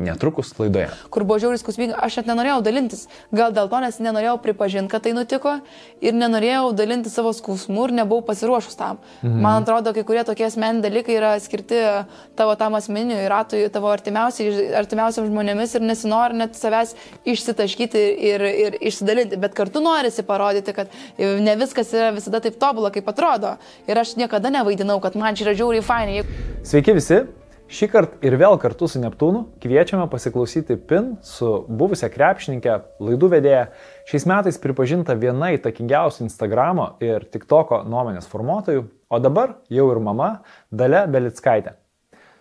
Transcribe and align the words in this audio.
netrukus 0.00 0.52
laidoje. 0.58 0.88
kur 1.10 1.24
buvo 1.24 1.38
žiauriai 1.42 1.60
skausminga, 1.60 1.98
aš 2.00 2.20
net 2.20 2.30
nenorėjau 2.30 2.60
dalintis. 2.64 3.06
Gal 3.32 3.52
dėl 3.56 3.68
to, 3.70 3.80
nes 3.84 3.98
nenorėjau 4.02 4.36
pripažinti, 4.42 4.90
kad 4.92 5.04
tai 5.04 5.12
nutiko 5.16 5.56
ir 6.00 6.16
nenorėjau 6.16 6.72
dalinti 6.76 7.12
savo 7.12 7.32
skausmų 7.36 7.88
ir 7.88 7.96
nebuvau 8.00 8.24
pasiruošus 8.26 8.78
tam. 8.78 9.00
Mhm. 9.22 9.40
Man 9.44 9.62
atrodo, 9.62 9.94
kai 9.96 10.04
kurie 10.06 10.24
tokie 10.24 10.46
asmeniniai 10.48 10.84
dalykai 10.86 11.16
yra 11.18 11.32
skirti 11.40 11.80
tavo 12.36 12.54
tam 12.60 12.76
asmeniniui 12.78 13.28
ratui, 13.30 13.62
tavo 13.72 13.90
artimiausiam 13.92 15.28
žmonėmis 15.28 15.76
ir 15.76 15.86
nesinori 15.86 16.40
net 16.40 16.56
savęs 16.58 16.94
išsitaškyti 17.28 18.04
ir, 18.30 18.46
ir 18.66 18.78
išsidalinti, 18.80 19.40
bet 19.40 19.56
kartu 19.58 19.82
norisi 19.84 20.24
parodyti, 20.26 20.74
kad 20.76 20.88
ne 21.18 21.56
viskas 21.60 21.92
yra 21.96 22.10
visada 22.16 22.40
taip 22.44 22.58
tobula, 22.60 22.92
kaip 22.94 23.08
atrodo. 23.10 23.56
Ir 23.88 24.00
aš 24.00 24.16
niekada 24.20 24.52
nevaidinau, 24.54 25.00
kad 25.02 25.18
man 25.18 25.36
čia 25.36 25.48
yra 25.48 25.58
žiauriai 25.58 25.84
fainai. 25.84 26.24
Sveiki 26.66 26.94
visi, 26.96 27.22
Šį 27.70 27.86
kartą 27.86 28.16
ir 28.26 28.34
vėl 28.34 28.56
kartu 28.58 28.88
su 28.90 28.98
Neptūnu 28.98 29.44
kviečiame 29.62 30.08
pasiklausyti 30.10 30.74
PIN 30.90 31.12
su 31.22 31.50
buvusią 31.70 32.08
krepšininkę, 32.10 32.72
laidų 32.98 33.28
vedėją, 33.30 33.60
šiais 34.10 34.26
metais 34.26 34.58
pripažinta 34.58 35.14
viena 35.14 35.52
įtakingiausių 35.54 36.24
Instagramo 36.24 36.88
ir 37.06 37.28
TikToko 37.30 37.84
nuomonės 37.86 38.26
formuotojų, 38.32 38.82
o 39.06 39.22
dabar 39.22 39.54
jau 39.70 39.86
ir 39.94 40.02
mama 40.02 40.32
Dale 40.74 41.04
Belickaitė. 41.14 41.76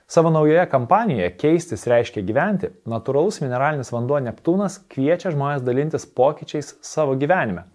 Savo 0.09 0.33
naujoje 0.33 0.65
kampanijoje 0.71 1.29
Keistis 1.37 1.85
reiškia 1.85 2.25
gyventi, 2.25 2.73
natūralus 2.89 3.37
mineralinis 3.43 3.93
vanduo 3.93 4.17
Neptūnas 4.25 4.81
kviečia 4.89 5.29
žmonės 5.35 5.61
dalintis 5.61 6.09
pokyčiais 6.09 6.73
savo 6.81 7.13
gyvenime 7.13 7.67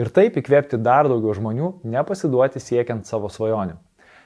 ir 0.00 0.08
taip 0.08 0.40
įkvėpti 0.40 0.80
dar 0.80 1.12
daugiau 1.12 1.36
žmonių 1.36 1.74
nepasiduoti 1.84 2.64
siekiant 2.64 3.04
savo 3.04 3.28
svajonių. 3.28 3.76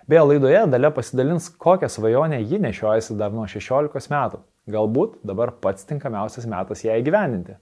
Beje, 0.06 0.22
laidoje 0.22 0.66
Dalia 0.70 0.90
pasidalins, 0.94 1.48
kokią 1.50 1.88
svajonę 1.88 2.42
ji 2.42 2.60
nešiojasi 2.62 3.16
dar 3.18 3.32
nuo 3.34 3.48
16 3.50 4.12
metų. 4.12 4.38
Galbūt 4.70 5.16
dabar 5.26 5.50
pats 5.58 5.82
tinkamiausias 5.88 6.46
metas 6.46 6.84
ją 6.84 6.94
įgyvendinti. 7.00 7.56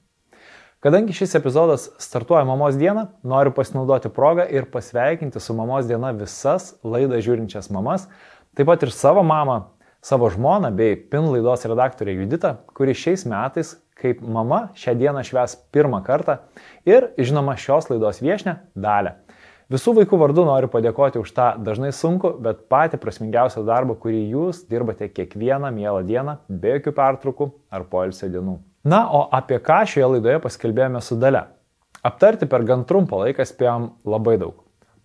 Kadangi 0.85 1.17
šis 1.17 1.33
epizodas 1.39 1.87
startuoja 2.05 2.45
mamos 2.45 2.77
dieną, 2.77 3.07
noriu 3.25 3.55
pasinaudoti 3.57 4.13
progą 4.13 4.45
ir 4.53 4.69
pasveikinti 4.69 5.41
su 5.41 5.57
mamos 5.57 5.89
diena 5.89 6.13
visas 6.13 6.75
laidą 6.85 7.23
žiūrinčias 7.25 7.71
mamas, 7.73 8.05
taip 8.53 8.69
pat 8.69 8.85
ir 8.85 8.93
savo 8.93 9.25
mamą, 9.25 9.63
savo 10.05 10.29
žmoną 10.29 10.69
bei 10.77 11.01
PIN 11.01 11.31
laidos 11.33 11.65
redaktorę 11.65 12.13
Juditą, 12.13 12.59
kuri 12.77 12.93
šiais 12.93 13.25
metais 13.25 13.73
kaip 13.97 14.21
mama 14.21 14.67
šią 14.77 14.99
dieną 15.01 15.25
šves 15.25 15.57
pirmą 15.73 16.05
kartą 16.05 16.43
ir, 16.85 17.15
žinoma, 17.17 17.57
šios 17.57 17.89
laidos 17.89 18.21
viešnę 18.21 18.59
dalę. 18.77 19.24
Visų 19.73 19.95
vaikų 19.97 20.19
vardu 20.21 20.43
noriu 20.45 20.69
padėkoti 20.69 21.21
už 21.23 21.31
tą 21.33 21.47
dažnai 21.65 21.89
sunku, 21.97 22.35
bet 22.45 22.67
patį 22.69 22.99
prasmingiausią 23.01 23.63
darbą, 23.65 23.97
kurį 23.97 24.21
jūs 24.35 24.67
dirbate 24.69 25.09
kiekvieną 25.09 25.71
mielą 25.73 26.03
dieną, 26.05 26.35
be 26.49 26.75
jokių 26.75 26.93
pertraukų 26.99 27.49
ar 27.73 27.87
poilsio 27.89 28.29
dienų. 28.29 28.59
Na, 28.85 29.07
o 29.09 29.23
apie 29.33 29.57
ką 29.65 29.81
šioje 29.89 30.11
laidoje 30.17 30.43
paskelbėjome 30.45 31.01
su 31.01 31.17
Dale? 31.17 31.47
Aptarti 32.05 32.45
per 32.45 32.67
gan 32.69 32.85
trumpą 32.85 33.23
laiką 33.23 33.47
spėjom 33.49 33.87
labai 34.05 34.37
daug. 34.43 34.59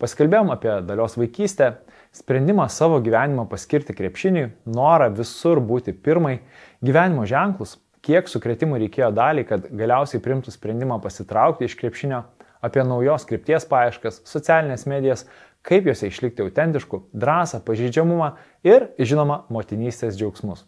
Paskelbėjom 0.04 0.52
apie 0.52 0.74
dalios 0.88 1.16
vaikystę, 1.20 1.70
sprendimą 2.16 2.66
savo 2.72 3.00
gyvenimą 3.04 3.46
paskirti 3.48 3.96
krepšiniui, 3.96 4.50
norą 4.68 5.08
visur 5.16 5.64
būti 5.64 5.94
pirmai, 5.96 6.42
gyvenimo 6.84 7.24
ženklus, 7.28 7.78
kiek 8.04 8.28
sukretimų 8.28 8.82
reikėjo 8.84 9.14
daliai, 9.16 9.48
kad 9.48 9.72
galiausiai 9.72 10.20
primtų 10.24 10.52
sprendimą 10.52 11.00
pasitraukti 11.04 11.68
iš 11.68 11.80
krepšinio 11.80 12.26
apie 12.62 12.84
naujos 12.84 13.26
krypties 13.30 13.68
paieškas, 13.70 14.22
socialinės 14.28 14.86
medijas, 14.90 15.26
kaip 15.66 15.88
juose 15.88 16.08
išlikti 16.08 16.44
autentišku, 16.46 17.04
drąsą, 17.14 17.62
pažeidžiamumą 17.66 18.34
ir, 18.68 18.90
žinoma, 19.00 19.44
motinystės 19.52 20.18
džiaugsmus. 20.20 20.66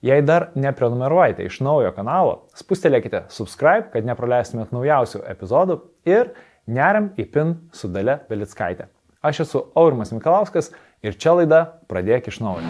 Jei 0.00 0.22
dar 0.24 0.48
neprenumeruojate 0.56 1.44
iš 1.44 1.58
naujo 1.60 1.90
kanalo, 1.92 2.46
spustelėkite 2.56 3.26
subscribe, 3.28 3.90
kad 3.92 4.06
nepraleistumėt 4.08 4.72
naujausių 4.72 5.26
epizodų 5.28 5.76
ir 6.08 6.32
neriam 6.64 7.10
į 7.20 7.26
PIN 7.34 7.52
su 7.76 7.90
Dale 7.92 8.22
Belickaitė. 8.30 8.88
Aš 9.20 9.42
esu 9.44 9.66
Aurimas 9.76 10.14
Mikalauskas 10.16 10.72
ir 11.04 11.18
čia 11.20 11.36
laida 11.36 11.66
Pradėk 11.90 12.32
iš 12.32 12.40
naujo. 12.40 12.64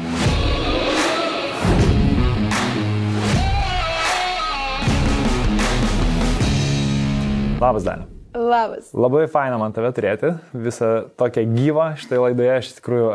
Labas, 7.61 7.84
Daniel. 7.84 8.20
Labas. 8.35 8.93
Labai 8.95 9.25
faina 9.27 9.57
man 9.59 9.73
tave 9.75 9.89
turėti, 9.95 10.29
visą 10.55 10.91
tokią 11.19 11.43
gyvą 11.51 11.87
šitą 11.99 12.21
laidoje. 12.23 12.53
Aš 12.61 12.69
iš 12.69 12.77
tikrųjų 12.77 13.09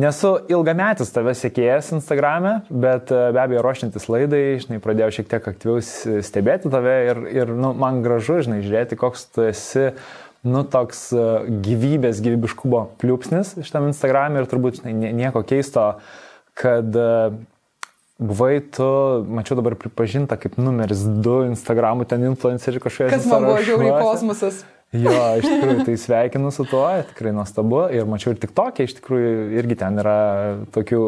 nesu 0.00 0.30
ilgametis 0.48 1.12
tave 1.12 1.34
sėkėjas 1.36 1.90
Instagrame, 1.98 2.54
bet 2.70 3.12
e, 3.12 3.20
be 3.36 3.42
abejo, 3.42 3.60
ruošiantis 3.66 4.08
laidai, 4.08 4.42
žinai, 4.64 4.80
pradėjau 4.80 5.10
šiek 5.18 5.28
tiek 5.34 5.50
aktyviau 5.52 5.84
stebėti 6.24 6.72
tave 6.72 6.96
ir, 7.10 7.22
ir 7.42 7.52
nu, 7.52 7.74
man 7.76 8.00
gražu, 8.06 8.40
žinai, 8.46 8.62
žiūrėti, 8.64 8.96
koks 9.00 9.28
tu 9.34 9.44
esi 9.50 9.90
nu, 10.48 10.64
toks 10.64 11.10
e, 11.12 11.28
gyvybės, 11.68 12.24
gyvybiškumo 12.24 12.86
pliūpsnis 13.02 13.58
šitam 13.60 13.90
Instagram'e 13.92 14.40
ir 14.40 14.48
turbūt 14.48 14.80
žinai, 14.80 15.12
nieko 15.20 15.44
keisto, 15.44 15.90
kad 16.60 16.96
uh, 16.96 17.36
Buvai 18.20 18.60
tu, 18.60 18.86
mačiau 19.32 19.56
dabar 19.56 19.78
pripažinta 19.80 20.36
kaip 20.36 20.58
numeris 20.60 21.06
2 21.24 21.54
Instagramų 21.54 22.04
ten 22.10 22.26
influencerių 22.28 22.82
kažkoje. 22.84 23.08
Kas 23.14 23.24
man 23.30 23.46
buvo 23.48 23.62
žiauriai 23.64 23.96
kosmosas. 23.96 24.60
Jo, 24.92 25.14
iš 25.38 25.46
tikrųjų, 25.46 25.84
tai 25.86 25.94
sveikinu 26.02 26.50
su 26.52 26.66
tuo, 26.68 26.84
tikrai 27.12 27.32
nuostabu. 27.32 27.84
Ir 27.94 28.08
mačiau 28.10 28.34
ir 28.34 28.40
tik 28.42 28.52
tokia, 28.52 28.84
iš 28.84 28.96
tikrųjų, 28.98 29.30
irgi 29.62 29.78
ten 29.80 30.02
yra 30.02 30.16
tokių 30.74 31.00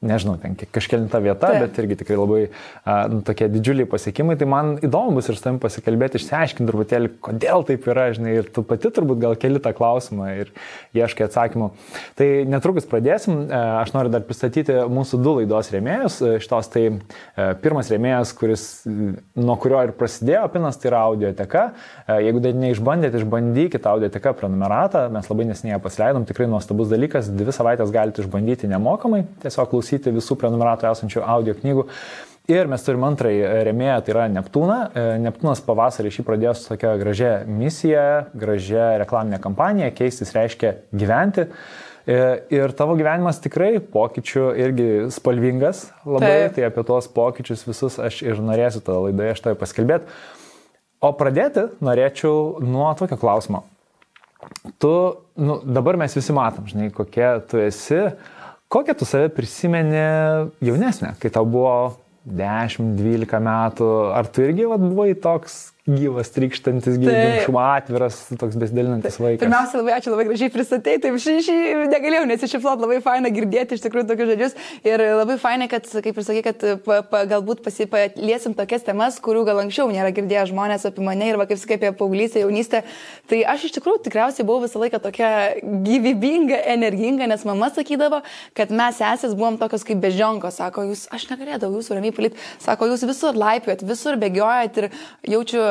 nežinau, 0.00 0.38
ten 0.40 0.54
kažkelinta 0.56 1.20
vieta, 1.20 1.50
Taip. 1.50 1.60
bet 1.66 1.78
irgi 1.82 1.98
tikrai 2.00 2.16
labai 2.16 2.40
a, 2.88 3.04
nu, 3.12 3.20
tokie 3.24 3.50
didžiuliai 3.52 3.88
pasiekimai. 3.90 4.36
Tai 4.40 4.46
man 4.48 4.70
įdomu 4.80 5.18
bus 5.18 5.28
ir 5.28 5.36
su 5.36 5.44
tavim 5.44 5.58
pasikalbėti, 5.60 6.16
išsiaiškinti 6.16 6.68
truputėlį, 6.70 7.10
kodėl 7.20 7.66
taip 7.68 7.84
yra, 7.92 8.06
žinai, 8.16 8.38
ir 8.40 8.48
tu 8.48 8.64
pati 8.64 8.88
turbūt 8.96 9.20
gal 9.20 9.36
keli 9.40 9.60
tą 9.60 9.74
klausimą 9.76 10.30
ir 10.38 10.52
ieškai 10.96 11.26
atsakymų. 11.26 11.68
Tai 12.16 12.28
netrukus 12.48 12.88
pradėsim. 12.88 13.42
Aš 13.52 13.92
noriu 13.92 14.12
dar 14.14 14.24
pristatyti 14.24 14.78
mūsų 14.88 15.20
du 15.20 15.36
laidos 15.40 15.68
rėmėjus. 15.74 16.16
Šitos 16.46 16.72
tai 16.72 16.86
pirmas 17.60 17.92
rėmėjas, 17.92 18.32
kuris, 18.40 18.64
nuo 19.36 19.58
kurio 19.60 19.82
ir 19.84 19.94
prasidėjo 20.00 20.46
pinas, 20.56 20.80
tai 20.80 20.92
yra 20.94 21.04
audioteka. 21.10 21.66
Jeigu 22.24 22.40
dar 22.40 22.56
neišbandėte, 22.56 23.20
išbandykite 23.20 23.92
audioteka 23.92 24.32
prenumeratą. 24.40 25.04
Mes 25.12 25.28
labai 25.28 25.50
nesiniai 25.52 25.80
pasileidom, 25.84 26.24
tikrai 26.28 26.48
nuostabus 26.48 26.88
dalykas. 26.88 27.28
Dvi 27.36 27.52
savaitės 27.52 27.92
galite 27.92 28.24
išbandyti 28.24 28.70
nemokamai. 28.70 29.26
Tiesiog 29.44 29.68
klausyti 29.74 29.89
klausyti 29.90 30.14
visų 30.14 30.36
prenumeratų 30.38 30.90
esančių 30.90 31.22
audio 31.24 31.54
knygų. 31.58 31.86
Ir 32.50 32.66
mes 32.66 32.82
turime 32.82 33.06
antrąjį 33.06 33.42
remėją, 33.68 34.00
tai 34.02 34.12
yra 34.14 34.24
Neptūną. 34.30 34.78
E, 34.90 35.02
Neptūnas 35.22 35.60
pavasarį 35.62 36.10
šį 36.10 36.24
pradėjo 36.26 36.54
su 36.58 36.66
tokia 36.72 36.96
gražia 36.98 37.44
misija, 37.46 38.26
gražia 38.34 38.96
reklaminė 38.98 39.38
kampanija, 39.42 39.92
keistis 39.94 40.32
reiškia 40.34 40.72
gyventi. 40.90 41.46
E, 42.10 42.18
ir 42.50 42.72
tavo 42.74 42.96
gyvenimas 42.98 43.38
tikrai 43.44 43.78
pokyčių 43.78 44.46
irgi 44.58 44.88
spalvingas 45.14 45.90
labai, 46.02 46.48
Taip. 46.48 46.56
tai 46.56 46.66
apie 46.66 46.84
tuos 46.88 47.06
pokyčius 47.12 47.62
visus 47.68 48.00
aš 48.02 48.22
ir 48.24 48.40
norėsiu 48.42 48.82
tą 48.82 48.98
laidoje 49.04 49.36
aš 49.36 49.44
tai 49.44 49.54
paskelbėti. 49.60 50.10
O 51.06 51.12
pradėti 51.16 51.68
norėčiau 51.84 52.58
nuo 52.66 52.90
tokio 52.98 53.20
klausimo. 53.20 53.62
Tu, 54.80 54.90
nu, 55.38 55.60
dabar 55.62 56.00
mes 56.00 56.16
visi 56.16 56.34
matom, 56.34 56.66
žinai, 56.68 56.88
kokia 56.96 57.36
tu 57.46 57.60
esi, 57.62 58.00
uh, 58.08 58.39
Kokią 58.70 58.94
tu 58.94 59.04
save 59.04 59.32
prisimeni 59.34 59.98
jaunesnę, 60.62 61.16
kai 61.18 61.30
tau 61.34 61.42
buvo 61.42 61.72
10-12 62.30 63.40
metų, 63.42 63.88
ar 64.14 64.28
tu 64.30 64.44
irgi 64.44 64.68
vat, 64.70 64.84
buvai 64.84 65.16
toks 65.18 65.56
gyvas, 65.88 66.28
trykštantis, 66.34 66.98
gyvybingumo 67.00 67.60
atviras, 67.62 68.18
toks 68.38 68.58
besidalinantis 68.60 69.16
vaikas. 69.20 69.40
Pirmiausia, 69.40 69.80
labai 69.80 69.94
ačiū, 69.96 70.12
labai 70.12 70.26
gražiai 70.28 70.52
pristatei, 70.52 70.98
taip 71.00 71.16
šį, 71.22 71.36
šį 71.46 71.56
negalėjau 71.88 72.26
nesišifluoti, 72.28 72.84
labai 72.84 72.98
faina 73.04 73.30
girdėti 73.32 73.78
iš 73.78 73.84
tikrųjų 73.86 74.10
tokius 74.10 74.30
žodžius. 74.34 74.56
Ir 74.86 75.04
labai 75.16 75.38
faina, 75.40 75.68
kad, 75.72 75.88
kaip 75.88 76.20
ir 76.20 76.26
sakai, 76.26 76.42
kad 76.44 76.66
pa, 76.84 77.00
pa, 77.08 77.22
galbūt 77.30 77.62
pasipaliesim 77.64 78.54
tokias 78.58 78.84
temas, 78.84 79.16
kurių 79.24 79.46
gal 79.48 79.62
anksčiau 79.64 79.88
nėra 79.92 80.12
girdėję 80.16 80.50
žmonės 80.52 80.84
apie 80.90 81.04
mane 81.06 81.30
ir, 81.32 81.40
va, 81.40 81.48
kaip 81.48 81.62
sakai, 81.62 81.80
apie 81.80 81.94
paauglystę, 81.96 82.44
jaunystę. 82.44 82.82
Tai 83.32 83.40
aš 83.54 83.70
iš 83.70 83.76
tikrųjų 83.78 84.04
tikriausiai 84.04 84.46
buvau 84.46 84.66
visą 84.66 84.82
laiką 84.84 85.00
tokia 85.00 85.32
gyvybinga, 85.64 86.60
energinga, 86.76 87.30
nes 87.30 87.46
mama 87.48 87.70
sakydavo, 87.72 88.20
kad 88.58 88.72
mes 88.74 89.00
esės 89.00 89.32
buvom 89.32 89.56
tokios 89.60 89.86
kaip 89.88 90.04
bežionkos, 90.04 90.60
sako, 90.60 90.90
jūs, 90.92 91.06
aš 91.14 91.26
negalėdavau 91.32 91.80
jūsų 91.80 91.96
ramiai 91.96 92.14
palyti, 92.14 92.40
sako, 92.60 92.90
jūs 92.92 93.06
visur 93.08 93.38
laipiojat, 93.38 93.84
visur 93.86 94.18
bėgiojat 94.20 94.80
ir 94.82 94.90
jaučiu 95.30 95.62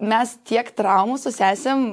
mes 0.00 0.36
tiek 0.48 0.70
traumų 0.76 1.18
su 1.20 1.32
sesėm 1.34 1.84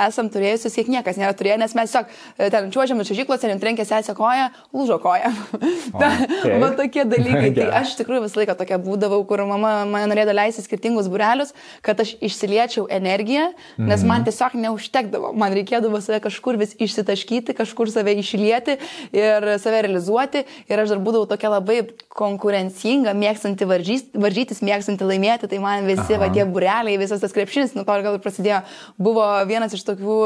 esam 0.00 0.28
turėjusios, 0.32 0.72
kiek 0.72 0.88
niekas 0.88 1.18
nėra 1.20 1.34
turėję, 1.36 1.58
nes 1.60 1.74
mes 1.76 1.90
tiesiog 1.92 2.08
e, 2.08 2.48
ten 2.52 2.70
čiuožiam 2.72 3.00
iš 3.02 3.12
žyklose, 3.12 3.44
ten 3.44 3.60
trenkė 3.60 3.84
sesę 3.86 4.14
koją, 4.16 4.48
lūžo 4.72 4.96
koją. 5.02 5.28
okay. 5.96 6.56
Va 6.62 6.70
tokie 6.78 7.04
dalykai. 7.08 7.50
tai 7.58 7.68
aš 7.82 7.94
tikrųjų 8.00 8.24
visą 8.24 8.40
laiką 8.40 8.56
tokia 8.58 8.78
būdavau, 8.82 9.20
kur 9.28 9.44
mama 9.48 9.74
mane 9.88 10.08
norėjo 10.10 10.32
leisti 10.34 10.64
skirtingus 10.64 11.10
burelius, 11.12 11.52
kad 11.84 12.00
aš 12.02 12.14
išsiliečiau 12.24 12.86
energiją, 12.92 13.50
nes 13.76 14.00
mm. 14.00 14.08
man 14.08 14.24
tiesiog 14.26 14.56
neužtekdavo. 14.64 15.34
Man 15.38 15.54
reikėdavo 15.58 16.00
save 16.02 16.22
kažkur 16.24 16.56
vis 16.60 16.72
išsitaškyti, 16.80 17.56
kažkur 17.58 17.92
save 17.92 18.16
išlieti 18.22 18.78
ir 19.12 19.48
save 19.62 19.84
realizuoti. 19.86 20.46
Ir 20.72 20.82
aš 20.82 20.94
dar 20.94 21.04
būdavau 21.04 21.28
tokia 21.30 21.52
labai 21.52 21.82
konkurencinga, 22.12 23.12
mėgstanti 23.18 23.68
varžys, 23.68 24.08
varžytis, 24.16 24.64
mėgstanti 24.64 25.06
laimėti. 25.06 25.52
Tai 25.52 25.60
man 25.62 25.86
visi 25.88 26.16
Aha. 26.16 26.22
va 26.24 26.32
tie 26.32 26.48
bureliai, 26.48 26.98
visas 27.00 27.20
tas 27.22 27.36
krepšinis, 27.36 27.76
nuo 27.76 27.84
to 27.88 28.00
gal 28.04 28.16
ir 28.16 28.24
prasidėjo, 28.24 28.62
buvo 29.00 29.28
vienas 29.48 29.74
iš 29.76 29.81
tokių 29.88 30.16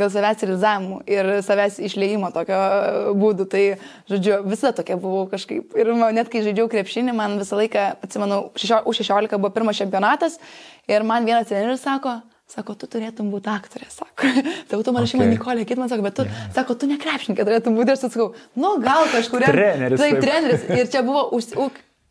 gal 0.00 0.10
savęs 0.14 0.44
realizavimų 0.46 0.98
ir 1.10 1.30
savęs 1.46 1.78
išleimo 1.88 2.32
tokio 2.34 2.58
būdų. 3.18 3.46
Tai, 3.52 3.62
žodžiu, 4.10 4.40
visada 4.48 4.74
tokia 4.80 4.98
buvau 5.00 5.26
kažkaip. 5.30 5.76
Ir 5.78 5.92
man, 5.94 6.14
net 6.16 6.32
kai 6.32 6.44
žaidžiau 6.46 6.68
krepšinį, 6.72 7.14
man 7.16 7.38
visą 7.42 7.60
laiką, 7.60 7.86
atsimenu, 8.04 8.42
U16 8.58 9.38
buvo 9.38 9.52
pirmas 9.54 9.80
čempionatas 9.80 10.38
ir 10.90 11.06
man 11.06 11.28
vienas 11.28 11.50
treneris 11.50 11.84
sako, 11.84 12.20
Sako, 12.52 12.74
tu 12.76 12.84
turėtum 12.90 13.30
būti 13.32 13.48
aktorė, 13.48 13.86
sako. 13.88 14.28
Tai 14.68 14.80
tu 14.84 14.92
man 14.92 15.06
šeima 15.08 15.24
okay. 15.24 15.36
Nikolė, 15.38 15.62
kitas 15.64 15.80
man 15.80 15.88
sako, 15.88 16.04
bet 16.04 16.18
tu, 16.18 16.26
yeah. 16.28 16.50
sako, 16.52 16.76
tu 16.76 16.88
nekrepšininkė 16.90 17.46
turėtum 17.48 17.78
būti. 17.78 17.94
Aš 17.94 18.02
sakau, 18.02 18.26
nu 18.60 18.74
gal 18.82 19.06
kažkuria. 19.08 19.48
Treneris. 19.48 20.02
Taip, 20.02 20.18
treneris. 20.20 20.66
Ir 20.68 20.90
čia 20.92 21.00
buvo 21.06 21.22
už, 21.38 21.48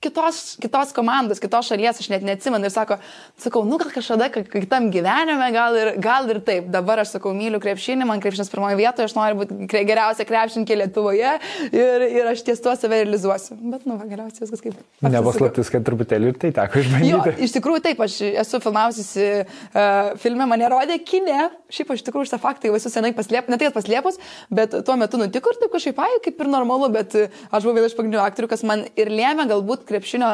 kitos, 0.01 0.57
kitos 0.61 0.91
komandos, 0.95 1.39
kitos 1.41 1.69
šalies, 1.69 1.99
aš 2.01 2.09
net 2.11 2.25
neatsimenu 2.25 2.67
ir 2.67 2.73
sako, 2.73 2.97
sakau, 3.39 3.61
nu 3.67 3.77
gal 3.81 3.91
kažkada 3.93 4.29
kitam 4.33 4.89
gyvenime, 4.93 5.49
gal 5.53 5.77
ir, 5.77 5.91
gal 6.01 6.29
ir 6.31 6.41
taip. 6.45 6.69
Dabar 6.73 7.03
aš 7.03 7.15
sakau, 7.15 7.33
myliu 7.37 7.61
krepšinį, 7.61 8.07
man 8.09 8.23
krepšinis 8.23 8.49
pirmoje 8.51 8.79
vietoje, 8.79 9.09
aš 9.09 9.15
noriu 9.17 9.41
būti 9.43 9.83
geriausia 9.87 10.25
krepšininkė 10.27 10.79
Lietuvoje 10.81 11.35
ir, 11.69 12.05
ir 12.07 12.31
aš 12.31 12.43
ties 12.47 12.63
tuo 12.63 12.73
save 12.79 13.03
realizuosiu. 13.03 13.57
Bet, 13.61 13.85
nu, 13.89 13.99
va, 13.99 14.07
geriausiai 14.09 14.47
viskas 14.47 14.63
kaip. 14.65 14.79
Nepaslaptis, 15.05 15.69
kad 15.73 15.85
truputėlį 15.85 16.33
ir 16.33 16.41
tai 16.41 16.53
teko 16.57 16.81
išbandyti. 16.81 17.11
Jo, 17.11 17.21
iš 17.45 17.55
tikrųjų 17.57 17.85
taip, 17.85 18.01
aš 18.07 18.17
esu 18.31 18.61
filmavusi 18.63 19.27
uh, 19.45 20.11
filmę, 20.21 20.49
mane 20.49 20.71
rodė 20.71 20.97
kine, 21.05 21.51
šiaip 21.71 21.93
aš 21.93 22.05
tikrųjų 22.09 22.31
šitą 22.31 22.41
faktą 22.41 22.71
jau 22.71 22.79
esu 22.79 22.89
senai 22.93 23.13
paslėpus, 23.17 23.53
ne 23.53 23.61
tai 23.61 23.69
paslėpus, 23.75 24.17
bet 24.49 24.73
tuo 24.87 24.97
metu 24.99 25.21
nutiko 25.21 25.53
ir 25.53 25.61
taip 25.61 25.75
kažkaip, 25.77 26.01
ai, 26.01 26.19
kaip 26.25 26.41
ir 26.41 26.51
normalu, 26.51 26.89
bet 26.93 27.15
aš 27.21 27.67
buvau 27.67 27.77
vienas 27.77 27.93
iš 27.93 27.97
pagrindinių 27.99 28.23
aktorių, 28.25 28.51
kas 28.51 28.65
man 28.67 28.85
ir 28.99 29.11
lėmė 29.11 29.47
galbūt 29.51 29.90
krepšinio 29.91 30.31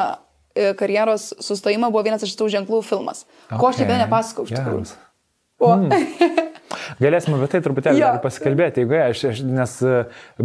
e, 0.54 0.72
karjeros 0.78 1.32
sustojimą 1.44 1.92
buvo 1.92 2.06
vienas 2.06 2.24
iš 2.26 2.34
tų 2.38 2.48
ženklų 2.56 2.82
filmas. 2.86 3.26
Okay. 3.48 3.58
Ko 3.60 3.70
aš 3.70 3.82
taip 3.82 3.92
nepasakau 3.92 4.46
iš 4.48 4.56
tikrųjų. 4.56 4.86
O. 5.58 5.74
Mm. 5.74 5.90
Galėsime 7.00 7.38
apie 7.38 7.48
tai 7.52 7.60
truputėlį 7.64 8.00
ja. 8.00 8.10
pasikalbėti, 8.22 8.82
jeigu 8.84 8.96
aš, 9.00 9.22
aš, 9.30 9.40
nes 9.46 9.74
e, 9.84 9.94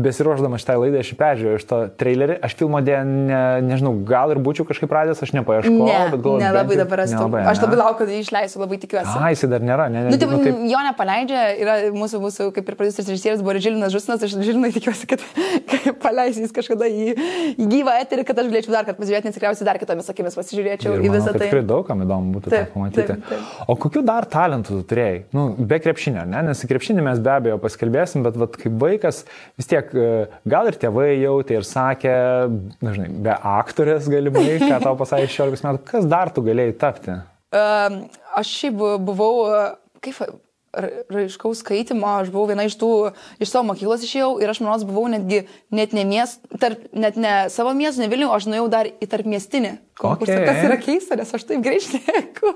besiruoždama 0.06 0.60
šitai 0.62 0.78
laidai 0.80 1.02
aš 1.04 1.12
peržiūrėjau 1.20 1.60
iš 1.60 1.66
to 1.70 1.80
trailerį, 2.00 2.38
aš 2.48 2.56
filmo 2.60 2.80
dėje, 2.86 3.02
ne, 3.08 3.42
nežinau, 3.68 3.94
gal 4.08 4.34
ir 4.34 4.40
būčiau 4.44 4.68
kažkaip 4.70 4.92
pradęs, 4.92 5.24
aš 5.26 5.34
nepaieškojau, 5.36 5.88
ne, 5.90 5.98
bet 6.14 6.24
galvoju. 6.24 6.44
Nelabai 6.44 6.80
dabar 6.80 7.04
esu. 7.06 7.18
Nelabai, 7.18 7.44
aš 7.52 7.64
labai 7.64 7.80
laukiu, 7.82 8.00
kad 8.04 8.14
jį 8.14 8.22
išleisiu, 8.24 8.62
labai 8.64 8.80
tikiuosi. 8.84 9.16
A, 9.20 9.32
jis 9.34 9.46
dar 9.52 9.66
nėra, 9.66 9.90
ne? 9.92 10.06
ne 10.08 10.14
nu, 10.14 10.22
taip, 10.22 10.32
nu, 10.32 10.40
taip. 10.44 10.64
Jo 10.72 10.84
nepaleidžia, 10.88 11.44
yra 11.64 11.78
mūsų, 11.96 12.22
mūsų 12.24 12.50
kaip 12.56 12.72
ir 12.72 12.80
prodiuseris 12.80 13.12
režisierius 13.12 13.44
buvo 13.44 13.58
Žilinas 13.64 13.94
Žusnas, 13.94 14.24
aš 14.24 14.38
Žilinai 14.44 14.72
tikiuosi, 14.76 15.10
kad 15.12 15.24
paleisys 16.04 16.54
kažkada 16.56 16.88
į, 16.88 17.14
į 17.58 17.70
gyvą 17.70 17.98
eterį, 18.04 18.28
kad 18.28 18.42
aš 18.44 18.52
galėčiau 18.52 18.76
dar 18.76 18.88
kartą 18.88 19.00
pasižiūrėti, 19.02 19.30
nes 19.30 19.38
tikriausiai 19.38 19.68
dar 19.68 19.80
kitomis 19.82 20.10
akimis 20.14 20.38
pasižiūrėčiau 20.40 20.98
ir 20.98 21.08
į 21.08 21.14
visą 21.14 21.34
tai. 21.34 21.48
Tikrai 21.48 21.64
daug 21.68 21.86
kam 21.88 22.04
įdomu 22.06 22.34
būtų 22.38 22.54
taip, 22.54 22.72
pamatyti. 22.74 23.08
Taip, 23.14 23.26
taip. 23.30 23.70
O 23.70 23.78
kokiu 23.80 24.04
dar 24.06 24.28
talentų 24.30 24.80
tu 24.80 24.88
turėjai? 24.90 25.24
Nu, 25.36 25.46
be 25.58 25.80
krepšinio, 25.84 26.13
ne? 26.14 26.44
Nes 26.48 26.64
krepšinį 26.70 27.04
mes 27.06 27.22
be 27.24 27.34
abejo 27.34 27.58
pasikalbėsim, 27.64 28.24
bet 28.26 28.38
vat, 28.40 28.58
kaip 28.62 28.78
vaikas 28.82 29.24
vis 29.60 29.70
tiek 29.70 29.90
e, 29.98 30.08
gal 30.50 30.70
ir 30.70 30.78
tėvai 30.80 31.10
jautė 31.18 31.58
ir 31.60 31.68
sakė, 31.68 32.16
nežinai, 32.86 33.10
be 33.28 33.36
aktorės 33.54 34.10
galimai, 34.12 34.48
ką 34.70 34.80
tau 34.86 34.96
pasakė 35.00 35.30
16 35.34 35.68
metų, 35.70 35.84
kas 35.90 36.10
dar 36.10 36.34
tu 36.34 36.46
galėjai 36.46 36.78
tapti? 36.86 37.20
Um, 37.54 38.00
aš 38.40 38.54
šiaip 38.62 38.80
buvau, 39.06 39.34
kaip 40.04 40.22
raiškaus 40.74 41.62
skaitimo, 41.62 42.08
aš 42.20 42.32
buvau 42.34 42.50
viena 42.50 42.66
iš 42.66 42.76
tų, 42.82 42.90
iš 43.42 43.52
savo 43.52 43.68
mokyklos 43.70 44.04
išėjau 44.06 44.32
ir 44.42 44.50
aš 44.50 44.62
manos 44.66 44.86
buvau 44.88 45.06
netgi 45.12 45.44
net 45.74 45.94
ne, 45.94 46.06
miest, 46.08 46.42
tarp, 46.62 46.82
net 46.98 47.20
ne 47.20 47.34
savo 47.54 47.76
miestą, 47.78 48.02
ne 48.02 48.10
Vilnių, 48.12 48.30
aš 48.34 48.48
nuėjau 48.50 48.70
dar 48.74 48.90
į 48.90 49.10
tarp 49.12 49.30
miestinį 49.30 49.76
okay. 50.02 50.40
kas 50.48 50.64
yra 50.66 50.78
keista, 50.82 51.18
nes 51.20 51.34
aš 51.38 51.46
taip 51.50 51.62
greit 51.66 51.86
šneku, 51.86 52.56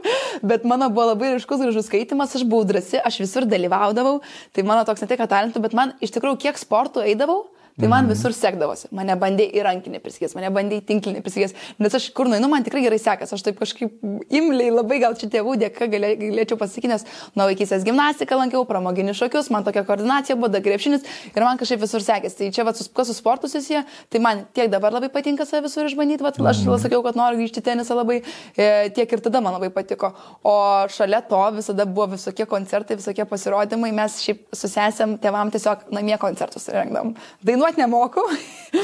bet 0.49 0.65
mano 0.67 0.89
buvo 0.93 1.11
labai 1.11 1.35
ryškus 1.35 1.61
gražus 1.61 1.89
skaitimas, 1.91 2.33
aš 2.37 2.47
buvau 2.49 2.65
drasi, 2.67 2.97
aš 2.97 3.21
visur 3.21 3.45
dalyvaudavau, 3.49 4.19
tai 4.55 4.65
mano 4.67 4.87
toks 4.87 5.05
ne 5.05 5.11
tik 5.11 5.21
talentų, 5.27 5.61
bet 5.63 5.77
man 5.77 5.93
iš 6.01 6.15
tikrųjų 6.17 6.41
kiek 6.47 6.59
sportų 6.61 7.05
eidavau, 7.05 7.45
Tai 7.77 7.87
man 7.91 8.07
mhm. 8.07 8.13
visur 8.15 8.33
sekdavosi. 8.33 8.87
Mane 8.97 9.13
bandė 9.21 9.45
į 9.53 9.61
rankinį 9.61 9.99
prisikės, 10.01 10.31
mane 10.33 10.49
bandė 10.53 10.79
į 10.79 10.83
tinklinį 10.87 11.19
prisikės. 11.21 11.51
Nes 11.77 11.93
aš 11.93 12.07
kur 12.17 12.25
nueinu, 12.25 12.47
man 12.49 12.63
tikrai 12.65 12.81
gerai 12.81 12.97
sekasi. 12.97 13.35
Aš 13.37 13.43
taip 13.45 13.59
kažkaip 13.59 13.99
imliai 14.33 14.71
labai 14.73 14.97
gal 15.03 15.13
čia 15.19 15.29
tėvų 15.35 15.53
dėka 15.61 15.85
galė, 15.91 16.15
galėčiau 16.17 16.57
pasakyti, 16.57 16.89
nes 16.89 17.05
nuo 17.37 17.45
vaikystės 17.45 17.85
gimnastiką 17.85 18.39
lankiau, 18.39 18.63
pramoginius 18.65 19.19
šokius, 19.21 19.51
man 19.53 19.67
tokia 19.67 19.83
koordinacija 19.85 20.37
buvo, 20.39 20.49
da 20.55 20.61
grepšinis 20.65 21.05
ir 21.29 21.45
man 21.45 21.61
kažkaip 21.61 21.83
visur 21.83 22.01
sekėsi. 22.01 22.39
Tai 22.39 22.49
čia, 22.57 22.65
va, 22.65 22.73
su, 22.73 22.87
su 22.89 23.15
sportu 23.17 23.51
susiję, 23.51 23.83
tai 24.09 24.23
man 24.25 24.41
tiek 24.57 24.73
dabar 24.73 24.97
labai 24.97 25.11
patinka 25.13 25.45
save 25.45 25.67
visur 25.67 25.85
išbandyti. 25.85 26.25
Va, 26.25 26.33
aš 26.33 26.63
mhm. 26.65 26.81
sakiau, 26.81 27.03
kad 27.05 27.21
noriu 27.21 27.43
grįžti 27.43 27.61
tenisą 27.61 27.99
labai, 27.99 28.23
e, 28.57 28.89
tiek 28.97 29.13
ir 29.13 29.21
tada 29.21 29.43
man 29.45 29.53
labai 29.59 29.69
patiko. 29.77 30.15
O 30.41 30.57
šalia 30.97 31.21
to 31.29 31.43
visada 31.59 31.85
buvo 31.85 32.09
visokie 32.15 32.49
koncertai, 32.49 32.97
visokie 32.97 33.29
pasirodymai. 33.29 33.93
Mes 34.01 34.17
šiaip 34.25 34.43
susėsėm 34.65 35.19
tėvam 35.21 35.53
tiesiog 35.53 35.91
namie 35.93 36.17
koncertus 36.17 36.65
rengdam. 36.73 37.13
Dainuoti 37.45 37.66
dainuoti 37.67 37.81
nemoku. 37.81 38.21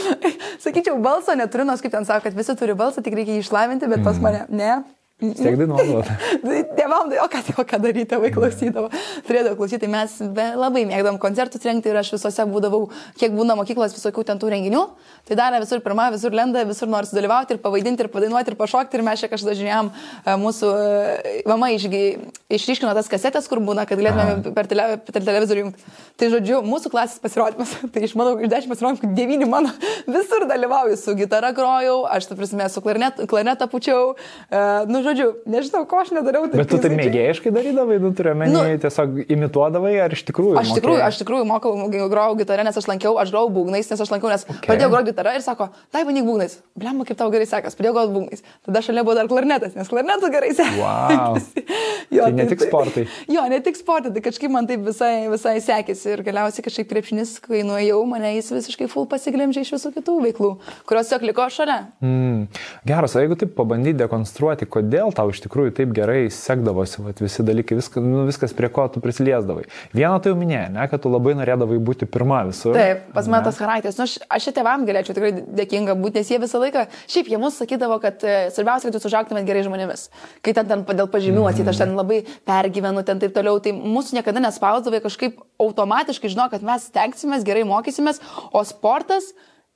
Sakyčiau, 0.63 1.00
balso 1.01 1.35
neturiu, 1.35 1.65
nors 1.65 1.81
kaip 1.81 1.91
ten 1.91 2.06
sako, 2.06 2.24
kad 2.27 2.35
visi 2.35 2.56
turi 2.56 2.75
balsą, 2.75 3.03
tik 3.03 3.15
reikia 3.15 3.38
jį 3.38 3.44
išlavinti, 3.44 3.88
bet 3.88 4.03
pas 4.03 4.15
mhm. 4.15 4.24
mane 4.24 4.45
ne. 4.50 4.83
Tiek 5.21 5.56
dainuodavo. 5.56 6.01
Tėvam, 6.77 7.12
o 7.21 7.25
ką, 7.31 7.42
o 7.62 7.63
ką 7.68 7.77
daryti, 7.83 8.07
tėvai 8.10 8.31
klausydavo. 8.33 8.89
Turėdavo 9.27 9.60
klausyti, 9.60 9.88
mes 9.92 10.15
be, 10.33 10.48
labai 10.57 10.83
mėgdom 10.89 11.19
koncertus 11.21 11.62
rengti 11.68 11.92
ir 11.92 12.00
aš 12.01 12.15
visose 12.15 12.44
būdavau, 12.50 12.88
kiek 13.21 13.31
būna 13.36 13.56
mokyklos 13.60 13.94
visokių 13.95 14.25
ten 14.27 14.42
tų 14.42 14.50
renginių. 14.56 14.81
Tai 15.30 15.38
darė 15.38 15.60
visur 15.62 15.83
pirmą, 15.86 16.10
visur 16.15 16.33
lenda, 16.36 16.63
visur 16.68 16.89
nori 16.92 17.07
sudalyvauti 17.07 17.56
ir 17.56 17.62
pavaidinti, 17.62 18.04
ir 18.04 18.10
padainuoti, 18.12 18.51
ir 18.51 18.57
pašokti. 18.60 18.98
Ir 18.98 19.06
mes 19.06 19.21
čia 19.21 19.30
kažkada 19.31 19.54
žiūrėjom, 19.60 19.92
e, 19.94 20.36
mūsų 20.42 20.71
e, 20.74 21.36
mama 21.51 21.69
išryškino 21.71 22.95
tas 22.98 23.12
kasetės, 23.13 23.48
kur 23.51 23.62
būna, 23.63 23.86
kad 23.88 24.01
galėtume 24.01 24.56
per, 24.57 24.71
tele, 24.71 24.89
per 25.06 25.21
televizorių 25.21 25.68
jungti. 25.68 25.88
Tai 26.19 26.31
žodžiu, 26.33 26.63
mūsų 26.65 26.92
klasės 26.94 27.21
pasirodymas, 27.24 27.77
tai 27.94 28.04
iš 28.10 28.18
mano, 28.19 28.33
iš 28.42 28.51
dešimt 28.51 28.74
pasirodymų, 28.74 29.13
devyni 29.13 29.48
mano 29.48 29.71
visur 30.10 30.50
dalyvauju, 30.50 30.98
su 31.00 31.15
gitara 31.21 31.54
grojau, 31.56 32.01
aš, 32.10 32.31
tu 32.31 32.39
prisimė, 32.39 32.68
su 32.74 32.83
klarnetą 32.83 33.69
pučiau. 33.71 34.18
Uh, 34.50 34.83
nu, 34.89 35.02
žodžiu, 35.05 35.27
nežinau, 35.50 35.83
ko 35.89 36.00
aš 36.01 36.11
nedariau. 36.15 36.47
Bet 36.51 36.69
tu 36.71 36.79
tai 36.81 36.91
mėgėjiškai 36.94 37.51
darydavai, 37.53 38.00
tu 38.03 38.11
turiu 38.17 38.33
menį, 38.39 38.53
nu, 38.53 38.79
tiesiog 38.83 39.19
imituodavai, 39.33 39.94
ar 40.05 40.15
iš 40.15 40.23
tikrųjų? 40.29 40.57
Aš 40.61 40.73
tikrųjų, 40.77 41.01
aš 41.05 41.19
tikrųjų 41.21 41.47
mokau, 41.50 41.73
grojau 41.91 42.38
gitarą, 42.41 42.65
nes 42.67 42.79
aš 42.79 42.89
lankiau, 42.89 43.15
aš 43.21 43.33
grojau 43.33 43.51
būgnais, 43.55 43.89
nes 43.91 44.03
aš 44.05 44.13
lankiau, 44.13 44.31
nes 44.33 44.45
okay. 44.47 44.65
pradėjau 44.67 44.91
groti 44.94 45.11
gitarą 45.11 45.35
ir 45.38 45.45
sako, 45.45 45.69
tai 45.94 46.03
bandyk 46.07 46.27
būgnais. 46.27 46.57
Blemba, 46.79 47.07
kaip 47.07 47.19
tau 47.19 47.29
gerai 47.33 47.47
sekas, 47.50 47.77
pradėjau 47.79 47.95
groti 47.97 48.15
būgnais. 48.17 48.45
Tada 48.67 48.83
šalia 48.85 49.05
buvo 49.05 49.17
dar 49.17 49.29
klarnetas, 49.31 49.77
nes 49.77 49.91
klarnetų 49.91 50.31
gerai 50.33 50.51
sekas. 50.57 50.79
Wow. 50.81 51.39
jo, 52.17 52.27
tai 52.27 52.38
ne 52.38 52.48
tik 52.51 52.65
sportai. 52.67 53.05
Jo, 53.31 53.45
ne 53.51 53.62
tik 53.63 53.79
sportai, 53.79 54.13
tai 54.15 54.24
kažkaip 54.25 54.53
man 54.53 54.69
taip 54.69 54.83
visai, 54.88 55.29
visai 55.31 55.57
sekėsi 55.63 56.13
ir 56.15 56.25
galiausiai 56.25 56.65
kažkaip 56.65 56.89
krepšinis, 56.91 57.38
kai 57.43 57.63
nuėjau, 57.67 58.01
mane 58.10 58.36
jis 58.36 58.51
visiškai 58.55 58.89
full 58.91 59.07
pasiglemžė 59.12 59.65
iš 59.65 59.75
visų 59.77 59.93
kitų 59.98 60.19
veiklų, 60.27 60.51
kurios 60.89 61.12
tiesiog 61.12 61.27
liko 61.29 61.48
šalia. 61.53 61.79
Mm. 62.03 62.48
Geras, 62.88 63.15
o 63.15 63.22
jeigu 63.24 63.38
taip 63.39 63.53
pabandyti 63.57 64.00
dekonstruoti, 64.01 64.67
kodėl 64.69 64.92
tau 65.15 65.31
iš 65.31 65.41
tikrųjų 65.45 65.73
taip 65.77 65.93
gerai 65.95 66.27
sekdavosi, 66.33 67.01
vat, 67.05 67.21
visi 67.23 67.45
dalykai, 67.45 67.77
viskas, 67.79 68.03
nu, 68.03 68.23
viskas 68.27 68.55
prie 68.57 68.69
ko 68.73 68.85
tu 68.91 69.01
prisiliesdavai. 69.03 69.65
Vieną 69.95 70.19
tai 70.23 70.33
jau 70.33 70.39
minėjai, 70.39 70.69
ne, 70.75 70.85
kad 70.91 71.03
tu 71.03 71.12
labai 71.12 71.35
norėdavai 71.39 71.79
būti 71.83 72.07
pirma 72.09 72.43
visur. 72.47 72.75
Taip, 72.77 73.05
pas 73.15 73.29
mane 73.31 73.47
tas 73.47 73.59
charakteris. 73.59 74.00
Nu, 74.00 74.07
aš, 74.07 74.17
aš 74.38 74.50
tėvam 74.55 74.85
galėčiau 74.88 75.17
tikrai 75.17 75.31
dėkinga 75.62 75.95
būti, 76.00 76.21
nes 76.21 76.33
jie 76.33 76.41
visą 76.43 76.62
laiką, 76.63 76.85
šiaip 77.12 77.31
jie 77.31 77.39
mums 77.41 77.59
sakydavo, 77.62 78.00
kad 78.03 78.25
e, 78.27 78.35
svarbiausia, 78.55 78.89
kad 78.89 79.00
jūs 79.00 79.09
užauktumėt 79.12 79.47
gerai 79.47 79.63
žmonėmis. 79.67 80.07
Kai 80.45 80.55
ten, 80.57 80.69
ten 80.69 80.85
dėl 80.89 81.09
pažymių 81.13 81.47
atsita, 81.50 81.73
aš 81.73 81.83
ten 81.85 81.95
labai 81.97 82.23
pergyvenu, 82.50 83.05
ten 83.07 83.23
taip 83.23 83.33
toliau, 83.35 83.62
tai 83.63 83.75
mūsų 83.77 84.19
niekada 84.19 84.43
nespausdavo 84.43 85.01
kažkaip 85.07 85.41
automatiškai 85.63 86.33
žino, 86.33 86.50
kad 86.51 86.65
mes 86.65 86.89
stengsimės, 86.91 87.47
gerai 87.47 87.65
mokysimės, 87.69 88.21
o 88.53 88.62
sportas 88.67 89.33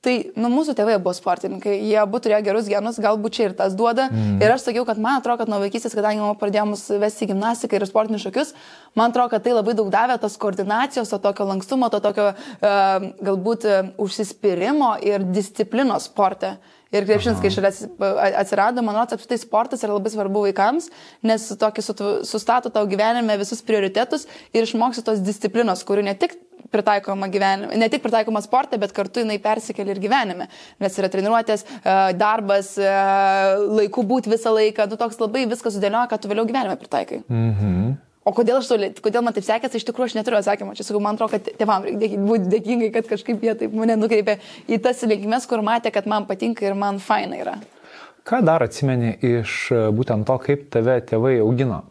Tai, 0.07 0.13
nu, 0.39 0.47
mūsų 0.47 0.71
tėvai 0.77 0.95
buvo 1.03 1.11
sportininkai, 1.11 1.73
jie 1.83 1.97
abu 1.99 2.21
turėjo 2.23 2.39
gerus 2.45 2.69
genus, 2.71 2.99
galbūt 3.03 3.33
čia 3.35 3.47
ir 3.49 3.55
tas 3.57 3.73
duoda. 3.75 4.05
Mm. 4.07 4.37
Ir 4.39 4.53
aš 4.53 4.69
sakiau, 4.69 4.85
kad 4.87 5.01
man 5.03 5.19
atrodo, 5.19 5.41
kad 5.41 5.51
nuo 5.51 5.59
vaikystės, 5.59 5.97
kadangi 5.97 6.23
mama 6.23 6.37
pradėjo 6.39 6.63
mus 6.69 6.85
vesti 7.01 7.27
gimnastiką 7.27 7.75
ir 7.75 7.85
sportinius 7.89 8.23
šokius, 8.23 8.53
man 8.95 9.11
atrodo, 9.11 9.33
kad 9.33 9.43
tai 9.43 9.57
labai 9.57 9.75
daug 9.75 9.91
davė 9.91 10.15
tos 10.21 10.39
koordinacijos, 10.39 11.11
to 11.11 11.19
tokio 11.25 11.49
lankstumo, 11.49 11.91
to 11.91 11.99
tokio 12.05 12.29
uh, 12.31 13.09
galbūt 13.19 13.67
uh, 13.67 13.91
užsispyrimo 13.99 14.95
ir 15.03 15.27
disciplinos 15.27 16.07
sporte. 16.07 16.55
Ir 16.95 17.03
krepšinis, 17.03 17.43
kai 17.43 17.51
šalia 17.51 17.73
atsirado, 18.39 18.79
man 18.79 18.95
atrodo, 18.95 19.19
apskritai 19.19 19.41
sportas 19.41 19.83
yra 19.83 19.97
labai 19.97 20.13
svarbu 20.13 20.47
vaikams, 20.47 20.87
nes 21.27 21.51
tokį 21.59 21.83
sustato 22.23 22.71
tau 22.71 22.87
gyvenime 22.87 23.35
visus 23.43 23.59
prioritetus 23.59 24.23
ir 24.55 24.63
išmoksi 24.63 25.03
tos 25.03 25.19
disciplinos, 25.19 25.83
kurių 25.83 26.07
ne 26.07 26.15
tik 26.15 26.39
pritaikoma 26.73 27.29
gyvenime, 27.33 27.77
ne 27.79 27.89
tik 27.91 28.03
pritaikoma 28.05 28.41
sporte, 28.45 28.79
bet 28.81 28.95
kartu 28.95 29.23
jinai 29.23 29.37
persikelia 29.43 29.95
ir 29.95 30.01
gyvenime. 30.03 30.49
Nes 30.83 30.97
yra 30.99 31.11
treniruotės, 31.13 31.65
e, 31.67 31.95
darbas, 32.17 32.73
e, 32.77 32.89
laikų 33.81 34.03
būti 34.07 34.33
visą 34.33 34.53
laiką, 34.55 34.89
tu 34.89 34.99
toks 34.99 35.21
labai 35.21 35.45
viskas 35.47 35.77
sudėlioja, 35.77 36.09
kad 36.11 36.21
tu 36.21 36.31
vėliau 36.31 36.47
gyvenime 36.49 36.77
pritaikai. 36.79 37.23
Mhm. 37.27 37.95
O 38.27 38.33
kodėl, 38.35 38.57
aš, 38.59 38.99
kodėl 38.99 39.23
man 39.23 39.35
taip 39.35 39.45
sekėsi, 39.47 39.79
iš 39.79 39.85
tikrųjų 39.87 40.09
aš 40.09 40.15
neturiu 40.17 40.35
atsakymą. 40.41 40.73
Čia 40.75 40.83
sakau, 40.83 40.99
man 40.99 41.15
atrodo, 41.15 41.37
kad 41.37 41.47
tėvam 41.61 41.85
reikia 41.87 42.19
būti 42.19 42.51
dėkingai, 42.51 42.89
kad 42.91 43.07
kažkaip 43.07 43.43
jie 43.45 43.53
taip 43.55 43.75
mane 43.77 43.95
nukreipė 43.95 44.41
į 44.67 44.81
tas 44.83 44.99
linkmes, 45.07 45.47
kur 45.47 45.63
matė, 45.63 45.93
kad 45.95 46.09
man 46.11 46.27
patinka 46.27 46.65
ir 46.67 46.75
man 46.75 46.99
faina 46.99 47.39
yra. 47.39 47.55
Ką 48.27 48.41
dar 48.43 48.65
atsimeni 48.65 49.13
iš 49.23 49.53
e, 49.71 49.85
būtent 49.95 50.27
to, 50.27 50.35
kaip 50.43 50.67
tave 50.75 50.97
tėvai 51.07 51.37
augino? 51.39 51.85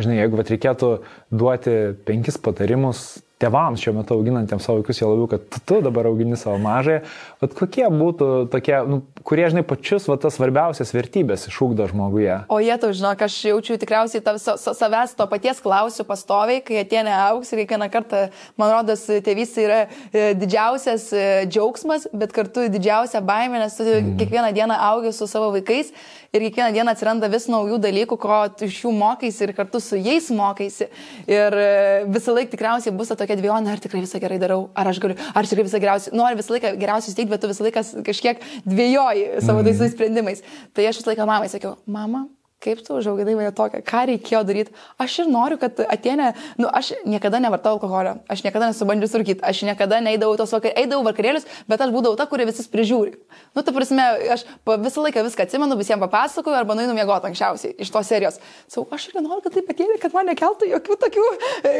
Žinai, 0.00 0.18
jeigu 0.20 0.42
reikėtų 0.42 0.90
duoti 1.32 1.76
penkis 2.04 2.36
patarimus 2.40 3.22
tėvams 3.40 3.80
šiuo 3.80 3.94
metu 3.96 4.16
auginantiems 4.16 4.66
savo 4.66 4.80
vaikus, 4.80 5.00
jie 5.00 5.08
labiau, 5.08 5.28
kad 5.30 5.46
tu, 5.66 5.80
dabar 5.84 6.08
augini 6.10 6.36
savo 6.38 6.58
mažąją, 6.60 7.00
bet 7.40 7.54
kokie 7.56 7.86
būtų 7.88 8.28
tokie, 8.52 8.74
nu, 8.90 9.00
kurie, 9.26 9.46
žinai, 9.52 9.64
pačius 9.66 10.08
va, 10.10 10.18
tas 10.20 10.36
svarbiausias 10.36 10.92
vertybės 10.94 11.46
išūkdo 11.48 11.88
žmoguje. 11.90 12.36
O 12.52 12.60
jie, 12.62 12.74
tu 12.82 12.92
žinok, 12.96 13.24
aš 13.26 13.38
jaučiu 13.48 13.78
tikriausiai 13.80 14.24
tav, 14.24 14.40
sa, 14.42 14.56
sa, 14.60 14.74
savęs 14.76 15.16
to 15.16 15.26
paties 15.30 15.62
klausiu 15.64 16.04
pastoviai, 16.08 16.60
kai 16.64 16.82
jie 16.82 17.04
neaugs 17.06 17.52
ir 17.54 17.62
kiekvieną 17.62 17.90
kartą, 17.92 18.26
man 18.60 18.74
rodos, 18.74 19.06
tėvystė 19.08 19.66
yra 19.66 19.80
e, 19.86 20.30
didžiausias 20.38 21.08
e, 21.16 21.26
džiaugsmas, 21.48 22.10
bet 22.12 22.36
kartu 22.36 22.68
didžiausia 22.72 23.24
baimė, 23.24 23.62
nes 23.64 23.78
tu 23.78 23.86
mm. 23.88 24.16
kiekvieną 24.20 24.52
dieną 24.56 24.80
augi 24.90 25.14
su 25.16 25.28
savo 25.30 25.52
vaikais 25.56 25.94
ir 26.32 26.44
kiekvieną 26.44 26.70
dieną 26.76 26.92
atsiranda 26.94 27.28
vis 27.32 27.48
naujų 27.50 27.80
dalykų, 27.82 28.18
ko 28.20 28.42
iš 28.66 28.84
jų 28.84 28.92
mokaisi 28.94 29.44
ir 29.46 29.54
kartu 29.56 29.80
su 29.82 29.98
jais 29.98 30.28
mokaisi. 30.34 30.86
Ir 31.30 31.56
e, 31.56 31.70
visą 32.10 32.34
laiką 32.36 32.52
tikriausiai 32.54 32.94
bus 32.94 33.10
ta 33.10 33.16
tokia 33.18 33.29
dviejonė, 33.38 33.70
ar 33.74 33.82
tikrai 33.82 34.02
visą 34.04 34.20
gerai 34.22 34.40
darau, 34.42 34.68
ar 34.74 34.90
aš 34.90 35.00
galiu, 35.02 35.16
ar 35.34 35.48
tikrai 35.48 35.66
visą 35.68 35.80
geriausiai, 35.82 36.16
noriu 36.16 36.40
visą 36.40 36.56
laiką 36.56 36.74
geriausiai 36.80 37.14
steigti, 37.14 37.30
bet 37.30 37.44
tu 37.44 37.50
visą 37.50 37.66
laiką 37.66 37.84
kažkiek 38.06 38.42
dviejoji 38.66 39.24
savo 39.44 39.62
tais 39.66 39.78
mm. 39.78 39.94
sprendimais. 39.94 40.44
Tai 40.74 40.90
aš 40.90 41.00
visą 41.02 41.12
laiką 41.12 41.28
mamai 41.28 41.50
sakiau, 41.52 41.76
mama, 41.86 42.26
kaip 42.60 42.82
tu 42.84 42.96
užauginai 43.00 43.34
mane 43.38 43.52
tokią, 43.56 43.80
ką 43.86 44.02
reikėjo 44.10 44.40
daryti. 44.44 44.74
Aš 45.00 45.22
ir 45.22 45.30
noriu, 45.32 45.56
kad 45.60 45.78
atėnė, 45.80 46.34
nu, 46.60 46.68
aš 46.68 46.92
niekada 47.08 47.40
nevartau 47.40 47.78
alkoholio, 47.78 48.18
aš 48.28 48.42
niekada 48.44 48.68
nesubandžiu 48.68 49.08
surkyti, 49.08 49.40
aš 49.40 49.62
niekada 49.64 50.02
neįdavau 50.04 50.36
tos 50.36 50.52
vakar, 50.52 50.74
eidavau 50.76 51.06
vakarėlius, 51.08 51.46
bet 51.70 51.80
aš 51.80 51.94
būdavau 51.94 52.18
ta, 52.20 52.26
kuri 52.28 52.44
visus 52.50 52.68
prižiūri. 52.68 53.16
Nu, 53.56 53.64
ta 53.64 53.72
prasme, 53.72 54.04
aš 54.36 54.44
visą 54.84 55.04
laiką 55.06 55.24
viską 55.24 55.46
atsimenu, 55.46 55.78
visiems 55.80 56.04
papasakoju 56.04 56.58
arba 56.58 56.76
nueinu 56.76 56.92
miegoti 56.96 57.30
anksčiausiai 57.30 57.78
iš 57.80 57.92
tos 57.94 58.12
serijos. 58.12 58.36
Sau, 58.68 58.84
aš 58.92 59.08
ir 59.08 59.16
noriu, 59.22 59.40
kad 59.46 59.56
taip 59.56 59.72
atėnė, 59.72 59.96
kad 60.02 60.12
man 60.16 60.28
nekeltų 60.28 60.68
jokių 60.74 60.98
tokių, 61.06 61.26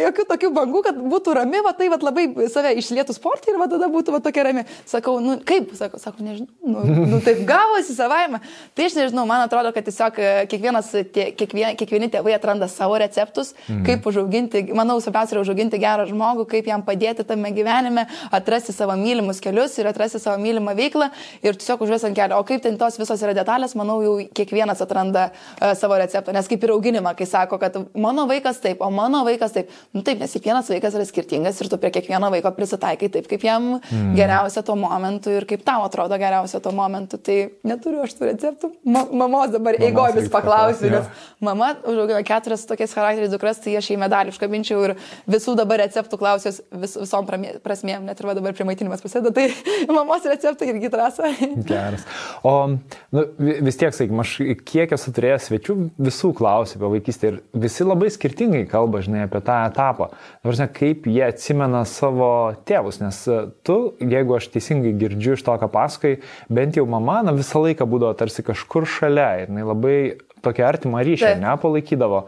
jokių 0.06 0.26
tokių 0.32 0.52
bangų, 0.56 0.82
kad 0.88 1.04
būtų 1.12 1.37
rami, 1.42 1.60
va 1.66 1.75
tai 1.76 1.90
va 1.92 2.00
labai 2.08 2.26
save 2.49 2.72
išlietų 2.80 3.18
sportį 3.18 3.52
ir 3.52 3.60
va 3.60 3.68
tada 3.68 3.90
būtų 3.92 4.16
va 4.16 4.22
tokia 4.25 4.49
rami. 4.49 4.64
Sakau, 4.88 5.18
nu 5.20 5.37
kaip, 5.44 5.76
sakau, 5.78 6.00
sakau 6.00 6.25
nežinau, 6.25 6.49
nu, 6.64 7.06
nu 7.12 7.20
taip 7.25 7.44
gavosi 7.49 7.94
savaime. 7.94 8.40
Tai 8.75 8.88
aš 8.88 8.96
nežinau, 8.99 9.28
man 9.28 9.44
atrodo, 9.44 9.75
kad 9.76 9.87
tiesiog 9.87 10.18
kiekvieną 10.50 10.70
kiekvienas, 10.71 11.12
tie, 11.12 11.31
kiekvien, 11.35 11.77
kiekvieni 11.77 12.09
tėvai 12.11 12.35
atranda 12.37 12.69
savo 12.69 12.97
receptus, 12.99 13.55
mhm. 13.69 13.85
kaip 13.87 14.07
užauginti, 14.07 14.62
manau, 14.75 14.99
svarbiausia 15.00 15.37
yra 15.37 15.43
užauginti 15.45 15.81
gerą 15.81 16.07
žmogų, 16.09 16.47
kaip 16.49 16.67
jam 16.67 16.83
padėti 16.83 17.25
tame 17.27 17.50
gyvenime, 17.55 18.07
atrasti 18.31 18.73
savo 18.73 18.97
mylimus 18.99 19.41
kelius 19.41 19.77
ir 19.79 19.89
atrasti 19.91 20.21
savo 20.21 20.41
mylimą 20.43 20.75
veiklą 20.79 21.11
ir 21.43 21.59
tiesiog 21.59 21.85
užvės 21.87 22.07
ant 22.07 22.17
kelio. 22.17 22.39
O 22.39 22.47
kaip 22.47 22.62
ten 22.62 22.79
tos 22.79 22.99
visos 23.00 23.23
yra 23.23 23.35
detalės, 23.37 23.75
manau, 23.79 24.00
jau 24.05 24.17
kiekvienas 24.35 24.81
atranda 24.85 25.31
uh, 25.31 25.73
savo 25.79 25.99
receptą. 26.00 26.35
Nes 26.37 26.49
kaip 26.50 26.65
ir 26.65 26.75
auginimą, 26.75 27.15
kai 27.19 27.27
sako, 27.29 27.59
kad 27.61 27.77
mano 27.95 28.27
vaikas 28.31 28.61
taip, 28.62 28.83
o 28.83 28.91
mano 28.95 29.25
vaikas 29.27 29.57
taip. 29.57 29.71
Nu 29.97 30.05
taip, 30.07 30.21
nes 30.23 30.35
kiekvienas 30.37 30.71
vaikas 30.71 30.97
yra 30.99 31.07
skirtingas 31.09 31.61
ir 31.61 31.71
tu 31.71 31.81
prie 31.81 31.93
kiekvieno 31.95 32.31
vaiko 32.33 32.53
prisitaikai 32.57 33.11
taip, 33.12 33.29
kaip 33.31 33.45
jam 33.47 33.73
mhm. 33.79 34.15
geriausia 34.19 34.62
tuo 34.67 34.77
momentu 34.79 35.33
ir 35.35 35.47
kaip 35.49 35.65
tau 35.67 35.85
atrodo 35.87 36.19
geriausia 36.21 36.62
tuo 36.62 36.75
momentu. 36.77 37.19
Tai 37.21 37.39
neturiu 37.67 38.05
aš 38.07 38.17
tų 38.19 38.31
receptų. 38.31 38.73
Ma 38.91 39.05
mamos 39.11 39.53
dabar 39.55 39.79
eigoje 39.81 40.19
vis 40.21 40.31
paklausti 40.33 40.60
klausiu, 40.61 40.90
nes 40.93 41.26
mama 41.40 41.73
užaugino 41.88 42.21
keturias 42.26 42.67
tokias 42.69 42.95
charakteriais 42.97 43.33
dukras, 43.33 43.61
tai 43.64 43.76
aš 43.81 43.90
į 43.95 43.99
medalį 44.00 44.35
iškabinčiau 44.35 44.83
ir 44.87 44.95
visų 45.31 45.57
dabar 45.59 45.81
receptų 45.83 46.21
klausiu 46.21 46.52
vis, 46.52 46.97
visom 47.00 47.29
prasmėm, 47.64 48.07
net 48.09 48.21
ir 48.21 48.29
va 48.29 48.37
dabar 48.38 48.57
primaitinimas 48.57 49.02
prasideda, 49.02 49.33
tai 49.35 49.49
mamos 49.97 50.26
receptai 50.29 50.71
irgi 50.75 50.93
trasa. 50.93 51.33
Geras. 51.67 52.07
O 52.47 52.55
nu, 52.71 53.25
vis 53.38 53.81
tiek, 53.81 53.95
sakykim, 53.97 54.21
aš 54.23 54.37
kiek 54.69 54.95
esu 54.97 55.14
turėjęs 55.17 55.49
svečių, 55.50 55.76
visų 56.00 56.33
klausiu 56.38 56.79
apie 56.79 56.93
vaikystę 56.97 57.33
ir 57.33 57.40
visi 57.64 57.87
labai 57.87 58.11
skirtingai 58.12 58.64
kalba, 58.71 59.02
žinai, 59.05 59.25
apie 59.26 59.43
tą 59.47 59.61
etapą. 59.71 60.11
Dabar, 60.45 60.73
kaip 60.76 61.09
jie 61.11 61.25
atsimena 61.26 61.83
savo 61.88 62.31
tėvus, 62.69 63.00
nes 63.02 63.23
tu, 63.67 63.79
jeigu 64.00 64.37
aš 64.37 64.50
teisingai 64.55 64.95
girdžiu 65.00 65.37
iš 65.37 65.45
to, 65.47 65.57
ką 65.61 65.71
pasakai, 65.73 66.17
bent 66.52 66.79
jau 66.79 66.87
mama, 66.90 67.21
na, 67.26 67.35
visą 67.37 67.62
laiką 67.64 67.87
būdavo 67.88 68.17
tarsi 68.19 68.45
kažkur 68.47 68.88
šalia 68.88 69.31
ir 69.43 69.50
jinai 69.50 69.67
labai 69.67 69.97
tokia 70.44 70.66
artima 70.68 71.02
ryšį, 71.06 71.35
ne, 71.40 71.52
palaikydavo. 71.62 72.23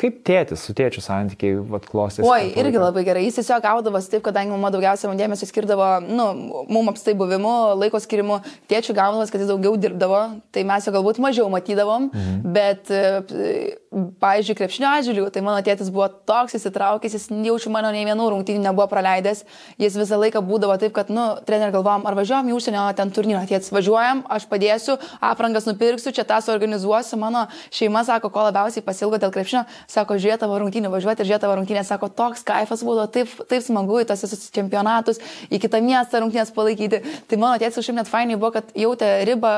Kaip 0.00 0.20
tėtis 0.26 0.64
su 0.64 0.74
tėčiu 0.76 1.02
santykiai 1.04 1.58
vat, 1.72 1.86
klostėsi? 1.88 2.26
Oi, 2.28 2.52
irgi 2.60 2.80
labai 2.80 3.04
gerai. 3.06 3.24
Jis 3.26 3.40
tiesiog 3.40 3.64
gaudavosi 3.64 4.12
taip, 4.14 4.24
kadangi 4.26 4.54
mama 4.54 4.70
daugiausia 4.74 5.10
man 5.10 5.20
dėmesio 5.20 5.48
skirdavo, 5.48 5.88
nu, 6.06 6.28
mum 6.68 6.92
apstai 6.92 7.16
buvimu, 7.18 7.54
laiko 7.80 8.00
skirimu, 8.02 8.40
tėčių 8.70 8.96
gaudavos, 8.98 9.32
kad 9.32 9.42
jis 9.42 9.50
daugiau 9.52 9.76
dirbdavo, 9.80 10.22
tai 10.54 10.64
mes 10.68 10.88
jo 10.88 10.94
galbūt 10.96 11.20
mažiau 11.24 11.48
matydavom, 11.52 12.10
mhm. 12.12 12.56
bet, 12.56 12.92
e, 12.92 13.76
pavyzdžiui, 13.90 14.56
krepšinio 14.58 14.88
atžvilgių, 14.90 15.28
tai 15.32 15.42
mano 15.44 15.60
tėtis 15.64 15.88
buvo 15.92 16.08
toks 16.28 16.56
įsitraukęs, 16.58 17.14
jis 17.16 17.26
jaučiu 17.46 17.72
mano 17.72 17.90
nei 17.94 18.04
vienų 18.04 18.26
rungtynių 18.34 18.60
nebuvo 18.66 18.84
praleidęs, 18.90 19.44
jis 19.80 19.96
visą 19.96 20.18
laiką 20.20 20.42
būdavo 20.44 20.76
taip, 20.80 20.92
kad, 20.96 21.08
nu, 21.12 21.24
treneri 21.48 21.72
galvom, 21.72 22.04
ar 22.08 22.16
važiuojam 22.18 22.50
į 22.50 22.56
užsienio 22.58 22.84
ten 22.98 23.12
turnyrą, 23.14 23.46
tėtis 23.48 23.72
važiuojam, 23.72 24.22
aš 24.34 24.44
padėsiu, 24.50 24.98
aprangas 25.24 25.68
nupirksiu, 25.68 26.12
čia 26.12 26.26
tą 26.28 26.40
suorganizuosiu, 26.44 27.16
mano 27.20 27.46
šeima 27.74 28.04
sako, 28.08 28.32
ko 28.34 28.44
labiausiai 28.50 28.84
pasilgo 28.84 29.20
dėl 29.22 29.32
krepšinio, 29.34 29.64
sako, 29.88 30.20
žiūrėt 30.20 30.44
tavo 30.44 30.60
rungtynį, 30.60 30.92
važiuoti 30.92 31.24
ir 31.24 31.32
žiūrėt 31.32 31.46
tavo 31.46 31.56
rungtynę, 31.56 31.84
sako, 31.88 32.12
toks 32.12 32.44
kaifas 32.48 32.84
būdavo, 32.84 33.08
taip, 33.16 33.32
taip 33.48 33.64
smagu 33.64 34.02
į 34.02 34.08
tos 34.12 34.26
visus 34.26 34.48
čempionatus, 34.52 35.22
į 35.48 35.64
kitą 35.64 35.80
miestą 35.84 36.20
rungtynės 36.22 36.52
palaikyti. 36.54 37.02
Tai 37.28 37.40
mano 37.40 37.56
tėtis 37.60 37.88
šiaip 37.88 38.02
net 38.02 38.10
fainai 38.10 38.36
buvo, 38.36 38.58
kad 38.58 38.72
jautė 38.76 39.14
ribą 39.28 39.54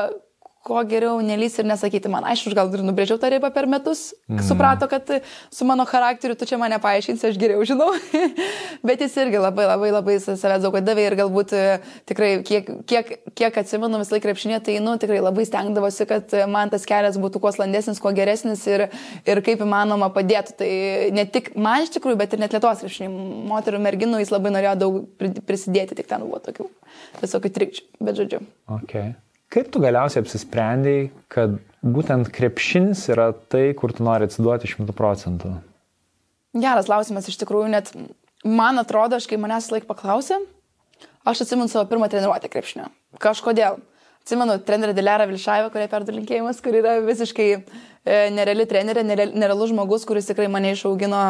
kuo 0.65 0.81
geriau 0.85 1.17
nelys 1.25 1.55
ir 1.57 1.65
nesakyti 1.65 2.09
man. 2.11 2.25
Aišku, 2.29 2.51
aš 2.51 2.55
gal 2.57 2.69
ir 2.75 2.83
nubrėžiau 2.85 3.17
tą 3.21 3.31
ribą 3.33 3.49
per 3.53 3.65
metus, 3.69 4.11
mm. 4.29 4.43
suprato, 4.45 4.85
kad 4.91 5.07
su 5.49 5.65
mano 5.65 5.87
charakteriu 5.89 6.35
tu 6.37 6.45
čia 6.45 6.59
mane 6.61 6.77
paaiškinsi, 6.81 7.31
aš 7.31 7.39
geriau 7.41 7.63
žinau. 7.65 7.87
Bet 8.87 9.01
jis 9.01 9.17
irgi 9.23 9.41
labai, 9.41 9.65
labai, 9.71 9.89
labai 9.95 10.17
savęs 10.21 10.61
daug 10.61 10.77
davė 10.85 11.07
ir 11.07 11.15
galbūt 11.17 11.55
e, 11.57 11.63
tikrai, 12.09 12.29
kiek, 12.45 12.69
kiek, 12.89 13.09
kiek 13.37 13.57
atsimenu 13.63 14.01
vis 14.01 14.13
laik 14.13 14.25
krepšinė, 14.27 14.59
tai, 14.67 14.77
nu, 14.85 14.93
tikrai 15.01 15.17
labai 15.23 15.47
stengdavosi, 15.49 16.07
kad 16.09 16.37
man 16.51 16.69
tas 16.73 16.85
kelias 16.89 17.17
būtų 17.21 17.41
kuo 17.41 17.53
sklandesnis, 17.55 18.01
kuo 18.03 18.13
geresnis 18.17 18.61
ir, 18.69 18.85
ir 19.25 19.43
kaip 19.45 19.65
įmanoma 19.65 20.11
padėtų. 20.13 20.55
Tai 20.61 20.69
ne 21.17 21.25
tik 21.25 21.55
man 21.57 21.87
iš 21.87 21.95
tikrųjų, 21.97 22.21
bet 22.21 22.37
ir 22.37 22.45
net 22.45 22.53
Lietuvos 22.53 22.85
krepšinė. 22.85 23.09
Moterų 23.49 23.81
merginų 23.81 24.21
jis 24.21 24.33
labai 24.33 24.53
norėjo 24.53 24.77
daug 24.85 25.01
prisidėti, 25.49 25.97
tik 25.97 26.09
ten 26.11 26.27
buvo 26.27 26.37
tokių 26.45 26.69
visokių 27.25 27.53
trikdžių, 27.57 27.85
bet 28.05 28.21
žodžiu. 28.21 28.45
Okay. 28.77 29.13
Kaip 29.51 29.67
tu 29.67 29.81
galiausiai 29.83 30.23
apsisprendėjai, 30.23 31.09
kad 31.31 31.57
būtent 31.83 32.29
krepšinis 32.31 33.03
yra 33.11 33.31
tai, 33.51 33.71
kur 33.75 33.91
tu 33.91 34.05
nori 34.07 34.29
atsiduoti 34.29 34.69
šimtų 34.71 34.95
procentų? 34.95 35.51
Geras 36.55 36.87
klausimas 36.87 37.27
iš 37.27 37.39
tikrųjų, 37.41 37.67
net 37.73 37.91
man 38.47 38.79
atrodo, 38.79 39.19
aš 39.19 39.27
kai 39.27 39.39
manęs 39.41 39.67
laik 39.73 39.87
paklausė, 39.89 40.39
aš 41.27 41.43
atsimenu 41.43 41.67
savo 41.71 41.83
pirmą 41.91 42.07
treniruotę 42.11 42.51
krepšinio. 42.51 42.87
Kažkodėl. 43.23 43.81
Atsimenu 44.21 44.59
trenerį 44.61 44.93
Dilerą 44.93 45.25
Vilšaivą, 45.31 45.71
kurie 45.73 45.87
perdu 45.89 46.13
linkėjimas, 46.13 46.59
kur 46.61 46.75
yra 46.77 46.99
visiškai 47.01 47.47
e, 47.57 47.61
nereali 48.35 48.67
trenerė, 48.69 49.01
nerealus 49.33 49.71
žmogus, 49.71 50.05
kuris 50.05 50.29
tikrai 50.29 50.45
mane 50.51 50.75
išaugino 50.75 51.21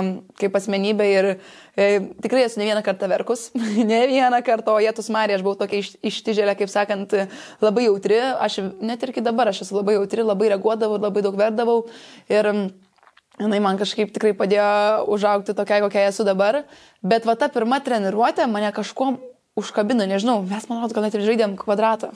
kaip 0.42 0.58
asmenybę 0.60 1.08
ir 1.08 1.30
e, 1.32 1.88
tikrai 2.22 2.44
esu 2.50 2.60
ne 2.60 2.68
vieną 2.68 2.84
kartą 2.84 3.08
verkus, 3.08 3.48
ne 3.94 4.02
vieną 4.12 4.44
kartą, 4.44 4.76
o 4.76 4.84
jėtus 4.84 5.08
Marija, 5.16 5.40
aš 5.40 5.48
buvau 5.48 5.62
tokia 5.64 5.80
iš, 5.80 5.94
ištižėlė, 6.12 6.58
kaip 6.60 6.74
sakant, 6.74 7.16
labai 7.64 7.88
jautri, 7.88 8.20
aš 8.44 8.60
net 8.84 9.08
ir 9.08 9.16
iki 9.16 9.24
dabar 9.24 9.54
aš 9.54 9.64
esu 9.70 9.80
labai 9.80 9.96
jautri, 9.96 10.28
labai 10.28 10.52
reaguodavau, 10.52 11.00
labai 11.00 11.24
daug 11.24 11.40
verdavau. 11.40 11.80
Ir 12.28 12.52
jinai 13.40 13.64
man 13.64 13.80
kažkaip 13.80 14.12
tikrai 14.12 14.36
padėjo 14.38 15.08
užaugti 15.16 15.56
tokia, 15.56 15.80
kokia 15.88 16.10
esu 16.12 16.28
dabar, 16.28 16.66
bet 17.00 17.24
va 17.24 17.40
ta 17.40 17.48
pirma 17.48 17.80
treniruotė 17.80 18.52
mane 18.52 18.76
kažkuo 18.76 19.16
užkabino, 19.60 20.06
nežinau, 20.08 20.40
mes 20.48 20.68
man 20.70 20.80
atrodo, 20.80 20.96
gal 20.96 21.06
net 21.08 21.18
ir 21.18 21.26
žaidėm 21.26 21.58
kvadratą. 21.60 22.12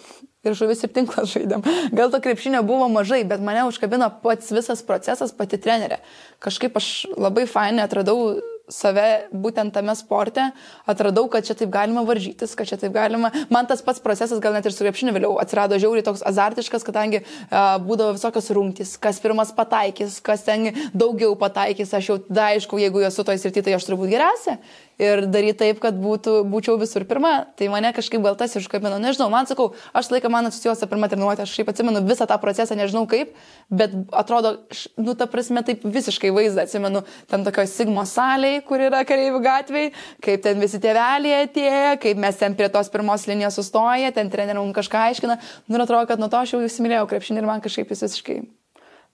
Ir 0.45 0.55
žuvis 0.55 0.83
ir 0.85 0.91
tinklas 0.93 1.33
žaidėm. 1.33 1.65
Gal 1.95 2.11
to 2.13 2.21
krepšinio 2.23 2.61
buvo 2.67 2.87
mažai, 2.91 3.23
bet 3.27 3.43
mane 3.43 3.65
užkabino 3.67 4.07
pats 4.23 4.53
visas 4.55 4.83
procesas, 4.85 5.33
pati 5.35 5.59
trenerė. 5.61 5.99
Kažkaip 6.43 6.77
aš 6.79 6.89
labai 7.17 7.47
fainai 7.49 7.87
atradau 7.87 8.37
save 8.71 9.27
būtent 9.33 9.73
tame 9.75 9.93
sporte, 9.97 10.47
atradau, 10.89 11.27
kad 11.31 11.45
čia 11.45 11.55
taip 11.57 11.71
galima 11.73 12.05
varžytis, 12.07 12.55
kad 12.57 12.69
čia 12.69 12.79
taip 12.81 12.95
galima. 12.95 13.31
Man 13.53 13.69
tas 13.69 13.83
pats 13.85 14.01
procesas 14.03 14.41
gal 14.43 14.55
net 14.55 14.65
ir 14.65 14.73
su 14.73 14.85
krepšiniu 14.85 15.13
vėliau 15.15 15.35
atsirado 15.41 15.77
žiauriai 15.81 16.05
toks 16.05 16.25
azartiškas, 16.25 16.85
kadangi 16.87 17.21
uh, 17.21 17.75
būdavo 17.85 18.15
visokios 18.17 18.49
rungtys, 18.55 18.95
kas 19.01 19.21
pirmas 19.23 19.53
pataikys, 19.55 20.17
kas 20.25 20.45
ten 20.47 20.71
daugiau 20.93 21.35
pataikys, 21.39 21.93
aš 21.93 22.11
jau, 22.11 22.17
da, 22.29 22.51
aišku, 22.55 22.81
jeigu 22.81 23.05
esu 23.05 23.27
toj 23.27 23.41
srity, 23.41 23.65
tai 23.65 23.77
aš 23.77 23.89
turbūt 23.89 24.13
geriausia 24.13 24.59
ir 25.01 25.25
daryti 25.27 25.59
taip, 25.59 25.79
kad 25.83 25.97
būtų, 25.99 26.39
būčiau 26.47 26.77
visur 26.79 27.03
pirma. 27.07 27.33
Tai 27.59 27.67
mane 27.73 27.91
kažkaip 27.95 28.23
gal 28.23 28.37
tas 28.39 28.55
iškabino. 28.55 28.97
Nežinau, 29.03 29.27
man 29.31 29.47
sakau, 29.49 29.73
aš 29.95 30.09
laiką 30.13 30.31
man 30.31 30.47
asocijuosi 30.49 30.87
pirmą 30.91 31.09
treniruotę, 31.11 31.43
aš 31.43 31.55
šiaip 31.55 31.71
atsimenu 31.71 32.03
visą 32.07 32.27
tą 32.29 32.37
procesą, 32.41 32.77
nežinau 32.79 33.03
kaip, 33.11 33.33
bet 33.69 33.95
atrodo, 34.15 34.55
nu, 34.95 35.15
ta 35.19 35.27
prasme, 35.31 35.65
taip 35.67 35.83
visiškai 35.83 36.31
vaizdą 36.35 36.65
atsimenu, 36.65 37.03
ten 37.31 37.43
tokio 37.47 37.67
Sigmo 37.69 38.05
salėje, 38.07 38.54
kur 38.65 38.83
yra 38.87 39.03
kareivių 39.07 39.41
gatviai, 39.43 39.93
kaip 40.23 40.43
ten 40.45 40.61
visi 40.63 40.79
tėveliai 40.83 41.45
atėjo, 41.45 41.95
kaip 42.03 42.21
mes 42.21 42.37
ten 42.39 42.57
prie 42.57 42.69
tos 42.73 42.91
pirmos 42.93 43.27
linijos 43.29 43.59
sustoję, 43.59 44.11
ten 44.15 44.29
treneriam 44.33 44.71
kažką 44.75 45.07
aiškina. 45.09 45.39
Nu, 45.67 45.77
ir 45.77 45.85
atrodo, 45.87 46.05
kad 46.11 46.21
nuo 46.21 46.31
to 46.31 46.39
aš 46.41 46.55
jau 46.55 46.61
įsimylėjau 46.65 47.09
krepšinį 47.11 47.43
ir 47.43 47.49
man 47.49 47.65
kažkaip 47.65 47.91
jis 47.91 48.07
visiškai 48.07 48.43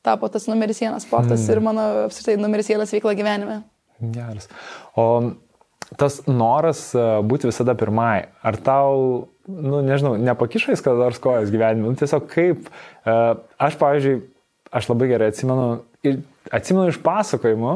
tapo 0.02 0.28
tas 0.34 0.48
numeris 0.50 0.82
vienas 0.82 1.06
sportas 1.06 1.44
mm. 1.46 1.52
ir 1.52 1.60
mano 1.62 1.84
apskritai 2.08 2.38
numeris 2.42 2.70
vienas 2.72 2.94
veikla 2.94 3.14
gyvenime. 3.18 3.62
Geras. 4.02 4.50
O 4.98 5.06
tas 6.00 6.22
noras 6.28 6.84
e, 6.96 7.06
būti 7.28 7.50
visada 7.50 7.76
pirmai, 7.78 8.32
ar 8.42 8.58
tau, 8.64 9.28
nu, 9.48 9.82
nežinau, 9.86 10.16
nepakišais 10.22 10.84
kada 10.84 11.06
nors 11.06 11.20
kojas 11.22 11.52
gyvenime, 11.54 11.92
nu, 11.92 12.00
tiesiog 12.00 12.28
kaip, 12.32 12.70
e, 13.04 13.16
aš, 13.68 13.78
pavyzdžiui, 13.82 14.22
aš 14.72 14.88
labai 14.90 15.10
gerai 15.12 15.32
atsimenu, 15.34 15.68
atsimenu 16.50 16.94
iš 16.94 17.02
pasakojimų, 17.04 17.76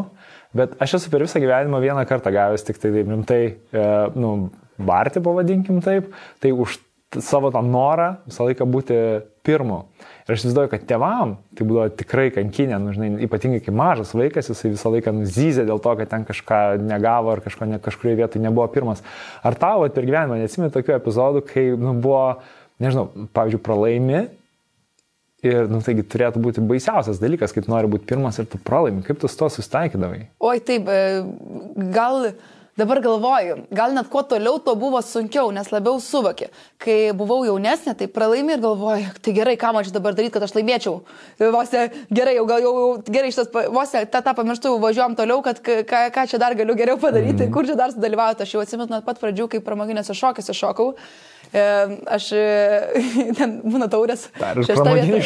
bet 0.56 0.76
aš 0.82 0.98
esu 1.00 1.12
per 1.14 1.26
visą 1.26 1.42
gyvenimą 1.44 1.82
vieną 1.84 2.06
kartą 2.10 2.34
gavęs 2.34 2.66
tik 2.66 2.80
tai 2.82 2.92
taip 2.96 3.12
rimtai, 3.12 3.44
e, 3.54 3.88
nu, 4.16 4.34
barti 4.78 5.24
pavadinkim 5.24 5.82
taip, 5.84 6.12
tai 6.44 6.52
už 6.56 6.80
savo 7.24 7.52
tą 7.54 7.62
norą 7.64 8.16
visą 8.26 8.48
laiką 8.48 8.68
būti 8.68 8.98
pirmu. 9.46 9.84
Ir 10.26 10.34
aš 10.34 10.42
įsivaizduoju, 10.42 10.72
kad 10.72 10.86
tėvam 10.90 11.36
tai 11.56 11.68
būdavo 11.70 11.92
tikrai 12.00 12.30
kankinė, 12.34 12.80
nu, 12.82 12.94
žinai, 12.96 13.10
ypatingai 13.28 13.62
kai 13.64 13.74
mažas 13.76 14.16
vaikas, 14.18 14.50
jisai 14.50 14.74
visą 14.74 14.92
laiką 14.94 15.14
nuzyzė 15.16 15.68
dėl 15.68 15.82
to, 15.84 15.94
kad 16.00 16.12
ten 16.12 16.26
kažką 16.28 16.62
negavo 16.82 17.36
ar 17.36 17.44
kažko 17.46 17.70
ne, 17.70 17.80
kažkurioje 17.84 18.20
vietoje 18.24 18.44
nebuvo 18.44 18.66
pirmas. 18.74 19.04
Ar 19.46 19.58
tau 19.60 19.86
per 19.94 20.08
gyvenimą 20.08 20.40
neatsimė 20.42 20.72
tokių 20.74 20.98
epizodų, 20.98 21.46
kai 21.52 21.68
nu, 21.78 21.94
buvo, 22.02 22.24
nežinau, 22.82 23.08
pavyzdžiui, 23.38 23.64
pralaimi 23.64 24.26
Ir, 25.46 25.70
nu, 25.70 25.78
taigi 25.86 26.02
turėtų 26.10 26.42
būti 26.42 26.64
baisiausias 26.66 27.22
dalykas, 27.22 27.54
kai 27.54 27.62
tu 27.62 27.70
nori 27.70 27.90
būti 27.92 28.08
pirmas 28.10 28.40
ir 28.42 28.50
tu 28.50 28.58
pralaimi. 28.58 29.04
Kaip 29.06 29.20
tu 29.22 29.30
su 29.30 29.38
to 29.38 29.52
susitaikydavai? 29.54 30.24
Oi, 30.42 30.58
taip, 30.66 30.90
e, 30.90 31.90
gal 31.94 32.32
Dabar 32.76 33.00
galvoju, 33.00 33.56
gal 33.72 33.94
net 33.96 34.10
kuo 34.12 34.20
toliau, 34.28 34.58
to 34.60 34.74
buvo 34.76 35.00
sunkiau, 35.00 35.48
nes 35.56 35.70
labiau 35.72 35.96
suvokė. 36.04 36.50
Kai 36.84 37.14
buvau 37.16 37.46
jaunesnė, 37.48 37.94
tai 37.96 38.10
pralaimi 38.12 38.58
ir 38.58 38.64
galvoju, 38.66 39.14
tai 39.24 39.34
gerai, 39.38 39.54
ką 39.56 39.70
man 39.72 39.86
čia 39.88 39.94
dabar 39.96 40.18
daryti, 40.18 40.34
kad 40.34 40.44
aš 40.44 40.52
laimėčiau. 40.58 40.98
Vos 41.56 41.72
ne, 41.72 41.86
gerai, 42.20 42.34
jau 42.36 42.44
gal 42.50 42.66
jau, 42.66 42.74
gerai, 43.08 43.30
šitas, 43.32 43.48
vos 43.72 43.96
ne, 43.96 44.02
tą, 44.12 44.20
tą 44.26 44.34
pamirštu, 44.36 44.74
važiuojam 44.84 45.16
toliau, 45.16 45.40
kad 45.46 45.64
ką, 45.64 46.02
ką 46.18 46.26
čia 46.34 46.42
dar 46.42 46.58
galiu 46.60 46.76
geriau 46.76 47.00
padaryti, 47.00 47.46
mm. 47.46 47.54
kur 47.56 47.64
čia 47.70 47.78
dar 47.80 47.96
sudalyvauti. 47.96 48.44
Aš 48.44 48.58
jau 48.58 48.66
atsimenu 48.66 48.92
nuo 48.92 49.00
pat 49.08 49.24
pradžių, 49.24 49.48
kai 49.56 49.64
pramoginėse 49.64 50.18
šokiuose 50.20 50.58
šokau. 50.60 50.92
Aš 51.54 52.30
ten 53.40 53.56
būna 53.66 53.90
taurės. 53.92 54.28
Šešta 54.36 54.96
vieta. 54.98 55.22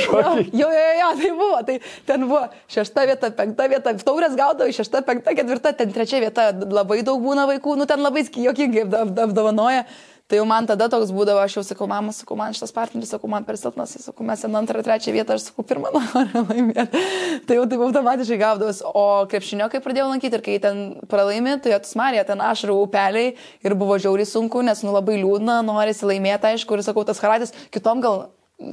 Jo, 0.53 0.67
jo, 0.67 0.69
jo, 0.73 0.91
jo, 0.99 1.09
tai 1.21 1.31
buvo. 1.39 1.63
Tai 1.69 1.77
ten 2.09 2.27
buvo 2.27 2.43
šešta 2.75 3.07
vieta, 3.09 3.31
penkta 3.39 3.69
vieta. 3.71 3.95
Taurės 4.05 4.37
gaudavo 4.39 4.69
šešta, 4.75 5.03
penkta, 5.07 5.35
ketvirta, 5.37 5.73
ten 5.77 5.93
trečia 5.95 6.21
vieta. 6.23 6.51
Labai 6.79 7.01
daug 7.07 7.23
būna 7.23 7.47
vaikų, 7.49 7.77
nu 7.79 7.89
ten 7.89 8.03
labai 8.05 8.25
jokingai 8.29 8.87
apdovanoja. 9.25 9.85
Tai 10.29 10.37
jau 10.37 10.45
man 10.45 10.67
tada 10.69 10.85
toks 10.93 11.09
būdavo, 11.09 11.41
aš 11.41 11.55
jau 11.57 11.63
sakau, 11.65 11.87
mama, 11.89 12.13
sakau, 12.13 12.35
man 12.37 12.53
šitas 12.53 12.69
partneris, 12.75 13.09
sakau, 13.09 13.25
man 13.31 13.47
per 13.47 13.57
silpnas, 13.57 13.95
jis 13.97 14.03
sakau, 14.11 14.21
mes 14.27 14.43
ten 14.43 14.53
antrą, 14.59 14.83
trečią 14.85 15.09
vietą, 15.15 15.33
aš 15.33 15.47
sakau, 15.47 15.63
pirmą 15.65 15.89
noriu 15.95 16.43
laimėti. 16.45 17.01
Tai 17.49 17.57
jau 17.57 17.63
taip 17.71 17.81
automatiškai 17.87 18.37
gaudavus. 18.37 18.83
O 18.85 19.25
krepšinio, 19.31 19.71
kai 19.73 19.81
pradėjau 19.81 20.11
lankyti 20.11 20.37
ir 20.37 20.43
kai 20.45 20.57
ten 20.61 20.83
pralaimi, 21.09 21.55
tai 21.65 21.73
atsmarė 21.79 22.21
ten 22.27 22.43
ašarų 22.45 22.75
upeliai 22.83 23.31
ir 23.65 23.77
buvo 23.79 23.97
žiauriai 23.97 24.29
sunku, 24.29 24.61
nes 24.67 24.85
nu 24.85 24.93
labai 24.93 25.17
liūdna, 25.23 25.63
norisi 25.65 26.05
laimėti, 26.05 26.53
aišku, 26.53 26.77
ir 26.77 26.85
sakau, 26.85 27.07
tas 27.09 27.23
haratis, 27.25 27.55
kitom 27.73 28.05
gal 28.05 28.27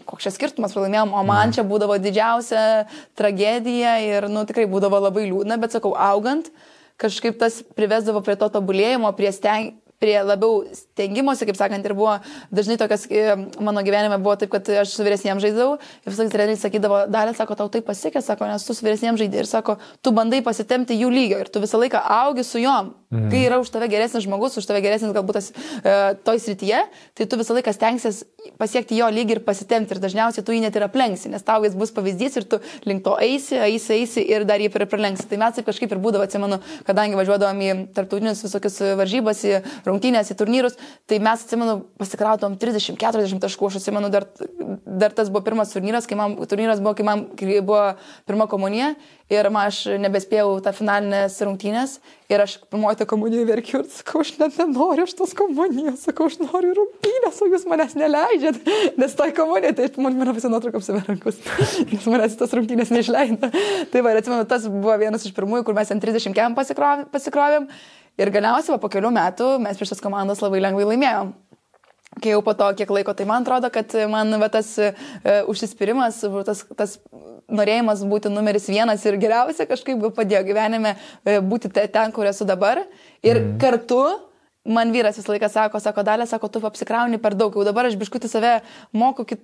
koks 0.04 0.26
čia 0.26 0.34
skirtumas 0.34 0.76
pralaimėjom, 0.76 1.16
o 1.16 1.25
man 1.25 1.56
čia 1.56 1.64
būdavo 1.64 1.96
didžiausia 2.02 2.84
tragedija 3.16 3.96
ir, 4.04 4.28
nu, 4.28 4.44
tikrai 4.44 4.68
būdavo 4.68 5.00
labai 5.08 5.25
liūdna, 5.30 5.56
bet 5.62 5.78
sakau, 5.78 5.94
augant, 5.96 6.50
kažkaip 7.00 7.40
tas 7.40 7.62
privesdavo 7.78 8.20
prie 8.26 8.36
to 8.36 8.50
tobulėjimo, 8.52 9.08
prie 9.16 9.32
steng, 9.32 9.76
prie 10.02 10.16
labiau 10.22 10.64
stengimosi, 10.76 11.46
kaip 11.48 11.58
sakant, 11.58 11.84
ir 11.86 11.94
buvo 11.96 12.16
dažnai 12.54 12.76
tokias, 12.80 13.06
e, 13.10 13.36
mano 13.60 13.82
gyvenime 13.86 14.18
buvo 14.22 14.36
taip, 14.40 14.52
kad 14.52 14.68
aš 14.82 14.94
su 14.96 15.06
vyresniem 15.06 15.40
žaidžiau 15.42 15.76
ir 15.78 16.12
visais 16.12 16.32
treneriai 16.32 16.60
sakydavo, 16.60 17.04
dalė, 17.12 17.34
sako, 17.36 17.56
tau 17.58 17.70
tai 17.72 17.82
pasiekė, 17.86 18.22
sako, 18.24 18.48
nes 18.50 18.66
tu 18.66 18.76
su 18.76 18.86
vyresniem 18.86 19.18
žaidži 19.20 19.42
ir 19.42 19.50
sako, 19.50 19.78
tu 20.04 20.12
bandai 20.16 20.42
pasitemti 20.46 20.98
jų 21.00 21.10
lygio 21.12 21.40
ir 21.42 21.52
tu 21.52 21.62
visą 21.64 21.80
laiką 21.80 22.02
augi 22.20 22.44
su 22.46 22.62
juom. 22.62 22.92
Mm. 23.06 23.28
Kai 23.30 23.44
yra 23.46 23.61
už 23.62 23.70
tave 23.70 23.87
geresnis 23.88 24.24
žmogus, 24.26 24.56
už 24.59 24.66
tave 24.66 24.80
geresnis 24.82 25.12
galbūt 25.14 25.38
tas 25.38 25.52
e, 25.54 25.92
toj 26.26 26.40
srityje, 26.42 26.80
tai 27.14 27.26
tu 27.30 27.38
visą 27.38 27.54
laiką 27.54 27.72
stengsies 27.76 28.24
pasiekti 28.61 28.98
jo 28.98 29.09
lygį 29.12 29.37
ir 29.37 29.42
pasitemti 29.46 29.94
ir 29.96 30.00
dažniausiai 30.02 30.44
tu 30.46 30.54
jį 30.54 30.62
net 30.64 30.76
ir 30.78 30.87
aplenksi, 30.87 31.30
nes 31.32 31.44
tau 31.46 31.64
jis 31.66 31.76
bus 31.78 31.92
pavyzdys 31.96 32.38
ir 32.40 32.46
tu 32.50 32.61
link 32.88 33.04
to 33.04 33.16
eisi, 33.22 33.59
eisi, 33.68 33.92
eisi 33.98 34.24
ir 34.24 34.46
dar 34.48 34.62
jį 34.62 34.70
pralenksi. 34.74 35.28
Tai 35.30 35.40
mes 35.42 35.59
taip 35.59 35.68
kažkaip 35.68 35.92
ir 35.92 36.02
būdavo, 36.02 36.26
atsimenu, 36.26 36.61
kadangi 36.88 37.18
važiuodavom 37.18 37.62
į 37.62 37.70
tarptautinius 37.96 38.44
visokius 38.46 38.80
varžybas, 38.98 39.42
į 39.46 39.61
rungtynės, 39.87 40.32
į 40.32 40.38
turnyrus, 40.40 40.78
tai 41.09 41.20
mes, 41.22 41.44
atsimenu, 41.46 41.78
pasikrautom 42.00 42.59
30-40 42.62 43.42
taškų, 43.42 43.70
aš 43.70 43.80
atsimenu, 43.80 44.11
dar, 44.12 44.28
dar 44.87 45.14
tas 45.16 45.30
buvo 45.32 45.44
pirmas 45.46 45.74
turnyras, 45.74 46.09
kai 46.09 46.18
man, 46.18 46.38
turnyras 46.48 46.82
buvo, 46.82 46.96
kai 46.98 47.06
man 47.06 47.26
kai 47.37 47.61
buvo 47.61 47.82
pirma 48.26 48.46
komunija 48.50 48.94
ir 49.32 49.48
man 49.50 49.70
aš 49.70 49.82
nebespėjau 50.00 50.61
tą 50.62 50.72
finalinės 50.76 51.38
rungtynės 51.42 51.96
ir 52.30 52.42
aš 52.42 52.56
pirmoji 52.70 53.00
tą 53.00 53.06
komuniją 53.11 53.46
verkiu 53.48 53.80
ir 53.80 53.88
sakau, 53.90 54.22
aš 54.22 54.35
net 54.40 54.59
nenoriu 54.61 55.06
aš 55.06 55.14
tos 55.18 55.35
komunijos, 55.38 56.04
sakau, 56.06 56.28
aš 56.30 56.38
noriu 56.42 56.74
rungtynės, 56.78 57.40
o 57.42 57.50
jūs 57.50 57.66
manęs 57.70 57.96
neleidžiat, 58.37 58.96
nes 59.01 59.16
toj 59.16 59.35
komunija, 59.37 59.75
tai 59.77 59.88
man 60.03 60.16
mane 60.18 60.35
visi 60.37 60.51
nuotrauką 60.53 60.81
apsiverankus, 60.81 61.38
nes 61.90 62.09
manęs 62.11 62.37
tas 62.38 62.55
rungtynės 62.57 62.92
neišleido. 62.94 63.51
Tai 63.92 64.05
va, 64.05 64.16
atsimenu, 64.16 64.46
tas 64.49 64.68
buvo 64.70 64.96
vienas 65.01 65.27
iš 65.27 65.35
pirmųjų, 65.37 65.66
kur 65.66 65.77
mes 65.77 65.90
ant 65.92 66.05
30 66.05 66.37
kem 66.37 66.57
pasikrovėm. 66.59 67.09
pasikrovėm 67.12 67.68
Ir 68.16 68.33
galiausiai 68.33 68.81
po 68.81 68.88
kelių 68.88 69.11
metų 69.12 69.57
mes 69.61 69.77
prieš 69.77 69.92
tas 69.92 70.01
komandas 70.05 70.40
labai 70.40 70.62
lengvai 70.64 70.87
laimėjom. 70.88 71.35
Kai 72.16 72.31
jau 72.33 72.40
po 72.40 72.55
to 72.57 72.70
kiek 72.79 72.88
laiko, 72.88 73.12
tai 73.12 73.27
man 73.29 73.44
atrodo, 73.44 73.68
kad 73.68 73.92
man 74.09 74.33
va, 74.40 74.49
tas 74.49 74.70
uh, 74.81 74.94
užsispyrimas, 75.53 76.22
tas, 76.46 76.62
tas 76.79 76.94
norėjimas 77.53 78.07
būti 78.09 78.33
numeris 78.33 78.70
vienas 78.72 79.05
ir 79.05 79.18
geriausia 79.20 79.66
kažkaip 79.68 80.01
padėjo 80.16 80.46
gyvenime 80.46 80.94
uh, 80.96 81.42
būti 81.44 81.68
ten, 81.75 82.14
kur 82.16 82.31
esu 82.31 82.49
dabar. 82.49 82.81
Ir 83.20 83.42
mm. 83.42 83.53
kartu 83.61 84.01
man 84.66 84.92
vyras 84.94 85.18
visą 85.20 85.35
laiką 85.35 85.50
sako, 85.52 85.81
sako, 85.83 86.05
dalė, 86.07 86.26
sako, 86.29 86.50
tu 86.52 86.62
apsikrauni 86.66 87.20
per 87.22 87.37
daug, 87.38 87.55
jau 87.57 87.66
dabar 87.66 87.88
aš 87.88 87.98
biškuti 88.00 88.31
save 88.31 88.61
moku 88.96 89.26
kit, 89.29 89.42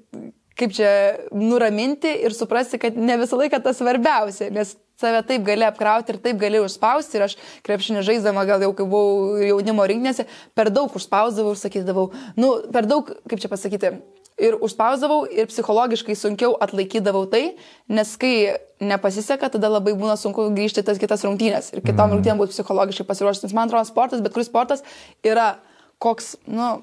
kaip 0.58 0.74
čia 0.76 0.88
nuraminti 1.34 2.12
ir 2.26 2.34
suprasti, 2.36 2.80
kad 2.82 2.96
ne 2.98 3.16
visą 3.20 3.38
laiką 3.40 3.62
tas 3.64 3.80
svarbiausia, 3.80 4.50
nes 4.52 4.74
save 5.00 5.22
taip 5.26 5.44
gali 5.46 5.66
apkrauti 5.66 6.14
ir 6.14 6.20
taip 6.22 6.40
gali 6.40 6.60
užspausti. 6.62 7.18
Ir 7.18 7.26
aš 7.26 7.36
krepšinį 7.66 8.04
žaisdama, 8.06 8.44
gal 8.48 8.62
jau 8.64 8.72
kai 8.76 8.86
buvau 8.86 9.38
jaunimo 9.42 9.86
rinkinėse, 9.88 10.26
per 10.58 10.70
daug 10.74 10.92
užspausdavau 10.98 11.54
ir 11.56 11.62
sakydavau, 11.62 12.10
nu, 12.38 12.54
per 12.74 12.88
daug, 12.90 13.10
kaip 13.30 13.42
čia 13.42 13.50
pasakyti, 13.52 13.96
ir 14.40 14.56
užspausdavau 14.64 15.24
ir 15.30 15.48
psichologiškai 15.50 16.16
sunkiau 16.16 16.54
atlaikydavau 16.64 17.26
tai, 17.30 17.42
nes 17.88 18.14
kai 18.20 18.56
nepasiseka, 18.82 19.50
tada 19.52 19.70
labai 19.70 19.94
būna 19.98 20.16
sunku 20.20 20.48
grįžti 20.56 20.84
tas 20.86 21.00
kitas 21.00 21.24
rungtynės 21.26 21.72
ir 21.72 21.82
kitom 21.82 22.08
mm. 22.08 22.16
rungtynėm 22.16 22.40
būti 22.40 22.56
psichologiškai 22.56 23.06
pasiruošęs. 23.08 23.46
Nes 23.46 23.56
man 23.56 23.70
atrodo, 23.70 23.86
sportas, 23.88 24.22
bet 24.24 24.34
kuris 24.34 24.50
sportas 24.50 24.84
yra 25.26 25.54
koks, 26.02 26.34
nu, 26.50 26.74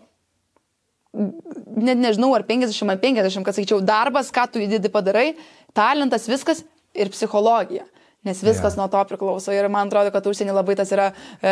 net 1.13 1.99
nežinau, 1.99 2.31
ar 2.37 2.45
50 2.47 2.93
ar 2.93 3.01
50, 3.01 3.45
kad 3.45 3.57
sakyčiau, 3.57 3.81
darbas, 3.85 4.31
ką 4.33 4.45
tu 4.53 4.61
įdėdi 4.63 4.91
padarai, 4.93 5.33
talentas, 5.77 6.29
viskas 6.31 6.63
ir 6.95 7.11
psichologija. 7.13 7.87
Nes 8.27 8.41
viskas 8.43 8.73
yeah. 8.75 8.81
nuo 8.81 8.87
to 8.91 8.99
priklauso. 9.07 9.53
Ir 9.55 9.69
man 9.71 9.87
atrodo, 9.87 10.11
kad 10.11 10.25
užsienį 10.27 10.51
labai 10.51 10.73
tas 10.75 10.89
yra 10.91 11.05
e, 11.39 11.51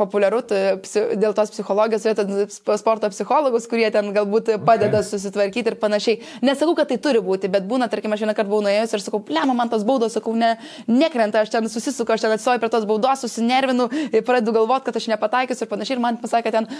populiaru, 0.00 0.38
psi, 0.80 1.02
dėl 1.20 1.34
tos 1.36 1.50
psichologijos, 1.52 2.06
yra 2.08 2.46
sporto 2.80 3.10
psichologus, 3.12 3.66
kurie 3.68 3.90
ten 3.92 4.08
galbūt 4.16 4.54
padeda 4.64 5.02
okay. 5.02 5.08
susitvarkyti 5.10 5.74
ir 5.74 5.76
panašiai. 5.82 6.22
Nesakau, 6.48 6.72
kad 6.78 6.88
tai 6.88 6.96
turi 7.04 7.20
būti, 7.20 7.50
bet 7.52 7.66
būna, 7.68 7.90
tarkim, 7.92 8.14
aš 8.16 8.24
vieną 8.24 8.34
kartą 8.38 8.48
buvau 8.48 8.64
nuėjęs 8.64 8.94
ir 8.96 9.04
sakau, 9.04 9.20
plema, 9.20 9.52
man 9.58 9.68
tos 9.68 9.84
baudos, 9.84 10.16
sakau, 10.16 10.32
ne, 10.32 10.54
nekrenta, 10.88 11.42
aš 11.44 11.52
ten 11.52 11.68
susisuku, 11.68 12.16
aš 12.16 12.24
ten 12.24 12.32
atsistoju 12.38 12.64
prie 12.64 12.72
tos 12.72 12.88
baudos, 12.88 13.26
susinervinu, 13.26 13.90
pradedu 14.24 14.56
galvoti, 14.56 14.88
kad 14.88 14.96
aš 14.96 15.10
nepataikius 15.12 15.60
ir 15.60 15.68
panašiai. 15.68 15.98
Ir 15.98 16.04
man 16.06 16.16
pasakė 16.24 16.54
ten, 16.56 16.70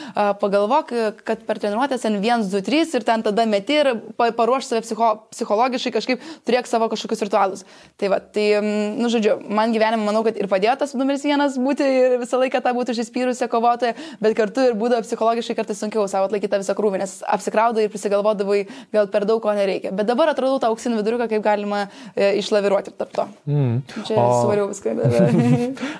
pagalvok, 0.40 0.96
kad 1.28 1.44
per 1.44 1.60
treniruotės 1.60 2.06
ten 2.06 2.16
1, 2.16 2.48
2, 2.48 2.64
3 2.64 2.96
ir 2.96 3.06
ten 3.12 3.28
tada 3.28 3.44
meti 3.44 3.76
ir 3.82 3.92
paruoš 4.16 4.72
save 4.72 4.86
psicho, 4.88 5.12
psichologiškai 5.36 5.94
kažkaip 6.00 6.26
turėk 6.48 6.70
savo 6.70 6.88
kažkokius 6.88 7.26
ritualus. 7.28 7.68
Tai 8.00 8.12
va, 8.14 8.22
tai, 8.24 8.48
nu, 8.62 9.10
žodžiu, 9.12 9.17
man 9.48 9.72
gyvenime 9.74 10.04
manau, 10.07 10.22
kad 10.26 10.37
ir 10.38 10.48
padėjo 10.50 10.76
tas 10.81 10.94
numeris 10.98 11.24
vienas 11.26 11.59
būti 11.61 11.87
ir 11.87 12.16
visą 12.22 12.40
laiką 12.42 12.61
tą 12.64 12.72
būti 12.76 12.94
užsispyrusią 12.94 13.48
kovotoją, 13.52 13.94
bet 14.22 14.37
kartu 14.38 14.68
ir 14.70 14.76
būdavo 14.78 15.04
psichologiškai 15.07 15.57
kartais 15.59 15.81
sunkiau 15.83 16.07
savo 16.11 16.28
atlaikyti 16.28 16.52
tą 16.52 16.62
visą 16.62 16.76
krūvį, 16.78 17.02
nes 17.02 17.16
apsikraudai 17.37 17.87
ir 17.87 17.92
prisigalvodavai 17.92 18.61
gal 18.94 19.11
per 19.12 19.26
daug 19.28 19.42
ko 19.42 19.54
nereikia. 19.57 19.92
Bet 19.94 20.09
dabar 20.11 20.33
atradau 20.33 20.61
tą 20.62 20.72
auksinį 20.72 21.00
viduriuką, 21.00 21.28
kaip 21.33 21.44
galima 21.44 21.85
e, 22.14 22.35
išlaviruoti 22.42 22.94
tarp 22.98 23.14
to. 23.16 23.26
Mm. 23.48 23.81
Čia 24.09 24.18
o... 24.18 24.28
svariau 24.44 24.68
viską. 24.72 24.94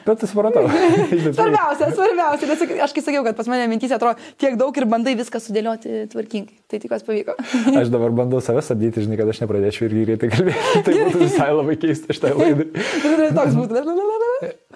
bet 0.07 0.15
tai 0.23 0.31
supratau. 0.31 0.67
svarbiausia, 1.39 1.91
svarbiausia, 1.97 2.53
nes 2.53 2.85
aš 2.89 2.97
kai 2.97 3.05
sakiau, 3.05 3.25
kad 3.27 3.39
pas 3.39 3.51
mane 3.51 3.69
mintys 3.71 3.95
atrodo 3.97 4.19
tiek 4.41 4.59
daug 4.61 4.77
ir 4.79 4.89
bandai 4.91 5.17
viską 5.19 5.43
sudėlioti 5.43 6.07
tvarkingai. 6.13 6.59
Tai 6.69 6.77
tikiuosi 6.83 7.07
pavyko. 7.07 7.35
aš 7.81 7.89
dabar 7.93 8.13
bandau 8.13 8.43
save 8.45 8.61
stabdyti, 8.65 9.01
žinai, 9.07 9.17
kad 9.17 9.31
aš 9.33 9.41
nepradėčiau 9.41 9.87
irgi 9.89 10.05
greitai 10.05 10.29
kalbėti. 10.35 10.83
Tai 10.85 10.97
būtų 10.99 11.21
visai 11.23 11.49
labai 11.55 11.77
keista 11.81 12.17
šitai 12.17 12.33
laidai. 12.37 12.67
toks 13.39 13.57
būtų. 13.57 13.85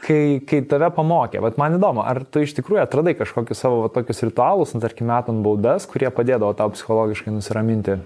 Kai, 0.02 0.22
kai 0.48 0.62
tave 0.68 0.88
pamokė, 0.94 1.42
bet 1.44 1.58
man 1.60 1.76
įdomu, 1.78 2.02
ar 2.04 2.22
tu 2.24 2.42
iš 2.42 2.54
tikrųjų 2.58 2.82
atradai 2.84 3.14
kažkokius 3.18 3.62
savo 3.62 3.84
va, 3.84 3.90
tokius 3.92 4.24
ritualus, 4.26 4.74
nu, 4.74 4.82
tarkim, 4.82 5.10
metant 5.10 5.44
baudas, 5.44 5.86
kurie 5.90 6.10
padėdavo 6.14 6.52
tau 6.58 6.72
psichologiškai 6.74 7.34
nusiraminti? 7.34 8.00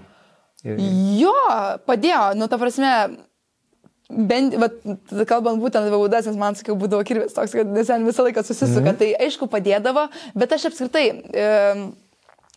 Ir... 0.67 0.81
Jo, 1.21 1.33
padėjo, 1.87 2.21
nu, 2.37 2.49
ta 2.51 2.59
prasme, 2.61 2.93
bent, 4.09 4.57
bet 4.61 4.81
kalbant 5.29 5.61
būtent 5.61 5.85
apie 5.85 5.95
baudas, 5.95 6.27
nes 6.29 6.39
man, 6.39 6.57
sakiau, 6.59 6.77
būdavo 6.79 7.05
kirvis 7.07 7.35
toks, 7.37 7.55
kad 7.57 7.71
ten 7.77 8.07
visą 8.07 8.27
laiką 8.27 8.43
susisuka, 8.45 8.91
mm. 8.91 8.99
tai 9.01 9.13
aišku 9.27 9.49
padėdavo, 9.53 10.09
bet 10.37 10.57
aš 10.57 10.69
apskritai... 10.71 11.07
E, 11.31 11.47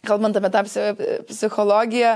kalbant 0.06 0.36
apie 0.36 0.50
tą 0.52 0.62
psichologiją, 1.28 2.14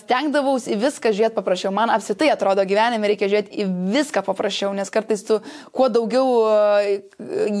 stengdavausi 0.00 0.74
į 0.74 0.78
viską 0.80 1.12
žiūrėti 1.14 1.36
paprasčiau. 1.36 1.70
Man 1.74 1.92
apsitai 1.94 2.32
atrodo 2.32 2.64
gyvenime 2.66 3.10
reikia 3.12 3.28
žiūrėti 3.30 3.62
į 3.62 3.68
viską 3.94 4.24
paprasčiau, 4.26 4.72
nes 4.76 4.90
kartais 4.92 5.22
tu 5.26 5.38
kuo 5.76 5.88
daugiau 5.92 6.26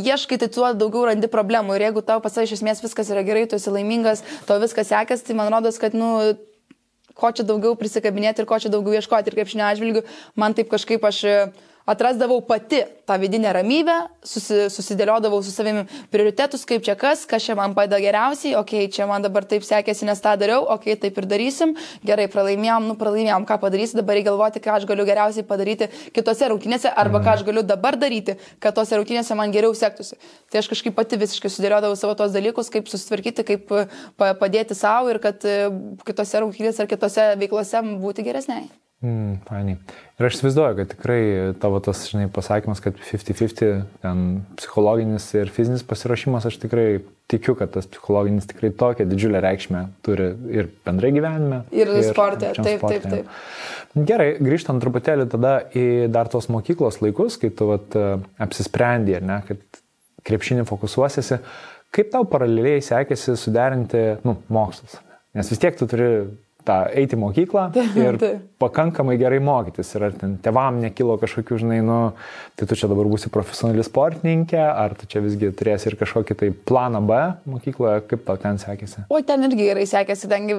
ieškai, 0.02 0.40
tai 0.42 0.50
tuo 0.52 0.72
daugiau 0.74 1.06
randi 1.10 1.30
problemų. 1.30 1.76
Ir 1.76 1.88
jeigu 1.88 2.02
tau 2.06 2.18
pasai 2.24 2.48
iš 2.48 2.56
esmės 2.58 2.82
viskas 2.84 3.12
yra 3.14 3.22
gerai, 3.26 3.46
tu 3.46 3.60
esi 3.60 3.72
laimingas, 3.72 4.24
to 4.48 4.58
viskas 4.62 4.90
sekasi, 4.90 5.28
tai 5.28 5.38
man 5.38 5.52
rodos, 5.54 5.78
kad, 5.82 5.94
nu, 5.94 6.34
ko 7.16 7.30
čia 7.32 7.46
daugiau 7.48 7.78
prisikabinėti 7.78 8.42
ir 8.42 8.50
ko 8.50 8.58
čia 8.60 8.72
daugiau 8.72 8.98
ieškoti. 8.98 9.30
Ir 9.30 9.38
kaip 9.40 9.52
šiandien 9.52 9.70
atžvilgiu, 9.70 10.04
man 10.36 10.58
taip 10.58 10.68
kažkaip 10.72 11.06
aš 11.06 11.22
atrasdavau 11.86 12.40
pati 12.46 12.82
tą 13.06 13.18
vidinę 13.22 13.52
ramybę, 13.54 13.94
susi, 14.26 14.66
susidėliodavau 14.74 15.38
su 15.44 15.52
savimi 15.54 15.84
prioritetus, 16.10 16.64
kaip 16.66 16.82
čia 16.82 16.96
kas, 16.98 17.22
kas 17.30 17.44
čia 17.46 17.54
man 17.58 17.76
padeda 17.76 18.00
geriausiai, 18.02 18.56
okei, 18.58 18.86
okay, 18.86 18.92
čia 18.92 19.06
man 19.06 19.22
dabar 19.22 19.46
taip 19.46 19.62
sekėsi, 19.66 20.06
nes 20.08 20.20
tą 20.22 20.32
dariau, 20.40 20.64
okei, 20.64 20.96
okay, 20.96 21.00
taip 21.04 21.20
ir 21.22 21.28
darysim, 21.30 21.76
gerai, 22.06 22.26
pralaimėjom, 22.32 22.88
nu 22.90 22.96
pralaimėjom, 22.98 23.46
ką 23.46 23.58
padarysi, 23.62 23.98
dabar 24.00 24.18
reikia 24.18 24.32
galvoti, 24.32 24.62
ką 24.64 24.74
aš 24.80 24.88
galiu 24.90 25.06
geriausiai 25.06 25.46
padaryti 25.46 25.88
kitose 26.16 26.48
rungtynėse 26.50 26.90
arba 26.90 27.22
ką 27.22 27.36
aš 27.36 27.44
galiu 27.46 27.62
dabar 27.66 27.98
daryti, 28.00 28.34
kad 28.58 28.74
tose 28.74 28.98
rungtynėse 28.98 29.38
man 29.38 29.54
geriau 29.54 29.74
sektųsi. 29.78 30.18
Tai 30.50 30.62
aš 30.62 30.70
kažkaip 30.72 30.96
pati 30.98 31.20
visiškai 31.20 31.52
sudėliodavau 31.52 31.98
savo 31.98 32.16
tos 32.18 32.34
dalykus, 32.34 32.72
kaip 32.74 32.90
susitvarkyti, 32.90 33.46
kaip 33.46 33.70
padėti 34.18 34.74
savo 34.74 35.14
ir 35.14 35.22
kad 35.22 35.46
e, 35.46 35.70
kitose 36.06 36.42
rungtynėse 36.42 36.82
ar 36.82 36.90
kitose 36.90 37.30
veiklose 37.38 37.86
būti 38.02 38.26
geresniai. 38.26 38.66
Mm, 39.06 39.36
fainai. 39.46 39.76
Ir 40.16 40.26
aš 40.26 40.38
įsivaizduoju, 40.38 40.76
kad 40.80 40.88
tikrai 40.90 41.20
tavo 41.62 41.78
tas, 41.84 42.00
žinai, 42.10 42.26
pasakymas, 42.32 42.80
kad 42.82 42.96
50-50, 42.98 43.84
ten 44.02 44.22
psichologinis 44.58 45.28
ir 45.36 45.50
fizinis 45.52 45.84
pasiruošimas, 45.86 46.48
aš 46.48 46.56
tikrai 46.64 46.86
tikiu, 47.30 47.54
kad 47.58 47.70
tas 47.74 47.86
psichologinis 47.90 48.48
tikrai 48.50 48.72
tokią 48.74 49.06
didžiulę 49.06 49.42
reikšmę 49.44 49.82
turi 50.06 50.30
ir 50.56 50.70
bendrai 50.86 51.12
gyvenime. 51.14 51.60
Ir, 51.76 51.92
ir 52.00 52.08
sportė, 52.08 52.50
taip, 52.56 52.80
sportė. 52.80 53.12
taip, 53.12 53.28
taip. 53.92 54.06
Gerai, 54.08 54.30
grįžtant 54.42 54.82
truputėlį 54.82 55.28
tada 55.36 55.54
į 55.76 55.86
dar 56.12 56.32
tos 56.32 56.50
mokyklos 56.52 56.98
laikus, 57.04 57.38
kai 57.42 57.52
tu 57.54 57.70
vat, 57.70 57.94
apsisprendė, 58.42 59.20
ne, 59.22 59.38
kad 59.46 59.82
krepšinį 60.26 60.66
fokusuosiesi, 60.66 61.38
kaip 61.94 62.10
tau 62.14 62.26
paraleliai 62.28 62.82
sekėsi 62.82 63.36
suderinti, 63.38 64.02
nu, 64.26 64.40
mokslus? 64.52 64.98
Nes 65.36 65.52
vis 65.52 65.62
tiek 65.62 65.78
tu 65.78 65.86
turi 65.90 66.10
tą 66.66 66.78
eiti 66.90 67.16
į 67.16 67.20
mokyklą 67.22 67.64
ir 68.02 68.18
pakankamai 68.62 69.16
gerai 69.20 69.38
mokytis. 69.44 69.92
Ir 69.96 70.06
ar 70.08 70.16
ten 70.16 70.36
tevam 70.42 70.80
nekilo 70.82 71.16
kažkokių, 71.20 71.60
žinai, 71.62 71.78
nu, 71.84 71.98
tai 72.58 72.68
tu 72.68 72.78
čia 72.78 72.88
dabar 72.90 73.08
būsi 73.10 73.30
profesionali 73.32 73.84
sportininkė, 73.86 74.60
ar 74.66 74.96
tu 74.98 75.08
čia 75.10 75.22
visgi 75.24 75.52
turėsi 75.56 75.90
ir 75.90 75.98
kažkokį 76.00 76.38
tai 76.40 76.50
planą 76.70 77.02
B 77.06 77.20
mokykloje, 77.52 78.06
kaip 78.10 78.24
tau 78.28 78.40
ten 78.40 78.60
sekėsi? 78.62 79.06
O 79.12 79.20
ten 79.26 79.46
irgi 79.48 79.70
gerai 79.70 79.86
sekėsi, 79.90 80.30
ten 80.32 80.50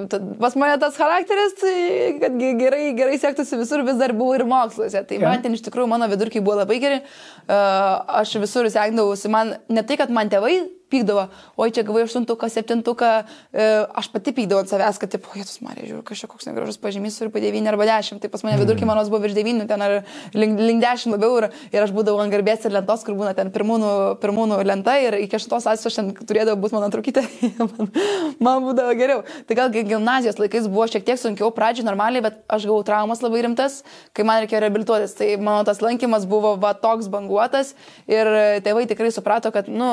pas 0.41 0.57
mane 0.59 0.77
tas 0.81 0.97
charakteris, 0.99 1.57
tai 1.61 1.75
kad 2.23 2.39
gerai, 2.61 2.83
gerai 2.97 3.19
sektųsi 3.21 3.59
visur, 3.59 3.85
vis 3.87 3.99
dar 3.99 4.15
buvo 4.17 4.37
ir 4.37 4.45
moksluose. 4.47 5.03
Tai 5.07 5.19
ja. 5.19 5.27
man 5.27 5.43
ten 5.43 5.57
iš 5.57 5.65
tikrųjų 5.67 5.89
mano 5.91 6.09
vidurkiai 6.11 6.43
buvo 6.45 6.61
labai 6.61 6.79
geri, 6.83 7.01
aš 7.47 8.37
visur 8.41 8.69
sekdavausi, 8.71 9.31
man 9.33 9.57
ne 9.69 9.83
tai, 9.87 9.99
kad 9.99 10.13
man 10.13 10.29
tėvai 10.31 10.59
pykdavo, 10.91 11.28
oi 11.60 11.69
čia 11.76 11.84
gavai 11.88 12.06
aštuntuką, 12.08 12.50
septintuką, 12.52 13.12
e, 13.52 13.67
aš 14.00 14.10
pati 14.13 14.34
pykdavau 14.36 14.63
ant 14.63 14.71
savęs, 14.71 15.00
kad, 15.02 15.12
tipo, 15.13 15.32
jėtus 15.38 15.60
Marija, 15.65 15.89
žiūriu, 15.91 16.04
kažkoks 16.08 16.38
koks 16.38 16.47
negražus 16.50 16.80
pažymys 16.82 17.17
turi 17.19 17.32
po 17.34 17.41
9 17.41 17.69
arba 17.71 17.88
10, 17.89 18.21
tai 18.21 18.30
pas 18.32 18.43
mane 18.45 18.60
vidurkiai 18.62 18.88
manos 18.88 19.10
buvo 19.12 19.23
virš 19.26 19.36
9, 19.38 19.65
ten 19.69 19.84
ar 19.84 19.95
link, 20.38 20.60
link 20.60 20.84
10 20.84 21.13
labiau 21.15 21.39
ir, 21.41 21.50
ir 21.73 21.84
aš 21.84 21.93
būdavau 21.95 22.21
ant 22.23 22.34
garbės 22.34 22.67
ir 22.67 22.76
lentos, 22.76 23.04
kur 23.08 23.17
būna 23.17 23.34
ten 23.38 23.52
pirmūnų, 23.56 23.91
pirmūnų 24.21 24.60
lenta 24.67 24.97
ir 25.02 25.17
iki 25.23 25.39
8 25.39 25.58
asės 25.73 25.89
aš 25.89 26.00
ten 26.00 26.12
turėdavau 26.19 26.60
būti 26.62 26.78
mano 26.78 26.91
trukite, 26.93 27.23
man, 27.63 27.91
man 28.39 28.67
būdavo 28.67 28.93
geriau. 29.00 29.23
Tai 29.47 29.60
gal 29.60 29.73
gimnazijos 29.73 30.39
laikais 30.41 30.69
buvo 30.69 30.88
šiek 30.91 31.08
tiek 31.08 31.21
sunkiau, 31.21 31.50
pradžiai 31.56 31.88
normaliai, 31.88 32.23
bet 32.28 32.39
aš 32.52 32.67
gavau 32.69 32.84
traumas 32.88 33.23
labai 33.26 33.43
rimtas, 33.47 33.82
kai 34.13 34.28
man 34.28 34.43
reikėjo 34.43 34.63
reabilituotis. 34.65 35.17
Tai 35.17 35.32
mano 35.41 35.65
tas 35.67 35.82
lankymas 35.84 36.28
buvo 36.30 36.56
va 36.62 36.76
toks 36.78 37.10
banguotas 37.12 37.73
ir 38.10 38.30
tėvai 38.65 38.88
tikrai 38.89 39.12
suprato, 39.15 39.52
kad, 39.56 39.69
nu, 39.71 39.91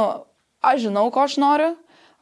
aš 0.70 0.86
žinau, 0.86 1.08
ko 1.14 1.24
aš 1.24 1.38
noriu, 1.42 1.74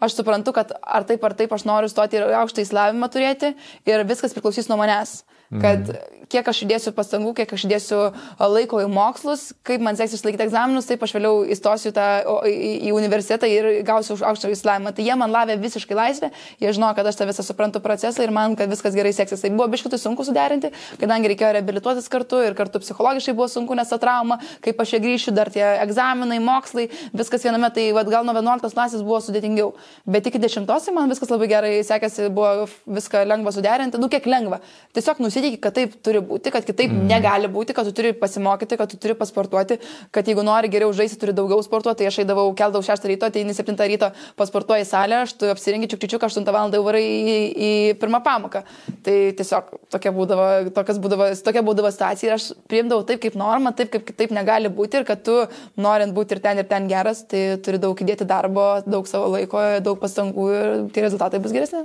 aš 0.03 0.17
suprantu, 0.19 0.55
kad 0.57 0.73
ar 0.83 1.07
taip 1.09 1.25
ar 1.25 1.37
taip 1.39 1.53
aš 1.55 1.67
noriu 1.69 1.91
stoti 1.93 2.19
ir 2.19 2.35
aukštą 2.43 2.65
įsilavimą 2.65 3.11
turėti 3.13 3.53
ir 3.89 4.07
viskas 4.09 4.35
priklausys 4.35 4.71
nuo 4.71 4.81
manęs. 4.81 5.23
Kad 5.61 5.89
mm 5.93 6.13
kiek 6.33 6.49
aš 6.49 6.63
įdėsiu 6.65 6.93
pastangų, 6.97 7.35
kiek 7.37 7.53
aš 7.53 7.67
įdėsiu 7.67 7.99
laiko 8.41 8.81
į 8.83 8.89
mokslus, 8.93 9.51
kaip 9.67 9.83
man 9.85 9.99
seksis 9.99 10.25
laikyti 10.25 10.47
egzaminus, 10.47 10.89
taip 10.89 11.03
aš 11.05 11.15
vėliau 11.17 11.43
įstosiu 11.53 11.93
tą, 11.95 12.07
į, 12.49 12.71
į 12.89 12.95
universitetą 12.97 13.49
ir 13.51 13.69
gausiu 13.87 14.17
aukštą 14.17 14.53
įsilavinimą. 14.55 14.95
Tai 14.97 15.07
jie 15.07 15.17
man 15.19 15.33
lavė 15.35 15.59
visiškai 15.61 15.99
laisvę, 15.99 16.31
jie 16.63 16.73
žino, 16.75 16.91
kad 16.97 17.09
aš 17.09 17.21
tą 17.21 17.29
visą 17.29 17.45
suprantu 17.45 17.83
procesą 17.85 18.25
ir 18.25 18.33
man, 18.35 18.57
kad 18.59 18.71
viskas 18.73 18.97
gerai 18.97 19.13
seksis. 19.17 19.43
Tai 19.45 19.53
buvo 19.53 19.69
biškitai 19.73 20.01
sunku 20.01 20.25
suderinti, 20.27 20.73
kadangi 21.01 21.33
reikėjo 21.33 21.53
reabilituotis 21.59 22.09
kartu 22.13 22.41
ir 22.47 22.57
kartu 22.59 22.81
psichologiškai 22.83 23.37
buvo 23.37 23.51
sunku, 23.53 23.77
nes 23.77 23.93
ta 23.93 24.01
trauma, 24.03 24.41
kaip 24.65 24.81
aš 24.83 24.95
čia 24.95 25.03
grįšiu, 25.05 25.37
dar 25.37 25.53
tie 25.53 25.65
egzaminai, 25.83 26.41
mokslai, 26.43 26.89
viskas 27.17 27.45
viename, 27.45 27.73
tai 27.75 27.91
vad, 27.97 28.09
gal 28.13 28.27
nuo 28.29 28.37
11 28.39 28.73
klasės 28.73 29.05
buvo 29.05 29.21
sudėtingiau. 29.25 29.73
Bet 30.09 30.29
iki 30.31 30.41
10 30.41 30.69
man 30.97 31.13
viskas 31.13 31.31
labai 31.33 31.51
gerai 31.51 31.75
sekėsi, 31.87 32.31
buvo 32.33 32.69
viską 32.89 33.25
lengva 33.29 33.53
suderinti, 33.55 34.01
nu 34.01 34.09
kiek 34.13 34.27
lengva. 34.29 34.63
Tiesiog 34.97 35.21
nusiteiki, 35.43 35.61
kad 35.61 35.75
taip 35.75 35.95
turi 36.03 36.21
būti, 36.23 36.51
kad 36.53 36.65
kitaip 36.65 36.91
mm. 36.93 37.07
negali 37.09 37.49
būti, 37.49 37.75
kad 37.75 37.87
tu 37.87 37.93
turi 37.93 38.13
pasimokyti, 38.13 38.77
kad 38.77 38.91
tu 38.91 38.97
turi 38.97 39.15
pasportuoti, 39.15 39.79
kad 40.11 40.27
jeigu 40.27 40.43
nori 40.43 40.69
geriau 40.69 40.93
žaisti, 40.93 41.19
turi 41.19 41.33
daugiau 41.33 41.63
sportuoti. 41.63 42.03
Tai 42.03 42.09
aš 42.09 42.21
eidavau, 42.23 42.47
keldavau 42.57 42.83
6 42.83 43.07
ryto, 43.11 43.29
ateini 43.29 43.55
7 43.55 43.77
ryto, 43.77 44.11
pasportuoji 44.37 44.87
salę, 44.87 45.23
aš 45.27 45.35
tu 45.39 45.51
apsirengi 45.51 45.89
čiukčiučiuk, 45.91 46.23
8 46.23 46.47
val. 46.53 46.71
jau 46.73 46.83
varai 46.87 47.03
į, 47.05 47.37
į 47.53 47.71
pirmą 48.01 48.23
pamoką. 48.25 48.63
Tai 49.05 49.17
tiesiog 49.39 49.73
tokia 49.93 50.13
būdavo, 50.15 50.47
būdavo, 50.73 51.29
tokia 51.45 51.65
būdavo 51.67 51.93
situacija 51.93 52.31
ir 52.31 52.37
aš 52.39 52.49
priimdavau 52.71 53.05
taip 53.07 53.23
kaip 53.23 53.37
normą, 53.39 53.75
taip 53.77 53.93
kaip 53.93 54.07
kitaip 54.09 54.33
negali 54.33 54.73
būti 54.73 55.01
ir 55.01 55.09
kad 55.09 55.23
tu 55.27 55.37
norint 55.77 56.15
būti 56.17 56.37
ir 56.37 56.43
ten 56.45 56.63
ir 56.63 56.69
ten 56.71 56.89
geras, 56.91 57.25
tai 57.29 57.59
turi 57.63 57.83
daug 57.83 57.99
įdėti 57.99 58.29
darbo, 58.29 58.67
daug 58.87 59.09
savo 59.11 59.31
laiko, 59.35 59.61
daug 59.85 60.01
pastangų 60.01 60.51
ir 60.53 60.71
tie 60.95 61.05
rezultatai 61.05 61.43
bus 61.43 61.55
geresni. 61.55 61.85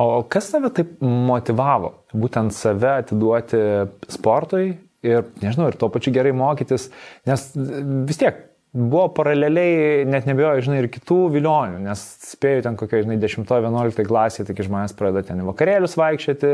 O 0.00 0.24
kas 0.26 0.48
tave 0.50 0.72
taip 0.74 0.96
motivavo, 1.02 1.92
būtent 2.18 2.54
save 2.56 2.96
atiduoti 3.04 3.60
sportui 4.10 4.72
ir, 5.06 5.28
nežinau, 5.42 5.68
ir 5.70 5.78
tuo 5.78 5.90
pačiu 5.94 6.10
gerai 6.14 6.32
mokytis, 6.34 6.88
nes 7.28 7.46
vis 8.08 8.18
tiek 8.18 8.40
buvo 8.74 9.06
paraleliai, 9.14 10.02
net 10.10 10.24
nebejoju, 10.26 10.64
žinai, 10.66 10.80
ir 10.82 10.88
kitų 10.90 11.18
vilionių, 11.36 11.78
nes 11.84 12.00
spėjau 12.32 12.64
ten 12.66 12.78
kokia, 12.78 13.04
žinai, 13.04 13.20
10-11 13.22 14.06
klasė, 14.08 14.46
tik 14.48 14.64
žmonės 14.66 14.96
pradeda 14.98 15.28
ten 15.28 15.44
vakarėlius 15.46 15.94
vaikščioti, 16.00 16.50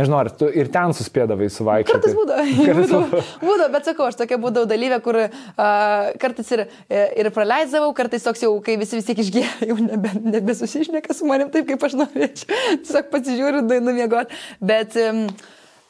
nežinau, 0.00 0.18
ar 0.24 0.32
tu 0.34 0.48
ir 0.50 0.72
ten 0.74 0.96
suspėdavai 0.98 1.46
suvaikščioti. 1.54 1.94
Kartais 1.94 2.16
būdavo, 2.18 2.46
būdavo, 2.80 3.22
būdavo, 3.44 3.68
bet 3.76 3.86
sakau, 3.86 4.08
aš 4.10 4.18
tokia 4.18 4.40
būdavau 4.42 4.66
dalyvė, 4.72 4.98
kur 5.04 5.20
uh, 5.22 5.30
kartais 6.24 6.50
ir, 6.56 6.64
ir 6.90 7.30
praleisdavau, 7.38 7.92
kartais 7.94 8.26
toks 8.26 8.42
jau, 8.48 8.50
kai 8.66 8.74
visi 8.80 8.98
vis 8.98 9.06
tiek 9.06 9.22
išgėrė, 9.22 9.54
jau 9.70 9.78
nebe, 9.84 10.16
nebesusišneka 10.26 11.14
su 11.14 11.30
manim 11.30 11.54
taip, 11.54 11.70
kaip 11.70 11.86
aš 11.86 12.00
norėčiau, 12.02 12.50
tiesiog 12.82 13.14
pasižiūriu, 13.14 13.62
dainu 13.70 13.94
mėgot, 13.94 14.34
bet 14.58 14.98
um, 15.06 15.22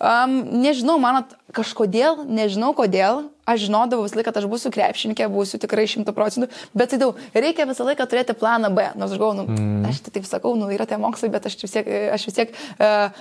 Um, 0.00 0.38
nežinau, 0.62 0.94
man 0.96 1.26
kažkodėl, 1.52 2.22
nežinau 2.24 2.70
kodėl, 2.72 3.26
aš 3.44 3.66
žinodavau 3.66 4.06
visą 4.06 4.16
laiką, 4.16 4.30
kad 4.30 4.38
aš 4.40 4.46
būsiu 4.48 4.70
krepšininkė, 4.72 5.26
būsiu 5.28 5.60
tikrai 5.60 5.84
šimtų 5.90 6.14
procentų, 6.16 6.48
bet 6.72 6.94
tai 6.94 7.00
daug, 7.02 7.18
reikia 7.36 7.66
visą 7.68 7.84
laiką 7.84 8.06
turėti 8.08 8.32
planą 8.38 8.70
B, 8.72 8.86
nors 8.96 9.12
aš 9.12 9.20
galvoju, 9.20 9.42
nu, 9.42 9.58
mm. 9.58 9.84
aš 9.90 10.00
tai 10.06 10.14
taip 10.14 10.30
sakau, 10.30 10.54
nu, 10.56 10.70
yra 10.72 10.88
tie 10.88 10.96
mokslai, 11.00 11.28
bet 11.34 11.50
aš 11.50 11.58
vis 11.60 11.76
tiek, 11.76 11.92
aš 12.16 12.26
vis 12.30 12.38
tiek 12.38 12.56
uh, 12.56 13.20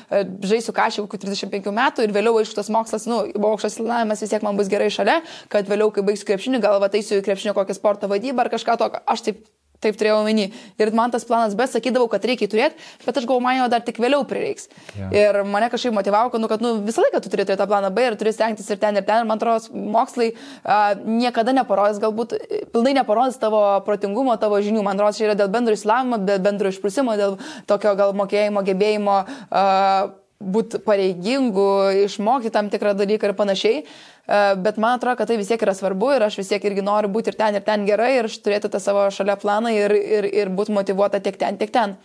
žaisiu 0.53 0.75
kažkiek 0.77 1.03
kokių 1.03 1.23
35 1.25 1.75
metų 1.81 2.07
ir 2.07 2.15
vėliau, 2.15 2.39
aišku, 2.39 2.55
tas 2.61 2.71
mokslas, 2.71 3.09
nu, 3.11 3.25
aukštas 3.35 3.75
silnavimas 3.75 4.23
vis 4.23 4.31
tiek 4.31 4.45
man 4.47 4.59
bus 4.59 4.71
gerai 4.71 4.87
šalia, 4.93 5.19
kad 5.51 5.67
vėliau, 5.67 5.91
kai 5.91 6.05
baigsiu 6.07 6.31
krepšinį, 6.31 6.63
gal 6.63 6.79
ataisiu 6.79 7.19
į 7.19 7.27
krepšinio 7.27 7.57
kokią 7.57 7.75
sporto 7.75 8.07
vadybą 8.07 8.45
ar 8.45 8.53
kažką 8.55 8.79
tokio, 8.79 9.03
aš 9.03 9.27
taip 9.27 9.43
Taip 9.83 9.95
turėjau 9.99 10.19
omeny. 10.21 10.49
Ir 10.79 10.91
man 10.95 11.11
tas 11.13 11.23
planas 11.27 11.55
B 11.55 11.67
sakydavau, 11.69 12.09
kad 12.11 12.25
reikia 12.27 12.49
turėti, 12.51 12.75
bet 13.05 13.15
aš 13.15 13.23
galvoju, 13.23 13.43
man 13.45 13.59
jo 13.61 13.67
dar 13.71 13.83
tik 13.85 14.01
vėliau 14.03 14.25
prireiks. 14.27 14.67
Yeah. 14.97 15.13
Ir 15.15 15.39
mane 15.47 15.69
kažkaip 15.71 15.95
motivavo, 15.95 16.33
kad, 16.33 16.43
nu, 16.43 16.49
kad 16.51 16.63
nu, 16.63 16.73
visą 16.83 17.05
laiką 17.05 17.21
tu 17.23 17.31
turi 17.31 17.45
turėti 17.45 17.61
tą 17.61 17.67
planą 17.69 17.91
B 17.95 18.03
ir 18.09 18.17
turi 18.19 18.33
stengtis 18.35 18.67
ir 18.67 18.79
ten, 18.81 18.99
ir 18.99 19.07
ten. 19.07 19.23
Ir 19.23 19.29
man 19.29 19.39
atrodo, 19.39 19.71
mokslai 19.71 20.33
a, 20.63 20.95
niekada 20.99 21.55
neparodys, 21.55 22.01
galbūt 22.03 22.35
pilnai 22.73 22.97
neparodys 22.99 23.39
tavo 23.39 23.61
protingumo, 23.87 24.35
tavo 24.41 24.59
žinių. 24.63 24.83
Man 24.83 24.99
atrodo, 24.99 25.15
čia 25.15 25.29
yra 25.29 25.39
dėl 25.39 25.51
bendro 25.53 25.77
įslavimo, 25.77 26.19
dėl 26.27 26.43
bendro 26.43 26.73
išprusimo, 26.73 27.15
dėl 27.19 27.39
tokio 27.69 27.95
gal 27.99 28.11
mokėjimo, 28.19 28.65
gebėjimo. 28.67 29.21
A, 29.47 29.63
būti 30.39 30.79
pareigingu, 30.83 31.67
išmokti 32.05 32.51
tam 32.51 32.69
tikrą 32.71 32.93
dalyką 32.95 33.29
ir 33.29 33.35
panašiai. 33.35 33.81
E, 33.83 34.39
bet 34.63 34.77
man 34.79 34.95
atrodo, 34.95 35.17
kad 35.19 35.27
tai 35.27 35.37
vis 35.39 35.51
tiek 35.51 35.61
yra 35.65 35.75
svarbu 35.75 36.13
ir 36.15 36.23
aš 36.29 36.39
vis 36.39 36.51
tiek 36.51 36.63
irgi 36.63 36.85
noriu 36.85 37.11
būti 37.11 37.33
ir 37.33 37.39
ten, 37.39 37.57
ir 37.59 37.65
ten 37.65 37.83
gerai 37.87 38.13
ir 38.21 38.29
turėti 38.31 38.71
tą 38.71 38.79
savo 38.79 39.07
šalia 39.11 39.35
planą 39.41 39.73
ir, 39.75 39.95
ir, 39.99 40.29
ir 40.43 40.53
būti 40.55 40.75
motivuota 40.75 41.19
tiek 41.19 41.39
ten, 41.39 41.59
tiek 41.59 41.73
ten. 41.75 41.97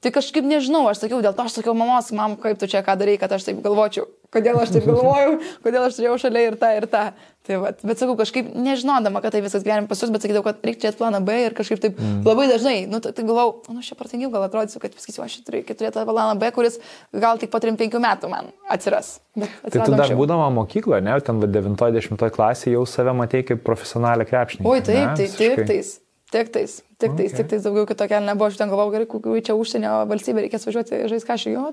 Tai 0.00 0.12
kažkaip 0.14 0.46
nežinau, 0.48 0.86
aš 0.88 1.02
sakiau, 1.02 1.18
dėl 1.20 1.34
to 1.36 1.44
aš 1.44 1.58
sakiau 1.58 1.74
mamos, 1.76 2.08
mam, 2.16 2.38
kaip 2.40 2.56
tu 2.60 2.68
čia 2.70 2.80
ką 2.86 2.94
darai, 2.96 3.18
kad 3.20 3.32
aš 3.36 3.50
taip 3.50 3.58
galvočiau, 3.64 4.06
kodėl 4.32 4.56
aš 4.62 4.72
taip 4.78 4.86
galvojau, 4.88 5.34
kodėl 5.66 5.88
aš 5.90 5.98
turėjau 5.98 6.14
šalia 6.22 6.46
ir 6.46 6.56
tą, 6.62 6.70
ir 6.78 6.86
tą. 6.88 7.02
Tai 7.50 7.56
va, 7.58 7.70
bet 7.74 7.98
sakau, 7.98 8.14
kažkaip 8.14 8.52
nežinodama, 8.54 9.18
kad 9.24 9.34
tai 9.34 9.40
viskas 9.42 9.64
gyvenime 9.66 9.90
pas 9.90 9.98
jūs, 9.98 10.12
bet 10.14 10.22
sakydavau, 10.22 10.44
kad 10.46 10.60
reikia 10.62 10.84
turėti 10.84 11.00
planą 11.00 11.18
B 11.26 11.34
ir 11.48 11.54
kažkaip 11.58 11.80
taip 11.82 11.96
mm. 11.98 12.20
labai 12.28 12.44
dažnai, 12.46 12.74
nu, 12.86 13.00
tai, 13.02 13.10
galvau, 13.26 13.56
nu, 13.66 13.80
aš 13.82 13.88
čia 13.90 13.96
pratingiau 13.98 14.30
gal 14.30 14.44
atrodysiu, 14.46 14.78
kad 14.82 14.94
viskas, 14.94 15.18
aš 15.24 15.40
turiu 15.48 15.64
turėti 15.66 16.04
planą 16.06 16.36
B, 16.38 16.52
kuris 16.54 16.78
gal 17.10 17.40
tik 17.42 17.50
po 17.50 17.58
3-5 17.58 17.96
metų 18.04 18.30
man 18.30 18.52
atsiras. 18.70 19.16
Tai 19.34 19.82
tu 19.82 19.98
dar 19.98 20.14
būdama 20.20 20.46
mokykloje, 20.60 21.02
ne, 21.08 21.16
ten 21.26 21.42
90 21.42 22.30
klasėje 22.36 22.76
jau 22.76 22.84
save 22.86 23.16
matėjai 23.18 23.48
kaip 23.48 23.64
profesionalią 23.66 24.28
krepšinį. 24.30 24.68
Oi, 24.70 24.84
taip, 24.86 25.18
tai 25.18 25.26
taip, 25.34 25.64
tais. 25.72 25.90
Tik 26.30 26.52
tais, 26.54 26.76
tik 27.02 27.16
tais, 27.18 27.32
okay. 27.32 27.40
tik 27.40 27.48
tais 27.50 27.64
daugiau 27.66 27.88
kitokia 27.90 28.20
nebuvo, 28.22 28.46
aš 28.52 28.60
ten 28.60 28.70
galvojau, 28.70 28.92
gerai, 28.94 29.10
kokiu 29.10 29.34
čia 29.42 29.58
užsienio 29.58 29.96
valstybė 30.06 30.44
reikės 30.44 30.68
važiuoti 30.68 31.02
žais 31.10 31.26
kažką, 31.26 31.56
jo, 31.56 31.64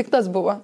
tik, 0.00 0.10
tas 0.12 0.28
buvo. 0.32 0.58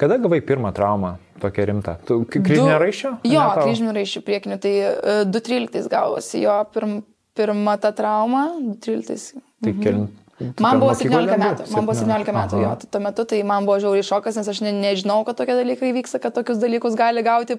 Kada 0.00 0.18
gavai 0.22 0.40
pirmą 0.46 0.72
traumą, 0.76 1.16
tokią 1.42 1.70
rimtą? 1.72 1.96
Tu 2.08 2.20
kryžminio 2.32 2.78
raiščio? 2.82 3.16
Jo, 3.28 3.48
kryžminio 3.60 3.96
raiščio 3.98 4.22
priekiniu, 4.26 4.60
tai 4.62 4.76
uh, 4.88 5.24
2.13 5.28 5.90
gavosi 5.92 6.46
jo 6.46 6.56
pirm, 6.72 7.00
pirma 7.36 7.76
ta 7.82 7.92
trauma, 7.96 8.48
2.13. 8.62 9.42
Tai 9.64 9.72
mhm. 9.72 9.82
kelint 9.82 10.22
Man 10.36 10.76
buvo 10.82 10.92
17 10.92 11.38
metų, 11.40 11.66
man 11.72 11.86
buvo 11.88 11.94
17 11.96 12.32
metų, 12.36 12.58
jo, 12.60 12.70
tuo 12.92 13.00
metu 13.00 13.24
tai 13.24 13.38
man 13.48 13.64
buvo 13.64 13.78
žiauriai 13.80 14.04
šokas, 14.04 14.36
nes 14.36 14.48
aš 14.52 14.58
ne, 14.66 14.72
nežinau, 14.76 15.22
kad 15.24 15.38
tokie 15.38 15.54
dalykai 15.56 15.94
vyksta, 15.96 16.20
kad 16.20 16.34
tokius 16.36 16.58
dalykus 16.60 16.92
gali 16.98 17.22
gauti, 17.24 17.56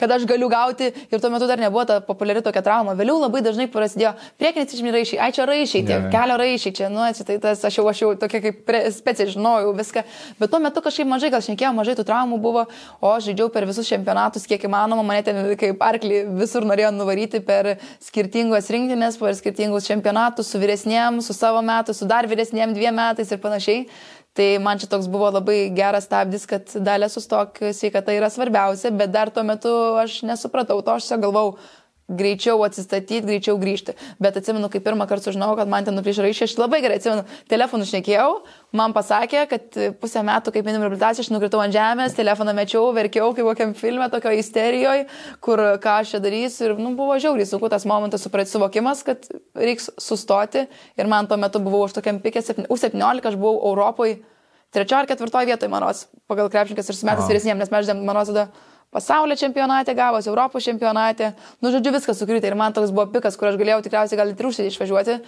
kad 0.00 0.10
aš 0.10 0.24
galiu 0.26 0.48
gauti. 0.50 0.88
Ir 1.06 1.22
tuo 1.22 1.30
metu 1.30 1.46
dar 1.46 1.60
nebuvo 1.62 1.84
ta 1.86 2.00
populiari 2.02 2.42
tokia 2.42 2.64
trauma. 2.66 2.96
Vėliau 2.98 3.20
labai 3.22 3.44
dažnai 3.46 3.68
prasidėjo 3.70 4.16
priekinis 4.40 4.74
išmi 4.74 4.94
raišiai, 4.96 5.20
ai 5.22 5.36
čia 5.36 5.46
raišiai, 5.46 5.84
tie 5.86 5.94
yeah. 5.94 6.08
kelio 6.10 6.38
raišiai, 6.42 6.74
čia, 6.80 6.88
nu, 6.90 7.04
tai 7.28 7.38
tas 7.44 7.62
aš 7.70 7.78
jau, 7.78 7.86
aš 7.92 8.02
jau 8.02 8.10
tokia 8.18 8.42
kaip 8.48 8.74
specialiai 8.96 9.36
žinojau 9.36 9.70
viską, 9.78 10.02
bet 10.40 10.50
tuo 10.50 10.60
metu 10.66 10.82
kažkaip 10.82 11.06
mažai, 11.06 11.30
gal 11.30 11.46
šnekėjau, 11.46 11.72
mažai 11.78 11.94
tų 12.00 12.08
traumų 12.10 12.40
buvo, 12.42 12.66
o 12.98 13.14
aš 13.14 13.30
žaidžiau 13.30 13.52
per 13.54 13.68
visus 13.70 13.86
čempionatus, 13.86 14.48
kiek 14.50 14.66
įmanoma, 14.66 15.06
mane 15.06 15.22
ten 15.26 15.40
kaip 15.62 15.86
arklį 15.92 16.24
visur 16.42 16.66
norėjo 16.66 16.90
nuvaryti 16.98 17.38
per 17.46 17.76
skirtingos 18.02 18.72
rinktinės, 18.74 19.20
per 19.22 19.38
skirtingus 19.38 19.86
čempionatus 19.86 20.50
su 20.50 20.60
vyresniem, 20.62 21.22
su 21.22 21.36
savo 21.36 21.62
metu, 21.62 21.94
su 21.94 22.08
dar 22.08 22.15
dar 22.16 22.28
vyresniem 22.30 22.74
dviem 22.76 22.96
metais 22.96 23.32
ir 23.32 23.42
panašiai. 23.42 23.86
Tai 24.36 24.50
man 24.60 24.76
čia 24.76 24.88
toks 24.92 25.08
buvo 25.08 25.30
labai 25.32 25.70
geras 25.72 26.04
stabdis, 26.04 26.44
kad 26.48 26.68
dalė 26.84 27.08
sustok 27.08 27.56
sveikata 27.72 28.12
yra 28.12 28.28
svarbiausia, 28.32 28.92
bet 28.92 29.14
dar 29.14 29.30
tuo 29.32 29.44
metu 29.48 29.72
aš 30.02 30.18
nesupratau 30.28 30.82
to, 30.84 30.92
aš 30.92 31.06
tiesiog 31.06 31.22
galvau, 31.24 31.54
greičiau 32.06 32.60
atsistatyti, 32.62 33.24
greičiau 33.26 33.56
grįžti. 33.58 33.96
Bet 34.22 34.36
atsimenu, 34.38 34.68
kai 34.70 34.80
pirmą 34.84 35.08
kartą 35.10 35.30
sužinojau, 35.30 35.56
kad 35.58 35.70
man 35.70 35.86
ten 35.86 35.96
nuplyšo 35.98 36.22
raiščiai, 36.22 36.46
aš 36.46 36.54
labai 36.60 36.78
gerai 36.84 37.00
atsimenu, 37.00 37.24
telefonu 37.50 37.86
šnekėjau, 37.88 38.28
man 38.78 38.94
pasakė, 38.94 39.42
kad 39.50 39.78
pusę 40.00 40.22
metų, 40.26 40.52
kaip 40.54 40.68
minimum 40.68 40.86
reabilitacija, 40.86 41.24
aš 41.26 41.32
nukritau 41.34 41.62
ant 41.64 41.74
žemės, 41.74 42.14
telefoną 42.18 42.54
mečiau, 42.56 42.84
verkiau 42.94 43.32
kaip 43.34 43.48
kokiam 43.50 43.74
filme, 43.78 44.06
tokio 44.12 44.30
isterijoje, 44.38 45.08
kur 45.42 45.62
ką 45.82 45.96
aš 46.04 46.14
čia 46.14 46.22
darysiu. 46.22 46.68
Ir, 46.68 46.76
nu, 46.78 46.94
buvo 46.98 47.18
žiauriai 47.22 47.48
sunku 47.50 47.70
tas 47.72 47.88
momentas 47.88 48.22
suprat 48.26 48.50
suvokimas, 48.50 49.02
kad 49.06 49.26
reiks 49.58 49.90
sustoti. 49.98 50.66
Ir 50.94 51.10
man 51.10 51.26
tuo 51.26 51.40
metu 51.40 51.62
buvau 51.64 51.88
aš 51.88 51.98
tokiam 51.98 52.22
pikė, 52.22 52.44
U17 52.70 53.30
aš 53.32 53.34
buvau 53.40 53.72
Europoje, 53.72 54.20
trečioje 54.74 55.02
ar 55.02 55.10
ketvirtoje 55.10 55.50
vietoje, 55.50 55.72
manos, 55.72 56.06
pagal 56.30 56.50
krepšininkas 56.52 56.90
ir 56.90 56.98
su 56.98 57.06
metais 57.08 57.28
vyresniem, 57.30 57.58
nes 57.58 57.70
mes 57.72 57.86
žinėm, 57.86 58.02
manos 58.06 58.30
tada 58.30 58.48
pasaulio 58.96 59.36
čempionate 59.36 59.94
gavosi, 59.94 60.30
Europos 60.32 60.64
čempionate. 60.64 61.34
Nu, 61.60 61.70
žodžiu, 61.74 61.92
viskas 61.98 62.16
sukrytė 62.22 62.48
ir 62.48 62.56
man 62.56 62.72
toks 62.76 62.94
buvo 62.96 63.10
pikas, 63.12 63.36
kur 63.36 63.50
aš 63.50 63.60
galėjau 63.60 63.84
tikriausiai 63.84 64.20
gal 64.22 64.32
ir 64.32 64.50
užsienį 64.50 64.72
išvažiuoti. 64.72 65.20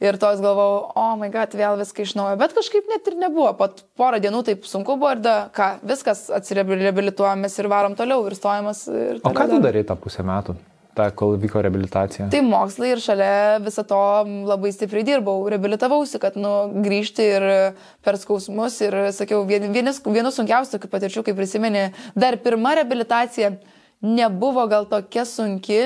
Ir 0.00 0.16
tos 0.16 0.38
galvojau, 0.40 0.76
o 0.96 1.02
oh 1.02 1.16
my 1.20 1.28
god, 1.28 1.52
vėl 1.58 1.74
viską 1.76 2.06
iš 2.06 2.14
naujo. 2.16 2.38
Bet 2.40 2.54
kažkaip 2.56 2.86
net 2.88 3.08
ir 3.10 3.18
nebuvo. 3.20 3.50
Po 3.58 3.66
porą 4.00 4.16
dienų 4.24 4.40
taip 4.46 4.64
sunku 4.64 4.94
buvo 4.96 5.10
ir 5.12 5.20
da, 5.20 5.34
ką, 5.52 5.74
viskas 5.90 6.22
atsireabilituojamės 6.38 7.58
ir 7.60 7.68
varom 7.68 7.98
toliau 7.98 8.24
ir 8.30 8.38
stojamas. 8.38 8.86
Ir 8.88 9.20
o 9.20 9.34
ką 9.36 9.50
tu 9.50 9.60
darai 9.60 9.84
tą 9.84 9.98
pusę 10.00 10.24
metų? 10.24 10.56
Tą, 10.96 11.08
kol 11.16 11.36
vyko 11.40 11.62
reabilitacija? 11.64 12.28
Tai 12.32 12.42
mokslai 12.46 12.92
ir 12.94 13.02
šalia 13.02 13.32
viso 13.64 13.84
to 13.88 14.00
labai 14.48 14.72
stipriai 14.74 15.06
dirbau, 15.06 15.38
reabilitavausi, 15.52 16.20
kad 16.22 16.38
nu, 16.40 16.54
grįžti 16.84 17.26
ir 17.36 17.48
per 18.06 18.18
skausmus 18.20 18.80
ir, 18.86 18.96
sakiau, 19.16 19.44
vienas, 19.48 20.02
vienas 20.06 20.38
sunkiausių 20.38 20.82
patirčių, 20.90 21.24
kaip 21.26 21.38
prisimeni, 21.38 21.88
dar 22.18 22.38
pirma 22.42 22.76
reabilitacija 22.80 23.54
nebuvo 24.00 24.66
gal 24.70 24.88
tokia 24.90 25.26
sunki, 25.28 25.82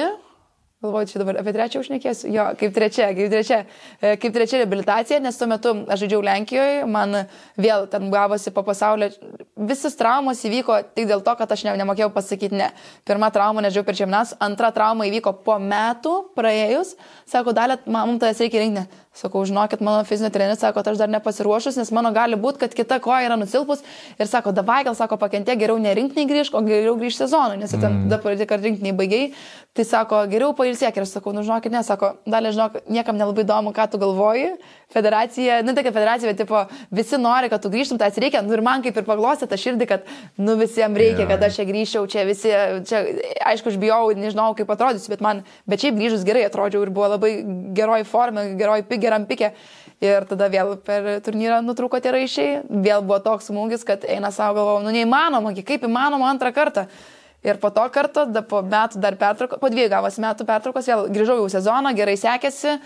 Galvoju, 0.85 1.07
čia 1.09 1.21
dabar 1.23 1.39
apie 1.41 1.53
trečią 1.57 1.81
užnekėsiu. 1.81 2.29
Jo, 2.29 2.43
kaip 2.61 2.75
trečia, 2.77 3.07
kaip 3.17 3.31
trečia, 3.33 3.61
e, 4.05 4.19
kaip 4.21 4.35
trečia 4.37 4.59
reabilitacija, 4.61 5.17
nes 5.25 5.39
tuo 5.41 5.47
metu 5.49 5.71
aš 5.89 6.03
žaidžiau 6.03 6.21
Lenkijoje, 6.21 6.83
man 6.85 7.23
vėl 7.57 7.87
ten 7.89 8.11
gavosi 8.13 8.53
po 8.53 8.61
pasaulio. 8.67 9.09
Visas 9.57 9.97
traumas 9.97 10.45
įvyko 10.45 10.77
tik 10.93 11.09
dėl 11.09 11.25
to, 11.25 11.33
kad 11.39 11.57
aš 11.57 11.65
ne, 11.65 11.73
nemokėjau 11.81 12.11
pasakyti 12.13 12.61
ne. 12.61 12.69
Pirma 13.09 13.33
trauma 13.33 13.65
nežinau 13.65 13.87
per 13.89 13.97
žemnas, 13.97 14.35
antra 14.45 14.75
trauma 14.77 15.09
įvyko 15.09 15.33
po 15.47 15.57
metų 15.57 16.13
praėjus. 16.37 16.99
Sako, 17.33 17.57
dalė, 17.57 17.81
man 17.89 18.19
tas 18.21 18.45
reikia 18.45 18.61
rinkti. 18.61 18.85
Sakau, 19.15 19.45
žinokit, 19.47 19.79
mano 19.79 20.03
fizinio 20.05 20.31
treneris 20.35 20.59
sako, 20.59 20.81
kad 20.81 20.89
aš 20.91 20.99
dar 20.99 21.11
nepasiruošus, 21.13 21.77
nes 21.79 21.93
mano 21.95 22.11
gali 22.11 22.35
būti, 22.35 22.59
kad 22.65 22.73
kita 22.75 22.99
koja 22.99 23.29
yra 23.29 23.37
nusilpus 23.39 23.85
ir 24.19 24.27
sako, 24.27 24.51
davai, 24.51 24.81
gal 24.83 24.97
sako, 24.99 25.21
pakentė, 25.23 25.55
geriau 25.61 25.79
ne 25.79 25.93
rinkiniai 25.95 26.27
grįžk, 26.27 26.57
o 26.59 26.63
geriau 26.67 26.97
grįžti 26.99 27.23
sezonui, 27.23 27.61
nes 27.61 27.71
mm. 27.71 27.85
ten 27.85 28.09
dabar 28.11 28.35
tik 28.41 28.57
ar 28.57 28.65
rinkiniai 28.67 28.97
baigiai. 28.99 29.29
Tai 29.75 29.83
sako, 29.87 30.21
geriau 30.31 30.53
pailsėk 30.55 30.99
ir 30.99 31.03
aš 31.07 31.17
sakau, 31.17 31.33
nu 31.35 31.43
žinokit, 31.47 31.71
ne, 31.75 31.83
sako, 31.87 32.13
dalė, 32.31 32.51
žinok, 32.55 32.81
niekam 32.91 33.19
nelabai 33.19 33.43
įdomu, 33.47 33.71
ką 33.75 33.87
tu 33.91 34.03
galvoji. 34.03 34.57
Federacija, 34.95 35.57
nu 35.67 35.73
tai 35.75 35.83
kaip 35.83 35.97
federacija, 35.97 36.31
bet 36.31 36.39
tipo, 36.39 36.61
visi 36.95 37.19
nori, 37.19 37.49
kad 37.51 37.63
tu 37.63 37.71
grįžtum, 37.73 37.99
tai 37.99 38.13
reikia, 38.15 38.45
nu 38.47 38.55
ir 38.55 38.63
man 38.63 38.85
kaip 38.85 38.95
ir 39.01 39.07
paglostė 39.09 39.49
tą 39.51 39.59
širdį, 39.59 39.89
kad, 39.91 40.05
nu 40.39 40.55
visiems 40.61 40.95
reikia, 41.01 41.27
kad 41.27 41.43
aš 41.43 41.59
čia 41.59 41.67
grįžčiau, 41.67 42.05
čia 42.13 42.23
visi, 42.29 42.53
čia, 42.87 43.01
aišku, 43.51 43.73
aš 43.73 43.81
bijau, 43.83 44.13
nežinau, 44.15 44.53
kaip 44.55 44.71
atrodysiu, 44.71 45.11
bet 45.11 45.25
man, 45.27 45.43
bet 45.67 45.83
šiaip 45.83 45.99
grįžus 45.99 46.23
gerai 46.29 46.45
atrodžiau 46.47 46.85
ir 46.87 46.95
buvo 46.95 47.11
labai 47.17 47.33
geroj 47.75 48.07
formė, 48.07 48.47
geroj 48.61 48.85
pig, 48.87 49.04
geram 49.05 49.29
pikė. 49.31 49.53
Ir 50.05 50.27
tada 50.29 50.49
vėl 50.53 50.75
per 50.85 51.07
turnyrą 51.25 51.61
nutrūko 51.65 52.01
tie 52.03 52.13
raišiai, 52.13 52.55
vėl 52.69 53.05
buvo 53.07 53.21
toks 53.25 53.49
smūgis, 53.53 53.87
kad 53.87 54.05
eina 54.11 54.33
savo 54.35 54.59
galvo, 54.59 54.81
nu 54.85 54.93
neįmanoma, 54.95 55.55
kaip 55.65 55.87
įmanoma 55.87 56.33
antrą 56.33 56.51
kartą. 56.57 56.89
Ir 57.45 57.59
po 57.61 57.69
to 57.75 57.83
karto, 57.93 58.25
da, 58.33 58.41
po 58.41 58.63
metų 58.65 59.01
dar 59.03 59.19
pertraukos, 59.21 59.61
po 59.61 59.69
dviejų 59.69 59.91
gavos 59.93 60.17
metų 60.23 60.47
pertraukos, 60.49 60.87
vėl 60.89 61.03
grįžau 61.13 61.37
jau 61.43 61.49
sezoną, 61.53 61.91
gerai 61.97 62.15
sekėsi, 62.17 62.79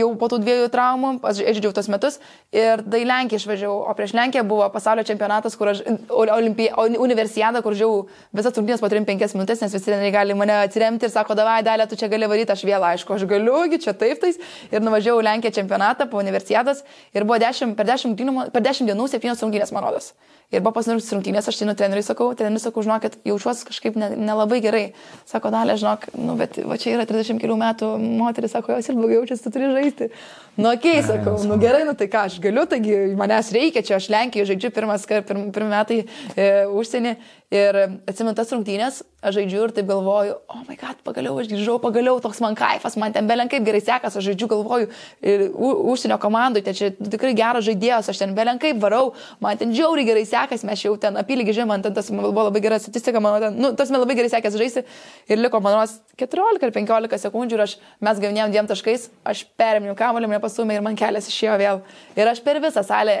jau 0.00 0.08
po 0.18 0.28
tų 0.32 0.40
dviejų 0.42 0.70
traumų, 0.74 1.12
aš 1.30 1.38
žaidžiau 1.44 1.70
tos 1.76 1.88
metus 1.92 2.18
ir 2.50 2.82
tai 2.82 3.04
Lenkiją 3.06 3.38
išvažiavau, 3.38 3.78
o 3.86 3.94
prieš 3.94 4.16
Lenkiją 4.18 4.42
buvo 4.48 4.66
pasaulio 4.74 5.06
čempionatas, 5.06 5.54
kur 5.54 5.70
aš, 5.70 5.84
olimpija, 6.10 6.74
universiada, 6.98 7.62
kur 7.62 7.78
žiau 7.78 8.02
visas 8.34 8.58
rungtynės 8.58 8.82
po 8.82 8.90
3-5 8.90 9.38
minutės, 9.38 9.62
nes 9.62 9.78
visi 9.78 9.86
treneriai 9.86 10.14
gali 10.18 10.38
mane 10.38 10.58
atsiremti 10.64 11.06
ir 11.06 11.14
sako, 11.14 11.38
davai, 11.38 11.60
dalė, 11.66 11.86
tu 11.86 11.98
čia 12.00 12.10
gali 12.10 12.26
varyti, 12.26 12.56
aš 12.56 12.66
vėl 12.66 12.90
aišku, 12.90 13.14
aš 13.14 13.28
galiu, 13.30 13.62
čia 13.78 13.94
taip 13.94 14.18
tais. 14.22 14.40
Ir 14.74 14.82
nuvažiavau 14.82 15.22
Lenkiją 15.22 15.54
čempionatą 15.60 16.10
po 16.10 16.18
universiadas 16.18 16.82
ir 17.14 17.22
buvo 17.22 17.38
10, 17.38 17.78
per 17.78 17.86
10, 17.86 18.18
per 18.50 18.66
10 18.66 18.90
dienų 18.90 19.06
7 19.14 19.38
rungtynės, 19.46 19.70
man 19.76 19.86
rodos. 19.86 20.16
Ir 20.54 20.62
buvo 20.62 20.76
pasirinkus 20.76 21.08
rungtynės, 21.10 21.48
aš 21.50 21.58
tai 21.58 21.66
nu 21.66 21.72
treneriui 21.74 22.06
sakau, 22.06 22.28
treneriui 22.38 22.62
sakau, 22.62 22.84
žinokit, 22.86 23.16
jaučiuosi 23.26 23.66
kažkaip 23.66 23.96
nelabai 23.98 24.60
ne, 24.60 24.60
ne 24.60 24.62
gerai. 24.62 24.82
Sako, 25.26 25.50
dalė, 25.50 25.74
žinok, 25.80 26.06
nu, 26.22 26.36
bet 26.38 26.60
va 26.62 26.76
čia 26.78 26.92
yra 26.94 27.06
30 27.08 27.40
kelių 27.42 27.56
metų 27.58 27.88
moteris, 27.98 28.54
sako, 28.54 28.76
jos 28.76 28.86
ir 28.86 28.98
blogiau 28.98 29.24
jaučiasi, 29.24 29.42
tu 29.42 29.50
turi 29.56 29.72
žaisti. 29.74 30.08
Nu, 30.54 30.70
okei, 30.70 31.00
okay, 31.00 31.06
sakau, 31.08 31.34
nu 31.50 31.58
gerai, 31.58 31.82
nu 31.88 31.96
tai 31.98 32.06
ką, 32.12 32.28
aš 32.30 32.38
galiu, 32.44 32.62
taigi 32.70 32.94
manęs 33.18 33.50
reikia, 33.56 33.82
čia 33.84 33.98
aš 33.98 34.06
Lenkijoje 34.14 34.52
žaidžiu 34.52 34.70
pirmas, 34.78 35.08
pirmi, 35.10 35.50
pirmi 35.56 35.72
metai 35.74 35.98
e, 36.06 36.46
užsienį 36.70 37.16
Ir 37.54 37.76
atsimenu 38.10 38.32
tas 38.34 38.48
rungtynės, 38.50 39.04
aš 39.22 39.36
žaidžiu 39.36 39.60
ir 39.68 39.72
taip 39.74 39.86
galvoju, 39.86 40.32
o 40.50 40.54
oh 40.56 40.62
my 40.66 40.74
god, 40.80 40.98
pagaliau 41.06 41.36
aš 41.38 41.46
grįžau, 41.52 41.76
pagaliau 41.78 42.18
toks 42.18 42.40
man 42.42 42.56
kaifas, 42.58 42.96
man 42.98 43.14
ten 43.14 43.28
belenkai 43.30 43.60
gerai 43.62 43.78
sekas, 43.86 44.16
aš 44.18 44.26
žaidžiu, 44.32 44.48
galvoju, 44.50 44.88
ir 45.22 45.44
užsienio 45.54 46.18
komandai, 46.18 46.64
tai 46.66 46.74
čia 46.74 46.90
tikrai 46.98 47.36
geras 47.38 47.62
žaidėjas, 47.68 48.10
aš 48.10 48.24
ten 48.24 48.34
belenkai 48.34 48.72
varau, 48.82 49.12
man 49.38 49.62
ten 49.62 49.70
džiauriai 49.70 50.08
gerai 50.10 50.26
sekas, 50.26 50.66
mes 50.66 50.82
jau 50.82 50.96
ten 50.98 51.22
apylygį 51.22 51.54
žemė, 51.60 51.70
man 51.76 51.86
ten 51.86 51.94
tas 51.94 52.10
man 52.10 52.26
buvo 52.26 52.48
labai 52.48 52.64
gera 52.66 52.82
statistika, 52.82 53.22
man 53.22 53.38
ten, 53.46 53.62
nu, 53.62 53.70
tas 53.78 53.94
man 53.94 54.02
labai 54.02 54.18
gerai 54.18 54.34
sekės 54.34 54.58
žaisti 54.58 54.82
ir 55.30 55.38
liko, 55.38 55.62
man 55.62 55.78
rodos, 55.78 56.00
14 56.18 56.66
ar 56.66 56.74
15 56.74 57.26
sekundžių 57.28 57.60
ir 57.60 57.66
aš, 57.68 57.78
mes 58.10 58.26
gavinėjom 58.26 58.58
dviem 58.58 58.74
taškais, 58.74 59.10
aš 59.22 59.46
perėmiau 59.54 59.94
kamuolį, 59.94 60.34
mane 60.34 60.42
pastumė 60.42 60.80
ir 60.80 60.86
man 60.90 60.98
kelias 60.98 61.30
išėjo 61.30 61.58
vėl. 61.62 61.84
Ir 62.18 62.34
aš 62.34 62.42
per 62.42 62.58
visą 62.64 62.82
salę 62.82 63.20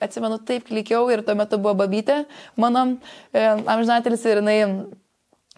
atsimenu, 0.00 0.40
taip 0.46 0.66
klikiau 0.70 1.08
ir 1.12 1.24
tuo 1.26 1.36
metu 1.38 1.60
buvo 1.60 1.76
babytė 1.82 2.24
mano 2.60 2.86
e, 3.32 3.44
amžinatelis 3.44 4.26
ir 4.26 4.42
jinai 4.42 4.58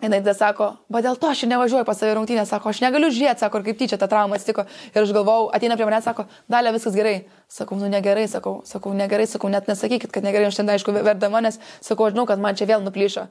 Jis 0.03 0.11
tada 0.11 0.33
sako, 0.35 0.67
va 0.91 0.99
dėl 0.99 1.15
to 1.15 1.29
aš 1.31 1.45
nevažiuoju 1.47 1.87
pas 1.87 1.95
save 1.95 2.17
rungtynę, 2.17 2.43
sako, 2.43 2.73
aš 2.73 2.81
negaliu 2.83 3.07
žiūrėti, 3.15 3.39
sako, 3.45 3.61
kaip 3.63 3.79
tyčia 3.79 3.99
ta 4.01 4.09
trauma 4.11 4.35
atsitiko. 4.35 4.65
Ir 4.97 5.05
aš 5.05 5.13
galvau, 5.15 5.45
ateina 5.55 5.77
prie 5.79 5.87
manęs, 5.87 6.09
sako, 6.09 6.25
dalė 6.51 6.73
viskas 6.75 6.97
gerai. 6.99 7.13
Sakau, 7.47 7.79
nu 7.79 7.87
negerai, 7.87 8.25
sakau, 8.27 8.57
sakau, 8.67 8.91
negerai, 8.99 9.29
sakau, 9.31 9.53
net 9.53 9.71
nesakykit, 9.71 10.11
kad 10.11 10.27
negerai, 10.27 10.49
aš 10.51 10.59
ten 10.59 10.75
aišku 10.75 10.97
verdama, 10.97 11.45
nes 11.47 11.61
sakau, 11.79 12.09
aš 12.09 12.17
žinau, 12.17 12.27
kad 12.27 12.43
man 12.43 12.59
čia 12.59 12.67
vėl 12.67 12.83
nuplyšo. 12.83 13.29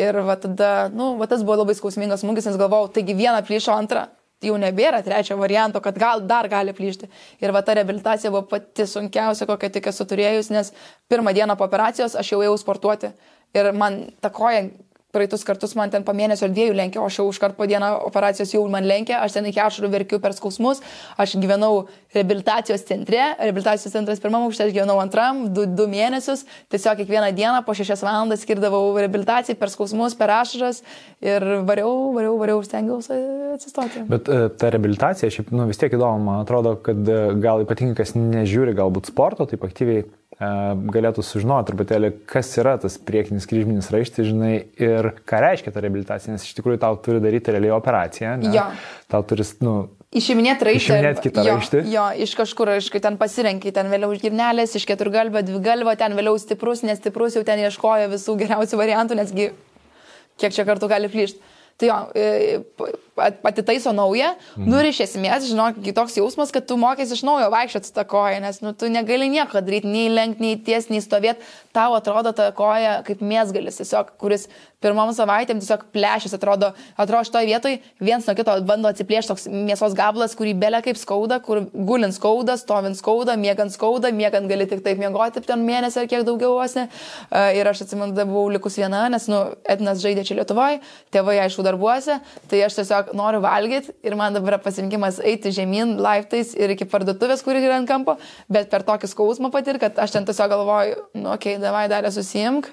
Ir 0.00 0.22
va 0.24 0.38
tada, 0.40 0.88
nu, 0.96 1.12
va 1.20 1.28
tas 1.28 1.44
buvo 1.44 1.60
labai 1.60 1.76
skausmingas 1.76 2.24
smūgis, 2.24 2.48
nes 2.48 2.56
galvau, 2.56 2.86
taigi 2.88 3.18
vieną 3.20 3.44
plyšo, 3.44 3.76
antrą, 3.76 4.06
jau 4.44 4.56
nebėra 4.60 5.02
trečio 5.04 5.36
varianto, 5.40 5.80
kad 5.84 5.98
gal 5.98 6.22
dar 6.28 6.48
gali 6.52 6.74
plyšti. 6.76 7.08
Ir 7.42 7.52
va 7.54 7.62
ta 7.62 7.76
rehabilitacija 7.78 8.32
buvo 8.32 8.44
pati 8.50 8.86
sunkiausia, 8.88 9.48
kokią 9.50 9.70
tik 9.76 9.90
esu 9.92 10.06
turėjus, 10.08 10.50
nes 10.54 10.72
pirmą 11.10 11.34
dieną 11.36 11.56
po 11.58 11.66
operacijos 11.68 12.16
aš 12.20 12.34
jau 12.34 12.42
ėjau 12.44 12.56
sportuoti. 12.60 13.12
Ir 13.54 13.72
man 13.72 14.02
ta 14.20 14.30
koja 14.34 14.66
praeitus 15.14 15.46
kartus 15.46 15.76
man 15.78 15.92
ten 15.92 16.04
po 16.06 16.14
mėnesio 16.16 16.48
ar 16.48 16.54
dviejų 16.54 16.74
lenkė, 16.80 17.00
o 17.00 17.06
aš 17.08 17.20
jau 17.20 17.28
užkart 17.30 17.56
po 17.58 17.68
dieną 17.70 17.90
operacijos 18.08 18.54
jau 18.54 18.64
man 18.70 18.86
lenkė, 18.88 19.16
aš 19.20 19.38
ten 19.38 19.48
iki 19.50 19.62
ašarų 19.62 19.90
verkiu 19.92 20.20
per 20.22 20.34
skausmus, 20.36 20.82
aš 21.20 21.36
gyvenau 21.40 21.86
rehabilitacijos 22.14 22.84
centre, 22.88 23.22
rehabilitacijos 23.40 23.94
centras 23.94 24.22
pirmam 24.22 24.46
aukšte, 24.48 24.68
aš 24.68 24.74
gyvenau 24.74 24.98
antram, 25.02 25.44
du, 25.54 25.66
du 25.66 25.86
mėnesius, 25.90 26.44
tiesiog 26.74 27.00
kiekvieną 27.02 27.30
dieną 27.36 27.62
po 27.66 27.74
šešias 27.76 28.04
valandas 28.06 28.44
skirdavau 28.44 28.94
rehabilitacijai 28.98 29.58
per 29.58 29.72
skausmus, 29.72 30.16
per 30.18 30.32
ašaras 30.34 30.82
ir 31.24 31.46
variau, 31.68 32.12
variau, 32.16 32.36
variau, 32.40 32.62
stengiausi 32.66 33.18
atsistoti. 33.54 34.04
Bet 34.10 34.28
e, 34.28 34.40
ta 34.58 34.70
rehabilitacija, 34.74 35.30
šiaip, 35.32 35.52
nu, 35.54 35.66
vis 35.70 35.80
tiek 35.80 35.94
įdomu, 35.94 36.22
man 36.28 36.42
atrodo, 36.44 36.76
kad 36.84 37.00
e, 37.08 37.20
gal 37.42 37.64
ypatingai 37.64 37.98
kas 37.98 38.14
nežiūri 38.18 38.76
galbūt 38.76 39.10
sporto, 39.12 39.46
taip 39.50 39.64
aktyviai 39.66 40.04
galėtų 40.38 41.22
sužinoti 41.22 41.70
truputėlį, 41.70 42.10
kas 42.30 42.48
yra 42.58 42.74
tas 42.82 42.96
priekinis 42.98 43.46
kryžminis 43.46 43.90
raištis, 43.94 44.30
žinai, 44.32 44.54
ir 44.82 45.12
ką 45.28 45.42
reiškia 45.44 45.72
ta 45.74 45.82
reabilitacija, 45.84 46.34
nes 46.34 46.46
iš 46.46 46.56
tikrųjų 46.58 46.80
tau 46.82 46.96
turi 47.02 47.22
daryti 47.22 47.54
realiai 47.54 47.74
operaciją. 47.76 48.34
Ne? 48.42 48.50
Jo. 48.56 48.64
Tau 49.12 49.22
turi, 49.28 49.46
nu, 49.62 49.76
Išiminėti 50.14 50.66
raištį. 50.68 50.82
Išiminėti 50.84 51.22
kitą 51.24 51.42
jo, 51.42 51.54
raištį. 51.58 51.78
Jo, 51.90 52.04
iš 52.22 52.34
kažkur, 52.38 52.70
aišku, 52.76 53.00
ten 53.02 53.16
pasirenki, 53.18 53.72
ten 53.74 53.88
vėliau 53.90 54.12
iš 54.14 54.22
girnelės, 54.22 54.76
iš 54.78 54.86
keturgalvio, 54.86 55.42
dvigalvio, 55.42 55.94
ten 55.98 56.14
vėliau 56.14 56.38
stiprus, 56.38 56.84
nestiprus, 56.86 57.34
jau 57.34 57.42
ten 57.46 57.64
ieškojo 57.64 58.12
visų 58.12 58.36
geriausių 58.44 58.78
variantų, 58.78 59.18
nesgi 59.18 59.48
kiek 60.38 60.54
čia 60.54 60.66
kartų 60.68 60.90
gali 60.92 61.10
plyšti. 61.10 61.42
Tai 61.82 61.88
jo, 61.88 61.96
e, 62.14 62.60
atitaiso 63.16 63.92
naują, 63.92 64.34
mhm. 64.56 64.70
nu 64.70 64.80
ir 64.82 64.90
iš 64.90 65.00
esmės, 65.06 65.46
žinok, 65.50 65.80
toks 65.94 66.18
jausmas, 66.18 66.52
kad 66.54 66.66
tu 66.66 66.78
mokėsi 66.80 67.14
iš 67.16 67.24
naujo 67.26 67.50
vaikščioti 67.54 67.94
tą 67.94 68.06
koją, 68.10 68.40
nes 68.42 68.60
nu, 68.64 68.74
tu 68.74 68.90
negali 68.90 69.28
nieko 69.30 69.62
daryti, 69.62 69.90
nei 69.90 70.10
lenkti, 70.10 70.42
nei 70.42 70.58
ties, 70.58 70.90
nei 70.90 71.02
stovėti, 71.04 71.46
tau 71.74 71.94
atrodo 71.98 72.34
ta 72.34 72.50
koja 72.56 73.00
kaip 73.06 73.22
mėsgalis, 73.22 73.78
tiesiog, 73.80 74.14
kuris 74.20 74.48
pirmom 74.84 75.12
savaitėm 75.16 75.60
tiesiog 75.62 75.86
plešis, 75.94 76.34
atrodo, 76.36 76.72
atrodo 77.00 77.24
šitoje 77.28 77.48
vietoje 77.48 77.78
viens 78.04 78.26
nuo 78.28 78.34
kito 78.36 78.54
bando 78.68 78.90
atsiplėšti 78.90 79.32
toks 79.32 79.46
mėsos 79.48 79.96
gabalas, 79.96 80.36
kurį 80.36 80.54
belė 80.60 80.82
kaip 80.84 80.98
skauda, 81.00 81.40
kur 81.44 81.64
gulint 81.72 82.16
skauda, 82.16 82.58
stovint 82.60 82.98
skauda, 82.98 83.36
miegant 83.40 83.72
skauda, 83.74 84.12
miegant 84.14 84.50
gali 84.50 84.68
tik 84.70 84.84
taip 84.84 85.00
miegoti 85.00 85.42
ten 85.44 85.64
mėnesį 85.64 86.02
ar 86.02 86.10
kiek 86.10 86.26
daugiau 86.28 86.58
vos 86.58 86.76
ne. 86.78 86.86
Ir 87.56 87.70
aš 87.70 87.84
atsimenu, 87.86 88.16
buvau 88.20 88.46
likus 88.52 88.78
viena, 88.80 89.06
nes, 89.12 89.28
nu, 89.32 89.40
Ednas 89.68 90.02
žaidė 90.04 90.26
čia 90.28 90.38
Lietuvoje, 90.40 90.80
tėvai 91.14 91.38
aišku 91.46 91.64
darbuose, 91.66 92.18
tai 92.50 92.62
aš 92.66 92.80
tiesiog 92.80 93.03
tiesiog 93.04 93.16
noriu 93.16 93.40
valgyti 93.40 93.92
ir 94.02 94.14
man 94.16 94.34
dabar 94.34 94.58
pasirinkimas 94.58 95.20
eiti 95.22 95.52
žemyn 95.52 95.98
laiptais 96.00 96.54
ir 96.54 96.70
iki 96.70 96.84
parduotuvės, 96.84 97.42
kuri 97.42 97.62
yra 97.62 97.78
ant 97.78 97.88
kampo, 97.88 98.18
bet 98.48 98.70
per 98.70 98.82
tokį 98.82 99.08
skausmą 99.08 99.50
patir, 99.50 99.78
kad 99.78 99.98
aš 99.98 100.12
ten 100.12 100.24
tiesiog 100.24 100.50
galvoju, 100.50 100.96
nu, 101.14 101.32
okei, 101.34 101.56
okay, 101.56 101.62
davai 101.62 101.88
dalę 101.88 102.10
susimk 102.10 102.68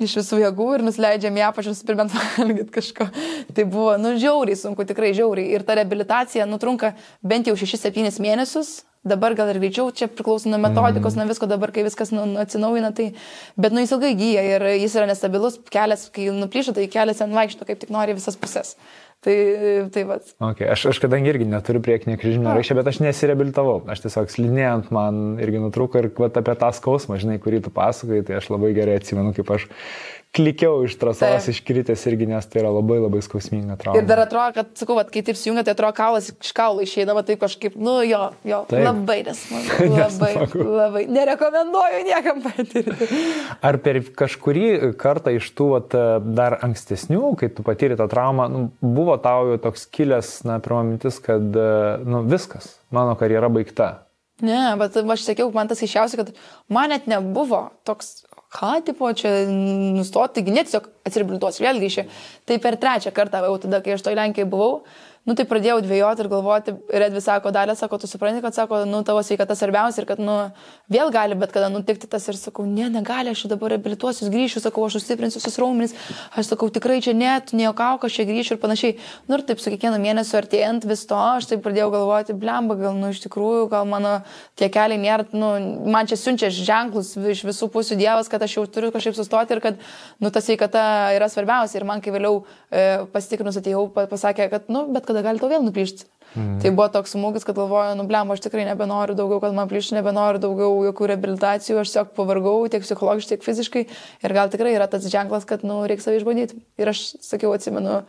iš 0.00 0.16
visų 0.18 0.40
jėgų 0.42 0.74
ir 0.74 0.82
nusileidžiam 0.82 1.36
į 1.36 1.44
apačius 1.48 1.84
ir 1.84 1.94
bent 1.96 2.12
valgyti 2.38 2.72
kažko. 2.74 3.08
Tai 3.54 3.64
buvo, 3.64 3.96
nu, 3.96 4.16
žiauriai 4.18 4.56
sunku, 4.58 4.84
tikrai 4.84 5.14
žiauriai. 5.14 5.54
Ir 5.54 5.62
ta 5.62 5.76
rehabilitacija 5.78 6.48
nutrunka 6.50 6.94
bent 7.22 7.46
jau 7.46 7.54
6-7 7.54 8.18
mėnesius, 8.20 8.82
dabar 9.04 9.36
gal 9.36 9.52
ir 9.52 9.60
greičiau, 9.60 9.92
čia 9.92 10.08
priklauso 10.08 10.48
nuo 10.48 10.58
metodikos, 10.58 11.14
mm. 11.14 11.20
nuo 11.20 11.30
visko, 11.30 11.48
dabar 11.48 11.70
kai 11.74 11.84
viskas 11.86 12.10
nu, 12.14 12.24
nu, 12.30 12.40
atsinaujina, 12.40 12.90
tai, 12.96 13.10
bet 13.60 13.74
nu 13.74 13.84
jis 13.84 13.92
ilgai 13.94 14.14
gyja 14.18 14.44
ir 14.48 14.64
jis 14.80 14.96
yra 14.96 15.08
nestabilus, 15.10 15.60
kelias, 15.72 16.08
kai 16.14 16.30
nuplyšo, 16.32 16.74
tai 16.76 16.88
kelias 16.90 17.20
ant 17.24 17.36
vaikšto, 17.36 17.68
kaip 17.68 17.82
tik 17.82 17.92
nori 17.94 18.16
visas 18.16 18.38
pusės. 18.40 18.74
Tai, 19.24 19.36
tai 19.88 20.02
va. 20.04 20.18
Okay. 20.50 20.66
Aš, 20.68 20.88
aš 20.90 20.98
kadangi 21.00 21.30
irgi 21.32 21.46
neturiu 21.48 21.80
priekinio 21.84 22.18
kryžminio 22.20 22.52
raiščio, 22.52 22.76
bet 22.76 22.90
aš 22.90 22.98
nesireabilitavau. 23.00 23.78
Aš 23.88 24.02
tiesiog 24.04 24.28
slidinėjant 24.32 24.90
man 24.92 25.38
irgi 25.40 25.62
nutrūko 25.62 26.02
ir 26.02 26.10
vat, 26.18 26.36
apie 26.40 26.56
tą 26.60 26.68
skausmą, 26.76 27.16
žinai, 27.22 27.38
kurį 27.40 27.62
tu 27.64 27.72
pasakai, 27.72 28.20
tai 28.26 28.36
aš 28.42 28.50
labai 28.52 28.74
gerai 28.76 28.98
atsimenu, 29.00 29.32
kaip 29.36 29.54
aš 29.56 29.64
klikiau 30.34 30.82
iš 30.86 30.96
trasos 30.98 31.48
iškritęs 31.52 32.02
irgi, 32.10 32.26
nes 32.30 32.46
tai 32.50 32.62
yra 32.62 32.72
labai 32.74 32.98
labai 32.98 33.20
skausminga 33.24 33.76
trauma. 33.80 34.00
Ir 34.00 34.08
dar 34.08 34.24
atrodo, 34.24 34.54
kad, 34.56 34.72
sakau, 34.78 34.96
vat, 34.98 35.10
kai 35.14 35.22
taip 35.26 35.38
sujungia, 35.38 35.64
tai 35.66 35.74
atrodo, 35.76 35.94
kaulas 35.96 36.30
iš 36.32 36.52
kaulo 36.56 36.84
išeidavo 36.84 37.22
taip 37.26 37.42
kažkaip, 37.44 37.76
nu 37.78 37.96
jo, 38.06 38.20
jo, 38.46 38.60
taip. 38.70 38.84
labai 38.88 39.18
nesmagu. 39.28 39.90
Labai, 39.94 40.32
labai. 40.80 41.04
Nerekomenduoju 41.14 42.02
niekam 42.08 42.42
patirti. 42.44 43.08
Ar 43.64 43.78
per 43.84 44.00
kažkurį 44.22 44.94
kartą 45.00 45.36
iš 45.38 45.50
tų 45.54 45.70
vat, 45.76 45.98
dar 46.26 46.58
ankstesnių, 46.66 47.34
kai 47.40 47.50
tu 47.54 47.66
patyrė 47.66 47.98
tą 48.00 48.08
traumą, 48.10 48.48
nu, 48.50 48.64
buvo 48.82 49.16
tau 49.22 49.52
jau 49.52 49.60
toks 49.68 49.86
kilęs, 49.94 50.36
na, 50.48 50.58
pirmą 50.64 50.82
mintis, 50.90 51.20
kad, 51.22 51.44
nu, 52.04 52.24
viskas, 52.30 52.74
mano 52.94 53.14
karjera 53.20 53.52
baigta. 53.52 53.92
Ne, 54.42 54.74
bet 54.80 54.96
aš 54.98 55.28
sakiau, 55.28 55.52
man 55.54 55.70
tas 55.70 55.82
iššiausia, 55.84 56.18
kad 56.18 56.32
man 56.72 56.90
net 56.90 57.06
nebuvo 57.06 57.68
toks 57.86 58.24
ką, 58.54 58.74
tipo, 58.86 59.10
čia 59.18 59.32
nustoti, 59.50 60.44
net 60.46 60.70
tiesiog 60.70 60.86
atsiribiltuos 61.08 61.58
vėl 61.62 61.80
grįžti. 61.82 62.06
Tai 62.46 62.58
per 62.62 62.78
trečią 62.80 63.12
kartą, 63.16 63.42
jau 63.48 63.58
tada, 63.66 63.82
kai 63.84 63.96
aš 63.96 64.04
toj 64.06 64.16
Lenkijai 64.18 64.48
buvau, 64.50 64.84
nu 65.24 65.34
tai 65.36 65.46
pradėjau 65.48 65.78
dvėjoti 65.84 66.24
ir 66.24 66.28
galvoti, 66.28 66.74
ir 66.92 67.04
Edvi 67.06 67.20
sako, 67.24 67.52
dalė, 67.54 67.74
sako, 67.78 67.98
tu 68.02 68.08
supranti, 68.10 68.42
kad 68.44 68.56
sako, 68.56 68.82
nu 68.88 69.00
tavo 69.06 69.22
sveikata 69.24 69.56
svarbiausia 69.56 70.02
ir 70.02 70.08
kad, 70.08 70.20
nu, 70.20 70.36
vėl 70.92 71.12
gali 71.14 71.36
bet 71.38 71.54
kada 71.54 71.70
nutikti 71.72 72.08
tas 72.10 72.26
ir 72.28 72.36
sakau, 72.36 72.66
ne, 72.68 72.90
negali, 72.92 73.32
aš 73.32 73.46
dabar 73.48 73.72
reabilituosiu, 73.74 74.28
grįšiu, 74.32 74.60
sakau, 74.64 74.84
aš 74.84 74.98
sustiprinsiu 74.98 75.40
visus 75.40 75.56
raumenis, 75.60 75.96
aš 76.36 76.50
sakau, 76.52 76.68
tikrai 76.72 77.00
čia 77.04 77.14
net, 77.16 77.54
nejuokau, 77.56 77.96
aš 78.04 78.18
čia 78.18 78.26
grįšiu 78.28 78.56
ir 78.56 78.60
panašiai. 78.62 78.96
Nu 79.30 79.38
ir 79.38 79.46
taip 79.48 79.62
su 79.64 79.72
kiekvienu 79.72 80.00
mėnesiu 80.02 80.36
artėjant 80.42 80.84
vis 80.88 81.06
to, 81.08 81.16
aš 81.16 81.48
taip 81.54 81.64
pradėjau 81.64 81.88
galvoti, 81.94 82.36
blemba, 82.36 82.76
gal, 82.80 82.98
nu, 82.98 83.14
iš 83.14 83.22
tikrųjų, 83.24 83.64
gal 83.72 83.88
mano 83.88 84.18
tie 84.60 84.68
keliai 84.72 85.00
nėra, 85.00 85.28
nu, 85.32 85.54
man 85.88 86.10
čia 86.10 86.20
siunčia 86.20 86.52
ženklus 86.52 87.14
iš 87.16 87.44
visų 87.48 87.70
pusių 87.72 87.96
Dievas, 88.00 88.28
kad 88.28 88.44
aš 88.44 88.58
jau 88.58 88.66
turiu 88.68 88.92
kažkaip 88.94 89.16
sustoti 89.16 89.56
ir 89.56 89.62
kad, 89.64 89.80
nu, 90.20 90.32
ta 90.34 90.44
sveikata 90.44 90.84
yra 91.16 91.30
svarbiausia. 91.32 91.80
Ir 91.80 91.88
man, 91.88 92.02
kai 92.04 92.12
vėliau 92.14 92.42
e, 92.68 93.04
pasitikrinus 93.14 93.58
atėjau, 93.60 93.86
pasakė, 93.94 94.48
kad, 94.52 94.68
nu, 94.72 94.84
bet 94.94 95.06
kad 95.08 95.13
kažkada 95.14 95.22
gali 95.22 95.40
to 95.40 95.48
vėl 95.48 95.62
nuplyšti. 95.64 96.06
Mm. 96.34 96.58
Tai 96.62 96.70
buvo 96.74 96.88
toks 96.90 97.14
smūgis, 97.14 97.44
kad 97.46 97.54
galvoju, 97.54 97.94
nu 97.94 98.06
blem, 98.08 98.30
aš 98.34 98.42
tikrai 98.42 98.64
nebenoriu 98.66 99.14
daugiau, 99.14 99.38
kad 99.40 99.54
man 99.54 99.68
plyštų, 99.70 100.00
nebenoriu 100.00 100.40
daugiau 100.42 100.82
jokių 100.88 101.10
rehabilitacijų, 101.12 101.78
aš 101.78 101.92
tiesiog 101.92 102.10
pavargau 102.16 102.56
tiek 102.66 102.82
psichologiškai, 102.82 103.36
tiek 103.36 103.44
fiziškai 103.46 103.82
ir 103.86 104.34
gal 104.34 104.50
tikrai 104.50 104.74
yra 104.74 104.88
tas 104.90 105.06
ženklas, 105.06 105.46
kad, 105.46 105.62
nu, 105.62 105.84
reikia 105.86 106.08
savai 106.08 106.18
išbandyti. 106.18 106.58
Ir 106.80 106.90
aš 106.90 107.04
sakiau, 107.22 107.52
atsimenu, 107.54 108.00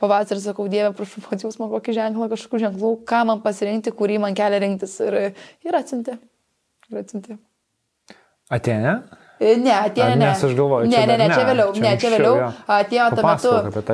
pavasarį 0.00 0.40
sakau, 0.46 0.70
Dieve, 0.72 0.94
prašau, 0.96 1.26
pat 1.26 1.44
jūs 1.44 1.60
man 1.60 1.68
kokį 1.74 1.98
ženklą, 1.98 2.30
kažkokių 2.32 2.62
ženklų, 2.64 2.94
ką 3.12 3.20
man 3.28 3.44
pasirinkti, 3.44 3.92
kurį 3.98 4.22
man 4.24 4.38
kelia 4.38 4.62
rinktis. 4.64 4.96
Ir, 5.04 5.36
ir 5.66 5.80
atsintė. 5.82 6.16
Ir 6.88 7.02
atsintė. 7.02 7.36
Atėnė? 8.56 9.00
E, 9.36 9.50
ne, 9.60 9.72
atėjo 9.74 10.04
ne. 10.14 10.16
Nes 10.22 10.42
aš 10.46 10.52
galvoju, 10.56 10.88
ne, 10.88 11.00
ne, 11.10 11.16
ne, 11.20 11.26
čia 11.28 11.42
vėliau, 11.44 11.72
čia 11.76 11.82
ne, 11.84 11.90
čia 12.00 12.10
vėliau. 12.14 12.36
jo. 12.40 12.46
Atėjo 12.72 13.06
tuo 13.12 13.24
metu, 13.26 13.50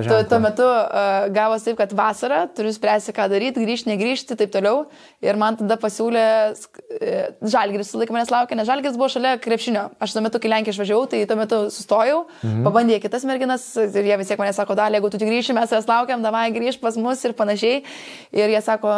tuo, 0.06 0.18
tuo 0.30 0.38
metu 0.44 0.66
uh, 0.68 1.24
gavosi 1.34 1.66
taip, 1.66 1.78
kad 1.80 1.94
vasara, 1.98 2.44
turiu 2.54 2.70
spręsti, 2.70 3.10
ką 3.16 3.26
daryti, 3.32 3.64
grįžti, 3.64 3.90
negrįžti, 3.90 4.36
taip 4.38 4.52
toliau. 4.54 4.84
Ir 5.24 5.38
man 5.40 5.58
tada 5.58 5.74
pasiūlė, 5.82 6.26
uh, 6.54 7.24
žalgiris 7.42 7.90
su 7.90 7.98
laiku 7.98 8.14
manęs 8.14 8.30
laukia, 8.30 8.58
nes 8.60 8.68
žalgiris 8.70 8.94
buvo 9.00 9.08
šalia 9.10 9.32
krepšinio. 9.42 9.88
Aš 9.98 10.14
tuo 10.14 10.22
metu, 10.22 10.38
kai 10.38 10.52
Lenkija 10.52 10.76
išvažiavau, 10.76 11.08
tai 11.10 11.24
tuo 11.26 11.38
metu 11.40 11.60
sustojau, 11.74 12.22
mhm. 12.44 12.62
pabandė 12.68 13.00
kitas 13.02 13.26
merginas 13.26 13.66
ir 13.82 14.12
jie 14.12 14.20
vis 14.22 14.30
tiek 14.30 14.38
mane 14.38 14.54
sako, 14.54 14.78
dalį, 14.78 15.00
jeigu 15.00 15.10
tu 15.10 15.22
tik 15.24 15.32
grįši, 15.32 15.58
mes 15.58 15.74
jas 15.74 15.90
laukiam, 15.90 16.22
davai 16.22 16.44
grįž 16.54 16.78
pas 16.78 16.94
mus 17.02 17.26
ir 17.26 17.34
panašiai. 17.34 17.82
Ir 18.30 18.54
jie 18.54 18.62
sako, 18.62 18.94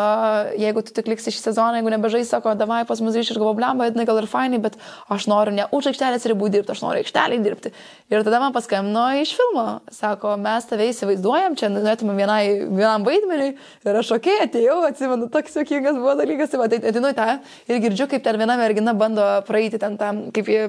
jeigu 0.61 0.85
tu 0.85 0.93
tik 1.01 1.09
liksi 1.09 1.33
šį 1.33 1.41
sezoną, 1.49 1.81
jeigu 1.81 1.97
nebežai, 1.97 2.21
sako, 2.29 2.53
davai 2.59 2.85
pas 2.85 3.01
mus 3.01 3.17
grįžti 3.17 3.33
ir 3.33 3.41
galvoju, 3.41 3.61
blemba, 3.63 3.89
gal 4.05 4.21
ir 4.21 4.29
fainai, 4.29 4.61
bet 4.61 4.77
aš 5.09 5.31
noriu 5.33 5.57
ne 5.57 5.65
už 5.73 5.89
aikštelės 5.95 6.34
ribų 6.35 6.51
dirbti, 6.53 6.75
aš 6.75 6.85
noriu 6.85 7.01
aikštelį 7.01 7.41
dirbti. 7.45 7.73
Ir 8.13 8.25
tada 8.27 8.43
man 8.43 8.53
paskambino 8.55 9.07
iš 9.23 9.33
filmo, 9.39 9.67
sako, 9.95 10.37
mes 10.45 10.69
tave 10.69 10.91
įsivaizduojam, 10.93 11.57
čia 11.59 11.73
norėtume 11.73 12.17
vienai, 12.19 12.43
vienam 12.69 13.07
vaidmeniui. 13.07 13.55
Ir 13.87 14.01
aš 14.03 14.15
okay, 14.19 14.43
atėjau, 14.45 14.81
atsimenu, 14.91 15.31
toks 15.33 15.57
jokingas 15.63 15.97
buvo 16.01 16.17
dalykas, 16.21 16.53
tai 16.53 16.69
tai 16.75 16.83
atinu 16.93 17.15
į 17.15 17.19
tą 17.19 17.29
ir 17.71 17.85
girdžiu, 17.87 18.11
kaip 18.11 18.27
ten 18.27 18.41
viena 18.43 18.59
mergina 18.61 18.97
bando 18.99 19.25
praeiti 19.49 19.81
ten 19.81 19.97
tam, 20.01 20.27
kaip 20.35 20.51
jie 20.51 20.67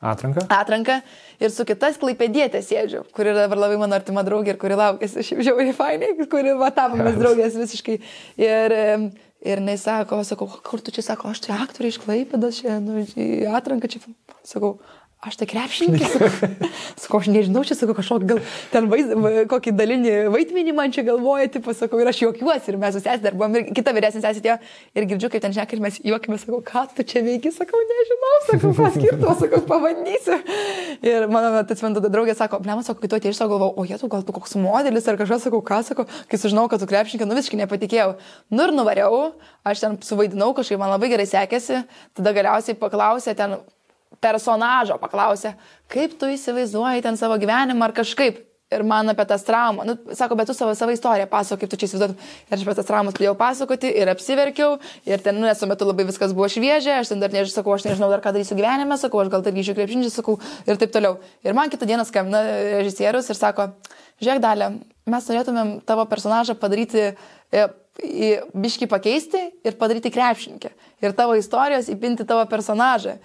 Atranka? 0.00 0.42
atranką 0.52 0.98
ir 1.40 1.50
su 1.50 1.64
kitas 1.64 1.96
klaipėdėtė 1.96 2.60
sėdžiu, 2.60 3.06
kuri 3.16 3.30
yra 3.32 3.46
dabar 3.46 3.62
labai 3.62 3.78
mano 3.80 3.96
artima 3.96 4.20
draugė 4.26 4.52
ir 4.52 4.58
kuri 4.60 4.76
laukėsi 4.76 5.24
šiaip 5.24 5.40
žiauriai 5.46 5.72
fainai, 5.76 6.10
kuri 6.28 6.52
va 6.60 6.68
tapomės 6.76 7.16
draugės 7.16 7.56
visiškai. 7.56 7.96
Ir, 8.36 8.74
em, 8.76 9.06
ir 9.46 9.62
jinai 9.62 9.76
sako, 9.80 10.20
sakau, 10.26 10.48
kur 10.66 10.82
tu 10.84 10.94
čia 10.94 11.04
sako, 11.06 11.32
aš 11.32 11.42
čia 11.46 11.56
aktoriai 11.62 11.94
iš 11.94 12.00
klaipėdas, 12.02 12.60
čia 12.62 12.78
nu, 12.82 13.02
į 13.02 13.46
atranką 13.56 13.90
čia, 13.92 14.02
sakau. 14.46 14.76
Aš 15.26 15.40
tai 15.40 15.46
krepšininkė, 15.50 16.06
sakau, 17.02 17.18
aš 17.18 17.28
nežinau, 17.34 17.64
čia 17.66 17.74
sakau, 17.74 17.96
kažkokį 17.98 18.26
gal 18.30 18.40
ten 18.70 18.86
vaiz, 18.92 19.08
va- 19.10 19.42
kokį 19.50 19.72
dalinį 19.74 20.12
vaidmenį 20.30 20.74
man 20.76 20.92
čia 20.94 21.02
galvoja, 21.08 21.48
tipo, 21.50 21.74
sakau, 21.74 21.98
ir 21.98 22.06
aš 22.06 22.20
juokiuosi, 22.22 22.70
ir 22.70 22.78
mes 22.78 22.94
susės 22.94 23.24
dar 23.24 23.34
buvom, 23.34 23.56
ir 23.58 23.72
kita 23.74 23.94
vyresnė 23.96 24.22
sesė 24.22 24.38
atėjo, 24.44 24.56
ir 24.94 25.08
girdžiu, 25.10 25.30
kaip 25.32 25.42
ten 25.42 25.56
šneka, 25.56 25.74
ir 25.74 25.82
mes 25.82 25.98
juokime, 25.98 26.38
sakau, 26.38 26.60
ką 26.70 26.84
tu 26.94 27.06
čia 27.10 27.24
veiki, 27.26 27.50
sakau, 27.56 27.82
nežinau, 27.90 28.32
sakau, 28.46 28.72
ką 28.78 28.92
skirtumas, 28.94 29.42
sakau, 29.42 29.62
pabandysiu. 29.66 30.38
Ir 31.02 31.26
mano, 31.32 31.50
man 31.58 31.98
tada 31.98 32.12
draugė 32.12 32.38
sako, 32.38 32.62
blema, 32.62 32.86
sako, 32.86 33.02
kai 33.02 33.10
tu 33.10 33.18
atėjai, 33.18 33.34
sako, 33.40 33.56
galvojau, 33.56 33.74
o 33.82 33.86
jie 33.90 33.98
tu 33.98 34.10
gal 34.14 34.22
tu 34.22 34.36
koks 34.36 34.54
modelis 34.62 35.10
ar 35.10 35.18
kažkas, 35.18 35.48
sakau, 35.48 35.58
ką, 35.66 35.82
sakau, 35.90 36.06
kai 36.30 36.38
sužinau, 36.38 36.68
kad 36.70 36.82
tu 36.82 36.86
krepšininkė, 36.86 37.26
nu 37.26 37.38
visiškai 37.38 37.64
nepatikėjau. 37.64 38.14
Nu 38.54 38.68
ir 38.68 38.74
nuvariau, 38.78 39.32
aš 39.66 39.82
ten 39.82 39.98
suvaidinau, 40.06 40.52
kažkaip 40.54 40.78
man 40.78 40.94
labai 40.94 41.10
gerai 41.10 41.26
sekėsi, 41.26 41.82
tada 42.14 42.36
galiausiai 42.36 42.78
paklausė 42.78 43.34
ten 43.38 43.58
personažo, 44.22 44.98
paklausė, 45.02 45.54
kaip 45.92 46.18
tu 46.20 46.28
įsivaizduoji 46.32 47.04
ten 47.04 47.18
savo 47.20 47.38
gyvenimą 47.40 47.88
ar 47.88 47.96
kažkaip. 47.96 48.42
Ir 48.74 48.82
man 48.82 49.06
apie 49.06 49.22
tas 49.30 49.44
traumą, 49.46 49.84
nu, 49.86 49.92
sako, 50.18 50.34
bet 50.34 50.48
tu 50.50 50.54
savo, 50.56 50.72
savo 50.74 50.90
istoriją 50.90 51.28
pasako, 51.30 51.60
kaip 51.60 51.70
tu 51.70 51.78
čia 51.78 51.86
įsivaizduotum. 51.86 52.16
Ir 52.48 52.56
aš 52.56 52.64
apie 52.64 52.72
tas 52.74 52.88
traumas 52.88 53.14
pradėjau 53.14 53.36
pasakoti 53.38 53.92
ir 53.94 54.10
apsiverkiau. 54.10 54.80
Ir 55.06 55.22
ten, 55.22 55.38
nu, 55.38 55.46
nes 55.46 55.62
tuo 55.62 55.68
metu 55.70 55.86
labai 55.86 56.08
viskas 56.08 56.34
buvo 56.34 56.48
šviežia, 56.50 56.96
aš 56.98 57.12
ten 57.12 57.22
dar 57.22 57.30
nežinau, 57.30 57.60
sakau, 57.60 57.76
aš 57.76 57.86
nežinau 57.86 58.10
dar 58.10 58.24
ką 58.24 58.34
darysiu 58.34 58.58
gyvenime, 58.58 58.98
sakau, 58.98 59.22
aš 59.22 59.30
gal 59.30 59.46
dar 59.46 59.54
grįšiu 59.54 59.76
krepšinį, 59.78 60.10
sakau, 60.10 60.34
ir 60.66 60.82
taip 60.82 60.96
toliau. 60.98 61.20
Ir 61.46 61.54
man 61.54 61.70
kitą 61.70 61.86
dieną 61.86 62.08
skambina 62.10 62.42
režisierius 62.80 63.30
ir 63.30 63.38
sako, 63.38 63.68
žiūrėk, 64.18 64.42
dalė, 64.42 64.72
mes 65.14 65.30
norėtumėm 65.30 65.74
tavo 65.86 66.10
personažą 66.10 66.58
padaryti, 66.58 67.12
e, 67.54 67.68
į 68.02 68.30
biški 68.50 68.90
pakeisti 68.90 69.46
ir 69.62 69.78
padaryti 69.78 70.10
krepšininkę. 70.10 70.74
Ir 71.04 71.14
tavo 71.16 71.36
istorijos 71.38 71.86
įpinti 71.92 72.26
tavo 72.26 72.44
personažą. 72.50 73.16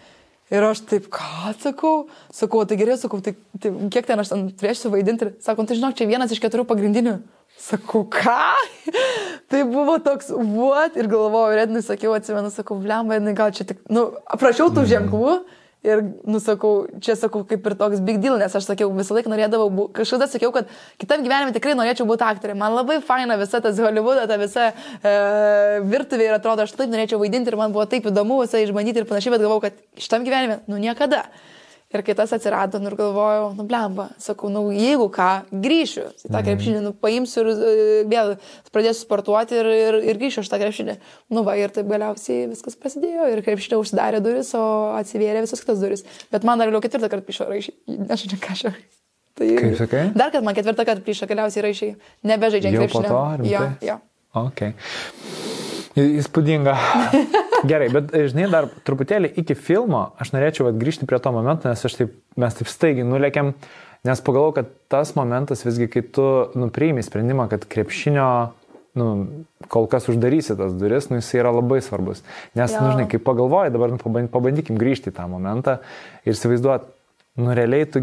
Ir 0.52 0.66
aš 0.68 0.82
taip, 0.84 1.06
ką 1.14 1.54
sakau, 1.62 1.94
sakau, 2.36 2.66
tai 2.68 2.76
gerai, 2.80 2.98
sakau, 3.00 3.22
tai, 3.24 3.38
tai 3.62 3.72
kiek 3.94 4.08
ten 4.08 4.20
aš 4.20 4.34
ten 4.34 4.50
turėsiu 4.60 4.92
vaidinti. 4.92 5.30
Ir 5.30 5.38
Sakau, 5.46 5.64
tai 5.64 5.78
žinok, 5.80 5.96
čia 5.96 6.10
vienas 6.10 6.34
iš 6.36 6.42
keturių 6.44 6.66
pagrindinių. 6.68 7.22
Sakau, 7.62 8.04
ką? 8.12 8.36
tai 9.52 9.64
buvo 9.70 9.96
toks, 10.04 10.32
what? 10.36 11.00
Ir 11.00 11.08
galvojau, 11.12 11.56
Rednui 11.56 11.84
sakiau, 11.86 12.12
atsimenu, 12.18 12.52
sakau, 12.52 12.82
blemba, 12.84 13.22
gal 13.38 13.56
čia 13.56 13.68
tik, 13.70 13.80
nu, 13.88 14.10
aprašiau 14.28 14.74
tų 14.76 14.84
ženklų. 14.92 15.40
Ir, 15.82 16.04
nusakau, 16.30 16.86
čia 17.02 17.16
sakau, 17.18 17.40
kaip 17.50 17.66
ir 17.66 17.74
toks 17.74 18.04
big 18.06 18.20
deal, 18.22 18.36
nes 18.38 18.54
aš 18.54 18.68
sakiau, 18.68 18.92
visą 18.94 19.16
laiką 19.18 19.32
norėdavau, 19.32 19.66
bū- 19.74 19.88
kažkada 19.98 20.28
sakiau, 20.30 20.52
kad 20.54 20.70
kitam 21.02 21.24
gyvenime 21.26 21.56
tikrai 21.56 21.74
norėčiau 21.74 22.06
būti 22.06 22.22
aktorė. 22.22 22.54
Man 22.54 22.76
labai 22.78 23.00
faina 23.02 23.34
visa 23.42 23.58
tas 23.66 23.80
Hollywoodo, 23.82 24.28
ta 24.30 24.38
visa 24.38 24.68
e, 25.02 25.14
virtuvė 25.82 26.28
ir 26.28 26.36
atrodo, 26.38 26.68
aš 26.68 26.76
taip 26.78 26.94
norėčiau 26.94 27.18
vaidinti 27.18 27.50
ir 27.50 27.58
man 27.58 27.74
buvo 27.74 27.88
taip 27.90 28.06
įdomu 28.12 28.44
visą 28.44 28.62
išbandyti 28.62 29.02
ir 29.02 29.10
panašiai, 29.10 29.34
bet 29.34 29.42
galvojau, 29.42 29.64
kad 29.66 29.82
šitam 29.98 30.28
gyvenime, 30.28 30.60
nu 30.70 30.78
niekada. 30.78 31.26
Ir 31.92 32.04
kai 32.08 32.16
tas 32.16 32.32
atsirado, 32.32 32.80
nu 32.80 32.88
ir 32.88 32.96
galvojau, 32.96 33.50
nu 33.58 33.66
blemba, 33.68 34.08
sakau, 34.22 34.48
nu 34.54 34.64
jeigu 34.72 35.10
ką, 35.12 35.30
grįšiu 35.52 36.06
į 36.24 36.32
tą 36.32 36.40
krepšinį, 36.46 36.84
nu 36.86 36.94
paimsiu 36.96 37.44
ir 37.44 37.50
e, 37.52 37.74
vėl 38.08 38.32
pradėsiu 38.72 39.04
sportuoti 39.04 39.58
ir, 39.60 39.70
ir, 39.76 39.98
ir 40.14 40.22
grįšiu 40.22 40.44
aš 40.44 40.52
tą 40.54 40.62
krepšinį. 40.62 40.96
Nu 41.36 41.44
va, 41.48 41.58
ir 41.60 41.74
taip 41.76 41.90
galiausiai 41.92 42.48
viskas 42.54 42.80
prasidėjo 42.80 43.28
ir 43.34 43.44
krepšinė 43.44 43.82
užsidarė 43.82 44.24
duris, 44.24 44.54
o 44.56 44.64
atsivėrė 44.96 45.44
visas 45.44 45.64
kitas 45.64 45.84
duris. 45.84 46.06
Bet 46.32 46.48
man 46.48 46.64
dar 46.64 46.72
vėliau 46.72 46.84
ketvirtą 46.86 47.12
kartą 47.12 47.28
pišo 47.28 47.50
raišiai. 47.52 47.76
Aš 48.16 48.28
ne 48.32 48.40
ką 48.40 48.56
aš. 48.56 48.66
Tai, 49.36 49.48
Kaip 49.60 49.78
sakai? 49.80 50.06
Dar 50.16 50.32
kad 50.32 50.48
man 50.48 50.56
ketvirtą 50.56 50.88
kartą 50.88 51.04
pišo 51.08 51.28
galiausiai 51.28 51.68
raišiai. 51.68 51.96
Nebežaidžia 52.32 52.76
krepšinio. 52.78 53.24
jo, 53.52 53.68
jo. 53.84 54.00
Ok. 54.46 54.70
Įspūdinga. 56.00 56.74
Gerai, 57.70 57.90
bet 57.94 58.14
e, 58.16 58.24
žinai, 58.32 58.48
dar 58.50 58.70
truputėlį 58.88 59.34
iki 59.42 59.56
filmo 59.60 60.12
aš 60.22 60.32
norėčiau 60.34 60.72
grįžti 60.74 61.06
prie 61.10 61.20
to 61.22 61.34
momento, 61.36 61.70
nes 61.70 61.84
aš 61.86 61.98
taip, 62.00 62.14
mes 62.40 62.56
taip 62.58 62.72
staigiai 62.72 63.06
nulėkiam, 63.06 63.52
nes 64.08 64.24
pagalvoju, 64.26 64.56
kad 64.58 64.72
tas 64.90 65.12
momentas 65.20 65.66
visgi, 65.68 65.90
kai 65.92 66.02
tu 66.16 66.26
nupriimi 66.58 67.04
sprendimą, 67.06 67.46
kad 67.52 67.68
krepšinio, 67.70 68.30
nu, 68.98 69.10
kol 69.72 69.86
kas 69.92 70.08
uždarysi 70.12 70.56
tas 70.58 70.74
duris, 70.80 71.12
nu, 71.12 71.20
jis 71.20 71.30
yra 71.38 71.52
labai 71.54 71.82
svarbus. 71.86 72.24
Nes, 72.58 72.72
Jo. 72.74 72.82
nu, 72.82 72.96
žinai, 72.96 73.06
kai 73.12 73.22
pagalvoji, 73.22 73.76
dabar 73.76 73.94
nu, 73.94 74.00
paban- 74.02 74.32
pabandykim 74.32 74.80
grįžti 74.82 75.12
į 75.14 75.18
tą 75.20 75.28
momentą 75.32 75.78
ir 76.26 76.34
įsivaizduot, 76.34 76.90
nu, 77.44 77.54
realiai 77.56 77.86
tu 77.88 78.02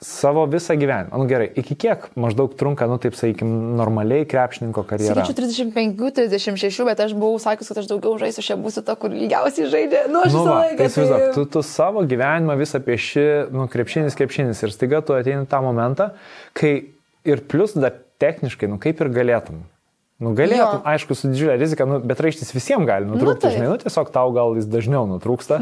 savo 0.00 0.44
visą 0.46 0.76
gyvenimą. 0.78 1.18
Nu 1.18 1.24
gerai, 1.26 1.48
iki 1.58 1.74
kiek 1.74 2.04
maždaug 2.14 2.52
trunka, 2.58 2.86
nu 2.86 2.98
taip 3.02 3.16
sakykime, 3.18 3.74
normaliai 3.80 4.26
krepšininko 4.30 4.84
karjera? 4.86 5.24
Sakyčiau 5.24 5.48
35-36, 6.06 6.84
bet 6.86 7.00
aš 7.02 7.14
buvau 7.18 7.40
sakius, 7.42 7.70
kad 7.72 7.80
aš 7.82 7.88
daugiau 7.90 8.14
žaisiu, 8.20 8.44
aš 8.44 8.50
būsiu 8.62 8.84
ta, 8.86 8.94
kur 9.00 9.10
ilgiausiai 9.10 9.66
žaidė. 9.72 10.04
Nu, 10.12 10.22
aš 10.22 10.36
Nu, 10.36 10.44
visą 10.44 10.52
va, 10.52 10.60
laiką. 10.62 10.76
tai 10.78 10.86
įsivaizduok, 10.92 11.24
tu, 11.34 11.44
tu 11.56 11.62
savo 11.66 12.04
gyvenimą 12.06 12.54
visą 12.60 12.78
pieši, 12.84 13.24
nu, 13.54 13.66
krepšinis, 13.72 14.14
krepšinis 14.18 14.62
ir 14.62 14.74
staiga 14.76 15.02
tu 15.02 15.16
ateini 15.18 15.48
tą 15.50 15.62
momentą, 15.66 16.12
kai 16.54 16.72
ir 17.26 17.42
plus 17.50 17.74
dar 17.74 17.96
techniškai, 18.22 18.70
nu, 18.70 18.78
kaip 18.82 19.02
ir 19.02 19.10
galėtum. 19.18 19.64
Nu, 20.18 20.32
galėtum, 20.34 20.80
Jo. 20.80 20.86
aišku, 20.94 21.14
su 21.14 21.28
didžiulė 21.30 21.58
rizika, 21.60 21.84
nu, 21.86 21.98
bet 22.02 22.18
raištis 22.22 22.50
visiems 22.54 22.86
gali 22.88 23.06
nutrūkti, 23.06 23.42
taip. 23.44 23.52
žinai, 23.58 23.68
nu, 23.70 23.76
tiesiog 23.82 24.08
tau 24.14 24.30
gal 24.34 24.54
jis 24.58 24.66
dažniau 24.66 25.04
nutrūksta. 25.10 25.60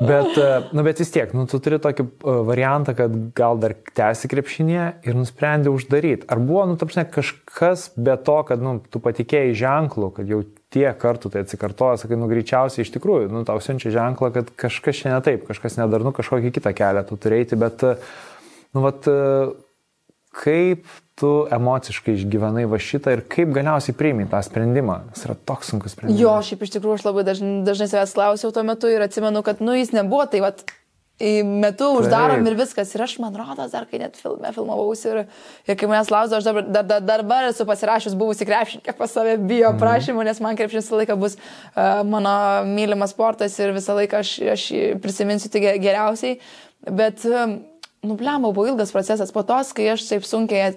Bet, 0.00 0.36
e, 0.38 0.62
nu, 0.72 0.82
bet 0.82 0.98
vis 0.98 1.10
tiek, 1.12 1.32
nu, 1.36 1.42
tu 1.44 1.58
turi 1.60 1.76
tokį 1.82 2.04
e, 2.06 2.34
variantą, 2.48 2.94
kad 2.96 3.16
gal 3.36 3.58
dar 3.60 3.74
tęsi 3.96 4.30
krepšinėje 4.32 4.86
ir 5.04 5.18
nusprendė 5.18 5.68
uždaryti. 5.74 6.24
Ar 6.32 6.40
buvo, 6.40 6.62
nu, 6.70 6.78
tarpsne, 6.80 7.04
kažkas 7.12 7.90
be 8.00 8.14
to, 8.24 8.38
kad, 8.48 8.64
nu, 8.64 8.78
tu 8.80 9.02
patikėjai 9.04 9.52
ženklų, 9.60 10.08
kad 10.16 10.32
jau 10.32 10.40
tiek 10.72 10.96
kartų 11.02 11.34
tai 11.34 11.42
atsikartoja, 11.44 12.00
sakai, 12.00 12.16
nu, 12.16 12.30
greičiausiai 12.32 12.86
iš 12.86 12.94
tikrųjų, 12.96 13.28
nu, 13.34 13.44
tau 13.44 13.60
siunčia 13.60 13.92
ženklą, 13.92 14.32
kad 14.38 14.48
kažkas 14.64 15.02
čia 15.02 15.12
ne 15.12 15.20
taip, 15.26 15.44
kažkas 15.50 15.76
nedarnu, 15.82 16.14
kažkokį 16.16 16.54
kitą 16.56 16.72
kelią 16.80 17.04
tu 17.10 17.20
turėjai, 17.20 17.60
bet, 17.60 17.84
e, 17.84 17.92
nu, 18.72 18.86
vat, 18.86 19.04
kaip 20.40 20.88
tu 21.20 21.30
emociškai 21.52 22.16
išgyvenai 22.16 22.66
va 22.70 22.80
šitą 22.80 23.14
ir 23.14 23.24
kaip 23.28 23.52
galiausiai 23.54 23.94
priimi 23.96 24.26
tą 24.32 24.40
sprendimą. 24.46 25.00
Jis 25.14 25.28
yra 25.28 25.38
toks 25.52 25.70
sunkus 25.74 25.94
sprendimas. 25.94 26.20
Jo, 26.24 26.34
šiaip 26.48 26.66
iš 26.66 26.74
tikrųjų 26.78 26.98
aš 26.98 27.08
labai 27.10 27.26
dažnai, 27.28 27.54
dažnai 27.68 27.90
savęs 27.92 28.16
klausiau 28.16 28.52
tuo 28.56 28.64
metu 28.66 28.90
ir 28.90 29.04
atsimenu, 29.04 29.44
kad, 29.46 29.60
nu, 29.60 29.76
jis 29.78 29.92
nebuvo, 29.96 30.24
tai 30.32 30.40
vat, 30.48 30.64
metu 31.44 31.90
uždarom 31.98 32.46
ir 32.48 32.54
viskas. 32.56 32.94
Ir 32.96 33.02
aš, 33.04 33.18
man 33.20 33.34
rodos, 33.36 33.72
dar 33.74 33.84
kai 33.90 33.98
net 34.00 34.16
filme 34.16 34.52
filmavausi 34.56 35.10
ir, 35.10 35.18
ir 35.68 35.76
kai 35.76 35.88
manęs 35.90 36.08
klausė, 36.08 36.38
aš 36.38 36.46
dabar, 36.48 36.64
dar, 36.72 36.86
dar, 36.88 37.02
dabar 37.20 37.48
esu 37.50 37.66
pasirašęs 37.68 38.16
buvusi 38.16 38.46
krepšininkė 38.48 38.94
pas 38.96 39.12
save 39.12 39.36
bijo 39.36 39.74
prašymų, 39.80 40.24
nes 40.24 40.40
man 40.40 40.56
krepšinis 40.56 40.88
visą 40.88 41.02
laiką 41.02 41.18
bus 41.20 41.36
uh, 41.36 42.00
mano 42.08 42.32
mylimas 42.64 43.12
sportas 43.12 43.58
ir 43.60 43.74
visą 43.76 43.98
laiką 44.00 44.22
aš, 44.24 44.32
aš 44.56 44.64
prisiminsiu 45.04 45.52
tai 45.52 45.60
ge- 45.66 45.76
geriausiai. 45.84 46.38
Bet 46.88 47.26
um, 47.28 47.58
nublemo, 48.02 48.52
buvo 48.52 48.66
ilgas 48.66 48.92
procesas. 48.92 49.32
Po 49.32 49.42
tos, 49.44 49.72
kai 49.76 49.90
aš 49.92 50.06
taip 50.08 50.24
sunkiai 50.24 50.70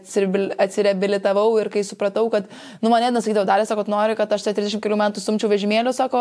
atsireabilitavau 0.59 1.47
ir 1.61 1.69
kai 1.71 1.85
supratau, 1.87 2.25
kad, 2.33 2.49
nu, 2.83 2.91
mane 2.91 3.13
nesakydavo, 3.15 3.47
dalė, 3.47 3.67
sako, 3.69 3.85
nori, 3.91 4.17
kad 4.19 4.33
aš 4.35 4.49
30 4.49 4.83
km 4.83 5.05
sumčiau 5.15 5.51
vežimėliu, 5.51 5.93
sako, 5.95 6.19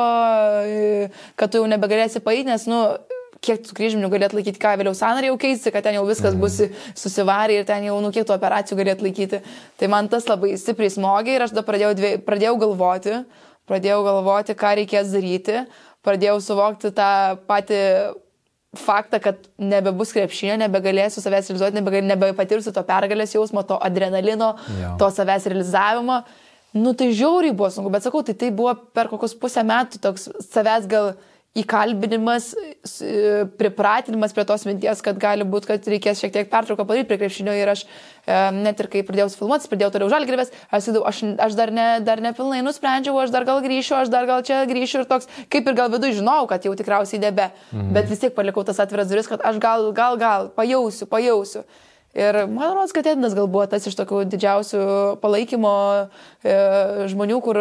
kad 1.39 1.51
tu 1.51 1.63
jau 1.63 1.67
nebegalėsi 1.71 2.23
paėti, 2.23 2.47
nes, 2.53 2.69
nu, 2.71 2.85
kiek 3.43 3.65
tų 3.67 3.75
kryžminių 3.75 4.13
galėt 4.13 4.35
laikyti, 4.37 4.61
ką 4.63 4.77
vėliau 4.79 4.95
sanarį 4.95 5.33
jau 5.33 5.39
keisti, 5.43 5.73
kad 5.75 5.83
ten 5.83 5.99
jau 5.99 6.05
viskas 6.07 6.37
bus 6.39 6.61
susivarę 6.95 7.59
ir 7.59 7.67
ten 7.67 7.89
jau, 7.89 7.99
nu, 8.05 8.13
kiek 8.15 8.29
tų 8.29 8.37
operacijų 8.37 8.79
galėt 8.79 9.03
laikyti. 9.03 9.43
Tai 9.81 9.89
man 9.91 10.11
tas 10.13 10.29
labai 10.31 10.55
stipriai 10.61 10.93
smogė 10.95 11.35
ir 11.35 11.47
aš 11.49 11.57
tada 11.57 11.67
pradėjau, 11.67 11.97
dvie, 11.99 12.13
pradėjau 12.23 12.55
galvoti, 12.63 13.17
pradėjau 13.67 14.05
galvoti, 14.07 14.55
ką 14.59 14.77
reikės 14.79 15.11
daryti, 15.11 15.65
pradėjau 16.07 16.39
suvokti 16.47 16.95
tą 16.95 17.11
patį 17.51 17.83
faktą, 18.77 19.21
kad 19.21 19.49
nebebus 19.61 20.15
krepšinio, 20.17 20.57
nebegalėsiu 20.63 21.21
savęs 21.21 21.51
realizuoti, 21.51 21.77
nebe, 21.77 22.01
nebepatirsiu 22.09 22.73
to 22.73 22.85
pergalės 22.89 23.35
jausmo, 23.37 23.65
to 23.69 23.77
adrenalino, 23.85 24.55
jo. 24.81 24.95
to 25.01 25.11
savęs 25.13 25.49
realizavimo. 25.53 26.23
Nu 26.73 26.95
tai 26.97 27.11
žiauriai 27.13 27.53
buvo 27.53 27.69
sunku, 27.69 27.93
bet 27.93 28.07
sakau, 28.07 28.23
tai 28.25 28.33
tai 28.39 28.49
buvo 28.49 28.73
per 28.97 29.11
kokius 29.13 29.37
pusę 29.37 29.61
metų 29.69 30.01
toks 30.01 30.31
savęs 30.49 30.89
gal 30.89 31.13
įkalbinimas, 31.53 32.47
pripratinimas 33.61 34.33
prie 34.33 34.45
tos 34.49 34.65
minties, 34.65 35.03
kad 35.05 35.19
gali 35.21 35.45
būti, 35.45 35.69
kad 35.69 35.89
reikės 35.93 36.23
šiek 36.23 36.33
tiek 36.33 36.49
pertrauką 36.49 36.87
padaryti 36.89 37.11
prie 37.11 37.19
krepšinio 37.21 37.53
ir 37.59 37.69
aš 37.75 37.83
e, 37.85 38.39
net 38.57 38.81
ir 38.81 38.89
kai 38.95 39.03
pradėjau 39.05 39.29
filmuotis, 39.37 39.69
pradėjau 39.69 39.91
toliau 39.93 40.09
žalgrybės, 40.15 40.55
aš, 40.73 40.89
aš, 41.13 41.21
aš 41.45 41.59
dar, 41.59 41.75
ne, 41.77 41.87
dar 42.07 42.25
nepilnai 42.25 42.63
nusprendžiau, 42.65 43.21
aš 43.21 43.37
dar 43.37 43.45
gal 43.49 43.61
grįšiu, 43.65 43.99
aš 44.01 44.13
dar 44.15 44.25
gal 44.31 44.41
čia 44.49 44.65
grįšiu 44.71 45.03
ir 45.03 45.09
toks, 45.13 45.29
kaip 45.53 45.69
ir 45.69 45.77
gal 45.77 45.93
viduje 45.93 46.17
žinau, 46.23 46.47
kad 46.49 46.65
jau 46.65 46.73
tikriausiai 46.79 47.21
nebe, 47.21 47.51
mhm. 47.69 47.93
bet 47.99 48.09
vis 48.09 48.25
tiek 48.25 48.33
palikau 48.37 48.65
tas 48.65 48.81
atviras 48.81 49.13
duris, 49.13 49.29
kad 49.29 49.45
aš 49.45 49.61
gal, 49.61 49.91
gal, 49.93 50.17
gal, 50.21 50.53
pajausiu, 50.57 51.11
pajausiu. 51.11 51.67
Ir 52.17 52.45
man 52.49 52.75
rodos, 52.75 52.93
kad 52.93 53.07
Ednas 53.09 53.33
gal 53.37 53.47
buvo 53.49 53.65
tas 53.69 53.87
iš 53.89 53.97
tokių 53.97 54.27
didžiausių 54.33 54.85
palaikymo 55.21 55.77
e, 56.45 56.57
žmonių, 57.13 57.39
kur 57.45 57.61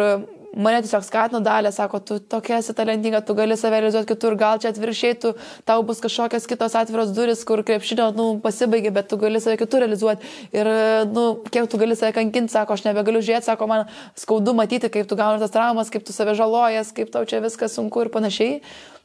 mane 0.56 0.82
tiesiog 0.84 1.04
skatino 1.06 1.40
dalė, 1.44 1.72
sako, 1.72 2.00
tu 2.04 2.18
tokia 2.20 2.58
esi 2.60 2.74
talentinga, 2.76 3.22
tu 3.26 3.36
gali 3.38 3.56
save 3.58 3.80
realizuoti 3.80 4.10
kitur, 4.12 4.36
gal 4.40 4.60
čia 4.62 4.72
atviršiai, 4.72 5.16
tu, 5.22 5.32
tau 5.68 5.82
bus 5.86 6.02
kažkokios 6.04 6.48
kitos 6.50 6.76
atviros 6.78 7.14
duris, 7.16 7.44
kur 7.48 7.64
krepšinio, 7.66 8.10
nu, 8.18 8.28
pasibaigė, 8.44 8.92
bet 8.94 9.08
tu 9.10 9.18
gali 9.20 9.40
save 9.42 9.58
kitur 9.60 9.84
realizuoti. 9.84 10.32
Ir, 10.56 10.70
nu, 11.12 11.26
kiek 11.48 11.68
tu 11.72 11.80
gali 11.80 11.96
save 11.98 12.14
kankinti, 12.16 12.52
sako, 12.52 12.76
aš 12.76 12.86
nebegaliu 12.88 13.24
žiūrėti, 13.24 13.48
sako, 13.48 13.70
man 13.70 13.86
skaudu 14.18 14.56
matyti, 14.58 14.92
kaip 14.92 15.08
tu 15.08 15.18
gauni 15.18 15.42
tas 15.42 15.54
traumas, 15.54 15.92
kaip 15.92 16.04
tu 16.06 16.16
save 16.16 16.36
žalojas, 16.38 16.92
kaip 16.96 17.12
tau 17.14 17.24
čia 17.28 17.42
viskas 17.44 17.78
sunku 17.78 18.04
ir 18.04 18.12
panašiai. 18.12 18.60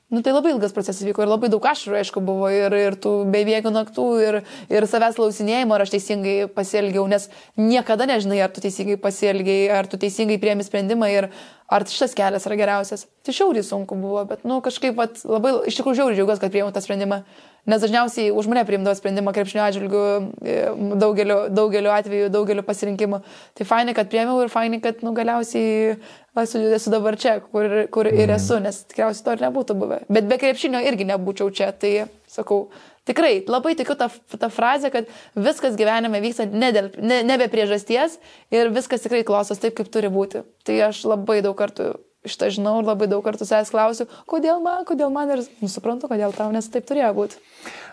Nu, 0.09 0.21
tai 0.23 0.31
labai 0.31 0.53
ilgas 0.53 0.71
procesas 0.71 1.03
vyko 1.03 1.19
ir 1.19 1.27
labai 1.27 1.49
daug 1.51 1.65
ašarų, 1.67 1.97
aišku, 1.99 2.21
buvo 2.23 2.47
ir, 2.47 2.71
ir 2.79 2.95
tų 3.03 3.11
beveikų 3.27 3.73
naktų, 3.75 4.05
ir, 4.23 4.37
ir 4.71 4.85
savęs 4.87 5.17
lausinėjimo, 5.19 5.75
ar 5.75 5.83
aš 5.83 5.91
teisingai 5.97 6.35
pasielgiau, 6.55 7.03
nes 7.11 7.25
niekada 7.59 8.07
nežinai, 8.07 8.37
ar 8.45 8.53
tu 8.55 8.63
teisingai 8.63 8.95
pasielgiai, 9.03 9.65
ar 9.75 9.89
tu 9.91 9.99
teisingai 9.99 10.39
priemi 10.39 10.63
sprendimą 10.63 11.11
ir 11.11 11.27
ar 11.67 11.83
šitas 11.91 12.15
kelias 12.15 12.47
yra 12.47 12.55
geriausias. 12.55 13.03
Tai 13.27 13.35
šiauriai 13.35 13.67
sunku 13.67 13.99
buvo, 13.99 14.23
bet, 14.29 14.47
nu, 14.47 14.61
kažkaip 14.63 14.95
vat, 14.95 15.19
labai, 15.27 15.57
iš 15.67 15.81
tikrųjų, 15.81 15.99
žiauriai 15.99 16.21
džiaugiuosi, 16.21 16.43
kad 16.45 16.55
priėmiau 16.55 16.71
tą 16.71 16.87
sprendimą. 16.87 17.19
Nes 17.67 17.81
dažniausiai 17.83 18.31
už 18.31 18.47
mane 18.47 18.63
priimdavo 18.63 18.95
sprendimą 18.95 19.33
krepšinio 19.35 19.65
atžvilgių 19.65 20.03
e, 20.39 20.53
daugeliu, 21.01 21.39
daugeliu 21.51 21.91
atveju, 21.91 22.29
daugeliu 22.31 22.63
pasirinkimų. 22.63 23.19
Tai 23.59 23.67
fainai, 23.67 23.95
kad 23.97 24.07
priėmiau 24.11 24.39
ir 24.45 24.51
fainai, 24.53 24.79
kad 24.83 25.03
nu, 25.03 25.11
galiausiai 25.17 25.97
esu, 26.39 26.61
esu 26.77 26.93
dabar 26.93 27.17
čia, 27.19 27.37
kur, 27.43 27.67
kur 27.91 28.07
ir 28.07 28.29
mhm. 28.29 28.35
esu, 28.37 28.61
nes 28.63 28.79
tikriausiai 28.87 29.25
to 29.25 29.35
ir 29.35 29.43
nebūtų 29.49 29.75
buvę. 29.83 29.99
Bet 30.07 30.29
be 30.31 30.39
krepšinio 30.39 30.79
irgi 30.87 31.09
nebūčiau 31.11 31.51
čia. 31.59 31.73
Tai 31.75 31.93
sakau, 32.31 32.69
tikrai 33.09 33.41
labai 33.51 33.75
tikiu 33.75 33.99
tą, 33.99 34.07
tą 34.31 34.49
frazę, 34.53 34.91
kad 34.93 35.11
viskas 35.35 35.75
gyvenime 35.79 36.23
vyksta 36.23 36.47
ne, 36.47 36.71
dėl, 36.75 36.91
ne, 37.03 37.19
ne 37.27 37.39
be 37.41 37.51
priežasties 37.51 38.15
ir 38.55 38.71
viskas 38.75 39.03
tikrai 39.03 39.25
klosos 39.27 39.59
taip, 39.59 39.75
kaip 39.75 39.91
turi 39.91 40.11
būti. 40.13 40.47
Tai 40.63 40.83
aš 40.87 41.03
labai 41.11 41.41
daug 41.43 41.59
kartų 41.59 41.97
šitą 42.31 42.51
žinau 42.53 42.77
ir 42.81 42.87
labai 42.87 43.09
daug 43.11 43.25
kartų 43.25 43.47
savęs 43.47 43.73
klausiu, 43.73 44.07
kodėl 44.29 44.61
man, 44.63 44.85
kodėl 44.87 45.11
man? 45.13 45.33
Ir 45.33 45.43
nusuprantu, 45.63 46.09
kodėl 46.11 46.35
tau, 46.35 46.51
nes 46.53 46.69
taip 46.71 46.87
turėjo 46.89 47.11
būti. 47.17 47.41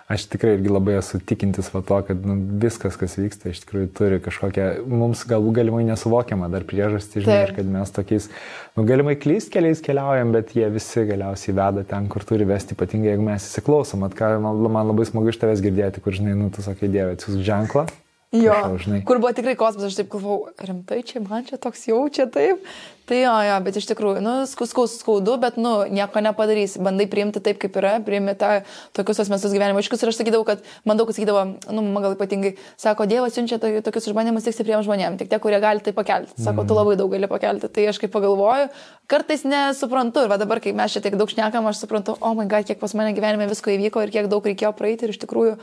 Aš 0.04 0.26
tikrai 0.28 0.58
irgi 0.58 0.68
labai 0.68 0.98
esu 0.98 1.16
tikintis 1.16 1.70
va 1.72 1.80
to, 1.80 1.96
kad 2.04 2.26
nu, 2.28 2.34
viskas, 2.60 2.98
kas 3.00 3.14
vyksta, 3.16 3.48
iš 3.48 3.62
tikrųjų 3.62 3.88
turi 3.96 4.18
kažkokią, 4.20 4.66
mums 4.84 5.22
galbūt 5.30 5.56
galimai 5.56 5.80
nesuvokiamą 5.88 6.50
dar 6.52 6.66
priežastį, 6.68 7.22
žinai, 7.24 7.38
ir 7.46 7.54
kad 7.56 7.70
mes 7.72 7.94
tokiais, 7.96 8.28
nu, 8.76 8.84
galimai 8.84 9.16
klyst 9.16 9.48
keliais 9.54 9.80
keliaujam, 9.84 10.34
bet 10.36 10.52
jie 10.58 10.68
visi 10.76 11.06
galiausiai 11.08 11.56
veda 11.56 11.86
ten, 11.88 12.12
kur 12.12 12.28
turi 12.28 12.44
vesti, 12.52 12.76
ypatingai 12.76 13.14
jeigu 13.14 13.24
mes 13.30 13.48
įsiklausom, 13.48 14.04
at 14.04 14.18
ką 14.18 14.34
man, 14.44 14.60
man 14.76 14.92
labai 14.92 15.08
smagu 15.08 15.32
iš 15.32 15.40
tavęs 15.40 15.64
girdėti, 15.64 16.04
kur, 16.04 16.12
žinai, 16.20 16.36
nu, 16.36 16.52
tu 16.52 16.60
sakai, 16.66 16.92
Dieve, 16.92 17.16
atsiūs 17.16 17.40
ženklą, 17.40 17.88
Jo, 18.34 18.54
Prašau, 18.66 18.98
kur 19.06 19.20
buvo 19.22 19.30
tikrai 19.30 19.54
kosmosas, 19.54 19.92
aš 19.92 20.00
taip 20.00 20.08
galvojau, 20.10 20.50
rimtai 20.66 21.04
čia 21.06 21.20
man 21.22 21.44
čia 21.46 21.58
toks 21.60 21.86
jaučia 21.86 22.26
taip. 22.34 22.64
Tai 23.04 23.18
jo, 23.20 23.32
jo, 23.44 23.56
bet 23.66 23.76
iš 23.76 23.84
tikrųjų, 23.90 24.20
nu, 24.24 24.32
skaus 24.48 24.94
skaudu, 24.96 25.34
bet, 25.42 25.58
nu, 25.60 25.72
nieko 25.92 26.22
nepadarysi. 26.24 26.80
Bandai 26.84 27.04
priimti 27.12 27.42
taip, 27.44 27.58
kaip 27.60 27.74
yra, 27.76 27.98
priimi 28.04 28.32
tą 28.40 28.62
tokius 28.96 29.20
asmenus 29.26 29.52
gyvenimo 29.52 29.82
iššūkius. 29.82 30.04
Ir 30.06 30.12
aš 30.12 30.20
sakydavau, 30.22 30.46
kad 30.48 30.62
man 30.88 30.96
daug 30.96 31.10
kas 31.10 31.18
sakydavo, 31.20 31.42
nu, 31.68 31.84
man 31.84 32.06
gal 32.06 32.16
ypatingai, 32.16 32.54
sako, 32.80 33.04
Dievas 33.10 33.36
siunčia 33.36 33.58
tokius 33.60 34.08
išbandymus 34.08 34.48
tik 34.48 34.56
stipriems 34.56 34.88
žmonėms, 34.88 35.20
tik 35.20 35.28
tie, 35.28 35.40
kurie 35.42 35.60
gali 35.60 35.84
tai 35.84 35.92
pakelti. 35.92 36.32
Sako, 36.38 36.64
tu 36.64 36.72
mm. 36.72 36.80
labai 36.80 36.96
daug 37.02 37.12
gali 37.12 37.28
pakelti. 37.28 37.68
Tai 37.76 37.86
aš 37.92 38.00
kaip 38.00 38.14
pagalvoju, 38.16 38.72
kartais 39.12 39.44
nesuprantu. 39.44 40.24
Ir 40.24 40.32
va 40.32 40.40
dabar, 40.40 40.64
kai 40.64 40.72
mes 40.72 40.96
čia 40.96 41.04
tiek 41.04 41.20
daug 41.20 41.28
šnekam, 41.28 41.68
aš 41.68 41.84
suprantu, 41.84 42.16
o 42.16 42.32
oh 42.32 42.40
man 42.40 42.48
gal, 42.48 42.64
kiek 42.64 42.80
pas 42.80 42.96
mane 42.96 43.12
gyvenime 43.12 43.52
visko 43.52 43.68
įvyko 43.76 44.00
ir 44.00 44.16
kiek 44.16 44.32
daug 44.32 44.48
reikėjo 44.48 44.72
praeiti 44.80 45.04
ir 45.04 45.12
iš 45.12 45.20
tikrųjų 45.26 45.58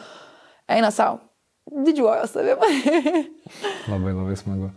eina 0.69 0.93
savo 0.93 1.23
didžiuoju 1.71 2.27
savimi. 2.27 2.71
labai 3.91 4.13
labai 4.13 4.35
smagu. 4.39 4.71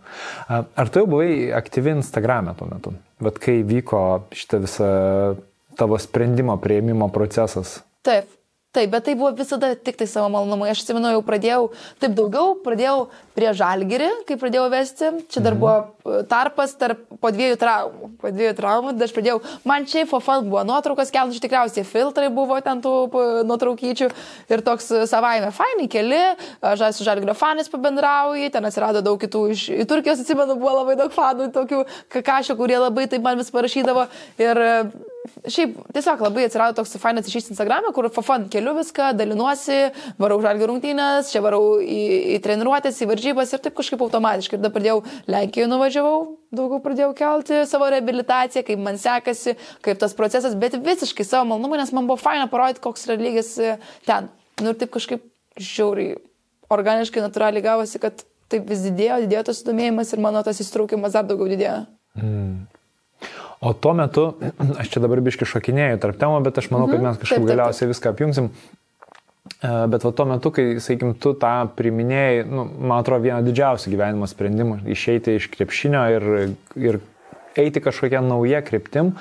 Ar 0.47 0.89
tu 0.89 1.03
jau 1.03 1.09
buvai 1.09 1.51
aktyvi 1.55 1.97
Instagram'e 1.99 2.55
tuo 2.57 2.69
metu? 2.71 2.95
Vat 3.23 3.39
kai 3.41 3.59
vyko 3.67 4.01
šitą 4.35 4.61
visą 4.63 4.89
tavo 5.75 5.99
sprendimo 5.99 6.55
prieimimo 6.61 7.09
procesas? 7.13 7.77
Taip, 8.05 8.29
Taip, 8.75 8.91
bet 8.91 9.05
tai 9.07 9.13
buvo 9.15 9.31
visada 9.31 9.69
tik 9.75 9.95
tai 9.95 10.07
savo 10.09 10.27
malonumai. 10.33 10.73
Aš 10.73 10.81
atsimenu, 10.83 11.13
jau 11.15 11.21
pradėjau 11.23 11.61
taip 12.01 12.15
daugiau, 12.17 12.57
pradėjau 12.65 13.05
prie 13.37 13.53
žalgiri, 13.55 14.09
kai 14.27 14.35
pradėjau 14.41 14.65
vesti. 14.73 15.11
Čia 15.31 15.43
dar 15.45 15.55
mhm. 15.55 15.61
buvo 15.61 16.17
e, 16.19 16.25
tarpas 16.27 16.75
tarp 16.79 17.05
po 17.21 17.31
dviejų 17.31 17.59
traumų. 17.61 18.09
Po 18.19 18.33
dviejų 18.35 18.57
traumų, 18.57 18.93
tada 18.97 19.07
aš 19.07 19.15
pradėjau, 19.15 19.37
man 19.71 19.87
čia 19.87 20.03
fofan 20.09 20.43
buvo 20.49 20.65
nuotraukas, 20.67 21.13
keltų 21.15 21.39
tikriausiai 21.45 21.87
filtrai 21.87 22.27
buvo 22.35 22.59
ten 22.65 22.83
tų 22.83 22.93
nuotraukyčių 23.47 24.11
ir 24.51 24.65
toks 24.67 24.91
e, 24.91 25.05
savaime 25.07 25.53
fainai 25.55 25.87
keli, 25.91 26.21
aš 26.59 26.87
esu 26.91 27.07
žalgirio 27.07 27.37
fanis 27.37 27.71
pabendrauju, 27.71 28.51
ten 28.51 28.67
atsirado 28.67 29.03
daug 29.05 29.19
kitų 29.23 29.47
iš 29.55 29.65
Turkijos, 29.87 30.23
atsimenu, 30.25 30.59
buvo 30.59 30.81
labai 30.81 30.99
daug 30.99 31.15
fanų, 31.15 31.51
tokių 31.55 31.85
kakašio, 32.11 32.59
kurie 32.59 32.79
labai 32.81 33.07
taip 33.07 33.23
man 33.23 33.39
vis 33.39 33.53
parašydavo. 33.55 34.09
Ir 34.43 34.65
šiaip 35.47 35.77
tiesiog 35.95 36.21
labai 36.25 36.45
atsirado 36.47 36.75
toks 36.79 36.95
fainas 37.01 37.27
iš 37.29 37.49
Instagram'e, 37.53 37.91
kur 37.95 38.07
fafan 38.13 38.47
keliu 38.51 38.75
viską, 38.77 39.11
dalinuosi, 39.17 39.77
varau 40.21 40.37
žalgių 40.43 40.69
rungtynės, 40.71 41.31
čia 41.33 41.41
varau 41.45 41.77
į, 41.81 42.01
į 42.35 42.39
treniruotės, 42.45 43.01
į 43.01 43.09
varžybas 43.11 43.53
ir 43.53 43.63
taip 43.63 43.77
kažkaip 43.77 44.03
automatiškai. 44.05 44.57
Ir 44.57 44.63
tada 44.63 44.73
pradėjau 44.75 45.01
Lenkijoje 45.31 45.71
nuvažiavau, 45.71 46.19
daugiau 46.55 46.81
pradėjau 46.83 47.11
kelti 47.17 47.63
savo 47.69 47.89
reabilitaciją, 47.93 48.65
kaip 48.67 48.83
man 48.85 48.99
sekasi, 49.01 49.55
kaip 49.85 50.01
tas 50.01 50.15
procesas, 50.17 50.57
bet 50.59 50.77
visiškai 50.79 51.27
savo 51.27 51.49
malonumą, 51.51 51.79
nes 51.81 51.93
man 51.95 52.09
buvo 52.09 52.21
faina 52.21 52.47
parodyti, 52.51 52.83
koks 52.85 53.07
yra 53.09 53.19
lygis 53.21 53.55
e, 53.59 53.75
ten. 54.07 54.29
Nu 54.61 54.71
ir 54.71 54.79
taip 54.79 54.93
kažkaip 54.95 55.25
žiauriai, 55.59 56.19
organiškai, 56.73 57.23
natūraliai 57.23 57.65
gavosi, 57.65 58.01
kad 58.01 58.23
taip 58.51 58.69
vis 58.69 58.85
didėjo, 58.85 59.23
didėjo 59.25 59.49
tas 59.49 59.61
sudomėjimas 59.61 60.13
ir 60.13 60.23
mano 60.23 60.43
tas 60.45 60.59
įsitraukimas 60.61 61.15
dar 61.15 61.27
daugiau 61.27 61.49
didėjo. 61.51 61.81
Mm. 62.19 62.65
O 63.61 63.73
tuo 63.73 63.93
metu, 63.97 64.29
aš 64.81 64.91
čia 64.93 65.03
dabar 65.03 65.21
biški 65.25 65.47
šokinėjau 65.47 65.99
tarp 66.03 66.19
temų, 66.21 66.41
bet 66.45 66.59
aš 66.61 66.71
manau, 66.73 66.89
kad 66.91 66.99
mhm. 66.99 67.07
mes 67.07 67.21
kažkaip 67.21 67.37
taip, 67.37 67.45
taip, 67.45 67.51
galiausiai 67.53 67.91
viską 67.91 68.13
apjungsim. 68.15 68.49
E, 69.45 69.71
bet 69.91 70.05
va 70.05 70.11
tuo 70.17 70.25
metu, 70.29 70.51
kai, 70.53 70.65
sakykim, 70.83 71.13
tu 71.21 71.35
tą 71.39 71.53
priminėjai, 71.77 72.45
nu, 72.49 72.65
man 72.65 73.03
atrodo, 73.03 73.27
vieną 73.27 73.43
didžiausių 73.45 73.93
gyvenimo 73.93 74.29
sprendimų- 74.29 74.81
išeiti 74.95 75.37
iš 75.39 75.49
krepšinio 75.53 76.01
ir, 76.15 76.27
ir 76.81 76.99
eiti 77.55 77.83
kažkokią 77.83 78.23
naują 78.25 78.61
kryptim. 78.65 79.13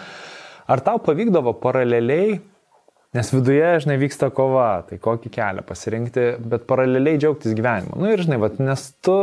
Ar 0.66 0.80
tau 0.80 0.98
pavykdavo 0.98 1.52
paraleliai, 1.60 2.40
nes 3.14 3.30
viduje, 3.30 3.68
žinai, 3.84 3.98
vyksta 4.00 4.30
kova, 4.34 4.82
tai 4.88 4.98
kokį 4.98 5.30
kelią 5.30 5.64
pasirinkti, 5.68 6.24
bet 6.40 6.66
paraleliai 6.66 7.20
džiaugtis 7.20 7.54
gyvenimu. 7.54 7.98
Na 7.98 8.06
nu, 8.06 8.12
ir, 8.12 8.24
žinai, 8.24 8.40
va, 8.40 8.50
nes 8.58 8.86
tu 9.04 9.18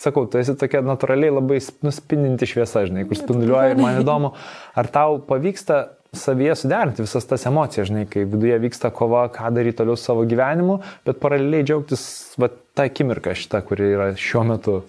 sakau, 0.00 0.26
tu 0.30 0.40
esi 0.40 0.54
tokia 0.58 0.82
natūraliai 0.84 1.34
labai 1.34 1.60
nuspindinti 1.86 2.48
šviesa, 2.48 2.86
žinai, 2.88 3.06
kur 3.08 3.18
spinduliuoja 3.18 3.74
ir 3.74 3.80
man 3.80 4.00
įdomu, 4.02 4.32
ar 4.76 4.90
tau 4.92 5.20
pavyksta 5.24 5.84
savyje 6.16 6.56
suderinti 6.56 7.04
visas 7.04 7.28
tas 7.28 7.46
emocijas, 7.48 7.90
žinai, 7.90 8.04
kai 8.10 8.24
viduje 8.28 8.58
vyksta 8.62 8.90
kova, 8.94 9.26
ką 9.32 9.52
daryti 9.56 9.80
toliau 9.80 9.98
savo 10.00 10.24
gyvenimu, 10.28 10.80
bet 11.06 11.20
paraleliai 11.22 11.66
džiaugtis 11.66 12.04
va, 12.40 12.50
tą 12.76 12.86
akimirką 12.90 13.34
šitą, 13.36 13.62
kuri 13.66 13.90
yra 13.94 14.12
šiuo 14.20 14.44
metu. 14.48 14.82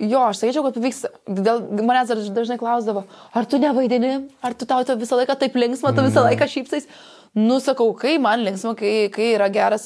Jo, 0.00 0.22
aš 0.30 0.40
sakyčiau, 0.40 0.64
kad 0.64 0.76
pavyksta. 0.78 1.10
Dėl 1.28 1.58
manęs 1.84 2.30
dažnai 2.32 2.56
klausdavo, 2.60 3.02
ar 3.36 3.48
tu 3.48 3.58
nevaidini, 3.60 4.14
ar 4.40 4.56
tu 4.56 4.68
tau 4.68 4.80
visą 4.96 5.18
laiką 5.20 5.36
taip 5.42 5.58
linksma, 5.60 5.92
tu 5.92 6.06
visą 6.06 6.22
mhm. 6.22 6.30
laiką 6.30 6.48
šypsais. 6.48 6.88
Nusakau, 7.38 7.92
kai 7.94 8.16
man 8.18 8.42
linksma, 8.42 8.72
kai, 8.74 9.06
kai 9.14 9.28
yra 9.36 9.46
geras, 9.54 9.84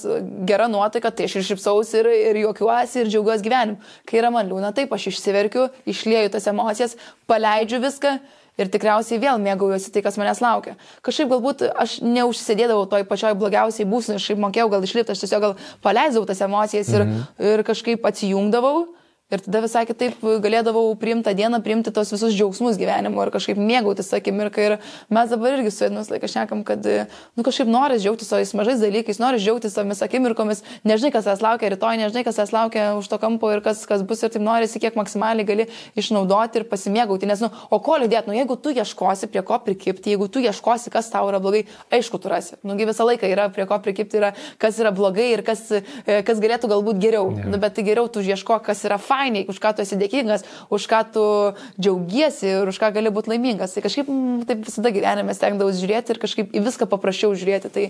gera 0.48 0.64
nuotaika, 0.70 1.10
tai 1.12 1.26
aš 1.28 1.34
ir 1.36 1.44
šipsausi, 1.50 1.98
ir, 2.00 2.08
ir 2.30 2.38
juokiuosi, 2.40 3.02
ir 3.02 3.10
džiaugiuosi 3.12 3.44
gyvenimu. 3.44 3.90
Kai 4.08 4.22
yra 4.22 4.30
man 4.32 4.48
liūna, 4.48 4.70
taip 4.76 4.94
aš 4.96 5.10
išsiverkiu, 5.10 5.66
išlieju 5.92 6.32
tas 6.32 6.48
emocijas, 6.48 6.96
paleidžiu 7.28 7.82
viską 7.84 8.14
ir 8.56 8.70
tikriausiai 8.72 9.20
vėl 9.20 9.40
mėgaujuosi 9.44 9.92
tai, 9.92 10.00
kas 10.06 10.16
manęs 10.20 10.40
laukia. 10.40 10.78
Kažkaip 11.04 11.28
galbūt 11.34 11.66
aš 11.68 11.98
neužsisėdėdavau 12.06 12.88
toj 12.88 13.04
pačioj 13.10 13.34
blogiausiai 13.36 13.88
būsnai, 13.92 14.16
aš 14.16 14.30
mokėjau 14.40 14.70
gal 14.72 14.88
išlipti, 14.88 15.12
aš 15.12 15.26
tiesiog 15.26 15.44
gal 15.44 15.56
paleidau 15.84 16.24
tas 16.24 16.40
emocijas 16.48 16.92
ir, 16.94 17.04
mhm. 17.04 17.24
ir 17.52 17.64
kažkaip 17.66 18.08
atsijungdavau. 18.08 18.86
Ir 19.32 19.40
tada 19.40 19.62
visai 19.64 19.86
kitaip 19.88 20.18
galėdavau 20.20 20.90
priimtą 21.00 21.32
dieną, 21.32 21.62
priimti 21.64 21.88
tos 21.96 22.10
visus 22.12 22.34
džiaugsmus 22.36 22.76
gyvenimo 22.76 23.22
ir 23.24 23.30
kažkaip 23.32 23.56
mėgautis 23.56 24.10
tą 24.10 24.18
akimirką. 24.20 24.60
Ir 24.60 24.74
mes 25.08 25.30
dabar 25.32 25.54
irgi 25.56 25.70
su 25.72 25.86
Edmus 25.86 26.10
laiką 26.12 26.28
šnekam, 26.28 26.60
kad, 26.68 26.84
nu, 27.32 27.44
kažkaip 27.46 27.70
nori 27.72 27.96
džiaugtis 27.96 28.28
tais 28.28 28.52
mažais 28.52 28.82
dalykais, 28.84 29.16
nori 29.22 29.40
džiaugtis 29.40 29.78
tomis 29.78 30.04
akimirkomis, 30.04 30.60
nežinai, 30.84 31.08
kas 31.14 31.24
tas 31.24 31.40
laukia 31.40 31.70
rytoj, 31.72 31.96
nežinai, 32.02 32.24
kas 32.26 32.36
tas 32.36 32.52
laukia 32.52 32.90
už 32.98 33.08
to 33.08 33.18
kampo 33.22 33.48
ir 33.54 33.62
kas, 33.64 33.86
kas 33.88 34.04
bus 34.04 34.20
ir 34.20 34.34
taip 34.34 34.44
norisi, 34.44 34.82
kiek 34.84 35.00
maksimaliai 35.00 35.48
gali 35.48 35.66
išnaudoti 35.96 36.60
ir 36.60 36.68
pasimėgauti. 36.68 37.24
Nes, 37.32 37.40
nu, 37.40 37.48
o 37.72 37.80
ko 37.80 37.96
liūdėti, 38.04 38.28
nu, 38.28 38.36
jeigu 38.36 38.58
tu 38.60 38.76
ieškosi 38.76 39.30
prie 39.32 39.40
ko 39.40 39.56
prikipti, 39.64 40.12
jeigu 40.12 40.28
tu 40.28 40.44
ieškosi, 40.44 40.92
kas 40.92 41.08
tau 41.08 41.32
yra 41.32 41.40
blogai, 41.40 41.64
aišku, 41.88 42.20
tu 42.20 42.28
rasi. 42.28 42.60
Nugi 42.60 42.84
visą 42.92 43.08
laiką 43.08 43.32
yra 43.32 43.48
prie 43.56 43.64
ko 43.72 43.80
prikipti, 43.88 44.20
yra, 44.20 44.34
kas 44.60 44.84
yra 44.84 44.92
blogai 44.92 45.30
ir 45.32 45.46
kas, 45.48 45.64
kas 46.04 46.44
galėtų 46.44 46.74
galbūt 46.76 47.00
geriau. 47.00 47.32
Yeah. 47.32 47.50
Nu, 47.54 47.64
bet 47.64 47.78
tai 47.80 47.88
geriau 47.88 48.12
tu 48.12 48.20
ieško, 48.20 48.60
kas 48.68 48.84
yra 48.84 49.00
fainai, 49.14 49.46
už 49.48 49.62
ką 49.62 49.74
tu 49.76 49.84
esi 49.84 49.98
dėkingas, 50.00 50.44
už 50.74 50.90
ką 50.90 51.00
tu 51.14 51.24
džiaugiesi 51.78 52.50
ir 52.50 52.70
už 52.70 52.82
ką 52.82 52.92
gali 52.98 53.14
būti 53.14 53.34
laimingas. 53.34 53.74
Tai 53.76 53.86
kažkaip 53.86 54.10
m, 54.10 54.20
mm, 54.20 54.44
taip 54.50 54.66
visada 54.66 54.92
gyvenime 54.94 55.34
stengdavausi 55.36 55.82
žiūrėti 55.82 56.14
ir 56.14 56.22
kažkaip 56.22 56.54
į 56.54 56.64
viską 56.66 56.90
paprasčiau 56.90 57.34
žiūrėti. 57.38 57.72
Tai 57.74 57.88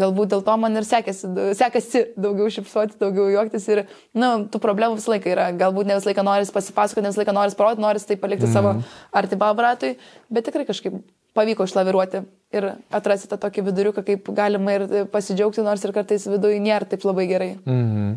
galbūt 0.00 0.30
dėl 0.30 0.42
to 0.46 0.56
man 0.62 0.78
ir 0.78 0.86
sekėsi, 0.86 1.28
sekasi 1.58 2.04
daugiau 2.18 2.50
šipsuoti, 2.54 2.98
daugiau 3.00 3.26
juoktis 3.32 3.66
ir, 3.72 3.84
na, 4.14 4.36
nu, 4.38 4.50
tų 4.50 4.60
problemų 4.62 5.00
visą 5.00 5.16
laiką 5.16 5.32
yra. 5.32 5.48
Galbūt 5.58 5.90
ne 5.90 5.98
visą 5.98 6.12
laiką 6.12 6.26
noris 6.26 6.52
pasipasakoti, 6.54 7.04
ne 7.04 7.10
visą 7.10 7.24
laiką 7.24 7.34
noris 7.36 7.58
parodyti, 7.58 7.84
noris 7.86 8.06
tai 8.06 8.18
palikti 8.20 8.46
mm. 8.46 8.54
savo 8.54 8.76
artimam 9.22 9.64
ratui, 9.66 9.96
bet 10.30 10.46
tikrai 10.46 10.68
kažkaip 10.68 11.00
pavyko 11.36 11.66
išlaviruoti 11.68 12.22
ir 12.56 12.66
atrasti 12.90 13.28
tą 13.30 13.38
tokį 13.38 13.64
viduriuką, 13.68 14.02
kaip 14.06 14.28
galima 14.34 14.74
ir 14.74 14.84
pasidžiaugti, 15.12 15.62
nors 15.62 15.84
ir 15.86 15.94
kartais 15.94 16.26
viduje 16.26 16.58
nėra 16.62 16.88
taip 16.90 17.06
labai 17.06 17.26
gerai. 17.30 17.50
-hmm. 17.64 18.16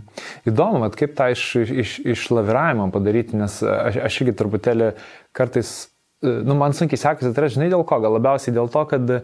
Įdomu, 0.49 0.81
bet 0.87 0.97
kaip 0.97 1.15
tą 1.17 1.29
iš, 1.31 1.43
iš, 1.55 1.99
išlaviravimą 2.15 2.89
padaryti, 2.91 3.37
nes 3.37 3.61
aš, 3.63 4.01
aš 4.09 4.21
irgi 4.21 4.35
truputėlį 4.41 4.91
kartais, 5.31 5.89
nu, 6.21 6.55
man 6.55 6.73
sunkiai 6.73 6.97
sekasi, 6.97 7.33
tai 7.33 7.49
žinai 7.49 7.69
dėl 7.69 7.85
ko, 7.85 7.99
gal 7.99 8.17
labiausiai 8.17 8.55
dėl 8.55 8.69
to, 8.73 8.85
kad 8.85 9.17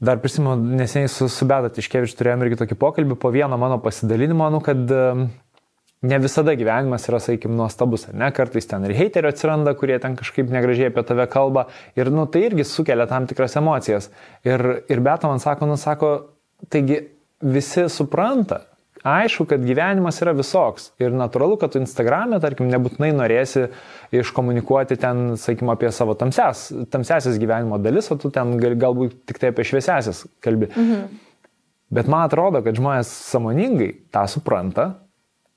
dar 0.00 0.18
prisimenu, 0.20 0.56
neseniai 0.56 1.08
su, 1.08 1.28
su 1.28 1.44
Beda 1.44 1.68
Tiškevič 1.68 2.16
turėjome 2.16 2.46
irgi 2.46 2.60
tokį 2.64 2.74
pokalbį 2.80 3.16
po 3.20 3.30
vieno 3.30 3.58
mano 3.58 3.78
pasidalinimo, 3.78 4.50
nu, 4.50 4.60
kad 4.60 4.88
ne 6.04 6.18
visada 6.20 6.52
gyvenimas 6.58 7.08
yra, 7.08 7.20
sakykim, 7.22 7.54
nuostabus, 7.56 8.06
ne, 8.12 8.28
kartais 8.36 8.68
ten 8.68 8.84
ir 8.84 8.94
heiterių 8.98 9.30
atsiranda, 9.32 9.72
kurie 9.78 9.96
ten 10.02 10.18
kažkaip 10.18 10.52
negražiai 10.52 10.90
apie 10.92 11.04
tave 11.08 11.26
kalba 11.32 11.68
ir, 11.96 12.12
nu, 12.12 12.26
tai 12.28 12.44
irgi 12.50 12.66
sukelia 12.68 13.08
tam 13.10 13.28
tikras 13.30 13.56
emocijas. 13.60 14.10
Ir, 14.46 14.84
ir 14.92 15.02
Beta 15.04 15.30
man 15.30 15.40
sako, 15.42 15.70
nu, 15.70 15.78
sako, 15.80 16.14
taigi 16.72 17.00
visi 17.44 17.86
supranta, 17.92 18.60
aišku, 19.04 19.46
kad 19.48 19.64
gyvenimas 19.64 20.20
yra 20.24 20.32
visoks 20.36 20.90
ir 21.02 21.12
natūralu, 21.16 21.58
kad 21.60 21.72
tu 21.72 21.80
Instagram'e, 21.80 22.40
tarkim, 22.40 22.68
nebūtinai 22.72 23.10
norėsi 23.16 23.66
iškomunikuoti 24.16 24.98
ten, 25.00 25.38
sakykim, 25.40 25.72
apie 25.72 25.92
savo 25.92 26.16
tamses, 26.20 26.66
tamsesis 26.92 27.40
gyvenimo 27.40 27.80
dalis, 27.80 28.10
o 28.12 28.18
tu 28.20 28.32
ten 28.34 28.56
gal, 28.60 28.76
galbūt 28.80 29.22
tik 29.28 29.40
tai 29.40 29.52
apie 29.52 29.66
šviesiasis 29.68 30.24
kalbi. 30.44 30.68
Mhm. 30.72 31.22
Bet 31.94 32.08
man 32.10 32.26
atrodo, 32.26 32.64
kad 32.64 32.76
žmonės 32.76 33.10
samoningai 33.28 33.90
tą 34.12 34.24
supranta 34.30 34.88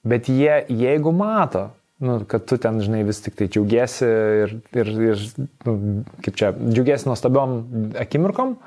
Bet 0.07 0.29
jie, 0.31 0.61
jeigu 0.71 1.11
mato, 1.15 1.67
nu, 2.03 2.19
kad 2.29 2.45
tu 2.49 2.59
ten, 2.61 2.79
žinai, 2.83 3.03
vis 3.07 3.21
tik 3.25 3.37
tai 3.39 3.49
džiaugiesi 3.51 4.07
ir, 4.43 4.57
ir, 4.77 4.91
ir 5.11 5.23
nu, 5.65 5.77
kaip 6.25 6.37
čia, 6.39 6.51
džiaugiesi 6.53 7.09
nuostabiom 7.09 7.57
akimirkom, 8.03 8.57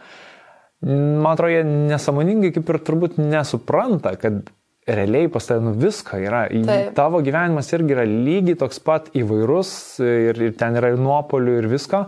man 0.83 1.31
atrodo, 1.35 1.53
jie 1.53 1.65
nesąmoningai 1.93 2.55
kaip 2.57 2.73
ir 2.73 2.81
turbūt 2.87 3.21
nesupranta, 3.21 4.17
kad 4.21 4.51
realiai 4.91 5.29
pas 5.29 5.47
tavę 5.47 5.65
nu, 5.65 5.75
visko 5.79 6.19
yra. 6.19 6.47
Taip. 6.51 6.93
Tavo 6.97 7.21
gyvenimas 7.25 7.71
irgi 7.77 7.95
yra 7.95 8.07
lygiai 8.09 8.59
toks 8.59 8.81
pat 8.83 9.11
įvairus 9.17 9.73
ir, 10.03 10.41
ir 10.49 10.55
ten 10.59 10.79
yra 10.81 10.95
ir 10.95 11.01
nuopolių 11.01 11.59
ir 11.61 11.69
visko. 11.71 12.07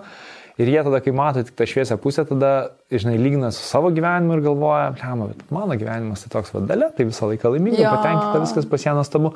Ir 0.61 0.69
jie 0.69 0.83
tada, 0.85 1.01
kai 1.01 1.15
mato 1.17 1.41
tik 1.47 1.57
tą 1.57 1.67
šviesią 1.69 1.97
pusę, 2.03 2.27
tada, 2.29 2.53
žinai, 2.93 3.17
lygina 3.21 3.49
su 3.55 3.65
savo 3.65 3.89
gyvenimu 3.95 4.37
ir 4.37 4.45
galvoja, 4.45 4.91
lemma, 5.01 5.31
bet 5.33 5.45
mano 5.55 5.79
gyvenimas 5.81 6.27
tai 6.27 6.33
toks 6.35 6.53
vadalė, 6.53 6.91
tai 6.97 7.09
visą 7.09 7.31
laiką 7.31 7.55
laiminga, 7.55 7.87
patenkinta, 7.89 8.43
viskas 8.45 8.69
pas 8.69 8.85
ją 8.85 8.97
nuostabu. 8.99 9.33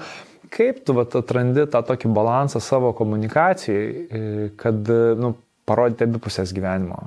Kaip 0.52 0.84
tu 0.86 0.94
vat, 0.96 1.16
atrandi 1.18 1.64
tą 1.72 1.80
tokį 1.88 2.12
balansą 2.16 2.60
savo 2.62 2.92
komunikacijai, 2.96 4.50
kad, 4.60 4.92
nu, 5.22 5.32
parodyti 5.66 6.04
abipusės 6.06 6.52
gyvenimo? 6.54 7.00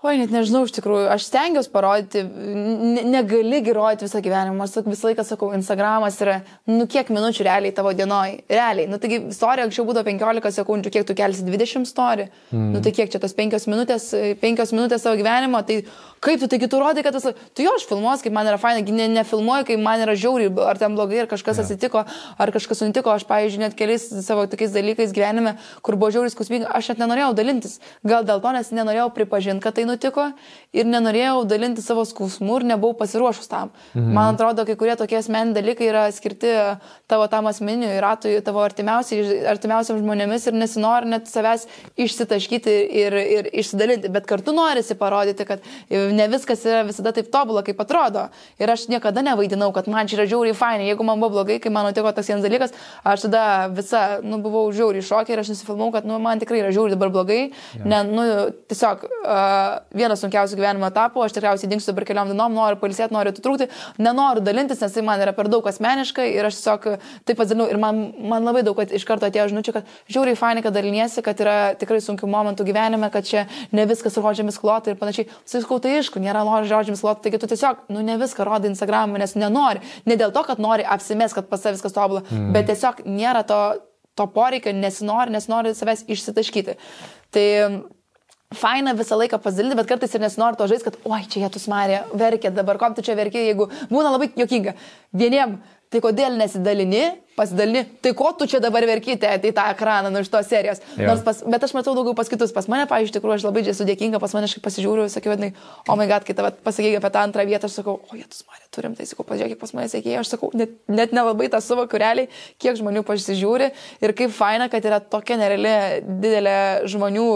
Oi, 0.00 0.14
net 0.16 0.30
nežinau, 0.32 0.62
iš 0.64 0.72
tikrųjų, 0.78 1.10
aš 1.12 1.26
stengiuosi 1.26 1.68
parodyti, 1.74 2.22
ne, 2.24 3.02
negali 3.04 3.58
girodyti 3.60 4.06
visą 4.06 4.22
gyvenimą, 4.24 4.64
aš 4.64 4.86
visą 4.86 5.10
laiką 5.10 5.26
sakau, 5.28 5.50
Instagramas 5.52 6.16
yra, 6.24 6.38
nu 6.72 6.86
kiek 6.88 7.10
minučių 7.12 7.44
realiai 7.44 7.74
tavo 7.76 7.92
dienoj, 7.92 8.38
realiai, 8.48 8.88
nu 8.88 8.96
taigi 9.02 9.18
istorija 9.28 9.66
anksčiau 9.68 9.84
būdavo 9.84 10.08
15 10.08 10.56
sekundžių, 10.56 10.94
kiek 10.94 11.04
tu 11.04 11.16
kelsi 11.18 11.44
20 11.44 11.84
istoriją, 11.84 12.30
mm. 12.48 12.70
nu 12.72 12.80
tai 12.80 12.94
kiek 12.96 13.12
čia 13.12 13.20
tos 13.20 13.36
5 13.36 13.68
minutės, 13.68 14.08
5 14.40 14.72
minutės 14.72 15.04
savo 15.04 15.20
gyvenimo, 15.20 15.60
tai 15.68 15.82
Kaip 16.20 16.36
tu, 16.36 16.46
taigi 16.52 16.68
tu 16.68 16.76
rodai, 16.76 17.00
kad 17.00 17.14
tas, 17.16 17.24
tu 17.56 17.64
jo 17.64 17.70
aš 17.78 17.86
filmuos, 17.88 18.20
kaip 18.20 18.34
man 18.36 18.44
yra 18.44 18.58
faina, 18.60 18.82
ne, 18.92 19.06
nefilmuoju, 19.08 19.64
kai 19.70 19.78
man 19.80 20.02
yra 20.04 20.12
žiauriai, 20.12 20.50
ar 20.68 20.76
ten 20.76 20.92
blogai, 20.92 21.22
ar 21.22 21.28
kažkas 21.30 21.56
yeah. 21.56 21.64
atsitiko, 21.64 22.02
ar 22.36 22.52
kažkas 22.52 22.82
nutiko, 22.84 23.14
aš, 23.14 23.24
pavyzdžiui, 23.24 23.62
net 23.62 23.76
keliais 23.78 24.04
savo 24.26 24.44
tokiais 24.52 24.74
dalykais 24.74 25.14
gyvenime, 25.16 25.54
kur 25.80 25.96
buvo 25.96 26.10
žiauriai 26.12 26.34
skausminga, 26.34 26.68
aš 26.76 26.90
net 26.92 27.00
nenorėjau 27.00 27.30
dalintis. 27.38 27.78
Gal 28.04 28.28
dėl 28.28 28.42
to, 28.44 28.52
nes 28.52 28.68
nenorėjau 28.76 29.06
pripažinti, 29.16 29.64
kad 29.64 29.78
tai 29.78 29.86
nutiko 29.90 30.30
ir 30.72 30.86
nenorėjau 30.86 31.42
dalinti 31.50 31.82
savo 31.82 32.04
skausmų 32.06 32.60
ir 32.60 32.66
nebuvau 32.72 32.94
pasiruošus 33.00 33.50
tam. 33.50 33.72
Mhm. 33.94 34.12
Man 34.14 34.34
atrodo, 34.36 34.64
kai 34.66 34.76
kurie 34.78 34.94
tokie 34.98 35.18
asmeniai 35.18 35.56
dalykai 35.56 35.88
yra 35.90 36.04
skirti 36.14 36.52
tavo 37.10 37.26
tam 37.30 37.48
asmeniu 37.50 37.90
ratui, 38.02 38.36
tavo 38.46 38.62
artimiausiam 38.62 39.98
žmonėmis 39.98 40.46
ir 40.46 40.58
nesinori 40.58 41.10
net 41.10 41.26
savęs 41.30 41.66
išsitaškyti 42.00 42.76
ir, 43.02 43.16
ir 43.18 43.50
išsidalinti, 43.62 44.12
bet 44.12 44.28
kartu 44.30 44.54
norisi 44.54 44.94
parodyti, 44.98 45.46
kad 45.48 45.66
ne 45.90 46.28
viskas 46.30 46.62
yra 46.68 46.84
visada 46.86 47.12
taip 47.16 47.32
tobula, 47.34 47.64
kaip 47.66 47.82
atrodo. 47.82 48.28
Ir 48.62 48.70
aš 48.70 48.86
niekada 48.92 49.24
nevaidinau, 49.26 49.72
kad 49.74 49.90
man 49.90 50.10
čia 50.10 50.20
yra 50.20 50.28
žiauriai 50.30 50.56
fainai. 50.56 50.88
Jeigu 50.90 51.06
man 51.06 51.20
buvo 51.22 51.40
blogai, 51.40 51.58
kai 51.62 51.72
man 51.74 51.88
nutiko 51.88 52.12
toks 52.14 52.30
vienas 52.30 52.46
dalykas, 52.46 52.74
aš 53.04 53.26
tada 53.26 53.44
visa, 53.74 54.04
nu, 54.22 54.38
buvau 54.42 54.68
žiauriai 54.74 55.04
šokė 55.06 55.34
ir 55.34 55.42
aš 55.42 55.54
nusifilmau, 55.54 55.90
kad, 55.94 56.06
nu, 56.08 56.20
man 56.22 56.42
tikrai 56.42 56.62
yra 56.62 56.72
žiauriai 56.74 56.96
dabar 56.96 57.12
blogai. 57.14 57.40
Ja. 57.78 57.84
Ne, 57.90 58.02
nu, 58.06 58.26
tiesiog 58.70 59.06
uh, 59.06 59.79
vienas 59.96 60.22
sunkiausių 60.24 60.58
gyvenimo 60.58 60.88
etapų, 60.90 61.22
aš 61.24 61.34
tikriausiai 61.36 61.70
dingsiu 61.70 61.92
dabar 61.92 62.06
keliom 62.08 62.30
dienom, 62.32 62.54
noriu 62.56 62.78
palisėti, 62.80 63.14
noriu 63.14 63.32
atitrūkti, 63.34 63.68
nenoriu 64.02 64.44
dalintis, 64.44 64.80
nes 64.82 64.94
tai 64.94 65.04
man 65.06 65.22
yra 65.22 65.34
per 65.36 65.50
daug 65.52 65.66
asmeniškai 65.66 66.28
ir 66.34 66.48
aš 66.48 66.60
tiesiog 66.60 66.86
taip 67.28 67.40
pasidalinau. 67.40 67.68
Ir 67.70 67.80
man, 67.82 68.00
man 68.32 68.46
labai 68.46 68.62
daug 68.66 68.78
iš 68.80 69.06
karto 69.08 69.28
atėjo 69.28 69.50
žinučių, 69.52 69.74
kad 69.76 69.90
žiauriai 70.10 70.38
fainai, 70.38 70.64
kad 70.64 70.76
daliniesi, 70.76 71.24
kad 71.26 71.40
yra 71.42 71.56
tikrai 71.80 72.00
sunkių 72.04 72.30
momentų 72.30 72.66
gyvenime, 72.68 73.10
kad 73.12 73.28
čia 73.28 73.46
ne 73.76 73.86
viskas 73.90 74.18
rožėmis 74.20 74.60
klota 74.60 74.92
ir 74.92 74.98
panašiai. 75.00 75.28
Sakau, 75.48 75.80
tai 75.82 75.98
aišku, 75.98 76.22
nėra 76.22 76.44
nori 76.46 76.70
žodžiams 76.70 77.04
loti, 77.06 77.26
taigi 77.26 77.42
tu 77.42 77.50
tiesiog, 77.50 77.86
nu, 77.92 78.02
ne 78.06 78.16
viską 78.20 78.46
rodai 78.46 78.72
Instagram'e, 78.72 79.20
nes 79.20 79.36
nenori. 79.38 79.84
Ne 80.08 80.18
dėl 80.20 80.34
to, 80.34 80.44
kad 80.46 80.62
nori 80.62 80.86
apsimės, 80.86 81.36
kad 81.36 81.48
pas 81.50 81.64
viskas 81.70 81.94
tobulą, 81.96 82.24
mm. 82.26 82.50
bet 82.56 82.68
tiesiog 82.70 83.04
nėra 83.08 83.44
to, 83.48 83.60
to 84.18 84.26
poreikio, 84.34 84.74
nesinori, 84.76 85.32
nesinori 85.34 85.74
savęs 85.76 86.04
išsitaškyti. 86.10 86.76
Tai 87.34 87.46
faina 88.54 88.94
visą 88.98 89.18
laiką 89.18 89.38
pasidalinti, 89.38 89.78
bet 89.78 89.90
kartais 89.90 90.14
ir 90.14 90.22
nesinori 90.24 90.58
to 90.58 90.66
žaisti, 90.70 90.90
kad, 90.90 90.96
oi, 91.06 91.22
čia 91.30 91.44
jie 91.44 91.50
tu 91.54 91.62
smarė, 91.62 92.00
verkė, 92.18 92.50
dabar 92.54 92.80
kom 92.82 92.96
tu 92.96 93.04
čia 93.06 93.14
verkė, 93.18 93.44
jeigu 93.46 93.68
būna 93.92 94.10
labai 94.10 94.32
jokinga. 94.38 94.74
Vieniem, 95.14 95.60
tai 95.90 96.00
kodėl 96.02 96.34
nesidalini, 96.38 97.04
pasidalini, 97.38 97.82
tai 98.02 98.12
ko 98.14 98.30
tu 98.38 98.46
čia 98.50 98.60
dabar 98.62 98.84
verkite 98.86 99.26
į 99.26 99.52
tą 99.56 99.64
ekraną 99.72 100.10
nu, 100.12 100.20
iš 100.22 100.30
tos 100.30 100.48
serijos. 100.50 100.82
Pas, 101.24 101.40
bet 101.46 101.64
aš 101.66 101.72
matau 101.74 101.94
daugiau 101.96 102.14
pas 102.18 102.28
kitus. 102.30 102.52
Pas 102.54 102.66
mane, 102.70 102.84
pavyzdžiui, 102.90 103.10
iš 103.10 103.14
tikrųjų, 103.16 103.38
aš 103.38 103.46
labai 103.46 103.62
esu 103.72 103.86
dėkinga, 103.88 104.20
pas 104.22 104.34
mane 104.36 104.46
aš 104.46 104.56
pasižiūriu, 104.62 105.06
sakiau, 105.10 105.32
vadinai, 105.34 105.50
o 105.86 105.94
oh 105.94 105.98
my 105.98 106.06
god, 106.10 106.26
kai 106.26 106.36
tave 106.36 106.52
pasakai 106.66 106.92
apie 106.98 107.10
tą 107.14 107.24
antrą 107.24 107.46
vietą, 107.48 107.70
aš 107.70 107.80
sakau, 107.80 107.96
o 108.02 108.18
jie 108.18 108.26
tu 108.26 108.38
smarė, 108.38 108.66
turim, 108.74 108.94
tai 108.98 109.08
sakau, 109.10 109.26
pažiūrėk, 109.30 109.58
pas 109.62 109.74
mane 109.78 109.90
sėkėjai, 109.90 110.20
aš 110.22 110.34
sakau, 110.34 110.52
net, 110.58 110.76
net 110.90 111.14
nelabai 111.16 111.48
tą 111.50 111.62
suvokiu 111.64 112.02
realiai, 112.02 112.30
kiek 112.62 112.78
žmonių 112.78 113.02
pasižiūri 113.08 113.70
ir 114.04 114.14
kaip 114.18 114.34
faina, 114.36 114.70
kad 114.70 114.86
yra 114.86 115.00
tokia 115.02 115.40
nereali 115.40 115.74
didelė 116.06 116.58
žmonių 116.90 117.30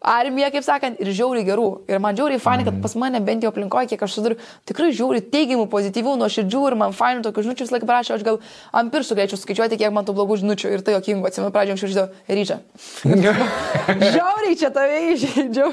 armija, 0.00 0.48
kaip 0.52 0.64
sakant, 0.64 1.00
ir 1.00 1.10
žiauriai 1.12 1.44
gerų. 1.44 1.66
Ir 1.90 2.00
man 2.02 2.16
žiauriai 2.16 2.40
fainai, 2.40 2.64
kad 2.64 2.72
mhm. 2.72 2.82
pas 2.84 2.94
mane 2.96 3.20
bent 3.24 3.44
jau 3.44 3.52
aplinkoje, 3.52 3.90
kiek 3.92 4.04
aš 4.06 4.16
suduriu, 4.16 4.38
tikrai 4.68 4.90
žiauriai 4.96 5.24
teigiamų, 5.32 5.66
pozityvių, 5.72 6.16
nuoširdžių 6.22 6.62
ir 6.70 6.76
man 6.80 6.94
fainų 6.96 7.24
tokių 7.26 7.44
žinučių 7.46 7.66
vis 7.66 7.74
laik 7.74 7.86
prašau, 7.88 8.16
aš 8.16 8.24
gal 8.26 8.40
ant 8.76 8.92
pirštų 8.94 9.18
galėčiau 9.18 9.40
skaičiuoti, 9.40 9.80
kiek 9.80 9.92
man 9.94 10.08
tų 10.08 10.16
blogų 10.16 10.40
žinučių 10.40 10.72
ir 10.72 10.84
tai 10.86 10.96
jokingo, 10.96 11.28
atsimenu, 11.28 11.52
pradžioje 11.52 11.76
anksčiau 11.76 11.92
žinau, 11.92 12.06
ryčia. 12.40 12.58
Žiauriai 14.16 14.56
čia 14.60 14.72
tave 14.74 15.02
įžeidžiau. 15.12 15.70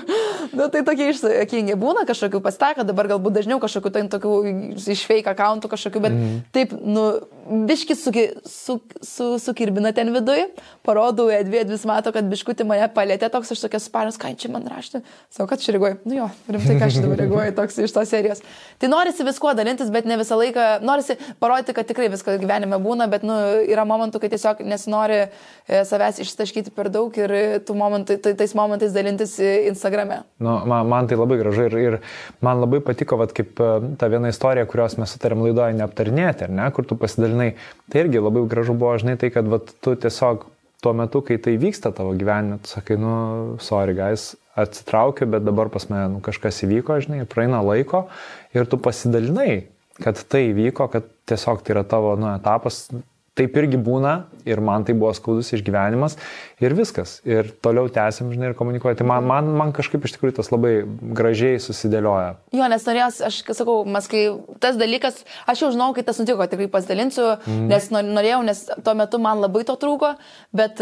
Nu, 0.57 0.67
tai 0.73 0.83
tokie 0.87 1.11
išsakingi. 1.13 1.77
Būna 1.79 2.03
kažkokių 2.09 2.43
pasitaka, 2.43 2.85
dabar 2.87 3.09
galbūt 3.13 3.39
dažniau 3.39 3.61
kažkokių 3.63 3.93
tai 3.95 4.05
tokių 4.11 4.35
iš 4.75 5.07
fake 5.07 5.31
accountų 5.31 5.71
kažkokių, 5.71 6.03
bet 6.03 6.15
mm. 6.15 6.39
taip, 6.55 6.75
nu, 6.83 7.07
biškis 7.47 8.03
su, 8.03 8.11
su, 8.45 8.79
su, 9.01 9.39
sukirbina 9.39 9.91
ten 9.91 10.11
viduje, 10.13 10.47
parodau, 10.85 11.29
Edvi, 11.31 11.61
Edvis 11.61 11.85
mato, 11.87 12.11
kad 12.15 12.27
biškutį 12.29 12.65
mane 12.67 12.87
palėtė 12.93 13.29
toks, 13.31 13.51
aš 13.53 13.63
tokia 13.65 13.79
sparus, 13.81 14.17
ką 14.19 14.33
čia 14.39 14.51
man 14.51 14.67
rašti. 14.67 15.01
Sakau, 15.33 15.47
kad 15.51 15.63
čia 15.63 15.75
reaguoju. 15.75 15.99
Nu 16.07 16.17
jo, 16.19 16.27
rimtai, 16.51 16.77
ką 16.79 16.89
aš 16.89 16.99
dabar 17.03 17.21
reaguoju 17.23 17.55
toks 17.57 17.79
iš 17.83 17.95
tos 17.95 18.11
serijos. 18.11 18.43
Tai 18.81 18.89
norisi 18.91 19.25
viskuo 19.27 19.53
dalintis, 19.57 19.91
bet 19.93 20.07
ne 20.09 20.19
visą 20.19 20.37
laiką, 20.39 20.67
norisi 20.85 21.17
parodyti, 21.41 21.75
kad 21.77 21.89
tikrai 21.89 22.09
visko 22.13 22.35
gyvenime 22.41 22.79
būna, 22.83 23.09
bet 23.11 23.25
nu, 23.27 23.37
yra 23.67 23.87
momentų, 23.87 24.21
kai 24.23 24.31
tiesiog 24.33 24.63
nesinori 24.67 25.19
e, 25.23 25.29
savęs 25.87 26.21
ištaškyti 26.23 26.73
per 26.75 26.91
daug 26.93 27.15
ir 27.19 27.33
tų 27.67 27.77
momentų, 27.77 28.19
tai, 28.23 28.35
tais 28.39 28.55
momentais 28.57 28.95
dalintis 28.95 29.37
Instagrame. 29.41 30.21
Nu, 30.43 30.59
man, 30.69 30.87
man 30.89 31.09
tai 31.09 31.19
labai 31.19 31.39
gražu 31.41 31.67
ir, 31.67 31.77
ir 31.81 31.99
man 32.45 32.61
labai 32.63 32.81
patiko, 32.85 33.19
vat, 33.21 33.33
kaip 33.37 33.59
e, 33.61 33.71
ta 33.99 34.11
viena 34.11 34.31
istorija, 34.33 34.67
kurios 34.69 34.97
mes 35.01 35.15
sutarėm 35.15 35.43
laidoje 35.47 35.77
neaptarinėti, 35.79 36.47
ar 36.47 36.55
ne, 36.61 36.69
kur 36.75 36.87
tu 36.87 36.97
pasidalinai. 37.37 37.55
Tai 37.89 38.01
irgi 38.01 38.19
labai 38.19 38.47
gražu 38.47 38.73
buvo, 38.73 38.97
žinai, 38.97 39.17
tai, 39.17 39.29
kad 39.31 39.47
vat, 39.47 39.73
tu 39.81 39.95
tiesiog 39.95 40.45
tuo 40.81 40.93
metu, 40.93 41.21
kai 41.21 41.37
tai 41.37 41.57
vyksta 41.57 41.91
tavo 41.91 42.13
gyvenime, 42.13 42.59
tu 42.61 42.69
sakai, 42.69 42.97
nu, 42.97 43.57
sorry, 43.59 43.95
guys, 43.95 44.35
atsitraukiu, 44.55 45.27
bet 45.27 45.43
dabar 45.43 45.69
pas 45.69 45.87
mane 45.89 46.07
nu, 46.13 46.19
kažkas 46.21 46.63
įvyko, 46.65 46.99
žinai, 47.01 47.25
praeina 47.25 47.61
laiko 47.61 48.07
ir 48.53 48.67
tu 48.67 48.77
pasidalinai, 48.77 49.67
kad 50.03 50.19
tai 50.29 50.51
įvyko, 50.51 50.89
kad 50.91 51.07
tiesiog 51.29 51.63
tai 51.63 51.75
yra 51.75 51.83
tavo 51.87 52.15
nu, 52.17 52.29
etapas, 52.35 52.87
taip 53.37 53.57
irgi 53.61 53.79
būna 53.81 54.13
ir 54.47 54.61
man 54.63 54.85
tai 54.87 54.95
buvo 54.97 55.11
skaudus 55.15 55.51
išgyvenimas 55.55 56.17
ir 56.63 56.75
viskas. 56.77 57.17
Ir 57.27 57.51
toliau 57.63 57.89
tęsim, 57.93 58.31
žinai, 58.33 58.51
ir 58.51 58.57
komunikuoti. 58.57 58.99
Tai 59.01 59.07
man, 59.09 59.27
man, 59.27 59.49
man 59.59 59.73
kažkaip 59.75 60.05
iš 60.07 60.15
tikrųjų 60.15 60.37
tas 60.39 60.51
labai 60.53 60.73
gražiai 61.17 61.61
susidėlioja. 61.61 62.37
Jo, 62.57 62.69
nes 62.71 62.87
norėjau, 62.87 63.09
aš 63.29 63.41
sakau, 63.57 63.79
mes 63.97 64.09
kai 64.11 64.23
tas 64.63 64.79
dalykas, 64.79 65.23
aš 65.49 65.65
jau 65.65 65.73
žinau, 65.75 65.91
kai 65.95 66.05
tas 66.07 66.21
nutiko, 66.21 66.47
tikrai 66.49 66.69
pasidalinsiu, 66.73 67.27
mm. 67.43 67.67
nes 67.73 67.91
norėjau, 67.97 68.41
nes 68.47 68.63
tuo 68.85 68.95
metu 68.97 69.21
man 69.21 69.43
labai 69.43 69.65
to 69.67 69.77
trūko, 69.79 70.15
bet 70.55 70.81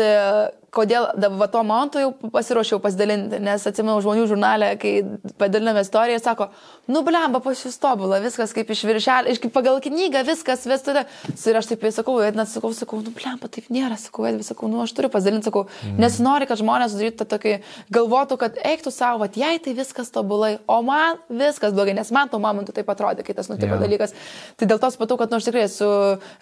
kodėl 0.76 1.08
dabar 1.20 1.50
tuo 1.52 1.64
momentu 1.66 2.02
jau 2.02 2.12
pasiruošiau 2.34 2.82
pasidalinti, 2.84 3.40
nes 3.44 3.66
atsimenu 3.70 3.98
žmonių 4.04 4.26
žurnalę, 4.30 4.72
kai 4.82 4.94
padaliname 5.40 5.84
istoriją, 5.86 6.20
sako, 6.24 6.50
nu 6.92 7.02
blemba, 7.06 7.42
pas 7.44 7.62
jūs 7.66 7.78
tobulą, 7.82 8.20
viskas 8.24 8.54
kaip 8.56 8.70
iš 8.74 8.84
viršelio, 8.90 9.34
iš 9.34 9.42
kaip 9.44 9.54
pagal 9.56 9.80
knygą, 9.84 10.26
viskas, 10.28 10.66
vestuvė. 10.70 11.06
Ir 11.46 11.60
aš 11.60 11.70
taip 11.72 11.86
sakau, 11.96 12.18
net 12.36 12.52
sakau, 12.52 12.74
sakau, 12.76 13.02
nu 13.06 13.14
blemba, 13.16 13.50
taip 13.52 13.70
nėra, 13.74 13.98
sakau, 14.02 14.28
vis 14.36 14.52
sakau, 14.52 14.70
nu 14.72 14.82
aš 14.84 14.96
turiu 14.98 15.12
pasidalinti, 15.14 15.50
sakau, 15.50 15.66
mm. 15.68 16.00
nes 16.02 16.20
nori, 16.24 16.50
kad 16.50 16.60
žmonės 16.62 16.98
darytų 16.98 17.30
tokį, 17.32 17.56
galvotų, 17.96 18.40
kad 18.42 18.60
eiktų 18.74 18.94
savo, 18.94 19.24
va, 19.24 19.30
jai 19.32 19.56
tai 19.64 19.76
viskas 19.78 20.12
tobulai, 20.14 20.56
o 20.68 20.82
man 20.86 21.22
viskas 21.30 21.76
blogai, 21.76 21.96
nes 21.98 22.12
man 22.16 22.32
tuo 22.32 22.42
momentu 22.44 22.76
taip 22.76 22.90
atrodė, 22.92 23.26
kai 23.26 23.36
tas 23.38 23.50
nutiko 23.52 23.76
yeah. 23.76 23.84
dalykas. 23.86 24.16
Tai 24.60 24.70
dėl 24.70 24.82
to 24.82 24.92
supratau, 24.94 25.20
kad 25.22 25.32
nu 25.32 25.40
aš 25.40 25.48
tikrai 25.50 25.66
esu, 25.70 25.90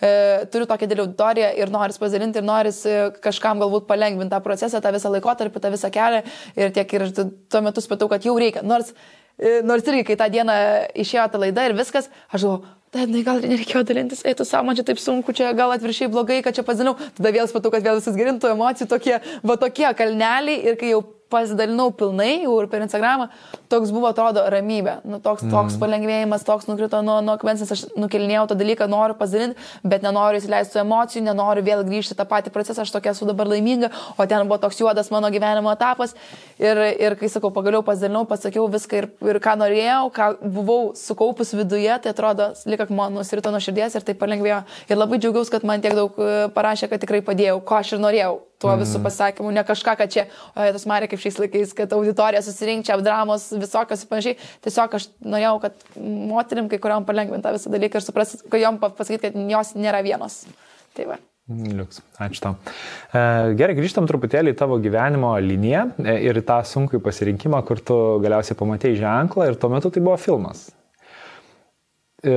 e, 0.03 0.11
turiu 0.53 0.67
tokią 0.69 0.89
didelį 0.89 1.05
auditoriją 1.07 1.51
ir 1.61 1.73
noriu 1.73 1.99
pasidalinti 2.01 2.41
ir 2.41 2.47
noriu 2.47 2.73
e, 2.73 2.97
kažkam 3.23 3.61
galbūt 3.63 3.87
palengvinti 3.89 4.22
palengvinti 4.23 4.31
tą 4.31 4.41
procesą, 4.41 4.81
tą 4.81 4.91
visą 4.93 5.11
laikotarpį, 5.11 5.59
tą 5.59 5.71
visą 5.71 5.91
kelią 5.91 6.23
ir 6.55 6.71
tiek 6.71 6.93
ir 6.93 7.11
tuo 7.49 7.61
metu 7.61 7.81
supratau, 7.81 8.09
kad 8.09 8.23
jau 8.23 8.37
reikia. 8.37 8.63
Nors, 8.63 8.93
e, 9.37 9.61
nors 9.63 9.83
irgi, 9.83 10.05
kai 10.05 10.15
tą 10.15 10.29
dieną 10.29 10.53
išėjo 10.95 11.31
ta 11.31 11.37
laida 11.37 11.67
ir 11.67 11.75
viskas, 11.75 12.09
aš 12.31 12.41
galvoju, 12.41 12.65
Tai 12.93 13.07
gal 13.25 13.39
ir 13.41 13.49
nereikėjo 13.49 13.81
dalintis, 13.89 14.19
eitų 14.21 14.45
savo, 14.45 14.67
man 14.67 14.75
čia 14.77 14.83
taip 14.85 14.99
sunku, 15.01 15.33
čia 15.33 15.47
gal 15.57 15.71
atviršiai 15.73 16.11
blogai, 16.13 16.43
kad 16.45 16.53
čia 16.53 16.61
pazinau. 16.61 16.93
Tada 17.17 17.31
vėl 17.33 17.47
supratau, 17.49 17.71
kad 17.73 17.81
vėl 17.81 17.97
visas 17.97 18.13
gerintų 18.13 18.51
emocijų, 18.51 18.85
tokie, 18.85 19.15
va 19.41 19.55
tokie 19.57 19.87
kalneliai 19.97 20.59
ir 20.61 20.77
kai 20.77 20.91
jau 20.91 21.01
pasidalinau 21.33 21.89
pilnai 21.97 22.43
jau 22.43 22.55
ir 22.61 22.69
per 22.71 22.83
Instagramą, 22.85 23.29
toks 23.71 23.91
buvo, 23.93 24.09
atrodo, 24.13 24.43
ramybė. 24.53 24.99
Nu, 25.09 25.19
toks, 25.23 25.45
toks 25.49 25.75
mm. 25.75 25.81
palengvėjimas, 25.81 26.45
toks 26.47 26.69
nukrito 26.69 27.01
nuo, 27.05 27.19
nuo 27.25 27.35
akmens, 27.37 27.63
nes 27.63 27.73
aš 27.73 27.85
nukelinėjau 27.99 28.45
tą 28.51 28.57
dalyką, 28.59 28.87
noriu 28.91 29.17
pasidalinti, 29.19 29.67
bet 29.87 30.05
nenoriu 30.05 30.41
įsileisti 30.41 30.81
emocijų, 30.83 31.25
nenoriu 31.27 31.65
vėl 31.65 31.83
grįžti 31.87 32.17
tą 32.19 32.27
patį 32.29 32.53
procesą, 32.53 32.85
aš 32.85 32.93
tokia 32.93 33.13
esu 33.15 33.27
dabar 33.29 33.49
laiminga, 33.49 33.89
o 34.17 34.27
ten 34.29 34.45
buvo 34.47 34.59
toks 34.61 34.81
juodas 34.81 35.11
mano 35.13 35.31
gyvenimo 35.33 35.73
etapas. 35.73 36.15
Ir, 36.61 36.79
ir 37.01 37.17
kai 37.19 37.29
sakau, 37.31 37.51
pagaliau 37.55 37.83
pasidalinau, 37.85 38.25
pasakiau 38.29 38.67
viską 38.71 39.01
ir, 39.01 39.09
ir 39.33 39.41
ką 39.43 39.57
norėjau, 39.63 40.07
ką 40.13 40.29
buvau 40.43 40.93
sukaupus 40.97 41.55
viduje, 41.57 41.91
tai 42.03 42.13
atrodo, 42.13 42.51
lik 42.69 42.85
man 42.93 43.17
nusirito 43.17 43.51
nuo 43.53 43.61
širdies 43.63 43.97
ir 43.97 44.05
tai 44.05 44.17
palengvėjo. 44.19 44.63
Ir 44.89 44.99
labai 44.99 45.19
džiaugiausi, 45.21 45.53
kad 45.53 45.67
man 45.67 45.83
tiek 45.83 45.95
daug 45.97 46.17
e, 46.21 46.47
parašė, 46.53 46.91
kad 46.91 47.03
tikrai 47.03 47.23
padėjau, 47.25 47.59
ko 47.65 47.79
aš 47.79 47.95
ir 47.95 48.03
norėjau 48.03 48.33
tuo 48.63 48.73
visų 48.79 48.99
mm. 48.99 49.07
pasakymu, 49.09 49.51
ne 49.55 49.65
kažką, 49.67 49.97
kad 49.99 50.13
čia, 50.13 50.25
o 50.55 50.69
tas 50.75 50.87
Marė 50.89 51.09
kaip 51.11 51.21
šiais 51.23 51.41
laikais, 51.41 51.75
kad 51.77 51.93
auditorija 51.97 52.43
susirinkčia, 52.45 52.97
dramos 53.03 53.49
visokios 53.51 54.05
ir 54.05 54.11
panašiai. 54.11 54.39
Tiesiog 54.63 54.97
aš 54.99 55.09
norėjau, 55.21 55.57
kad 55.65 55.99
moterim 56.31 56.71
kai 56.71 56.79
kuriam 56.83 57.05
palengvinta 57.07 57.53
visą 57.55 57.73
dalyką 57.73 57.99
ir 57.99 58.07
supras, 58.07 58.37
kad 58.47 58.63
jom 58.63 58.79
pasakyti, 58.83 59.29
kad 59.29 59.53
jos 59.57 59.75
nėra 59.77 60.01
vienos. 60.05 60.43
Tai 60.97 61.11
va. 61.11 61.19
Liuks, 61.51 61.99
ačiū 62.23 62.39
tau. 62.39 62.53
E, 63.11 63.23
gerai, 63.59 63.73
grįžtam 63.75 64.05
truputėlį 64.07 64.53
į 64.53 64.57
tavo 64.61 64.77
gyvenimo 64.79 65.33
liniją 65.43 65.89
e, 65.99 66.15
ir 66.29 66.39
į 66.39 66.45
tą 66.47 66.61
sunkų 66.69 67.01
pasirinkimą, 67.03 67.59
kur 67.67 67.81
tu 67.83 67.97
galiausiai 68.23 68.55
pamatėjai 68.55 69.01
ženklą 69.01 69.49
ir 69.49 69.59
tuo 69.59 69.73
metu 69.73 69.91
tai 69.91 70.05
buvo 70.05 70.15
filmas. 70.21 70.69
E, 72.23 72.33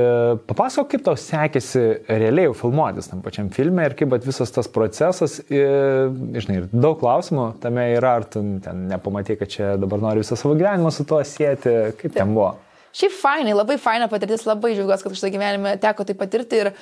papasakok, 0.49 0.89
kaip 0.91 1.03
tau 1.05 1.15
sekėsi 1.15 1.81
realiai 2.11 2.51
filmuotis 2.59 3.07
tam 3.07 3.21
pačiam 3.23 3.47
filme 3.55 3.85
ir 3.87 3.93
kaip 3.95 4.11
visas 4.25 4.51
tas 4.51 4.67
procesas, 4.67 5.37
ir, 5.47 6.11
žinai, 6.35 6.57
ir 6.59 6.67
daug 6.73 6.97
klausimų 6.99 7.45
tame 7.63 7.85
yra, 7.93 8.17
ar 8.19 8.27
tu 8.27 8.43
ten 8.65 8.83
nepamatai, 8.89 9.37
kad 9.39 9.53
čia 9.53 9.71
dabar 9.79 10.03
nori 10.03 10.25
visą 10.25 10.35
savo 10.35 10.57
gyvenimą 10.59 10.91
su 10.91 11.07
tuo 11.07 11.21
sėti, 11.23 11.77
kaip 12.01 12.17
ten 12.19 12.35
buvo. 12.35 12.57
Šiaip 12.99 13.15
fainai, 13.15 13.55
labai 13.55 13.79
faina 13.79 14.11
patirtis, 14.11 14.43
labai 14.49 14.73
džiaugiuosi, 14.75 15.07
kad 15.07 15.19
šitą 15.21 15.31
gyvenimą 15.37 15.77
teko 15.79 16.07
tai 16.07 16.19
patirti 16.19 16.65
ir 16.65 16.73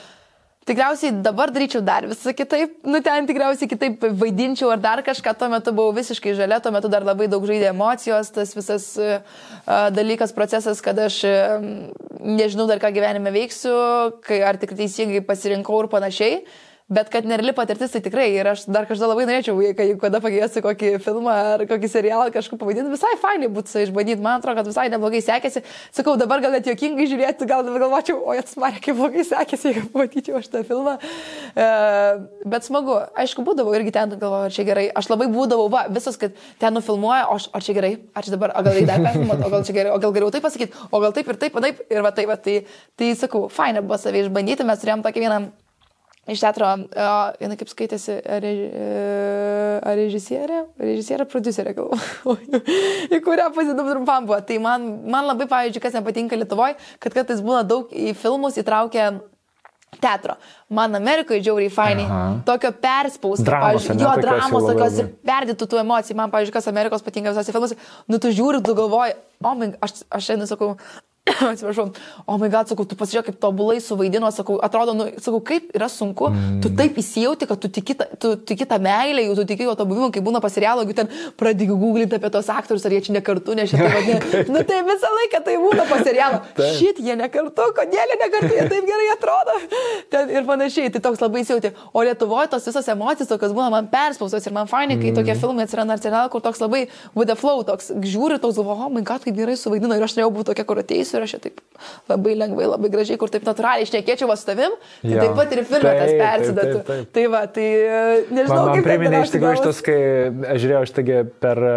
Tikriausiai 0.66 1.12
dabar 1.22 1.52
daryčiau 1.54 1.84
dar 1.86 2.08
visą 2.10 2.32
kitaip, 2.34 2.80
nu 2.90 2.98
ten 3.06 3.28
tikriausiai 3.30 3.70
kitaip 3.70 4.02
vaidinčiau 4.18 4.72
ar 4.74 4.80
dar 4.82 5.04
kažką, 5.06 5.36
tuo 5.38 5.50
metu 5.52 5.70
buvau 5.78 5.94
visiškai 5.94 6.34
žalia, 6.34 6.58
tuo 6.58 6.72
metu 6.74 6.90
dar 6.90 7.06
labai 7.06 7.28
daug 7.30 7.46
žaidė 7.46 7.68
emocijos, 7.70 8.32
tas 8.34 8.56
visas 8.58 8.88
uh, 8.98 9.20
dalykas, 9.94 10.34
procesas, 10.34 10.82
kad 10.82 10.98
aš 11.06 11.20
uh, 11.30 11.68
nežinau 12.26 12.66
dar 12.70 12.82
ką 12.82 12.92
gyvenime 12.96 13.32
veiksiu, 13.36 13.76
kai 14.26 14.42
ar 14.46 14.58
tik 14.62 14.74
teisingai 14.78 15.22
pasirinkau 15.26 15.84
ir 15.84 15.90
panašiai. 15.92 16.40
Bet 16.86 17.08
kad 17.10 17.26
nereali 17.26 17.50
patirtis, 17.58 17.90
tai 17.96 18.00
tikrai. 18.06 18.28
Ir 18.38 18.46
aš 18.52 18.68
dar 18.70 18.86
kažkada 18.86 19.08
labai 19.10 19.24
norėčiau, 19.26 19.58
kai 19.74 19.88
kada 19.98 20.20
pakviesiu 20.22 20.62
kokį 20.62 20.90
filmą 21.02 21.34
ar 21.56 21.64
kokį 21.66 21.90
serialą 21.90 22.28
kažką 22.34 22.60
pavadinti, 22.62 22.92
visai 22.94 23.16
fainai 23.18 23.50
būtų 23.50 23.88
išbandyti. 23.88 24.22
Man 24.22 24.38
atrodo, 24.38 24.60
kad 24.60 24.70
visai 24.70 24.86
neblogai 24.94 25.24
sekėsi. 25.26 25.64
Sakau, 25.90 26.14
dabar 26.22 26.44
gal 26.46 26.54
net 26.54 26.70
jokingai 26.70 27.08
žiūrėti, 27.10 27.48
gal 27.50 27.66
galvočiau, 27.66 28.20
o 28.22 28.36
atsmarė, 28.38 28.84
kaip 28.86 29.00
blogai 29.02 29.26
sekėsi, 29.26 29.72
jeigu 29.72 29.90
pamatyčiau 29.96 30.38
aš 30.38 30.52
tą 30.54 30.62
filmą. 30.68 30.94
E, 31.58 31.66
bet 32.54 32.70
smagu. 32.70 33.00
Aišku, 33.18 33.42
būdavau 33.50 33.74
irgi 33.80 33.96
ten, 33.98 34.14
galvoju, 34.22 34.52
ar 34.52 34.54
čia 34.54 34.70
gerai. 34.70 34.86
Aš 34.94 35.10
labai 35.10 35.26
būdavau, 35.34 35.66
va, 35.74 35.88
visas, 35.90 36.22
kad 36.22 36.38
ten 36.62 36.78
nufilmuoja, 36.78 37.26
o 37.34 37.42
aš, 37.42 37.50
ar 37.50 37.66
čia 37.66 37.80
gerai, 37.82 37.96
ar 38.14 38.30
čia 38.30 38.38
dabar, 38.38 38.54
o 38.54 38.62
gal 38.62 38.78
dar 38.86 39.02
perfilmuot, 39.10 39.42
o 39.42 39.54
gal 39.58 39.66
čia 39.66 39.80
gerai, 39.82 39.98
o 39.98 40.00
gal 40.06 40.14
geriau 40.14 40.38
taip 40.38 40.46
pasakyti, 40.46 40.86
o 40.94 41.02
gal 41.02 41.18
taip 41.18 41.34
ir 41.34 41.42
taip, 41.48 41.58
o 41.58 41.66
taip, 41.66 41.82
ir 41.90 42.06
va 42.06 42.14
taip, 42.14 42.30
va, 42.30 42.38
tai, 42.38 42.60
tai 42.94 43.16
sakau, 43.18 43.48
fainai 43.50 43.82
buvo 43.82 43.98
savai 43.98 44.28
išbandyti, 44.28 44.70
mes 44.70 44.86
turėjom 44.86 45.02
tokį 45.10 45.26
vieną 45.26 45.46
iš 46.32 46.42
teatro, 46.42 46.72
jinai 47.42 47.58
kaip 47.60 47.70
skaitėsi, 47.72 48.18
ar 48.26 50.00
režisierė, 50.00 50.64
režisierė, 50.82 51.28
producerė, 51.30 51.76
galvoju, 51.78 52.62
į 53.16 53.22
kurią 53.26 53.52
pasidum 53.56 53.92
trumpam 53.92 54.28
buvo. 54.30 54.42
Tai 54.48 54.58
man, 54.64 54.90
man 55.12 55.30
labai, 55.30 55.48
pavyzdžiui, 55.52 55.84
kas 55.84 55.98
nepatinka 55.98 56.40
Lietuvoje, 56.40 56.80
kad 57.04 57.16
kartais 57.16 57.44
būna 57.46 57.62
daug 57.68 57.94
į 57.94 58.16
filmus 58.18 58.58
įtraukę 58.62 59.10
teatro. 60.02 60.36
Man 60.70 60.96
Amerikoje 60.98 61.42
džiauriai 61.44 61.72
fainai. 61.72 62.06
Tokio 62.48 62.72
perspausto, 62.82 63.52
pavyzdžiui, 63.52 63.98
jo 64.02 64.14
dramos, 64.22 64.70
tokios 64.70 65.02
ir 65.02 65.12
perdėtų 65.28 65.70
tų 65.72 65.82
emocijų. 65.86 66.18
Man, 66.20 66.34
pavyzdžiui, 66.34 66.56
kas 66.58 66.70
Amerikos 66.72 67.06
patinka 67.06 67.34
visose 67.36 67.56
filmuose, 67.56 67.78
nu 68.12 68.20
tu 68.22 68.34
žiūri, 68.36 68.64
tu 68.66 68.76
galvoji, 68.78 69.16
o, 69.40 69.52
oh, 69.52 69.68
aš, 69.86 70.02
aš 70.10 70.32
šiandien 70.32 70.50
sakau, 70.50 70.74
atsiprašau, 71.52 71.90
o 72.26 72.34
oh 72.34 72.38
my 72.38 72.50
god, 72.54 72.70
sakau, 72.70 72.86
tu 72.86 72.96
pasižiūrėk, 72.98 73.32
kaip 73.32 73.38
tobulai 73.42 73.80
suvaidino, 73.82 74.30
sakau, 74.34 74.60
atrodo, 74.62 74.94
nu, 74.94 75.08
sakau, 75.18 75.40
kaip 75.42 75.72
yra 75.74 75.88
sunku, 75.90 76.28
mm. 76.30 76.60
tu 76.62 76.70
taip 76.78 77.00
įsijauti, 77.02 77.48
kad 77.50 77.62
tu 77.64 77.72
tiki, 77.74 77.96
tu 78.22 78.36
tiki 78.38 78.68
tą 78.70 78.78
meilę, 78.82 79.24
jau 79.26 79.38
tu 79.40 79.46
tiki 79.50 79.66
jo 79.66 79.74
to 79.80 79.88
buvimą, 79.90 80.12
kai 80.14 80.22
būna 80.26 80.42
pasirialo, 80.44 80.84
jeigu 80.86 80.96
ten 81.00 81.10
pradėjai 81.40 81.78
googlinti 81.82 82.20
apie 82.20 82.30
tos 82.34 82.52
aktorius, 82.54 82.86
ar 82.86 82.94
jie 82.94 83.02
čia 83.08 83.16
ne 83.18 83.24
kartu, 83.26 83.56
ne 83.58 83.66
šitai 83.72 83.88
vadinasi. 83.96 84.44
nu 84.54 84.62
tai 84.70 84.84
visą 84.86 85.12
laiką 85.16 85.42
tai 85.48 85.56
būna 85.64 85.88
pasirialo. 85.90 86.44
Šit, 86.78 87.02
jie 87.08 87.18
ne 87.18 87.32
kartu, 87.34 87.68
kodėl 87.80 88.14
jie 88.14 88.20
ne 88.22 88.30
kartu, 88.36 88.52
jie 88.60 88.68
taip 88.76 88.88
gerai 88.92 89.10
atrodo. 89.16 89.58
Ten 90.14 90.30
ir 90.30 90.46
panašiai, 90.46 90.94
tai 90.94 91.02
toks 91.10 91.26
labai 91.26 91.42
įsijauti. 91.42 91.74
O 91.90 92.06
Lietuvoje 92.06 92.52
tos 92.54 92.70
visos 92.70 92.92
emocijos, 92.94 93.32
tokios 93.34 93.58
būna 93.58 93.72
man 93.74 93.90
perspaustos 93.90 94.46
ir 94.46 94.54
man 94.54 94.70
fainai, 94.70 95.00
kai 95.02 95.10
mm. 95.10 95.18
tokie 95.18 95.38
filmai 95.42 95.66
atsiranda 95.66 95.98
ar 95.98 96.06
serialai, 96.06 96.30
kur 96.30 96.46
toks 96.46 96.62
labai 96.62 96.86
with 97.18 97.34
the 97.34 97.38
flow, 97.40 97.66
toks 97.66 97.90
žiūri, 97.90 98.38
toks 98.44 98.62
galvo, 98.62 98.78
o 98.78 98.86
oh 98.86 98.94
my 98.94 99.02
god, 99.02 99.26
kaip 99.26 99.38
gerai 99.38 99.58
suvaidino 99.58 99.98
ir 99.98 100.06
aš 100.06 100.20
norėjau 100.20 100.34
būti 100.38 100.52
tokia, 100.52 100.68
kur 100.70 100.82
ateisiu 100.84 101.15
ir 101.18 101.26
aš 101.26 101.34
taip 101.44 101.62
labai 102.10 102.34
lengvai, 102.40 102.68
labai 102.72 102.90
gražiai, 102.94 103.18
kur 103.20 103.32
taip 103.34 103.44
natūraliai 103.48 103.84
išnekėčiau 103.88 104.32
su 104.40 104.48
tavim, 104.48 104.76
tai 105.02 105.16
taip 105.20 105.34
pat 105.38 105.54
ir 105.56 105.62
filme 105.68 105.92
tas 106.00 106.12
persidatų. 106.22 106.82
taip. 106.88 107.10
Tai 107.16 107.26
va, 107.34 107.42
tai 107.52 107.66
e, 107.66 108.02
nežinau, 108.32 108.56
Man, 108.56 108.70
man 108.72 108.86
priminė 108.86 109.22
iš 109.26 109.34
tikrųjų 109.34 109.58
gavosi. 109.58 109.64
šitas, 109.64 109.82
kai 109.86 110.54
aš 110.54 110.62
žiūrėjau 110.64 110.84
šitągi 110.92 111.18
per 111.44 111.62
e, 111.68 111.76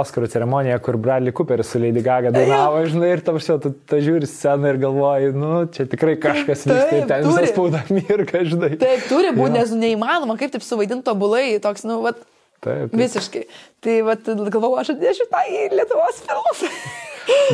Oscarų 0.00 0.30
ceremoniją, 0.32 0.78
kur 0.84 0.98
Bradley 1.04 1.34
Cooperis 1.36 1.72
su 1.74 1.82
Lady 1.82 2.02
Gaga 2.04 2.32
dainavo, 2.34 2.80
žinai, 2.88 3.12
ir 3.18 3.24
tam 3.26 3.40
šio, 3.42 3.58
tu, 3.62 3.74
tu 3.90 4.00
žiūri 4.04 4.28
sceną 4.30 4.72
ir 4.74 4.80
galvoji, 4.82 5.32
nu, 5.36 5.52
čia 5.74 5.86
tikrai 5.92 6.16
kažkas 6.20 6.64
vyksta, 6.70 7.02
ten 7.12 7.28
visas 7.28 7.52
spauda 7.52 7.84
mirga, 7.92 8.44
žinai. 8.48 8.72
Taip, 8.80 9.04
turi 9.10 9.34
būti, 9.36 9.58
nes 9.58 9.74
neįmanoma, 9.84 10.38
kaip 10.40 10.54
taip 10.56 10.64
suvaidinti 10.66 11.04
tobulai, 11.06 11.46
toks, 11.64 11.84
nu, 11.88 12.00
vat, 12.04 12.22
Taip, 12.64 12.86
taip. 12.88 12.94
visiškai. 12.96 13.42
Tai 13.84 13.94
vat, 14.06 14.24
galvoju, 14.24 14.78
aš 14.80 14.94
atnešiu 14.94 15.26
tą 15.28 15.42
į 15.52 15.66
Lietuvos 15.76 16.22
filmus. 16.24 16.62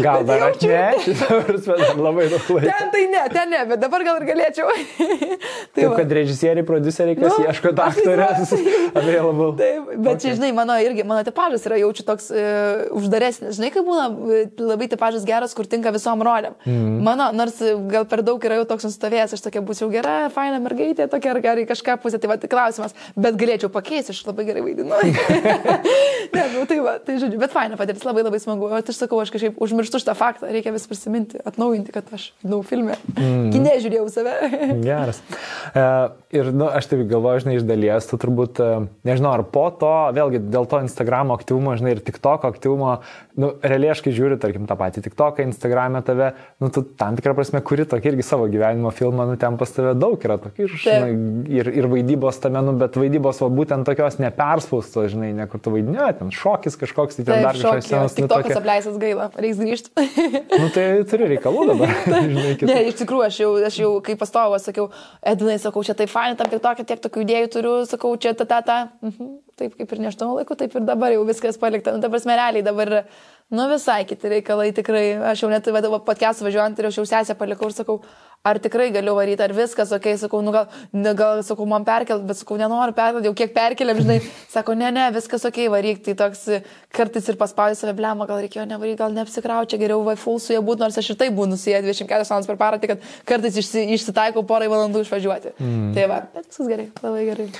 Gal 0.02 0.24
dar 0.24 0.40
Bet 0.40 0.62
jaučiu- 0.62 0.72
atneši, 0.74 1.14
prasme, 1.46 1.76
dar 1.78 1.98
labai 1.98 2.26
daug 2.30 2.48
laiko. 2.54 2.66
Ten 2.66 2.90
tai 2.94 3.02
ne, 3.12 3.22
ten 3.32 3.50
ne, 3.50 3.60
bet 3.70 3.80
dabar 3.82 4.04
gal 4.06 4.18
ir 4.20 4.26
galėčiau. 4.28 4.70
tai 5.74 5.80
Taip, 5.80 5.88
va. 5.92 5.96
kad 5.98 6.14
režisieriai, 6.20 6.66
produceriai, 6.66 7.18
kas 7.18 7.36
Nu, 7.36 7.46
ieško 7.46 7.72
aš 7.74 7.82
aktorės, 7.90 8.54
available. 8.98 9.50
Taip, 9.60 9.90
bet 9.94 10.12
okay. 10.14 10.22
čia, 10.24 10.34
žinai, 10.38 10.50
mano 10.56 10.76
irgi, 10.82 11.04
mano 11.06 11.22
tipažas 11.26 11.66
yra 11.68 11.78
jaučiu 11.82 12.06
toks 12.08 12.30
e, 12.34 12.44
uždaresnis. 12.98 13.58
Žinai, 13.58 13.70
kaip 13.74 13.86
būna 13.86 14.08
e, 14.10 14.42
labai 14.62 14.90
tipažas 14.90 15.26
geras, 15.28 15.54
kur 15.58 15.68
tinka 15.70 15.92
visom 15.94 16.24
rolėm. 16.26 16.56
Mm. 16.66 16.98
Mano, 17.06 17.30
nors 17.36 17.60
e, 17.62 17.74
gal 17.92 18.08
per 18.10 18.24
daug 18.26 18.42
yra 18.46 18.60
jau 18.60 18.66
toks 18.72 18.88
nustovėjęs, 18.88 19.36
aš 19.38 19.44
tokia 19.46 19.62
būčiau 19.66 19.90
gera, 19.92 20.16
faina 20.34 20.58
mergaitė, 20.62 21.06
tokia 21.12 21.34
ar 21.34 21.42
gerai 21.44 21.66
kažką 21.70 21.98
pusė, 22.02 22.18
tai 22.22 22.32
va, 22.32 22.38
tai 22.40 22.50
klausimas, 22.52 22.96
bet 23.18 23.38
galėčiau 23.40 23.70
pakeisti, 23.72 24.14
aš 24.14 24.24
labai 24.28 24.48
gerai 24.50 24.64
vaidinu. 24.66 24.98
ne, 26.36 26.44
nu, 26.56 26.66
tai 26.66 26.80
va, 26.82 26.98
tai 27.04 27.18
žodžiu, 27.22 27.40
bet 27.40 27.54
faina 27.54 27.78
patirtis, 27.80 28.06
labai 28.08 28.24
labai 28.26 28.40
smagu. 28.42 28.70
O 28.70 28.80
aš 28.80 28.98
sakau, 28.98 29.20
aš 29.22 29.32
kažkaip 29.34 29.59
užmirštu 29.60 30.00
šitą 30.00 30.14
faktą, 30.16 30.48
reikia 30.48 30.72
vis 30.72 30.86
prisiminti, 30.88 31.38
atnaujinti, 31.44 31.92
kad 31.92 32.08
aš, 32.16 32.30
žinau, 32.40 32.62
filme. 32.66 32.96
Mm. 33.12 33.50
Kine 33.52 33.74
žiūrėjau 33.84 34.06
save. 34.12 34.34
Geras. 34.86 35.20
E, 35.76 35.84
ir, 36.36 36.48
nu, 36.54 36.68
aš 36.72 36.88
taip 36.90 37.04
galvoju, 37.10 37.44
žinai, 37.44 37.58
iš 37.58 37.66
dalies, 37.68 38.08
tu 38.08 38.18
turbūt, 38.20 38.60
e, 38.64 38.86
nežinau, 39.08 39.34
ar 39.36 39.44
po 39.52 39.66
to, 39.76 39.92
vėlgi 40.16 40.40
dėl 40.48 40.68
to 40.70 40.80
Instagram 40.86 41.34
aktyvumo, 41.36 41.76
žinai, 41.76 41.92
ir 41.96 42.02
TikTok 42.06 42.46
aktyvumo, 42.48 42.94
nu, 43.40 43.52
realiai 43.60 43.92
aš 43.92 44.02
kai 44.06 44.14
žiūriu, 44.16 44.38
tarkim, 44.40 44.64
tą 44.68 44.76
patį 44.80 45.04
TikToką, 45.04 45.44
Instagram'e 45.50 46.02
tave, 46.06 46.32
nu, 46.62 46.72
tu 46.72 46.82
tam 46.98 47.18
tikrą 47.18 47.36
prasme 47.36 47.60
kuri 47.64 47.84
tokį 47.88 48.14
irgi 48.14 48.26
savo 48.26 48.48
gyvenimo 48.50 48.92
filmą, 48.96 49.28
nu, 49.28 49.36
ten 49.40 49.60
pas 49.60 49.72
tave 49.76 49.92
daug 49.98 50.20
yra 50.24 50.38
tokių, 50.40 50.70
žinai, 50.72 51.12
ir, 51.52 51.70
ir 51.82 51.90
vaidybos 51.90 52.40
tame, 52.42 52.64
nu, 52.64 52.74
bet 52.80 52.96
vaidybos, 53.00 53.42
va, 53.44 53.50
būtent 53.60 53.88
tokios 53.88 54.18
neperspaustos, 54.22 55.12
žinai, 55.14 55.32
ne 55.36 55.46
kur 55.50 55.62
tu 55.62 55.74
vaidini, 55.74 56.00
ten 56.18 56.32
šokis 56.34 56.80
kažkoks, 56.80 57.20
tai 57.20 57.26
ten 57.26 57.34
Taip, 57.36 57.46
dar 57.48 57.60
šokį, 57.60 57.86
senas, 57.86 58.16
tik 58.16 58.26
nu, 58.26 58.32
tokia, 58.32 58.56
apleistas 58.60 58.98
gaila, 59.00 59.30
reiks 59.50 59.60
grįžti. 59.60 59.90
nu, 60.60 60.68
tai 60.74 60.84
turi 61.08 61.28
reikalų 61.34 61.66
dabar, 61.72 61.92
žinai, 62.06 62.54
kitų. 62.60 62.68
Ne, 62.70 62.78
iš 62.90 62.98
tikrųjų, 63.00 63.26
aš 63.26 63.40
jau, 63.42 63.50
aš 63.66 63.78
jau 63.82 63.90
kaip 64.06 64.20
pastovas 64.20 64.66
sakiau, 64.68 64.88
Edvinai, 65.26 65.58
sakau, 65.62 65.82
čia 65.86 65.96
taip 65.98 66.12
fainai, 66.12 66.38
tam 66.38 66.50
tik 66.52 66.62
tokia, 66.64 66.86
tiek 66.86 67.02
tokių 67.02 67.24
idėjų 67.26 67.50
turiu, 67.56 67.74
sakau, 67.90 68.14
čia 68.20 68.34
ta, 68.38 68.46
ta, 68.48 68.60
ta. 68.66 68.78
Mhm. 69.04 69.38
Taip 69.60 69.74
kaip 69.76 69.90
ir 69.92 70.00
nežinau 70.00 70.38
laiku, 70.38 70.56
taip 70.56 70.72
ir 70.78 70.86
dabar 70.88 71.12
jau 71.12 71.24
viskas 71.28 71.58
palikta. 71.60 71.92
Nu, 71.92 72.00
dabar 72.00 72.22
smereliai, 72.22 72.64
dabar, 72.64 72.88
yra, 72.88 73.02
nu, 73.50 73.66
visai 73.70 74.04
kiti 74.08 74.30
reikalai, 74.30 74.70
tikrai. 74.74 75.04
Aš 75.32 75.44
jau 75.44 75.50
net, 75.52 75.66
va, 75.74 76.00
podcast 76.06 76.42
važiuojant 76.46 76.78
ir 76.78 76.90
aš 76.90 77.00
jau 77.00 77.06
sesę 77.10 77.34
palikau 77.38 77.70
ir 77.70 77.74
sakau, 77.76 78.00
ar 78.42 78.58
tikrai 78.62 78.88
galiu 78.92 79.12
varyti, 79.18 79.42
ar 79.44 79.52
viskas, 79.52 79.90
okei, 79.92 80.14
okay, 80.14 80.20
sakau, 80.20 80.40
nu 80.40 80.52
gal, 80.54 80.68
ne, 80.96 81.12
gal, 81.18 81.42
sakau, 81.44 81.66
man 81.68 81.84
perkelt, 81.84 82.22
bet 82.24 82.38
sakau, 82.38 82.56
nenoriu 82.60 82.94
perkelt, 82.96 83.26
jau 83.28 83.34
kiek 83.36 83.52
perkeliam, 83.52 84.00
žinai, 84.00 84.16
sako, 84.54 84.76
ne, 84.80 84.88
ne, 84.96 85.08
viskas, 85.12 85.44
okei, 85.44 85.66
okay, 85.66 85.72
varyk, 85.74 86.00
tai 86.06 86.14
toks 86.16 86.46
kartais 86.96 87.28
ir 87.28 87.36
paspaudži 87.40 87.82
save, 87.82 87.94
blema, 87.98 88.24
gal 88.30 88.40
reikėjo 88.40 88.64
nevaryti, 88.70 89.00
gal 89.02 89.12
neapsikrau, 89.18 89.66
čia 89.68 89.80
geriau 89.82 90.00
vai 90.06 90.16
full 90.20 90.40
su 90.40 90.54
jie 90.54 90.62
būtų, 90.64 90.86
nors 90.86 90.96
aš 91.02 91.12
ir 91.12 91.20
tai 91.20 91.28
būnu 91.36 91.60
su 91.60 91.68
jie 91.68 91.82
24 91.84 92.24
valandas 92.24 92.48
per 92.48 92.60
parą, 92.64 92.80
tai 92.80 92.94
kad 92.94 93.06
kartais 93.28 93.60
išsi, 93.60 93.84
išsitaikau 93.98 94.46
porai 94.48 94.72
valandų 94.72 95.04
išvažiuoti. 95.04 95.56
Mm. 95.60 95.92
Tai 95.98 96.08
va, 96.08 96.24
bet 96.32 96.48
viskas 96.48 96.72
gerai, 96.72 96.88
labai 97.04 97.28
gerai. 97.28 97.50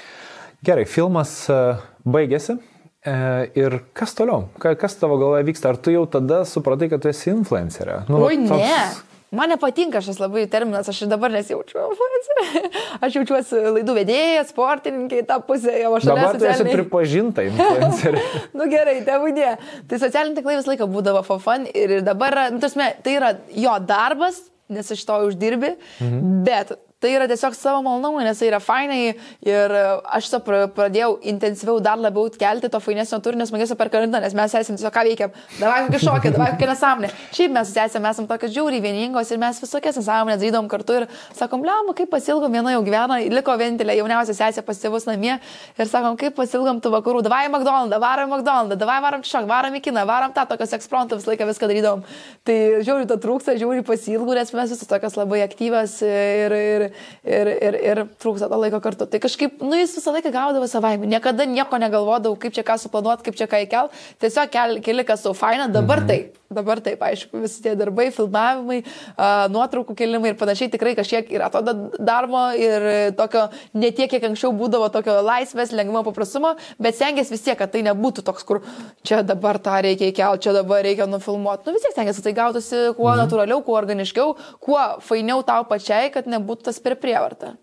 Gerai, 0.65 0.89
filmas 0.89 1.43
e, 1.53 1.63
baigėsi. 2.09 2.57
E, 3.01 3.51
Ir 3.57 3.81
kas 3.97 4.13
toliau? 4.17 4.49
Ka- 4.61 4.75
Kas 4.77 4.99
tavo 5.01 5.17
galvoje 5.21 5.47
vyksta? 5.49 5.71
Ar 5.73 5.77
tu 5.81 5.93
jau 5.93 6.05
tada 6.07 6.43
supratai, 6.45 6.91
kad 6.93 7.01
tu 7.01 7.09
esi 7.09 7.31
influencerė? 7.33 8.03
Nu, 8.11 8.21
Oi, 8.27 8.37
va, 8.45 8.59
ne. 8.61 8.83
Man 9.31 9.53
nepatinka 9.53 10.01
šis 10.03 10.19
labai 10.19 10.43
terminas, 10.51 10.89
aš 10.91 11.05
ir 11.05 11.11
dabar 11.13 11.31
nesijaučiu 11.31 11.79
influencerė. 11.79 12.71
Aš 13.07 13.15
jaučiuosi 13.21 13.61
laidų 13.77 13.95
vedėja, 13.95 14.43
sportininkė, 14.49 15.21
tą 15.29 15.37
pusę 15.47 15.71
jau 15.79 15.93
aš 15.97 16.09
Dabar 16.11 16.35
tu 16.35 16.49
esi 16.51 16.67
pripažinta 16.67 17.45
influencerė. 17.47 18.25
nu 18.59 18.67
gerai, 18.73 18.97
tevudė. 19.07 19.53
Tai 19.89 20.01
socialiniai 20.03 20.41
tinklai 20.41 20.59
visą 20.59 20.73
laiką 20.73 20.91
būdavo 20.91 21.23
for 21.25 21.39
fun 21.41 21.69
ir 21.71 22.01
dabar, 22.05 22.37
nu, 22.51 22.59
tasme, 22.61 22.91
tai 23.07 23.15
yra 23.21 23.31
jo 23.55 23.77
darbas, 23.87 24.43
nes 24.69 24.91
iš 24.91 25.07
to 25.07 25.23
uždirbi, 25.31 25.77
mhm. 26.03 26.43
bet 26.51 26.75
tai 27.01 27.15
yra 27.17 27.27
tiesiog 27.31 27.55
savo 27.57 27.81
malonumui, 27.85 28.25
nes 28.27 28.39
tai 28.39 28.51
yra 28.51 28.61
fainai 28.61 29.15
ir 29.47 29.75
aš 30.13 30.29
to 30.35 30.41
pra- 30.45 30.67
pradėjau 30.77 31.15
intensyviau 31.33 31.81
dar 31.81 31.97
labiau 32.01 32.29
kelti 32.31 32.69
to 32.69 32.81
fainesnio 32.81 33.21
turinio 33.25 33.47
smagesnio 33.49 33.77
per 33.81 33.89
karantiną, 33.93 34.21
nes 34.21 34.37
mes 34.37 34.55
esame 34.61 34.77
tiesiog 34.77 34.93
ką 34.95 35.05
veikiam, 35.09 35.33
davai 35.59 35.87
kokį 35.87 36.01
šokį, 36.05 36.33
davai 36.37 36.51
kokią 36.55 36.69
nesąmonę. 36.71 37.11
Šiaip 37.37 37.55
mes 37.57 37.73
esame, 37.73 38.13
esame 38.13 38.29
tokios 38.29 38.53
žiauriai 38.53 38.83
vieningos 38.85 39.33
ir 39.33 39.41
mes 39.41 39.61
visokias 39.65 39.97
nesąmonės 40.01 40.43
darydom 40.43 40.69
kartu 40.69 40.99
ir 41.01 41.09
sakom, 41.37 41.65
liam, 41.65 41.89
kaip 41.97 42.11
pasilgom, 42.13 42.53
viena 42.53 42.75
jau 42.77 42.85
gyvena, 42.85 43.21
liko 43.33 43.57
vienintelė 43.57 43.97
jauniausia 44.03 44.37
sesė 44.37 44.65
pas 44.67 44.79
tėvus 44.85 45.09
namie 45.09 45.39
ir 45.79 45.89
sakom, 45.89 46.19
kaip 46.21 46.37
pasilgom 46.37 46.83
tų 46.85 46.93
vakarų, 46.99 47.25
davai 47.25 47.47
McDonald's, 47.49 47.97
varom 48.05 48.37
McDonald's, 48.37 48.77
davai 48.81 49.01
varom 49.01 49.25
šok, 49.25 49.49
varom 49.49 49.81
į 49.81 49.83
kiną, 49.89 50.05
varom 50.09 50.37
tą 50.37 50.45
tokios 50.53 50.77
eksprontą 50.77 51.17
visą 51.17 51.33
laiką 51.33 51.49
viską 51.49 51.71
darydom. 51.71 52.05
Tai 52.45 52.59
žiauriai 52.85 53.09
to 53.09 53.17
trūksta, 53.21 53.57
žiauriai 53.61 53.85
pasilgų, 53.87 54.37
nes 54.37 54.53
mes 54.57 54.75
visos 54.75 54.91
tokios 54.91 55.17
labai 55.19 55.43
aktyvios 55.47 55.97
ir, 56.07 56.55
ir, 56.55 56.90
ir, 57.25 57.53
ir, 57.55 57.79
ir 57.93 58.03
trūksta 58.21 58.51
to 58.51 58.61
laiko 58.61 58.83
kartu. 58.85 59.09
Tai 59.11 59.23
kažkaip, 59.23 59.63
nu 59.65 59.79
jis 59.79 59.97
visą 59.99 60.15
laiką 60.17 60.33
gaudavo 60.35 60.69
savaime, 60.71 61.09
niekada 61.11 61.47
nieko 61.49 61.81
negalvodavau, 61.81 62.39
kaip 62.41 62.57
čia 62.57 62.67
ką 62.67 62.79
suplanuoti, 62.83 63.27
kaip 63.29 63.39
čia 63.41 63.49
ką 63.51 63.65
įkel. 63.67 63.91
Tiesiog 64.23 64.53
kel, 64.53 64.79
keli 64.85 65.07
kas 65.09 65.25
su 65.27 65.35
faina, 65.37 65.71
dabar 65.71 66.05
mhm. 66.05 66.13
taip. 66.13 66.37
Dabar 66.51 66.81
taip, 66.83 66.99
aišku, 66.99 67.39
visi 67.45 67.61
tie 67.63 67.77
darbai, 67.79 68.09
filmavimai, 68.11 68.81
nuotraukų 69.55 69.95
kelimai 69.95 70.33
ir 70.33 70.39
panašiai 70.41 70.73
tikrai 70.73 70.97
kažkiek 70.99 71.29
yra 71.31 71.47
to 71.55 71.61
da- 71.63 71.75
darbo 72.03 72.41
ir 72.59 73.13
tokio, 73.15 73.45
ne 73.79 73.93
tiek, 73.95 74.11
kiek 74.11 74.25
anksčiau 74.27 74.51
būdavo 74.59 74.89
tokio 74.91 75.15
laisvės, 75.23 75.71
lengvumo, 75.71 76.03
paprastumo, 76.09 76.57
bet 76.83 76.99
stengiasi 76.99 77.37
vis 77.37 77.45
tiek, 77.45 77.55
kad 77.55 77.71
tai 77.71 77.85
nebūtų 77.87 78.25
toks, 78.27 78.43
kur 78.49 78.65
čia 79.07 79.21
dabar 79.23 79.61
tą 79.63 79.77
reikia 79.87 80.09
įkelti, 80.11 80.49
čia 80.49 80.57
dabar 80.57 80.83
reikia 80.83 81.07
nufilmuoti. 81.07 81.69
Nu 81.69 81.77
vis 81.77 81.87
tiek 81.87 81.95
stengiasi, 81.95 82.27
tai 82.27 82.35
gautųsi 82.41 82.83
kuo 82.99 83.13
mhm. 83.13 83.23
natūraliau, 83.23 83.63
kuo 83.63 83.79
organiškiau, 83.79 84.35
kuo 84.59 84.83
fainiau 85.07 85.47
tau 85.47 85.63
pačiai, 85.71 86.11
kad 86.11 86.27
nebūtų 86.27 86.67
tas 86.67 86.80
per 86.85 86.97
prievartą. 87.01 87.55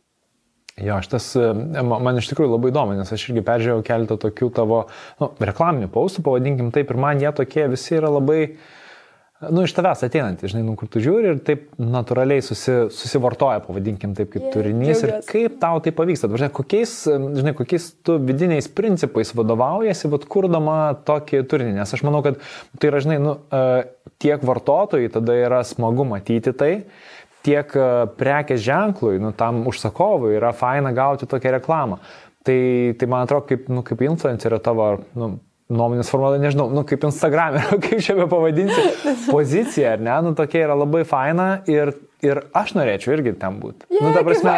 Jo, 0.77 0.99
aš 1.01 1.07
tas, 1.09 1.31
e, 1.35 1.47
ma- 1.81 1.97
man 2.05 2.19
iš 2.21 2.27
tikrųjų 2.29 2.51
labai 2.53 2.69
įdomu, 2.69 2.93
nes 2.99 3.09
aš 3.11 3.29
irgi 3.31 3.41
peržiūrėjau 3.47 3.85
keletą 3.87 4.17
tokių 4.21 4.51
tavo 4.53 4.83
nu, 5.19 5.31
reklaminių 5.41 5.87
paustų, 5.89 6.21
pavadinkim 6.27 6.69
taip, 6.75 6.91
ir 6.93 6.99
man 7.01 7.17
jie 7.23 7.31
tokie 7.33 7.65
visi 7.71 7.95
yra 7.97 8.11
labai, 8.13 8.43
nu, 9.49 9.63
iš 9.65 9.73
tavęs 9.73 10.03
ateinantys, 10.05 10.51
žinai, 10.53 10.61
nu, 10.67 10.75
kur 10.77 10.85
tu 10.93 11.01
žiūri 11.01 11.31
ir 11.31 11.39
taip 11.45 11.65
natūraliai 11.81 12.45
susi, 12.45 12.75
susivartoja, 12.93 13.63
pavadinkim 13.65 14.13
taip, 14.17 14.29
kaip 14.35 14.45
Jei, 14.47 14.53
turinys 14.53 15.01
ir 15.01 15.11
džiaugiuosi. 15.15 15.31
kaip 15.33 15.57
tau 15.65 15.81
tai 15.81 15.95
pavyksta. 15.97 16.29
Žinai, 16.29 16.51
kokiais, 16.61 16.93
žinai, 17.41 17.55
kokiais 17.57 17.89
tu 18.05 18.19
vidiniais 18.29 18.69
principais 18.69 19.33
vadovaujasi, 19.37 20.09
vad 20.13 20.25
kurdama 20.29 20.77
tokį 21.09 21.41
turinį, 21.49 21.73
nes 21.81 21.93
aš 21.97 22.05
manau, 22.05 22.21
kad 22.25 22.37
tai 22.77 22.93
yra, 22.93 23.01
žinai, 23.01 23.17
nu, 23.21 23.37
e, 23.49 23.65
tiek 24.21 24.41
vartotojai 24.45 25.09
tada 25.13 25.33
yra 25.41 25.63
smagu 25.65 26.05
matyti 26.05 26.53
tai, 26.53 26.71
tiek 27.47 27.73
e, 27.79 27.89
prekės 28.19 28.61
ženklui, 28.65 29.17
nu, 29.23 29.33
tam 29.37 29.63
užsakovui 29.69 30.35
yra 30.37 30.53
faina 30.55 30.93
gauti 30.95 31.29
tokią 31.29 31.57
reklamą. 31.57 31.99
Tai, 32.47 32.59
tai 32.99 33.09
man 33.11 33.25
atrodo, 33.25 33.47
kaip, 33.49 33.67
nu, 33.71 33.83
kaip 33.87 34.03
influencerio 34.07 34.59
tavo 34.63 34.93
nu, 35.19 35.33
nuomonės 35.73 36.11
formuotoja, 36.11 36.43
nežinau, 36.45 36.69
nu, 36.71 36.83
kaip 36.87 37.03
Instagram'e, 37.09 37.63
kaip 37.85 38.03
čia 38.03 38.15
be 38.19 38.27
pavadinti, 38.31 38.83
pozicija, 39.35 39.95
ar 39.97 40.03
ne, 40.03 40.15
nu, 40.27 40.35
tokia 40.37 40.67
yra 40.67 40.77
labai 40.77 41.03
faina 41.07 41.49
ir, 41.71 41.91
ir 42.25 42.39
aš 42.57 42.73
norėčiau 42.77 43.13
irgi 43.13 43.33
ten 43.37 43.59
būti. 43.61 43.85
Je, 43.93 44.01
nu, 44.01 44.09
ta 44.15 44.23
prasme, 44.25 44.53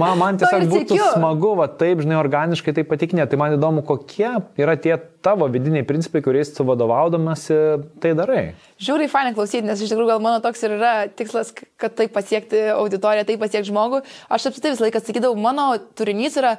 man, 0.00 0.18
man 0.22 0.38
tiesiog 0.40 0.66
būtų 0.70 0.98
smagu, 1.14 1.52
va, 1.58 1.68
taip, 1.68 2.00
žinai, 2.04 2.16
organiškai 2.20 2.74
tai 2.76 2.84
patikinė. 2.88 3.26
Tai 3.28 3.40
man 3.40 3.56
įdomu, 3.58 3.84
kokie 3.86 4.30
yra 4.60 4.76
tie 4.80 4.96
tavo 5.24 5.46
vidiniai 5.52 5.84
principai, 5.86 6.22
kuriais 6.24 6.50
tu 6.54 6.66
vadovaudamasi 6.66 7.58
tai 8.02 8.14
darai. 8.18 8.42
Žiūri, 8.82 9.10
fainai 9.12 9.34
klausyti, 9.36 9.64
nes 9.68 9.82
iš 9.82 9.92
tikrųjų 9.92 10.14
gal 10.14 10.22
mano 10.24 10.42
toks 10.44 10.64
ir 10.66 10.76
yra 10.78 10.94
tikslas, 11.12 11.52
kad 11.80 11.94
tai 11.98 12.08
pasiekti 12.12 12.64
auditoriją, 12.74 13.28
tai 13.28 13.38
pasiekti 13.40 13.70
žmogų. 13.70 14.02
Aš 14.32 14.50
apsitai 14.50 14.74
visą 14.74 14.88
laiką 14.88 15.04
sakydavau, 15.04 15.36
mano 15.38 15.68
turinys 15.98 16.40
yra 16.40 16.56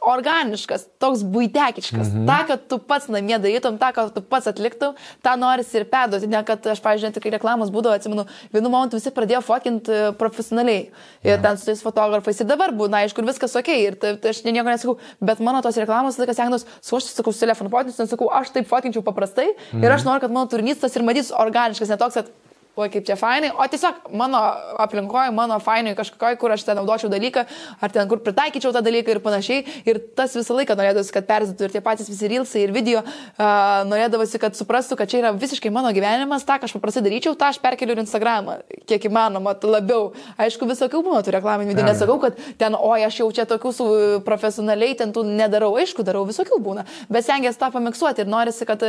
organiškas, 0.00 0.86
toks 1.02 1.22
būtekiškas. 1.28 2.08
Mhm. 2.10 2.24
Ta, 2.26 2.38
kad 2.48 2.64
tu 2.70 2.78
pats 2.78 3.08
namie 3.12 3.36
darytum, 3.38 3.78
tą, 3.80 3.92
kad 3.94 4.12
tu 4.14 4.22
pats 4.24 4.48
atliktum, 4.50 4.96
tą 5.24 5.34
norisi 5.38 5.78
ir 5.78 5.86
perduoti. 5.90 6.30
Ne, 6.32 6.40
kad 6.46 6.64
aš, 6.72 6.80
pavyzdžiui, 6.84 7.12
tikrai 7.16 7.34
reklamos 7.36 7.72
būdavo, 7.74 7.94
atsimenu, 7.98 8.24
vienu 8.54 8.72
momentu 8.72 8.98
visi 8.98 9.12
pradėjo 9.14 9.42
fokinti 9.46 9.92
e, 9.92 10.12
profesionaliai. 10.18 10.86
Ir 11.26 11.42
ten 11.44 11.58
su 11.60 11.68
tais 11.68 11.82
fotografais. 11.84 12.40
Ir 12.40 12.48
dabar 12.48 12.74
būna, 12.76 13.04
aišku, 13.04 13.22
ir 13.22 13.30
viskas 13.30 13.56
ok. 13.58 13.72
Ir 13.86 13.98
tai, 14.00 14.14
tai 14.22 14.32
aš 14.34 14.42
nieko 14.48 14.68
nesakau. 14.70 14.96
Bet 15.20 15.42
mano 15.44 15.62
tos 15.64 15.78
reklamos, 15.80 16.18
tai 16.18 16.28
kas 16.30 16.40
sengdos, 16.40 16.66
su 16.80 16.98
aš 16.98 17.10
sakau, 17.12 17.34
su 17.34 17.44
telefonu 17.44 17.72
fotinus, 17.72 18.00
nesakau, 18.00 18.30
aš 18.32 18.54
taip 18.56 18.70
fotinčiau 18.70 19.04
paprastai. 19.06 19.52
Mhm. 19.72 19.84
Ir 19.84 19.98
aš 19.98 20.08
noriu, 20.08 20.24
kad 20.24 20.34
mano 20.34 20.48
turinys 20.50 20.80
tas 20.82 20.96
ir 20.96 21.06
matys 21.06 21.34
organiškas, 21.36 21.92
ne 21.92 22.00
toks, 22.00 22.20
kad 22.20 22.32
o 22.76 22.86
kaip 22.88 23.04
čia 23.04 23.16
fainai, 23.20 23.50
o 23.52 23.66
tiesiog 23.68 24.08
mano 24.16 24.40
aplinkoje, 24.80 25.32
mano 25.36 25.58
fainai 25.60 25.92
kažkokioj, 25.96 26.38
kur 26.40 26.54
aš 26.54 26.64
ten 26.64 26.78
naudočiau 26.80 27.10
dalyką, 27.12 27.44
ar 27.84 27.92
ten 27.92 28.08
kur 28.08 28.22
pritaikyčiau 28.24 28.72
tą 28.72 28.80
dalyką 28.84 29.12
ir 29.12 29.20
panašiai. 29.24 29.64
Ir 29.88 30.00
tas 30.16 30.32
visą 30.36 30.56
laiką 30.56 30.76
norėdavosi, 30.78 31.12
kad 31.12 31.28
perzitų 31.28 31.68
ir 31.68 31.74
tie 31.76 31.82
patys 31.84 32.08
visi 32.08 32.30
rilsai 32.32 32.64
ir 32.64 32.72
video, 32.72 33.02
uh, 33.04 33.82
norėdavosi, 33.88 34.40
kad 34.40 34.56
suprastų, 34.56 34.96
kad 35.00 35.12
čia 35.12 35.20
yra 35.20 35.34
visiškai 35.36 35.72
mano 35.74 35.92
gyvenimas, 35.92 36.46
tą, 36.48 36.56
aš 36.64 36.76
paprastai 36.78 37.04
daryčiau, 37.04 37.36
tą 37.36 37.52
aš 37.52 37.60
perkeliu 37.62 37.96
ir 37.96 38.04
Instagramą, 38.06 38.60
kiek 38.88 39.08
įmanoma, 39.10 39.56
labiau. 39.62 40.12
Aišku, 40.40 40.68
visokių 40.68 41.04
būna 41.04 41.22
tų 41.24 41.36
reklaminių 41.36 41.74
video, 41.74 41.86
nesakau, 41.86 42.18
kad 42.24 42.40
ten, 42.60 42.76
oi, 42.76 43.02
aš 43.04 43.20
jau 43.20 43.30
čia 43.36 43.46
tokių 43.48 43.72
su 43.76 43.88
profesionaliai 44.26 44.96
ten 44.98 45.12
tų 45.12 45.26
nedarau, 45.28 45.74
aišku, 45.80 46.04
darau 46.06 46.24
visokių 46.28 46.60
būna, 46.62 46.86
bet 47.12 47.28
stengiasi 47.28 47.60
tą 47.60 47.72
pamiksuoti 47.74 48.24
ir 48.24 48.32
norisi, 48.32 48.68
kad 48.68 48.82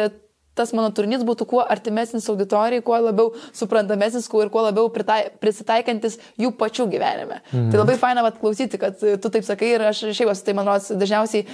tas 0.57 0.73
mano 0.75 0.91
turinys 0.95 1.25
būtų 1.25 1.47
kuo 1.49 1.61
artimesnis 1.65 2.29
auditorijai, 2.31 2.83
kuo 2.85 2.99
labiau 3.01 3.33
suprantamesnis 3.55 4.29
kuo 4.31 4.43
ir 4.45 4.51
kuo 4.53 4.65
labiau 4.65 4.89
pritai, 4.93 5.21
prisitaikantis 5.41 6.19
jų 6.39 6.53
pačių 6.59 6.89
gyvenime. 6.93 7.41
Mhm. 7.51 7.71
Tai 7.71 7.83
labai 7.83 7.99
faina 8.01 8.25
vat, 8.25 8.39
klausyti, 8.41 8.81
kad 8.81 8.99
tu 8.99 9.33
taip 9.33 9.47
sakai 9.47 9.75
ir 9.75 9.87
aš 9.89 10.05
šiaip 10.11 10.33
esu, 10.33 10.45
tai 10.45 10.57
man 10.57 10.69
rodos, 10.69 10.91
dažniausiai 10.93 11.47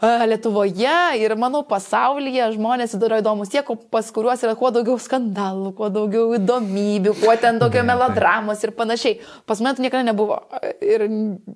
Lietuvoje 0.00 1.18
ir, 1.18 1.32
manau, 1.34 1.64
pasaulyje 1.66 2.52
žmonės 2.54 2.92
yra 2.94 3.18
įdomus 3.18 3.50
tie, 3.50 3.64
pas 3.90 4.06
kuriuos 4.14 4.44
yra 4.46 4.54
kuo 4.58 4.70
daugiau 4.70 4.94
skandalų, 5.02 5.72
kuo 5.74 5.88
daugiau 5.90 6.36
įdomybių, 6.36 7.16
kuo 7.18 7.34
ten 7.40 7.58
daugiau 7.62 7.82
melodramos 7.86 8.62
ir 8.62 8.70
panašiai. 8.78 9.18
Pas 9.48 9.58
mane 9.58 9.74
tai 9.74 9.86
niekada 9.86 10.06
nebuvo. 10.06 10.38
Ir 10.78 11.08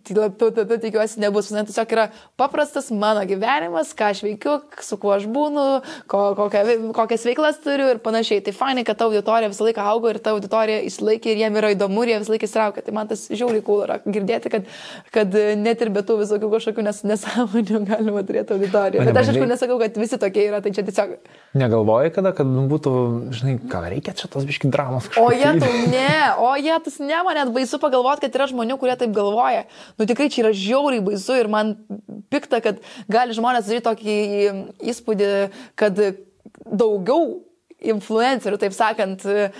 tikiuosi 0.02 1.22
nebus. 1.22 1.52
Nes 1.54 1.68
tiesiog 1.70 1.94
yra 1.94 2.08
paprastas 2.40 2.90
mano 2.90 3.22
gyvenimas, 3.30 3.92
ką 3.94 4.10
aš 4.10 4.24
veikiu, 4.26 4.56
su 4.82 4.98
kuo 4.98 5.14
aš 5.14 5.28
būnu, 5.30 5.66
ko, 6.10 6.24
kokia, 6.40 6.64
kokias 6.98 7.28
veiklas 7.28 7.62
turiu 7.62 7.92
ir 7.94 8.02
panašiai. 8.02 8.42
Tai 8.42 8.56
fainai, 8.58 8.86
kad 8.88 8.98
ta 8.98 9.06
auditorija 9.06 9.52
visą 9.54 9.68
laiką 9.68 9.86
augo 9.92 10.10
ir 10.10 10.18
ta 10.18 10.34
auditorija 10.34 10.82
išlaikė 10.88 11.30
ir 11.36 11.44
jiem 11.44 11.62
yra 11.62 11.70
įdomu 11.76 12.02
ir 12.02 12.16
jie 12.16 12.18
visą 12.24 12.34
laiką 12.34 12.50
įsitraukia. 12.50 12.86
Tai 12.88 12.98
man 12.98 13.14
tas 13.14 13.28
žiauriai 13.30 13.62
cool 13.70 13.86
yra 13.86 14.00
girdėti, 14.02 14.50
kad, 14.50 14.66
kad 15.14 15.40
net 15.62 15.86
ir 15.86 15.94
be 15.94 16.02
tų 16.02 16.18
visokių 16.24 16.50
kažkokių 16.56 16.88
nes, 16.90 17.02
nesąmonių 17.06 17.84
galima 17.92 18.26
turėti 18.32 18.54
auditoriją. 18.56 19.04
Bet 19.06 19.18
aš 19.20 19.30
aišku 19.32 19.48
nesakau, 19.48 19.76
kad 19.80 19.96
visi 20.00 20.18
tokie 20.20 20.46
yra, 20.48 20.62
tai 20.64 20.72
čia 20.74 20.84
tiesiog. 20.86 21.14
Negalvoji, 21.58 22.12
kada, 22.16 22.32
kad 22.36 22.48
būtų, 22.72 22.94
žinai, 23.36 23.56
gal 23.70 23.86
reikia 23.92 24.14
čia 24.16 24.30
tos 24.32 24.46
biški 24.48 24.70
dramos. 24.72 25.10
O 25.20 25.28
jie 25.34 25.52
tu 25.60 25.70
ne, 25.92 26.08
o 26.40 26.50
jie 26.56 26.74
tas 26.86 26.98
ne, 27.02 27.20
man 27.26 27.38
net 27.38 27.52
baisu 27.54 27.80
pagalvoti, 27.82 28.24
kad 28.24 28.40
yra 28.40 28.48
žmonių, 28.50 28.78
kurie 28.80 28.96
taip 29.00 29.14
galvoja. 29.16 29.66
Nu 30.00 30.08
tikrai 30.08 30.30
čia 30.32 30.46
yra 30.46 30.56
žiauriai 30.56 31.04
baisu 31.04 31.36
ir 31.38 31.50
man 31.52 31.76
pikta, 32.32 32.62
kad 32.64 32.80
gali 33.12 33.36
žmonės 33.36 33.68
daryti 33.68 33.88
tokį 33.90 34.18
įspūdį, 34.92 35.32
kad 35.78 35.98
daugiau 36.62 37.42
influencerių, 37.92 38.60
taip 38.62 38.76
sakant, 38.76 39.24
e, 39.26 39.50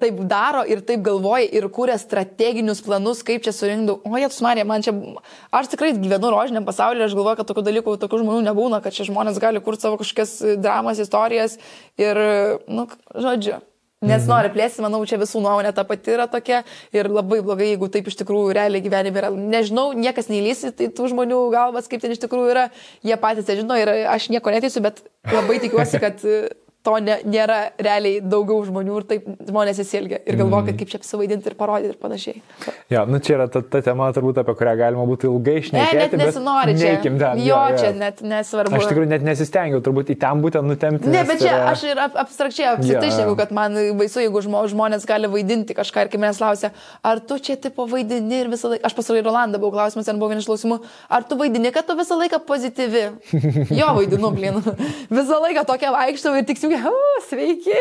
taip 0.00 0.20
daro 0.30 0.62
ir 0.68 0.84
taip 0.86 1.02
galvoja 1.06 1.48
ir 1.48 1.68
kūrė 1.72 1.96
strateginius 2.00 2.82
planus, 2.84 3.24
kaip 3.26 3.44
čia 3.46 3.54
surinkdau. 3.56 4.00
O 4.04 4.20
jie, 4.20 4.28
smarė, 4.32 4.66
man 4.68 4.84
čia, 4.84 4.94
aš 5.54 5.72
tikrai 5.72 5.92
gyvenu 5.96 6.32
rožiniam 6.34 6.68
pasaulyje, 6.68 7.08
aš 7.08 7.18
galvoju, 7.18 7.40
kad 7.40 7.50
tokių 7.50 7.66
dalykų, 7.70 7.98
tokių 8.04 8.22
žmonių 8.22 8.46
nebūna, 8.50 8.82
kad 8.84 8.96
čia 8.96 9.08
žmonės 9.08 9.40
gali 9.42 9.62
kurti 9.64 9.86
savo 9.86 10.00
kažkokias 10.00 10.38
dramas, 10.62 11.02
istorijas 11.02 11.58
ir, 12.00 12.18
nu, 12.68 12.88
žodžiu. 13.14 13.62
Nes 14.02 14.24
nori 14.26 14.50
plėsti, 14.50 14.82
manau, 14.82 14.98
čia 15.06 15.16
visų 15.20 15.40
nuomonė 15.44 15.70
ta 15.76 15.84
pati 15.86 16.10
yra 16.16 16.26
tokia 16.30 16.64
ir 16.94 17.06
labai 17.06 17.38
blogai, 17.44 17.68
jeigu 17.70 17.86
taip 17.92 18.08
iš 18.10 18.16
tikrųjų 18.18 18.56
realiai 18.58 18.82
gyvenime 18.82 19.20
yra. 19.20 19.30
Nežinau, 19.30 19.92
niekas 19.94 20.26
neįlysi, 20.30 20.72
tai 20.74 20.88
tų 20.90 21.12
žmonių 21.12 21.38
galvas, 21.54 21.86
kaip 21.90 22.02
ten 22.02 22.14
iš 22.14 22.24
tikrųjų 22.24 22.50
yra, 22.50 22.64
jie 23.06 23.18
patys 23.22 23.46
tai 23.46 23.60
žino 23.60 23.78
ir 23.78 23.92
aš 24.10 24.26
nieko 24.34 24.54
neteisiu, 24.54 24.82
bet 24.82 25.04
labai 25.30 25.60
tikiuosi, 25.62 26.02
kad 26.02 26.26
to 26.82 26.96
ne, 26.98 27.18
nėra 27.22 27.58
realiai 27.78 28.18
daugiau 28.26 28.64
žmonių 28.66 28.96
ir 28.98 29.04
taip 29.06 29.26
žmonės 29.46 29.78
įsilgia 29.84 30.18
ir 30.26 30.38
galvoja, 30.40 30.66
kad 30.66 30.72
mhm. 30.72 30.78
kaip 30.80 30.90
čia 30.90 30.98
apsivaidinti 30.98 31.50
ir 31.50 31.54
parodyti 31.58 31.92
ir 31.92 31.98
panašiai. 32.02 32.42
Ja, 32.90 33.04
nu 33.06 33.20
čia 33.22 33.36
yra 33.36 33.46
ta, 33.52 33.62
ta 33.62 33.82
tema 33.86 34.08
turbūt, 34.14 34.40
apie 34.42 34.54
kurią 34.58 34.74
galima 34.80 35.04
būtų 35.06 35.30
ilgai 35.30 35.54
išnekėti. 35.60 35.98
Ne, 36.00 36.08
net 36.08 36.16
nesinori 36.18 36.74
čia. 36.80 36.94
Ten, 37.04 37.20
jo, 37.44 37.60
jo, 37.60 37.78
čia 37.78 37.92
net 37.94 38.22
nesvarbu. 38.26 38.74
Aš 38.80 38.88
tikrai 38.90 39.06
net 39.12 39.26
nesistengiau 39.26 39.82
turbūt 39.84 40.10
į 40.10 40.16
ten 40.24 40.42
būtent 40.42 40.66
nutemti. 40.72 41.12
Ne, 41.12 41.22
bet 41.28 41.44
čia 41.44 41.52
yra... 41.52 41.68
aš 41.70 41.84
ir 41.86 42.02
ap, 42.02 42.18
abstrakčiai 42.24 42.72
apsitai 42.72 43.12
šneku, 43.14 43.36
kad 43.38 43.54
man 43.54 43.78
baisu, 44.00 44.24
jeigu 44.24 44.42
žmonės 44.42 45.06
gali 45.06 45.30
vaidinti 45.30 45.78
kažką 45.78 46.06
ir 46.06 46.12
kai 46.12 46.22
manęs 46.22 46.42
klausia, 46.42 46.72
ar 47.06 47.22
tu 47.22 47.38
čia 47.38 47.54
tipo 47.62 47.86
vaidini 47.90 48.42
ir 48.42 48.50
visą 48.50 48.72
laiką, 48.74 48.90
aš 48.90 48.98
pasaulyje 48.98 49.26
Rolandą 49.28 49.62
buvau 49.62 49.78
klausimas, 49.78 50.10
ten 50.10 50.18
buvo 50.18 50.32
vienas 50.34 50.50
klausimų, 50.50 50.80
ar 51.12 51.26
tu 51.30 51.38
vaidini, 51.38 51.70
kad 51.74 51.86
tu 51.86 51.94
visą 51.98 52.18
laiką 52.18 52.42
pozityvi. 52.48 53.06
Jo 53.82 53.92
vaidinu, 53.96 54.30
blin. 54.34 54.58
visą 55.18 55.38
laiką 55.42 55.64
tokia 55.68 55.92
vaikštau 55.94 56.34
ir 56.38 56.46
tiksliau 56.48 56.71
draugai, 56.72 56.92
o, 56.92 57.20
sveiki. 57.28 57.76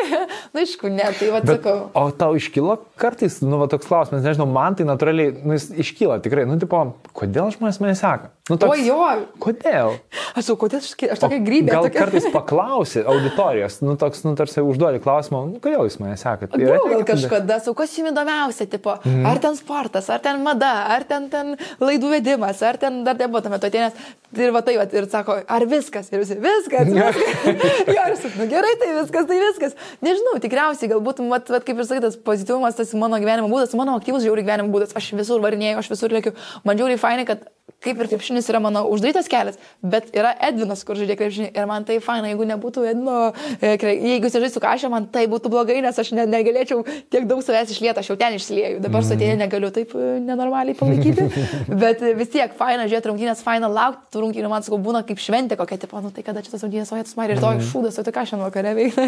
Na, 0.54 0.62
aišku, 0.62 0.90
ne, 0.90 1.08
tai 1.18 1.30
va, 1.32 1.42
Bet, 1.42 1.60
sakau. 1.60 1.90
O 1.94 2.12
tau 2.12 2.36
iškyla 2.38 2.78
kartais, 3.02 3.40
nu, 3.42 3.58
va, 3.62 3.68
toks 3.72 3.88
klausimas, 3.90 4.24
nežinau, 4.26 4.48
man 4.50 4.76
tai 4.78 4.86
natūraliai, 4.88 5.34
nu, 5.42 5.56
jis 5.58 5.70
iškyla 5.86 6.20
tikrai, 6.24 6.46
nu, 6.50 6.58
tipo, 6.62 6.84
kodėl 7.18 7.52
žmonės 7.56 7.82
mane 7.82 7.96
seka? 7.98 8.32
Nu, 8.50 8.58
toks, 8.60 8.74
o 8.74 8.84
jo. 8.84 9.00
Kodėl? 9.42 9.96
Aš 10.38 10.52
jau, 10.52 10.58
kodėl 10.60 10.82
aš, 10.82 10.94
aš 11.16 11.22
tokia 11.22 11.40
grybė. 11.44 11.74
Gal 11.74 11.88
tokia... 11.88 12.04
kartais 12.04 12.28
paklausi 12.34 13.04
auditorijos, 13.08 13.80
nu, 13.86 13.96
toks, 14.00 14.24
nu, 14.28 14.34
tarsi 14.40 14.64
užduodi 14.66 15.02
klausimą, 15.04 15.44
nu, 15.54 15.62
kodėl 15.64 15.86
jūs 15.88 16.00
mane 16.02 16.18
sekate? 16.20 16.60
Gal, 16.60 16.88
gal 16.92 17.06
kažkada, 17.08 17.60
sakau, 17.62 17.78
kas 17.84 17.96
jums 17.98 18.12
įdomiausia, 18.14 18.68
tipo, 18.72 18.98
mm. 19.00 19.28
ar 19.30 19.42
ten 19.44 19.58
sportas, 19.60 20.10
ar 20.14 20.24
ten 20.24 20.42
mada, 20.46 20.74
ar 20.96 21.06
ten, 21.08 21.30
ten 21.32 21.56
laidų 21.82 22.16
vedimas, 22.18 22.62
ar 22.66 22.80
ten 22.82 23.02
dar 23.08 23.20
nebuvo 23.20 23.44
tame 23.46 23.62
atėjęs. 23.62 24.10
Ir 24.32 24.54
va 24.56 24.62
tai, 24.64 24.78
va, 24.80 24.86
ir 24.96 25.08
sako, 25.12 25.42
ar 25.44 25.66
viskas, 25.68 26.08
ir 26.12 26.22
visi, 26.22 26.38
viskas. 26.40 26.88
viskas. 26.88 27.18
jo, 27.96 28.04
ir 28.08 28.16
sakau, 28.20 28.38
nu, 28.40 28.48
gerai, 28.52 28.76
tai 28.82 28.92
viskas, 28.98 29.30
tai 29.30 29.40
viskas. 29.44 29.78
Nežinau, 30.04 30.36
tikriausiai, 30.44 30.92
galbūt, 30.92 31.24
mat, 31.30 31.50
mat, 31.54 31.66
kaip 31.68 31.80
ir 31.80 31.88
sakai, 31.88 32.04
tas 32.08 32.18
pozityvumas, 32.30 32.78
tas 32.80 32.94
mano 32.98 33.22
gyvenimo 33.22 33.52
būdas, 33.52 33.78
mano 33.78 33.96
aktyvus 34.00 34.26
žiauriai 34.26 34.48
gyvenimo 34.48 34.74
būdas, 34.74 34.96
aš 34.98 35.14
visur 35.20 35.44
varinėjau, 35.44 35.82
aš 35.84 35.92
visur 35.94 36.14
lėkiu. 36.18 36.36
Man 36.68 36.82
žiauriai 36.82 37.02
fainai, 37.02 37.28
kad 37.30 37.46
kaip 37.82 37.98
ir 37.98 38.10
krepšinis 38.12 38.48
yra 38.52 38.60
mano 38.62 38.84
uždarytas 38.94 39.28
kelias, 39.32 39.58
bet 39.82 40.12
yra 40.14 40.34
Edvinas, 40.48 40.84
kur 40.86 40.98
žaidžia 41.00 41.18
krepšinį 41.18 41.48
ir 41.58 41.68
man 41.70 41.86
tai 41.88 41.98
faina, 42.04 42.30
jeigu 42.30 42.46
nebūtų 42.52 42.84
Edvino, 42.92 43.16
e, 43.58 43.72
jeigu 43.74 44.30
jis 44.30 44.38
žaistų 44.44 44.62
kažką, 44.62 44.92
man 44.94 45.08
tai 45.14 45.24
būtų 45.32 45.50
blogai, 45.54 45.80
nes 45.82 45.98
aš 45.98 46.12
ne, 46.18 46.28
negalėčiau 46.30 46.84
tiek 46.86 47.26
daug 47.30 47.42
savęs 47.46 47.74
išlieti, 47.74 48.04
aš 48.04 48.12
jau 48.12 48.18
ten 48.22 48.38
išlieju, 48.38 48.82
dabar 48.84 49.06
su 49.06 49.16
atėjai 49.16 49.40
negaliu 49.40 49.72
taip 49.74 49.96
e, 49.98 50.12
nenormaliai 50.22 50.78
palaikyti, 50.78 51.26
bet 51.84 52.06
vis 52.20 52.34
tiek 52.36 52.54
faina 52.60 52.86
žiūrėti 52.86 53.12
rungtynės, 53.12 53.42
faina 53.46 53.72
laukti 53.72 54.14
tų 54.14 54.26
rungtynių, 54.28 54.54
man 54.54 54.68
sakau, 54.68 54.82
būna 54.82 55.02
kaip 55.08 55.22
šventė 55.22 55.58
kokia, 55.58 55.80
tipo, 55.82 56.04
nu 56.06 56.14
tai 56.14 56.26
kada 56.28 56.46
čia 56.46 56.54
tas 56.54 56.66
rungtynės, 56.68 56.94
o 56.94 57.02
jis 57.02 57.18
man 57.18 57.34
ir 57.34 57.42
to 57.42 57.56
iš 57.58 57.74
šūdas, 57.74 57.98
o 57.98 58.06
tai 58.06 58.14
ką 58.14 58.28
šiandien 58.30 58.46
vakare 58.46 58.71
veikia. 58.78 59.08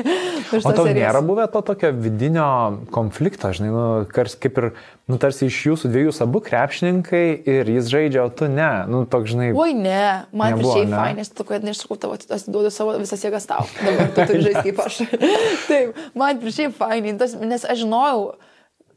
o 0.60 0.74
tau 0.76 0.86
nėra 0.88 1.22
buvę 1.26 1.48
to 1.54 1.62
tokio 1.66 1.92
vidinio 1.96 2.46
konflikto, 2.94 3.52
žinai, 3.56 3.72
nu, 3.74 3.84
kaip 4.12 4.62
ir 4.62 4.70
nu, 5.10 5.20
tarsi 5.22 5.50
iš 5.50 5.60
jūsų 5.70 5.92
dviejų 5.94 6.14
abu 6.26 6.42
krepšininkai 6.46 7.26
ir 7.56 7.74
jis 7.76 7.92
žaidžia, 7.92 8.24
o 8.28 8.32
tu 8.32 8.48
ne. 8.52 8.72
Nu, 8.92 9.04
toks, 9.10 9.34
žinai. 9.34 9.52
Oi, 9.52 9.76
ne, 9.76 10.06
man 10.36 10.56
šiaip 10.62 10.94
fain, 10.94 11.20
nes 11.20 11.34
tu, 11.34 11.46
kad 11.48 11.66
neišsakau 11.66 12.00
tavo, 12.00 12.18
tu 12.22 12.32
atiduodu 12.34 12.72
savo 12.74 12.96
visas 13.02 13.26
jėgas 13.26 13.50
tau. 13.50 13.68
Dabar 13.82 14.14
tu 14.16 14.30
turi 14.32 14.42
žaisti 14.48 14.66
kaip 14.70 14.82
aš. 14.86 15.04
Taip, 15.70 16.02
man 16.18 16.42
šiaip 16.48 16.76
fain, 16.80 17.14
nes 17.50 17.68
aš 17.68 17.84
žinojau, 17.84 18.34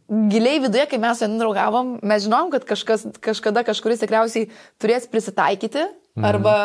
giliai 0.07 0.61
viduje, 0.63 0.87
kai 0.91 0.99
mes 1.03 1.21
ten 1.23 1.37
draugavom, 1.41 1.97
mes 2.07 2.25
žinom, 2.27 2.51
kad 2.55 2.67
kažkas, 2.69 3.07
kažkada 3.23 3.65
kažkuris 3.67 4.03
tikriausiai 4.03 4.51
turės 4.83 5.09
prisitaikyti 5.11 5.83
mhm. 5.83 6.27
arba 6.27 6.57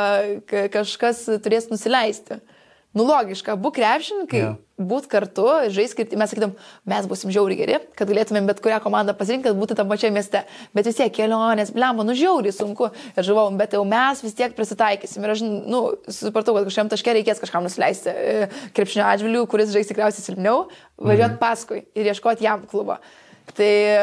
kažkas 0.73 1.25
turės 1.43 1.71
nusileisti. 1.73 2.41
Nu, 2.91 3.05
logiška, 3.07 3.53
būk 3.55 3.77
krepšininkai, 3.77 4.39
yeah. 4.41 4.55
būt 4.75 5.05
kartu, 5.11 5.45
žaiskit, 5.71 6.11
mes 6.19 6.27
sakytum, 6.27 6.51
mes 6.91 7.05
busim 7.07 7.31
žiauri 7.31 7.55
geri, 7.55 7.77
kad 7.95 8.09
galėtumėm 8.09 8.49
bet 8.49 8.59
kurią 8.63 8.81
komandą 8.83 9.15
pasirinkti, 9.15 9.47
kad 9.47 9.59
būtų 9.61 9.77
tam 9.79 9.87
pačiame 9.87 10.17
mieste. 10.19 10.41
Bet 10.75 10.89
vis 10.89 10.99
tiek 10.99 11.13
kelionės, 11.15 11.71
blemba, 11.71 12.03
nu 12.03 12.17
žiauri 12.19 12.51
sunku. 12.51 12.89
Ir 13.15 13.27
žinau, 13.29 13.47
bet 13.55 13.77
jau 13.77 13.85
mes 13.87 14.19
vis 14.25 14.35
tiek 14.35 14.51
prisitaikysim. 14.57 15.23
Ir 15.23 15.35
aš, 15.37 15.45
nu, 15.47 15.81
supratau, 16.11 16.57
kad 16.59 16.67
kažkam 16.67 16.91
taške 16.91 17.15
reikės 17.15 17.39
kažkam 17.39 17.63
nusileisti 17.63 18.11
e, 18.11 18.37
krepšinio 18.75 19.07
atžvilgių, 19.07 19.47
kuris 19.55 19.71
žais 19.71 19.87
tikriausiai 19.87 20.27
silpniau, 20.27 20.65
važiuoti 20.99 21.37
mm. 21.37 21.41
paskui 21.45 21.85
ir 21.95 22.11
ieškoti 22.11 22.49
jam 22.49 22.67
klubo. 22.67 22.99
Tai 23.51 23.67
e, 23.67 23.95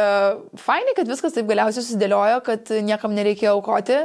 fainai, 0.60 0.92
kad 0.96 1.08
viskas 1.08 1.32
taip 1.32 1.46
galiausiai 1.48 1.84
susidėliojo, 1.84 2.40
kad 2.44 2.70
niekam 2.84 3.14
nereikėjo 3.16 3.54
aukoti, 3.56 3.96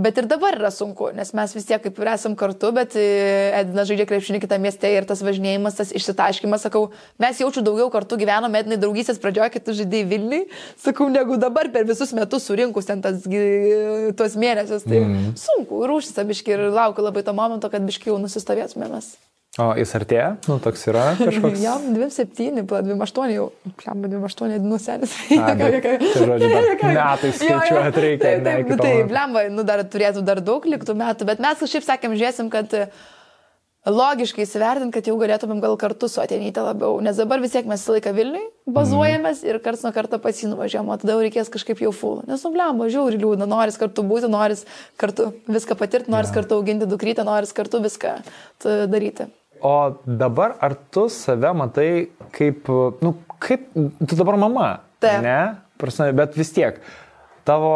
bet 0.00 0.18
ir 0.20 0.26
dabar 0.28 0.58
yra 0.58 0.70
sunku, 0.74 1.08
nes 1.16 1.30
mes 1.36 1.54
vis 1.56 1.68
tiek 1.68 1.80
kaip 1.84 2.00
ir 2.02 2.10
esam 2.12 2.34
kartu, 2.38 2.72
bet 2.76 2.96
e, 3.00 3.04
Edina 3.62 3.86
žaidžia 3.88 4.08
krepšinį 4.10 4.42
kitą 4.42 4.58
mieste 4.60 4.90
ir 4.92 5.06
tas 5.08 5.22
važinėjimas, 5.24 5.78
tas 5.78 5.94
išsitaškymas, 5.96 6.66
sakau, 6.66 6.88
mes 7.22 7.40
jaučiu 7.40 7.64
daugiau 7.64 7.88
kartu 7.94 8.18
gyvenome, 8.20 8.60
Edinai 8.60 8.80
draugystės 8.82 9.22
pradžioje, 9.22 9.54
kai 9.54 9.64
tu 9.64 9.76
žaidėjai 9.78 10.10
Vilniui, 10.10 10.42
sakau, 10.84 11.08
negu 11.12 11.40
dabar 11.40 11.72
per 11.72 11.88
visus 11.88 12.12
metus 12.16 12.50
surinkus 12.50 12.90
ten 12.90 13.00
tas, 13.04 13.24
tuos 13.24 14.38
mėnesius. 14.42 14.84
Tai 14.84 15.00
mm. 15.06 15.32
sunku 15.40 15.84
ir 15.86 15.96
užsisabiški 15.96 16.56
ir 16.58 16.68
laukiu 16.74 17.06
labai 17.06 17.24
to 17.24 17.36
momento, 17.36 17.72
kad 17.72 17.88
biškiau 17.88 18.20
nusistovėtumėmės. 18.20 19.14
O 19.60 19.66
jis 19.76 19.90
artėja, 19.98 20.28
nu 20.48 20.56
toks 20.62 20.86
yra 20.88 21.10
kažkoks. 21.20 21.60
Jam 21.60 21.90
27, 21.92 22.64
28 22.64 23.34
jau, 23.34 23.46
jam 23.84 24.02
28 24.06 24.54
dienų 24.54 24.72
nu, 24.72 24.80
senis. 24.80 25.14
Metai 27.00 27.32
skaičiuojat 27.36 28.00
reikia. 28.00 28.24
Taip, 28.24 28.44
taip, 28.46 28.68
taip, 28.70 28.84
taip 28.84 29.14
lemba, 29.14 29.44
nu 29.52 29.64
dar 29.66 29.82
turėtų 29.84 30.24
dar 30.26 30.40
daug 30.44 30.64
liktų 30.64 30.96
metų, 30.96 31.28
bet 31.28 31.42
mes 31.42 31.64
kažkaip 31.64 31.84
sakėm, 31.86 32.14
žiūrėsim, 32.16 32.48
kad 32.52 32.72
e, 32.78 32.86
logiškai 33.90 34.46
įsivertinti, 34.46 34.94
kad 34.96 35.10
jau 35.10 35.16
galėtumėm 35.20 35.60
gal 35.64 35.76
kartu 35.80 36.08
su 36.08 36.22
ateinyte 36.22 36.62
labiau, 36.64 37.00
nes 37.04 37.18
dabar 37.20 37.42
vis 37.42 37.52
tiek 37.56 37.68
mes 37.68 37.84
laiką 37.90 38.14
Vilniui 38.16 38.46
bazuojamės 38.70 39.42
mm. 39.42 39.50
ir 39.50 39.60
karts 39.64 39.82
nuo 39.84 39.92
karto 39.96 40.20
pasinuvažiuojam, 40.22 40.88
o 40.88 41.00
tada 41.00 41.16
jau 41.16 41.24
reikės 41.26 41.52
kažkaip 41.52 41.82
jau 41.84 41.92
full. 41.96 42.22
Nes 42.30 42.46
nublemba, 42.46 42.88
žiauri 42.92 43.18
liūdna, 43.20 43.50
noris 43.50 43.80
kartu 43.80 44.06
būti, 44.06 44.30
noris 44.30 44.64
kartu 45.00 45.32
viską 45.50 45.76
patirti, 45.80 46.12
noris 46.14 46.30
yeah. 46.30 46.38
kartu 46.38 46.60
auginti 46.60 46.88
dukrytę, 46.88 47.26
noris 47.26 47.52
kartu 47.56 47.82
viską 47.82 48.20
daryti. 48.62 49.28
O 49.60 49.74
dabar 50.06 50.56
ar 50.60 50.74
tu 50.92 51.08
save 51.12 51.52
matai 51.56 51.90
kaip, 52.32 52.68
nu, 53.02 53.14
kaip, 53.42 53.68
tu 54.08 54.16
dabar 54.16 54.38
mama? 54.40 54.70
Taip. 55.00 55.20
Ne, 55.24 55.38
prasme, 55.80 56.10
bet 56.16 56.36
vis 56.36 56.52
tiek, 56.56 56.80
tavo 57.48 57.74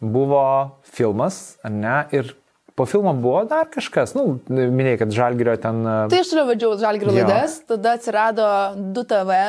buvo 0.00 0.44
filmas, 0.96 1.58
ne, 1.64 2.02
ir 2.12 2.34
Po 2.74 2.86
filmo 2.86 3.12
buvo 3.12 3.42
dar 3.44 3.66
kažkas, 3.68 4.14
nu, 4.16 4.38
minėjai, 4.48 5.02
kad 5.02 5.10
Žalgirio 5.12 5.58
ten. 5.60 5.82
Tai 6.08 6.20
aš 6.22 6.30
toliau 6.30 6.48
vedžiau 6.48 6.76
Žalgirio 6.80 7.12
laidas, 7.18 7.58
tada 7.68 7.98
atsirado 7.98 8.46
2TV, 8.96 9.40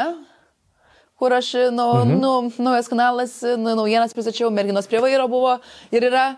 kur 1.22 1.36
aš, 1.38 1.54
nu, 1.72 1.86
mhm. 2.02 2.18
nu, 2.20 2.34
naujas 2.66 2.92
kanalas, 2.92 3.38
nu, 3.56 3.78
naujienas 3.80 4.16
pristačiau, 4.16 4.52
merginos 4.52 4.92
prie 4.92 5.00
vairo 5.04 5.30
buvo 5.32 5.56
ir 5.96 6.10
yra. 6.10 6.34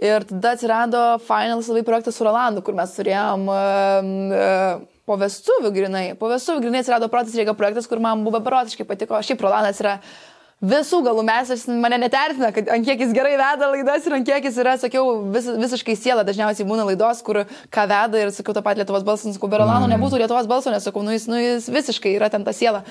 Ir 0.00 0.24
tada 0.24 0.54
atsirado 0.56 1.00
Finalas 1.22 1.68
labai 1.68 1.84
projektas 1.86 2.16
su 2.16 2.24
Rolandu, 2.24 2.62
kur 2.64 2.74
mes 2.74 2.94
turėjom 2.96 3.44
uh, 3.52 4.84
po 5.06 5.18
vestuvių 5.20 5.70
grinai. 5.74 6.04
Po 6.18 6.30
vestuvių 6.32 6.64
grinai 6.64 6.80
atsirado 6.80 7.10
Protas 7.12 7.36
Reikia 7.36 7.54
projektas, 7.58 7.86
kur 7.90 8.00
man 8.02 8.24
buvo 8.24 8.40
beprotiškai 8.40 8.88
patiko. 8.88 9.20
Šiaip 9.20 9.44
Rolandas 9.44 9.82
yra 9.84 9.98
uh, 10.00 10.31
visų 10.62 11.00
galų 11.02 11.24
mes, 11.26 11.64
mane 11.82 11.98
netertina, 11.98 12.52
kad 12.54 12.68
ant 12.70 12.86
kiek 12.86 13.00
jis 13.02 13.12
gerai 13.16 13.34
veda 13.34 13.68
laidas 13.72 14.06
ir 14.06 14.14
ant 14.14 14.28
kiek 14.28 14.46
jis 14.46 14.58
yra, 14.62 14.76
sakiau, 14.78 15.16
vis, 15.34 15.48
visiškai 15.58 15.96
siela. 15.98 16.22
Dažniausiai 16.26 16.66
būna 16.68 16.86
laidos, 16.86 17.22
kur 17.26 17.42
ką 17.74 17.86
veda 17.90 18.22
ir 18.22 18.30
sakau, 18.34 18.54
tą 18.54 18.62
patį 18.64 18.82
Lietuvos 18.82 19.06
balsą, 19.06 19.32
sakau, 19.34 19.50
Berolano 19.50 19.88
mm. 19.88 19.94
nebūtų 19.96 20.22
Lietuvos 20.22 20.48
balso, 20.50 20.70
nes 20.70 20.86
sakau, 20.86 21.02
nu 21.02 21.14
jis, 21.14 21.26
nu 21.30 21.40
jis 21.40 21.66
visiškai 21.72 22.14
yra 22.14 22.30
ten 22.32 22.46
ta 22.46 22.54
siela. 22.54 22.84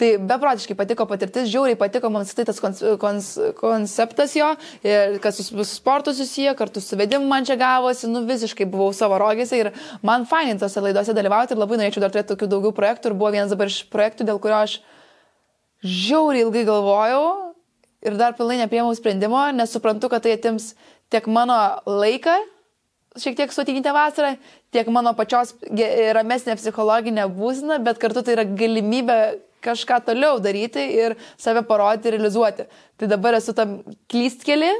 Tai 0.00 0.10
beprotiškai 0.28 0.76
patiko 0.76 1.06
patirtis, 1.08 1.48
žiauriai 1.52 1.78
patiko 1.80 2.10
man 2.12 2.28
tai 2.28 2.44
tas 2.48 2.60
kons, 2.60 2.82
kons, 3.00 3.28
konceptas 3.60 4.34
jo, 4.36 4.50
ir 4.84 5.20
kas 5.24 5.38
su, 5.40 5.46
su 5.54 5.68
sportu 5.70 6.12
susiję, 6.16 6.52
kartu 6.58 6.82
su 6.84 6.98
vedimu 6.98 7.28
man 7.30 7.46
čia 7.48 7.56
gavosi, 7.60 8.10
nu 8.10 8.24
visiškai 8.28 8.66
buvau 8.68 8.90
savo 8.96 9.20
rogėse 9.22 9.60
ir 9.60 9.70
man 10.02 10.26
fainai 10.28 10.58
tose 10.60 10.82
laidose 10.82 11.14
dalyvauti 11.16 11.54
ir 11.54 11.62
labai 11.62 11.78
norėčiau 11.80 12.04
dar 12.04 12.12
turėti 12.12 12.34
tokių 12.34 12.50
daugiau 12.56 12.74
projektų 12.74 13.12
ir 13.12 13.16
buvo 13.20 13.30
vienas 13.36 13.54
dabar 13.54 13.70
iš 13.70 13.84
projektų, 13.92 14.26
dėl 14.28 14.42
kurio 14.42 14.58
aš 14.64 14.80
žiauriai 15.84 16.46
ilgai 16.46 16.64
galvojau 16.66 17.54
ir 18.04 18.16
dar 18.16 18.34
pilnai 18.36 18.58
nepriemau 18.62 18.92
sprendimo, 18.96 19.40
nes 19.52 19.72
suprantu, 19.72 20.10
kad 20.12 20.24
tai 20.24 20.34
atims 20.36 20.72
tiek 21.12 21.26
mano 21.28 21.56
laiką, 21.88 22.34
šiek 23.20 23.36
tiek 23.38 23.52
sutinite 23.54 23.92
vasarą, 23.94 24.34
tiek 24.74 24.88
mano 24.92 25.14
pačios 25.16 25.54
ramesnė 26.16 26.56
psichologinė 26.58 27.28
būsina, 27.32 27.78
bet 27.84 28.00
kartu 28.02 28.24
tai 28.24 28.38
yra 28.38 28.46
galimybė 28.48 29.18
kažką 29.64 30.00
toliau 30.08 30.40
daryti 30.44 30.82
ir 30.92 31.14
save 31.40 31.62
parodyti, 31.68 32.12
realizuoti. 32.12 32.66
Tai 33.00 33.08
dabar 33.08 33.38
esu 33.38 33.54
tam 33.56 33.78
klystkeli 34.12 34.72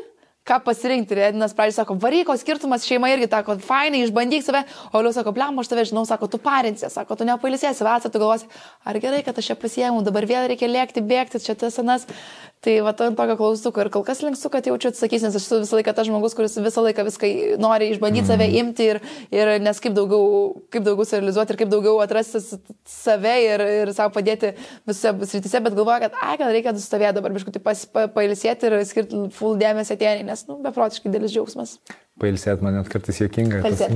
ką 0.49 0.61
pasirinkti. 0.64 1.16
Ir 1.16 1.22
Edinas 1.30 1.55
pradžiai 1.57 1.78
sako, 1.80 1.97
varyko 2.01 2.36
skirtumas 2.40 2.84
šeima 2.84 3.11
irgi, 3.14 3.30
sako, 3.32 3.57
fainai, 3.64 4.03
išbandyk 4.05 4.45
save, 4.45 4.64
o 4.92 5.01
Liu 5.01 5.12
sako, 5.16 5.32
blem, 5.36 5.59
aš 5.61 5.70
tave 5.72 5.86
žinau, 5.88 6.05
sako, 6.09 6.28
tu 6.28 6.40
parinsi, 6.42 6.88
sako, 6.92 7.16
tu 7.16 7.28
nepailisėsi, 7.28 7.84
vasarą 7.86 8.12
tu 8.12 8.20
galvosi, 8.22 8.51
ar 8.84 9.01
gerai, 9.01 9.22
kad 9.24 9.40
aš 9.40 9.53
čia 9.53 9.59
pasiėmiau, 9.61 10.05
dabar 10.05 10.28
vėl 10.28 10.49
reikia 10.53 10.68
lėkti, 10.68 11.05
bėgti, 11.05 11.40
čia 11.45 11.57
tas 11.59 11.80
senas. 11.80 12.05
Tai 12.65 12.75
va, 12.81 12.95
ant 13.05 13.17
tokio 13.19 13.35
klaustuko 13.37 13.83
ir 13.83 13.91
kol 13.93 14.05
kas 14.07 14.23
linkstu, 14.25 14.49
kad 14.53 14.65
jaučiu 14.65 14.89
atsakys, 14.89 15.27
nes 15.27 15.35
aš 15.37 15.45
esu 15.45 15.59
visą 15.61 15.77
laiką 15.77 15.93
tas 15.97 16.07
žmogus, 16.09 16.33
kuris 16.37 16.55
visą 16.65 16.85
laiką 16.87 17.05
viską 17.05 17.29
nori 17.61 17.91
išbandyti 17.93 18.31
save, 18.31 18.47
mhm. 18.49 18.57
imti 18.62 18.87
ir, 18.95 19.01
ir 19.35 19.51
nes 19.61 19.83
kaip 19.85 19.93
daugiau, 19.97 20.55
kaip 20.73 20.87
daugiau 20.87 21.05
realizuoti 21.11 21.53
ir 21.53 21.61
kaip 21.61 21.75
daugiau 21.75 22.01
atrasti 22.05 22.41
save 22.89 23.35
ir, 23.45 23.67
ir 23.83 23.93
savo 23.97 24.15
padėti 24.17 24.55
visose 24.89 25.29
srityse, 25.35 25.61
bet 25.67 25.77
galvoju, 25.77 26.07
kad, 26.07 26.17
ai, 26.25 26.39
kad 26.41 26.55
reikia 26.57 26.73
sustovėti 26.79 27.19
dabar, 27.19 27.37
biškutį 27.37 27.65
pa, 27.65 27.77
pailsėti 28.17 28.71
ir 28.71 28.79
skirti 28.89 29.27
full 29.37 29.61
dėmesį 29.61 29.99
atėnį, 29.99 30.25
nes, 30.31 30.47
nu, 30.49 30.57
beprotiškai 30.65 31.12
dėlis 31.12 31.37
džiaugsmas. 31.37 31.77
Pailsėt 32.15 32.61
man 32.62 32.77
net 32.77 32.87
kartais 32.87 33.17
juokinga. 33.19 33.59
Pailsėt. 33.65 33.91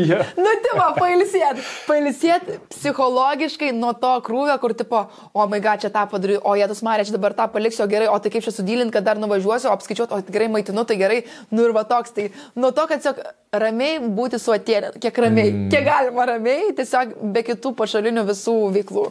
yeah. 0.00 0.30
Nu, 0.40 0.52
tipo, 0.64 0.84
pailsėt. 0.96 1.58
Pailsėt 1.84 2.46
psichologiškai 2.72 3.68
nuo 3.76 3.90
to 4.00 4.14
krūvio, 4.24 4.54
kur, 4.62 4.72
tipo, 4.78 5.02
o, 5.36 5.44
god, 5.44 5.82
čia 5.82 5.90
tą 5.92 6.06
padariau, 6.08 6.40
o, 6.40 6.54
jėtus 6.56 6.80
marė, 6.86 7.04
čia 7.04 7.18
dabar 7.18 7.36
tą 7.36 7.50
paliksiu, 7.52 7.84
gerai, 7.90 8.08
o 8.08 8.16
tai 8.16 8.32
kaip 8.32 8.46
čia 8.46 8.54
sudylint, 8.56 8.94
kad 8.94 9.04
dar 9.04 9.20
nuvažiuosiu, 9.20 9.68
o 9.68 9.76
apskaičiuoti, 9.76 10.16
o 10.16 10.32
gerai 10.32 10.48
maitinu, 10.56 10.86
tai 10.88 10.96
gerai, 11.02 11.20
nu 11.52 11.68
ir 11.68 11.76
va 11.76 11.84
toks. 11.84 12.16
Tai 12.16 12.30
nuo 12.56 12.72
to, 12.72 12.88
kad 12.88 13.04
tiesiog 13.04 13.20
ramiai 13.60 14.00
būti 14.08 14.40
su 14.40 14.56
atėnė, 14.56 14.96
kiek 14.96 15.24
ramiai, 15.28 15.52
mm. 15.52 15.70
kiek 15.74 15.84
galima 15.84 16.30
ramiai, 16.32 16.72
tiesiog 16.80 17.18
be 17.36 17.44
kitų 17.44 17.76
pašalinių 17.76 18.24
visų 18.32 18.60
veiklų. 18.80 19.10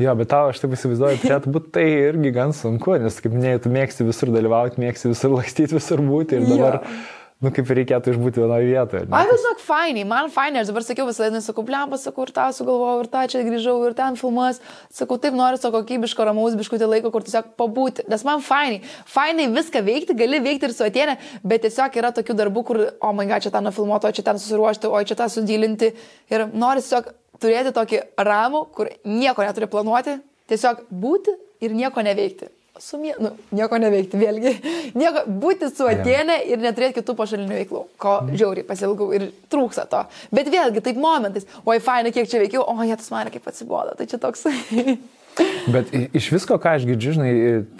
Jo, 0.00 0.12
bet 0.16 0.28
tau 0.28 0.48
aš 0.52 0.60
taip 0.60 0.76
įsivaizduoju, 0.76 1.24
turėtų 1.24 1.50
būti 1.56 1.72
tai 1.76 1.90
irgi 2.12 2.36
gan 2.36 2.52
sunku, 2.56 3.00
nes, 3.00 3.16
kaip 3.20 3.32
minėjai, 3.32 3.64
tu 3.64 3.72
mėgsti 3.72 4.06
visur 4.08 4.32
dalyvauti, 4.32 4.80
mėgsti 4.80 5.12
visur 5.12 5.38
lakstyti, 5.40 5.80
visur 5.80 6.04
būti 6.04 6.36
ir 6.36 6.52
dabar... 6.52 6.84
Jo 6.84 7.16
nu 7.44 7.52
kaip 7.54 7.68
reikėtų 7.70 8.12
išbūti 8.14 8.42
vienoje 8.42 8.66
vietoje. 8.66 9.04
Ne? 9.06 9.14
Ai, 9.14 9.26
tiesiog 9.30 9.60
fainai, 9.62 10.02
man 10.08 10.30
fainai, 10.34 10.64
aš 10.64 10.72
dabar 10.72 10.84
sakiau 10.86 11.06
visą 11.06 11.28
dieną, 11.28 11.42
sakau, 11.44 11.62
blemba, 11.66 11.98
sakau, 12.00 12.26
ir 12.26 12.32
tą 12.34 12.48
sugalvojau, 12.56 13.04
ir 13.04 13.10
tą 13.12 13.22
čia 13.30 13.44
grįžau, 13.46 13.76
ir 13.86 13.94
ten 13.98 14.18
filmuos, 14.18 14.58
sakau, 14.94 15.20
taip 15.22 15.36
noriu 15.38 15.60
to 15.62 15.70
kokybiško, 15.74 16.26
ramaus, 16.26 16.56
biškutį 16.58 16.88
laiko, 16.90 17.12
kur 17.14 17.26
tiesiog 17.26 17.52
pabūti, 17.60 18.08
nes 18.10 18.26
man 18.26 18.42
fainai, 18.42 18.82
fainai 19.06 19.46
viską 19.54 19.84
veikti, 19.86 20.18
gali 20.18 20.42
veikti 20.42 20.66
ir 20.66 20.74
su 20.74 20.86
atėnė, 20.88 21.14
bet 21.46 21.62
tiesiog 21.68 22.02
yra 22.02 22.10
tokių 22.18 22.38
darbų, 22.42 22.66
kur, 22.66 22.82
o 22.98 23.14
man 23.14 23.30
gal 23.30 23.44
čia 23.44 23.54
tą 23.54 23.62
nufilmuoti, 23.68 24.10
o 24.10 24.18
čia 24.18 24.26
ten 24.26 24.42
susiruošti, 24.42 24.90
o 24.90 25.06
čia 25.06 25.20
tą 25.22 25.30
sudylinti 25.30 25.94
ir 26.34 26.48
nori 26.50 26.82
tiesiog 26.82 27.12
turėti 27.38 27.76
tokį 27.78 28.02
ramų, 28.18 28.66
kur 28.74 28.90
nieko 29.06 29.46
neturi 29.46 29.70
planuoti, 29.70 30.18
tiesiog 30.50 30.88
būti 30.90 31.38
ir 31.62 31.78
nieko 31.78 32.02
neveikti 32.02 32.57
sumie, 32.82 33.14
nu, 33.22 33.32
nieko 33.54 33.78
neveikti, 33.80 34.20
vėlgi, 34.20 34.54
nieko, 35.00 35.24
būti 35.42 35.70
su 35.72 35.88
atėnė 35.88 36.40
ir 36.52 36.62
neturėti 36.62 37.00
kitų 37.00 37.16
pašalinių 37.18 37.60
veiklų, 37.60 37.84
ko 38.00 38.14
žiauriai 38.32 38.66
pasilgau 38.68 39.10
ir 39.16 39.30
trūksta 39.52 39.86
to. 39.90 40.04
Bet 40.34 40.50
vėlgi, 40.52 40.84
taip 40.84 41.00
momentais, 41.00 41.48
oi, 41.64 41.78
fainai, 41.84 42.14
kiek 42.14 42.30
čia 42.30 42.42
veikiau, 42.42 42.64
o, 42.66 42.76
jie 42.86 42.98
tas 42.98 43.10
man 43.14 43.32
kaip 43.34 43.48
atsibodo, 43.50 43.96
tai 43.98 44.08
čia 44.10 44.20
toks. 44.22 44.46
Bet 45.74 45.92
iš 45.94 46.32
visko, 46.34 46.56
ką 46.58 46.78
aš 46.78 46.86
girdžiu, 46.88 47.12
žinai, 47.14 47.32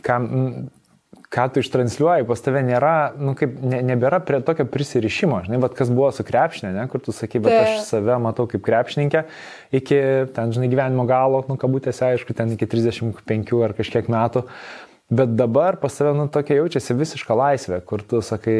kam, 0.07 0.29
ką 1.29 1.45
tu 1.53 1.61
ištransliuoji, 1.61 2.25
pas 2.29 2.41
tave 2.41 2.63
nėra, 2.65 3.13
nu, 3.21 3.35
kaip, 3.39 3.59
ne, 3.61 3.81
nebėra 3.91 4.21
prie 4.25 4.41
tokio 4.45 4.65
prisirišimo, 4.69 5.43
žinai, 5.45 5.61
bet 5.61 5.77
kas 5.77 5.91
buvo 5.93 6.09
su 6.15 6.25
krepšinė, 6.25 6.73
ne, 6.77 6.87
kur 6.89 7.03
tu 7.05 7.13
sakai, 7.13 7.43
bet 7.45 7.57
aš 7.57 7.83
save 7.91 8.17
matau 8.23 8.49
kaip 8.49 8.65
krepšininkę 8.65 9.25
iki, 9.77 9.99
ten, 10.37 10.55
žinai, 10.57 10.71
gyvenimo 10.73 11.05
galo, 11.09 11.43
nu, 11.51 11.59
kabutėse, 11.61 12.07
aišku, 12.15 12.37
ten 12.37 12.55
iki 12.57 12.69
35 12.71 13.53
ar 13.67 13.77
kažkiek 13.77 14.09
metų, 14.13 14.47
Bet 15.09 15.31
dabar 15.37 15.79
pas 15.81 15.95
save, 15.97 16.11
nu, 16.13 16.27
tokia 16.29 16.59
jaučiasi 16.59 16.93
visiška 16.93 17.33
laisvė, 17.33 17.79
kur 17.89 18.03
tu 18.05 18.19
sakai, 18.21 18.57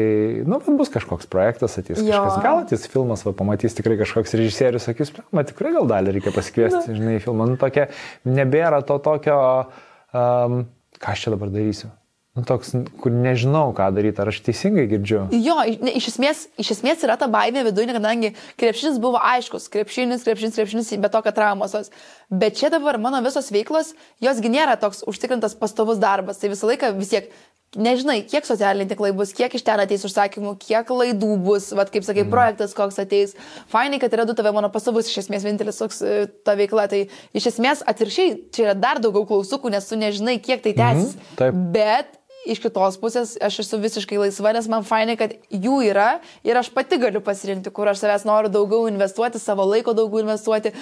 nu, 0.49 0.57
bet 0.57 0.79
bus 0.79 0.89
kažkoks 0.89 1.29
projektas, 1.29 1.77
jo. 1.77 1.93
kažkas, 2.01 2.39
gal 2.41 2.63
atys 2.63 2.87
filmas, 2.89 3.21
va, 3.27 3.35
pamatys 3.37 3.77
tikrai 3.77 3.99
kažkoks 3.99 4.33
režisierius, 4.33 4.87
sakys, 4.89 5.13
man 5.29 5.45
tikrai 5.45 5.75
gal 5.75 5.85
dalį 5.91 6.15
reikia 6.15 6.33
pasikviesti, 6.33 6.81
Na. 6.89 6.97
žinai, 6.97 7.19
filmą, 7.21 7.51
nu, 7.51 7.59
tokia, 7.61 7.85
nebėra 8.25 8.81
to 8.81 8.97
tokio, 9.05 9.37
um, 10.09 10.63
ką 10.97 11.13
aš 11.13 11.27
čia 11.27 11.35
dabar 11.35 11.53
darysiu. 11.53 11.91
Nu, 12.37 12.43
toks, 12.45 12.75
kur 13.01 13.11
nežinau, 13.11 13.71
ką 13.75 13.87
daryti, 13.95 14.21
ar 14.21 14.29
aš 14.29 14.43
teisingai 14.45 14.85
girdžiu. 14.91 15.23
Jo, 15.33 15.57
ne, 15.81 15.95
iš, 15.97 16.11
esmės, 16.13 16.43
iš 16.61 16.75
esmės 16.77 17.01
yra 17.03 17.17
ta 17.17 17.25
baimė 17.31 17.65
viduje, 17.65 17.89
kadangi 17.95 18.35
krepšinis 18.61 18.99
buvo 19.01 19.17
aiškus, 19.17 19.65
krepšinis, 19.73 20.23
krepšinis, 20.27 20.59
krepšinis, 20.59 20.93
be 21.01 21.09
to, 21.09 21.23
kad 21.25 21.35
traumos. 21.35 21.89
Bet 22.29 22.59
čia 22.61 22.69
dabar 22.69 23.01
mano 23.01 23.23
visos 23.25 23.49
veiklos, 23.51 23.95
josgi 24.21 24.53
nėra 24.53 24.77
toks 24.79 25.01
užtikrintas 25.09 25.57
pastovus 25.57 25.97
darbas. 25.99 26.37
Tai 26.37 26.53
visą 26.53 26.69
laiką 26.69 26.93
vis 26.99 27.15
tiek 27.15 27.33
nežinai, 27.77 28.21
kiek 28.29 28.45
socialiniai 28.47 28.89
tinklai 28.89 29.11
bus, 29.17 29.33
kiek 29.35 29.53
iš 29.53 29.65
ten 29.65 29.81
ateis 29.81 30.05
užsakymų, 30.07 30.55
kiek 30.61 30.89
laidų 30.89 31.33
bus, 31.43 31.69
vad 31.77 31.91
kaip 31.93 32.05
sakai, 32.05 32.23
mm. 32.25 32.31
projektas 32.33 32.73
koks 32.77 32.97
ateis. 33.01 33.35
Fainai, 33.73 33.99
kad 34.01 34.13
yra 34.15 34.25
du 34.29 34.37
tave 34.37 34.53
mano 34.55 34.71
pasavus, 34.73 35.09
iš 35.09 35.23
esmės 35.25 35.45
vienintelis 35.45 35.81
toks 35.81 36.01
e, 36.01 36.15
ta 36.45 36.57
veikla. 36.59 36.87
Tai 36.93 37.03
iš 37.37 37.51
esmės 37.53 37.83
atviršiai, 37.89 38.37
čia 38.55 38.69
yra 38.69 38.77
dar 38.77 39.01
daugiau 39.03 39.27
klausukų, 39.29 39.73
nes 39.73 39.89
tu 39.89 39.99
nežinai, 39.99 40.39
kiek 40.41 40.65
tai 40.65 40.73
tęsis. 40.77 41.13
Mm, 41.13 41.35
taip. 41.41 41.61
Bet 41.75 42.18
iš 42.49 42.61
kitos 42.63 42.97
pusės 43.01 43.35
aš 43.45 43.59
esu 43.63 43.79
visiškai 43.81 44.19
laisva, 44.19 44.53
nes 44.55 44.67
man 44.71 44.85
fainai, 44.87 45.15
kad 45.19 45.35
jų 45.53 45.79
yra 45.89 46.07
ir 46.47 46.59
aš 46.59 46.71
pati 46.75 46.99
galiu 47.01 47.21
pasirinkti, 47.25 47.71
kur 47.75 47.89
aš 47.91 48.01
savęs 48.03 48.25
noriu 48.27 48.51
daugiau 48.53 48.89
investuoti, 48.91 49.41
savo 49.41 49.67
laiko 49.69 49.95
daugiau 49.97 50.23
investuoti, 50.23 50.73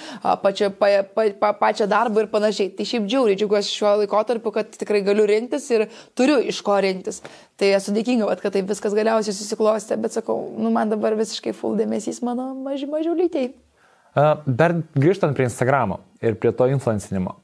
pačią, 0.44 0.70
pa, 0.78 0.90
pa, 1.14 1.28
pa, 1.40 1.52
pačią 1.60 1.88
darbą 1.90 2.24
ir 2.24 2.30
panašiai. 2.32 2.72
Tai 2.76 2.88
šiaip 2.88 3.06
džiauriai 3.08 3.38
džiaugiuosi 3.38 3.74
šiuo 3.76 3.94
laikotarpiu, 4.02 4.54
kad 4.54 4.72
tikrai 4.80 5.02
galiu 5.06 5.28
rinktis 5.28 5.68
ir 5.74 5.88
turiu 6.18 6.40
iš 6.52 6.60
ko 6.66 6.78
rinktis. 6.84 7.22
Tai 7.58 7.72
esu 7.78 7.94
dėkinga, 7.96 8.28
kad 8.42 8.54
taip 8.54 8.68
viskas 8.70 8.94
galiausiai 8.96 9.36
susiklostė, 9.36 9.98
bet 10.00 10.14
sakau, 10.16 10.40
nu 10.58 10.72
man 10.74 10.92
dabar 10.92 11.16
visiškai 11.18 11.56
full 11.56 11.78
dėmesys 11.78 12.22
mano 12.26 12.52
maži 12.54 12.90
mažiau 12.90 13.16
lytėjai. 13.18 13.54
Dar 14.46 14.80
grįžtant 14.98 15.36
prie 15.36 15.46
Instagramo 15.46 16.00
ir 16.24 16.38
prie 16.40 16.52
to 16.54 16.66
influencinimo. 16.70 17.36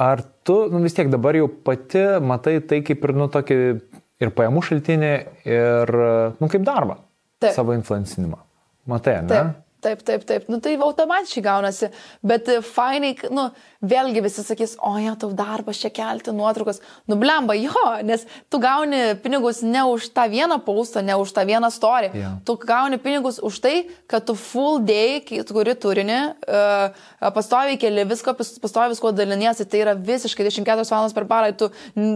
Ar 0.00 0.22
tu 0.42 0.56
nu, 0.72 0.80
vis 0.80 0.94
tiek 0.96 1.10
dabar 1.12 1.36
jau 1.36 1.48
pati 1.64 2.04
matai 2.24 2.60
tai 2.64 2.80
kaip 2.86 3.02
ir, 3.04 3.12
nu, 3.16 3.28
tokį 3.32 3.58
ir 4.22 4.30
pajamų 4.32 4.62
šaltinį, 4.64 5.10
ir, 5.48 5.92
nu, 6.38 6.48
kaip 6.48 6.64
darbą? 6.64 6.96
Taip. 7.42 7.52
Savo 7.56 7.74
influencinimą. 7.76 8.38
Matai, 8.88 9.18
ne? 9.26 9.28
Taip. 9.28 9.60
taip, 9.82 10.02
taip, 10.06 10.24
taip. 10.26 10.48
Nu 10.50 10.60
tai 10.62 10.76
automatiškai 10.78 11.42
gaunasi. 11.44 11.90
Bet 12.26 12.48
e, 12.50 12.60
fainai, 12.64 13.12
nu, 13.34 13.48
vėlgi 13.82 14.22
visi 14.22 14.44
sakys, 14.46 14.76
o 14.78 14.94
ja, 15.02 15.14
tau 15.18 15.32
darbas 15.34 15.80
čia 15.82 15.90
kelti 15.94 16.32
nuotraukas. 16.34 16.80
Nublemba, 17.10 17.56
jo, 17.58 17.82
nes 18.06 18.24
tu 18.50 18.60
gauni 18.62 19.16
pinigus 19.22 19.62
ne 19.66 19.82
už 19.90 20.08
tą 20.14 20.28
vieną 20.30 20.60
paustą, 20.62 21.02
ne 21.02 21.16
už 21.18 21.32
tą 21.34 21.44
vieną 21.48 21.70
istoriją. 21.72 22.12
Yeah. 22.14 22.36
Tu 22.46 22.56
gauni 22.62 22.98
pinigus 23.02 23.40
už 23.42 23.58
tai, 23.64 23.74
kad 24.06 24.26
tu 24.26 24.36
full 24.38 24.78
day, 24.86 25.20
kuri 25.26 25.74
turinį, 25.74 26.20
uh, 26.46 27.32
pastoviai 27.34 27.78
keli 27.80 28.06
visko, 28.08 28.36
pastoviai 28.36 28.92
visko 28.94 29.12
daliniesi, 29.16 29.66
tai 29.66 29.82
yra 29.82 29.96
visiškai 29.98 30.46
24 30.46 30.86
valandas 30.86 31.16
per 31.16 31.26
parą, 31.30 31.50
tu, 31.56 31.70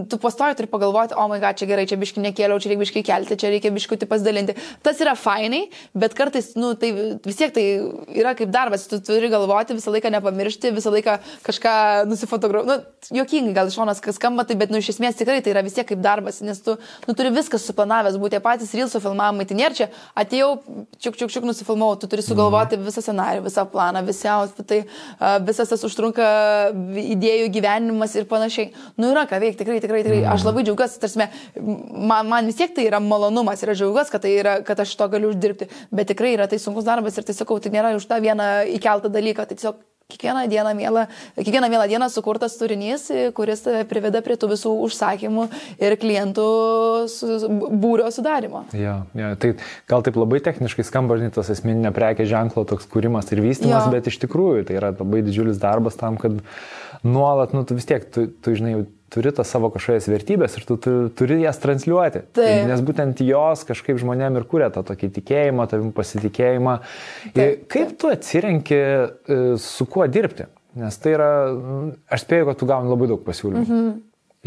tu 0.07 0.21
pastoviai 0.23 0.55
turi 0.55 0.71
pagalvoti, 0.71 1.17
o 1.17 1.25
oh 1.25 1.31
my 1.31 1.41
god, 1.43 1.59
čia 1.59 1.67
gerai, 1.69 1.87
čia 1.89 1.99
biški 1.99 2.23
nekėliau, 2.23 2.61
čia 2.63 2.71
reikia 2.71 2.83
biški 2.85 3.05
kelti, 3.07 3.39
čia 3.39 3.51
reikia 3.51 3.73
biški 3.75 3.99
pasidalinti. 4.07 4.55
Tas 4.85 5.03
yra 5.03 5.17
fainai, 5.19 5.65
bet 5.97 6.15
kartais, 6.15 6.53
nu, 6.55 6.73
tai 6.79 6.93
vis 7.25 7.39
tiek 7.39 7.51
tai 7.55 7.65
yra 8.15 8.33
kaip 8.37 8.51
darbas, 8.53 8.87
tu 8.87 9.01
turi 9.03 9.31
galvoti, 9.31 9.75
visą 9.75 9.91
laiką 9.91 10.11
nepamiršti, 10.15 10.71
visą 10.75 10.93
laiką 10.95 11.17
kažką 11.57 12.05
nusifotografuoti. 12.07 12.67
Nu, 12.67 13.17
jokingai 13.17 13.53
gal 13.53 13.67
iš 13.67 13.75
šonas 13.75 14.01
skamba 14.13 14.43
tai, 14.43 14.55
bet, 14.55 14.69
nu, 14.71 14.77
iš 14.77 14.91
esmės 14.95 15.17
tikrai 15.17 15.41
tai 15.41 15.53
yra 15.53 15.63
vis 15.65 15.73
tiek 15.73 15.87
kaip 15.87 15.99
darbas, 16.01 16.41
nes 16.41 16.59
tu, 16.61 16.77
nu, 17.07 17.15
turi 17.17 17.31
viskas 17.33 17.65
suplanavęs, 17.67 18.17
būti 18.21 18.39
patys 18.43 18.73
Rilso 18.75 18.99
filmavimai, 19.03 19.45
tai 19.47 19.57
nėra 19.57 19.75
čia, 19.75 19.87
atėjau, 20.17 20.49
čiuk, 20.99 21.17
čiuk, 21.17 21.31
čiuk, 21.33 21.47
nusifilmavau, 21.47 21.97
tu 21.99 22.09
turi 22.11 22.25
sugalvoti 22.25 22.79
visą 22.81 23.03
scenarių, 23.03 23.45
visą 23.47 23.65
planą, 23.71 24.03
visi 24.07 24.29
outfitai, 24.31 24.81
visas 25.47 25.71
tas 25.71 25.85
užtrunka 25.87 26.27
idėjų 27.03 27.49
gyvenimas 27.55 28.15
ir 28.17 28.27
panašiai. 28.29 28.71
Nu, 28.99 29.11
yra 29.13 29.27
ką 29.29 29.41
veikti, 29.43 29.61
tikrai, 29.63 29.79
tikrai, 29.83 30.03
tikrai. 30.05 30.23
Aš 30.33 30.47
labai 30.47 30.65
džiaugiuosi, 30.67 31.01
tarsi, 31.03 31.27
man, 31.57 32.27
man 32.29 32.49
vis 32.49 32.59
tiek 32.59 32.75
tai 32.75 32.87
yra 32.89 33.01
malonumas 33.03 33.63
ir 33.63 33.73
aš 33.73 33.83
džiaugiuosi, 33.83 34.13
kad, 34.13 34.25
tai 34.25 34.33
yra, 34.37 34.57
kad 34.67 34.83
aš 34.83 34.95
to 34.99 35.09
galiu 35.11 35.31
uždirbti, 35.33 35.69
bet 35.95 36.11
tikrai 36.11 36.35
yra 36.35 36.49
tai 36.51 36.59
sunkus 36.61 36.87
darbas 36.87 37.17
ir 37.17 37.27
tai 37.27 37.37
sakau, 37.37 37.59
tai 37.63 37.73
nėra 37.73 37.95
už 37.97 38.09
tą 38.09 38.19
vieną 38.23 38.51
įkeltą 38.77 39.11
dalyką, 39.13 39.47
tai 39.47 39.57
tiesiog 39.57 39.79
kiekvieną 40.07 40.47
dieną, 40.47 40.73
mielą, 40.73 41.05
kiekvieną 41.35 41.69
mielą 41.69 41.87
dieną 41.87 42.09
sukurtas 42.09 42.57
turinys, 42.57 43.11
kuris 43.33 43.63
priveda 43.89 44.21
prie 44.23 44.37
tų 44.39 44.47
visų 44.53 44.71
užsakymų 44.85 45.47
ir 45.83 45.95
klientų 45.99 46.45
būrio 47.75 48.07
sudarimo. 48.15 48.63
Ja, 48.71 49.01
ja, 49.19 49.33
tai 49.35 49.57
gal 49.91 50.05
taip 50.07 50.15
labai 50.15 50.39
techniškai 50.45 50.85
skamba, 50.87 51.19
žinai, 51.19 51.33
tas 51.35 51.51
esminė 51.51 51.91
prekė 51.91 52.23
ženklo 52.23 52.63
toks 52.69 52.87
kūrimas 52.87 53.27
ir 53.35 53.43
vystimas, 53.43 53.83
ja. 53.83 53.91
bet 53.91 54.07
iš 54.07 54.21
tikrųjų 54.23 54.69
tai 54.69 54.79
yra 54.79 54.93
labai 54.95 55.25
didžiulis 55.27 55.59
darbas 55.59 55.99
tam, 55.99 56.15
kad 56.15 56.39
nuolat, 57.03 57.51
nu, 57.51 57.67
tu 57.67 57.75
vis 57.75 57.91
tiek, 57.91 58.07
tu, 58.07 58.29
tu 58.31 58.55
žinai, 58.55 58.85
turi 59.13 59.31
tas 59.35 59.49
savo 59.51 59.69
kažkokias 59.73 60.09
vertybės 60.11 60.57
ir 60.59 60.65
tu, 60.67 60.77
tu 60.81 60.95
turi 61.17 61.39
jas 61.43 61.59
transliuoti. 61.63 62.25
Taip. 62.37 62.67
Nes 62.69 62.83
būtent 62.85 63.21
jos 63.25 63.63
kažkaip 63.67 63.99
žmonėm 64.01 64.39
ir 64.39 64.47
kuria 64.49 64.69
tą 64.73 64.83
tokį 64.87 65.11
tikėjimą, 65.19 65.67
tavim 65.71 65.93
pasitikėjimą. 65.95 66.77
Taip, 67.37 67.65
kaip 67.71 67.95
tu 68.01 68.11
atsirenki, 68.11 68.77
e, 68.77 69.41
su 69.61 69.87
kuo 69.89 70.07
dirbti? 70.11 70.49
Nes 70.77 70.99
tai 71.01 71.15
yra, 71.15 71.31
aš 72.13 72.27
spėju, 72.27 72.51
kad 72.51 72.59
tu 72.59 72.67
gauni 72.69 72.91
labai 72.91 73.09
daug 73.09 73.23
pasiūlymų. 73.25 73.65
Mhm. 73.65 73.95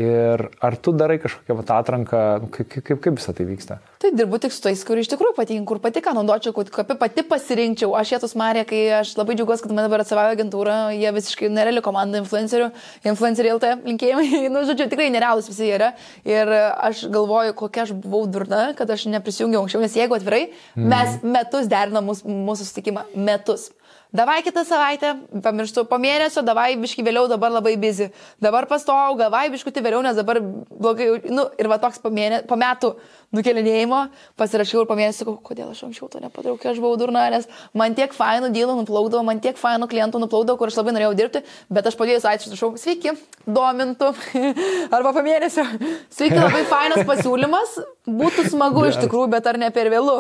Ir 0.00 0.46
ar 0.64 0.76
tu 0.80 0.92
darai 0.96 1.18
kažkokią 1.20 1.54
vat, 1.58 1.70
atranką, 1.76 2.18
kaip, 2.54 2.68
kaip, 2.72 3.00
kaip 3.04 3.16
visą 3.18 3.34
tai 3.36 3.44
vyksta? 3.44 3.76
Tai 4.00 4.12
dirbu 4.16 4.38
tik 4.40 4.54
su 4.54 4.62
tais, 4.64 4.80
kur 4.86 4.96
iš 4.96 5.10
tikrųjų 5.12 5.34
patinka, 5.36 5.66
kur 5.68 5.80
pati 5.82 6.00
ką 6.00 6.14
naudočiau, 6.16 6.54
kur 6.56 6.70
pati 6.96 7.24
pasirinkčiau. 7.26 7.92
Aš 7.98 8.14
jėtus 8.14 8.32
Marija, 8.38 8.64
kai 8.68 8.80
aš 9.00 9.12
labai 9.18 9.36
džiaugiuosi, 9.36 9.66
kad 9.66 9.74
man 9.76 9.84
dabar 9.84 10.04
atsivavo 10.04 10.32
agentūra, 10.32 10.76
jie 10.96 11.10
visiškai 11.16 11.50
nereali 11.52 11.82
komanda 11.84 12.22
influencerių, 12.22 12.70
influenceriai 13.10 13.58
LT 13.58 13.74
linkėjimai, 13.90 14.44
nu, 14.54 14.64
žodžiu, 14.70 14.88
tikrai 14.94 15.10
nerealus 15.12 15.50
visi 15.52 15.68
yra. 15.74 15.90
Ir 16.24 16.54
aš 16.54 17.04
galvoju, 17.12 17.58
kokia 17.60 17.84
aš 17.84 17.92
buvau 17.92 18.24
durna, 18.30 18.70
kad 18.78 18.88
aš 18.94 19.04
neprisijungiau 19.12 19.66
anksčiau, 19.66 19.84
nes 19.84 19.98
jeigu 20.00 20.16
atvirai, 20.16 20.46
mm. 20.78 20.88
mes 20.94 21.20
metus 21.36 21.68
derinam 21.68 22.08
mūsų, 22.08 22.40
mūsų 22.48 22.70
susitikimą, 22.70 23.04
metus. 23.28 23.68
Davai 24.12 24.42
kitą 24.42 24.64
savaitę, 24.66 25.12
pamirštu 25.42 25.84
po 25.86 25.98
mėnesio, 26.02 26.42
davai 26.42 26.72
biški 26.82 27.04
vėliau, 27.06 27.28
dabar 27.30 27.52
labai 27.54 27.76
bizi. 27.78 28.08
Dabar 28.42 28.66
pastojau, 28.66 29.14
davai 29.18 29.44
biškuti 29.52 29.84
vėliau, 29.84 30.02
nes 30.02 30.18
dabar 30.18 30.40
blogai, 30.42 31.06
nu 31.30 31.44
ir 31.54 31.68
va 31.70 31.78
toks 31.78 32.02
po, 32.02 32.10
mėne, 32.10 32.42
po 32.50 32.58
metų 32.58 32.96
nukelinėjimo 33.36 34.00
pasirašiau 34.40 34.84
ir 34.84 35.12
sakau, 35.14 35.36
kodėl 35.42 35.70
aš 35.70 35.84
anksčiau 35.86 36.08
to 36.10 36.20
nepadariau, 36.22 36.58
kai 36.58 36.72
aš 36.72 36.80
buvau 36.82 36.98
durna, 36.98 37.28
nes 37.30 37.46
man 37.74 37.94
tiek 37.94 38.12
fainų 38.12 38.50
dylų 38.54 38.76
nuplaukdavo, 38.82 39.22
man 39.26 39.40
tiek 39.40 39.56
fainų 39.56 39.88
klientų 39.90 40.22
nuplaukdavo, 40.24 40.58
kur 40.58 40.72
aš 40.72 40.80
labai 40.80 40.96
norėjau 40.96 41.14
dirbti, 41.18 41.44
bet 41.70 41.86
aš 41.86 41.98
padėjau 42.00 42.24
ačiū, 42.32 42.56
šau, 42.58 42.72
sveiki, 42.80 43.14
domintų, 43.46 44.10
arba 44.96 45.14
po 45.14 45.22
mėnesio, 45.22 45.64
sveiki, 46.10 46.38
labai 46.40 46.64
fainas 46.70 47.06
pasiūlymas, 47.06 47.78
būtų 48.10 48.46
smagu 48.50 48.84
iš 48.88 48.98
tikrųjų, 49.04 49.28
bet 49.32 49.46
ar 49.46 49.58
ne 49.60 49.70
per 49.74 49.90
vėlų. 49.92 50.16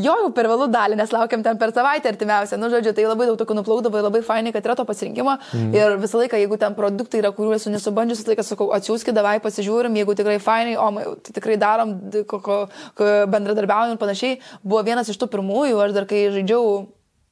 Jo, 0.00 0.14
jau 0.24 0.30
per 0.34 0.48
vėlų 0.50 0.68
dalį, 0.72 0.98
nes 1.00 1.12
laukiam 1.12 1.42
ten 1.44 1.58
per 1.60 1.74
savaitę 1.76 2.10
artimiausią, 2.10 2.58
nu 2.60 2.70
žodžiu, 2.72 2.94
tai 2.96 3.06
labai 3.08 3.28
daug 3.28 3.38
tokių 3.40 3.58
nuplaukdavo, 3.60 4.02
labai 4.06 4.22
fainai, 4.26 4.52
kad 4.54 4.66
yra 4.66 4.76
to 4.78 4.86
pasirinkimo. 4.88 5.36
Mm. 5.56 5.74
Ir 5.76 5.96
visą 6.00 6.20
laiką, 6.22 6.38
jeigu 6.40 6.58
ten 6.60 6.76
produktai 6.78 7.20
yra, 7.22 7.32
kuriuos 7.36 7.60
esu 7.60 7.72
nesubandžius, 7.74 8.22
visą 8.22 8.32
laiką 8.32 8.46
sakau, 8.46 8.70
atsiųskite, 8.76 9.14
davai 9.16 9.36
pasižiūrim, 9.42 9.98
jeigu 10.00 10.16
tikrai 10.18 10.38
fainai, 10.42 10.76
o 10.80 11.16
tai 11.20 11.34
tikrai 11.36 11.58
darom, 11.60 11.96
ko, 12.30 12.40
ko, 12.44 12.62
ko 12.98 13.10
bendradarbiaujam 13.32 13.96
ir 13.96 14.00
panašiai. 14.00 14.40
Buvo 14.62 14.84
vienas 14.86 15.10
iš 15.10 15.20
tų 15.20 15.30
pirmųjų, 15.34 15.82
aš 15.84 15.96
dar 15.96 16.08
kai 16.10 16.28
žaidžiau 16.34 16.88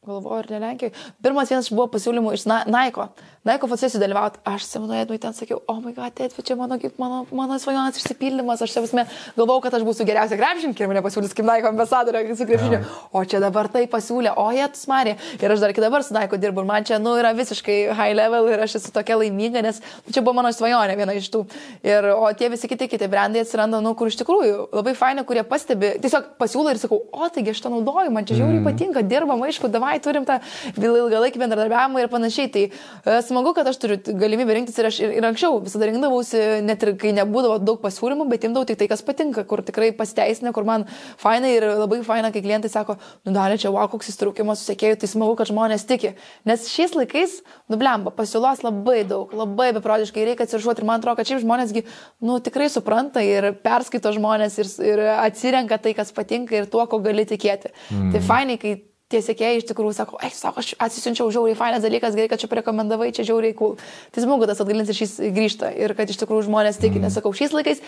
galvoju, 0.08 0.38
ar 0.38 0.50
ne 0.50 0.60
Lenkijoje. 0.62 0.94
Pirmas 1.22 1.50
vienas 1.52 1.70
buvo 1.72 1.88
pasiūlymų 1.92 2.34
iš 2.36 2.46
Naiko. 2.48 3.10
Naiko 3.46 3.68
fotosesijų 3.70 4.00
dalyvauti. 4.02 4.40
Aš 4.48 4.66
Simonoje 4.66 5.18
ten 5.22 5.34
sakiau, 5.36 5.60
o 5.62 5.74
oh 5.76 5.78
my 5.82 5.92
god, 5.94 6.12
tėt, 6.16 6.34
čia 6.44 6.56
mano, 6.58 6.78
mano, 6.98 7.20
mano 7.30 7.58
svajonės 7.62 8.00
išsipildymas. 8.00 8.62
Aš 8.64 8.74
savasme 8.74 9.04
galvojau, 9.36 9.62
kad 9.64 9.76
aš 9.78 9.84
būsiu 9.86 10.06
geriausia 10.08 10.38
krepšininkė 10.40 10.84
ir 10.84 10.90
mane 10.90 11.02
pasiūlys 11.04 11.34
kaip 11.36 11.46
Naiko 11.46 11.70
ambasadorė 11.70 12.24
su 12.34 12.46
krepšiniu. 12.48 12.80
O 13.14 13.22
čia 13.28 13.40
dabar 13.42 13.70
tai 13.72 13.84
pasiūlė, 13.90 14.34
o 14.34 14.48
jie 14.56 14.66
tu 14.74 14.82
smarė. 14.82 15.14
Ir 15.38 15.54
aš 15.54 15.62
dar 15.62 15.74
iki 15.74 15.84
dabar 15.84 16.04
su 16.04 16.16
Naiko 16.16 16.40
dirbu 16.40 16.64
ir 16.64 16.68
man 16.68 16.88
čia, 16.88 16.98
nu, 17.02 17.14
yra 17.20 17.30
visiškai 17.38 17.78
high 17.94 18.16
level 18.18 18.50
ir 18.50 18.64
aš 18.66 18.78
esu 18.80 18.92
tokia 18.94 19.20
laiminga, 19.22 19.62
nes 19.64 19.80
čia 20.10 20.24
buvo 20.24 20.40
mano 20.40 20.50
svajonė 20.54 20.98
viena 20.98 21.14
iš 21.16 21.30
tų. 21.32 21.44
Ir, 21.86 22.10
o 22.18 22.26
tie 22.38 22.50
visi 22.52 22.70
kiti, 22.70 22.90
kiti 22.90 23.08
brandai 23.10 23.44
atsiranda, 23.46 23.80
nu, 23.84 23.94
kur 23.98 24.10
iš 24.10 24.18
tikrųjų 24.20 24.68
labai 24.74 24.96
faina, 24.98 25.24
kurie 25.28 25.46
pastebi, 25.46 25.94
tiesiog 26.02 26.34
pasiūlo 26.42 26.74
ir 26.74 26.82
sakau, 26.82 27.00
o 27.12 27.30
taigi 27.32 27.54
aš 27.54 27.62
to 27.64 27.72
naudoju, 27.72 28.12
man 28.14 28.26
čia 28.28 28.40
žiauriai 28.40 28.60
mm. 28.60 28.68
patinka, 28.68 29.04
dirbam, 29.06 29.42
aišku, 29.46 29.70
davai, 29.72 29.96
turim 30.02 30.26
tą 30.28 30.40
ilgalaikį 30.76 31.42
bendradarbiavimą 31.44 32.02
ir 32.02 32.12
panašiai. 32.12 32.50
Tai 32.52 32.64
e, 32.66 33.18
smagu, 33.28 33.52
kad 33.56 33.68
aš 33.68 33.78
turiu 33.82 33.98
galimybę 34.18 34.56
rinktis 34.56 34.78
ir 34.80 34.88
aš 34.88 34.98
ir, 35.04 35.12
ir 35.18 35.26
anksčiau 35.28 35.60
visada 35.64 35.88
rinkdavausi, 35.88 36.40
net 36.66 36.82
ir 36.84 36.94
kai 37.00 37.12
nebūdavo 37.16 37.58
daug 37.62 37.78
pasiūlymų, 37.82 38.26
bet 38.32 38.46
imdavau 38.48 38.66
tik 38.68 38.80
tai, 38.80 38.88
kas 38.90 39.04
patinka, 39.06 39.44
kur 39.48 39.62
tikrai 39.66 39.90
pasiteisina, 39.96 40.52
kur 40.56 40.66
man 40.68 40.86
faina 41.20 41.50
ir 41.52 41.66
labai 41.78 42.00
faina, 42.06 42.32
kai 42.34 42.42
klientai 42.44 42.70
sako, 42.72 42.98
nu 43.28 43.34
dalė 43.36 43.60
čia, 43.60 43.70
wow, 43.74 43.86
koks 43.92 44.10
įstraukimas 44.12 44.64
susiekėjų, 44.64 44.98
tai 45.02 45.12
smagu, 45.12 45.36
kad 45.38 45.52
žmonės 45.52 45.86
tiki. 45.88 46.14
Nes 46.48 46.66
šiais 46.72 46.96
laikais, 46.98 47.38
nublemba, 47.72 48.12
pasiūlos 48.16 48.64
labai 48.66 49.00
daug, 49.08 49.32
labai 49.36 49.70
beprotiškai 49.78 50.26
reikia 50.32 50.48
atsižuoti 50.48 50.84
ir 50.84 50.90
man 50.90 51.02
atrodo, 51.02 51.20
kad 51.20 51.30
šiaip 51.30 51.44
žmonėsgi, 51.44 51.84
nu 52.24 52.40
tikrai 52.44 52.70
supranta 52.72 53.24
ir 53.24 53.52
perskaito 53.64 54.12
žmonės 54.16 54.60
ir, 54.62 54.74
ir 54.90 55.04
atsirenka 55.18 55.80
tai, 55.82 55.94
kas 55.98 56.14
patinka 56.16 56.58
ir 56.58 56.70
tuo, 56.70 56.84
ko 56.90 57.02
gali 57.04 57.26
tikėti. 57.28 57.74
Mm. 57.92 58.12
Tai 58.14 58.24
fainai, 58.24 58.58
kai 58.60 58.78
tie 59.12 59.20
sėkėjai 59.24 59.60
iš 59.60 59.66
tikrųjų 59.70 59.96
sako, 59.96 60.18
eik, 60.24 60.36
sako, 60.36 60.62
aš 60.62 60.74
atsisiunčiau 60.84 61.30
žiauriai 61.32 61.56
fainas 61.58 61.84
dalykas, 61.84 62.16
gerai, 62.16 62.28
kad 62.30 62.42
čia 62.42 62.50
rekomendavai, 62.60 63.10
čia 63.16 63.24
žiauriai 63.28 63.56
cool. 63.56 63.78
Tai 64.12 64.24
smagu, 64.24 64.48
tas 64.48 64.60
atgalinis 64.60 64.92
ryšys 64.92 65.16
grįžta 65.34 65.72
ir 65.72 65.94
kad 65.98 66.12
iš 66.12 66.20
tikrųjų 66.20 66.46
žmonės 66.50 66.80
tiki, 66.82 67.00
nes 67.02 67.16
sakau, 67.16 67.32
šiais 67.36 67.54
laikais 67.56 67.80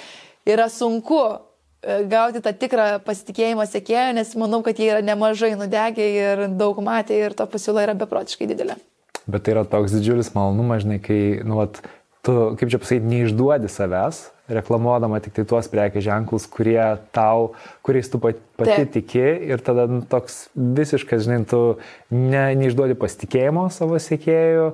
yra 0.49 0.71
sunku 0.73 1.21
e, 1.21 2.01
gauti 2.09 2.41
tą 2.45 2.55
tikrą 2.57 2.89
pasitikėjimą 3.05 3.69
sėkėją, 3.69 4.09
nes 4.17 4.33
manau, 4.41 4.63
kad 4.67 4.81
jie 4.81 4.89
yra 4.95 5.05
nemažai 5.05 5.53
nudegę 5.61 6.09
ir 6.17 6.47
daug 6.57 6.81
matę 6.85 7.19
ir 7.21 7.37
ta 7.37 7.49
pasiūla 7.51 7.85
yra 7.89 7.99
beprotiškai 8.01 8.49
didelė. 8.55 8.81
Bet 9.31 9.45
tai 9.45 9.59
yra 9.59 9.67
toks 9.69 9.93
didžiulis 9.93 10.33
malonumas, 10.35 10.87
žinai, 10.87 10.99
kai, 11.05 11.21
nu, 11.45 11.61
vat, 11.61 11.83
tu, 12.25 12.37
kaip 12.57 12.73
čia 12.73 12.81
pasakyti, 12.81 13.13
neišduodi 13.13 13.69
savęs, 13.71 14.25
reklamuodama 14.55 15.21
tik 15.23 15.35
tai 15.37 15.45
tuos 15.49 15.69
prekės 15.71 16.05
ženklus, 16.07 16.47
kurie 16.51 16.81
tau, 17.15 17.53
kuriais 17.87 18.11
tu 18.11 18.21
pati 18.23 18.41
Taip. 18.61 18.91
tiki 18.93 19.23
ir 19.51 19.63
tada 19.65 19.87
nu, 19.91 20.01
toks 20.07 20.49
visiškas, 20.55 21.25
žinai, 21.27 21.45
tu 21.49 21.61
ne, 22.13 22.43
neišduodi 22.61 22.97
pasitikėjimo 23.01 23.69
savo 23.73 24.01
sėkėjų 24.03 24.67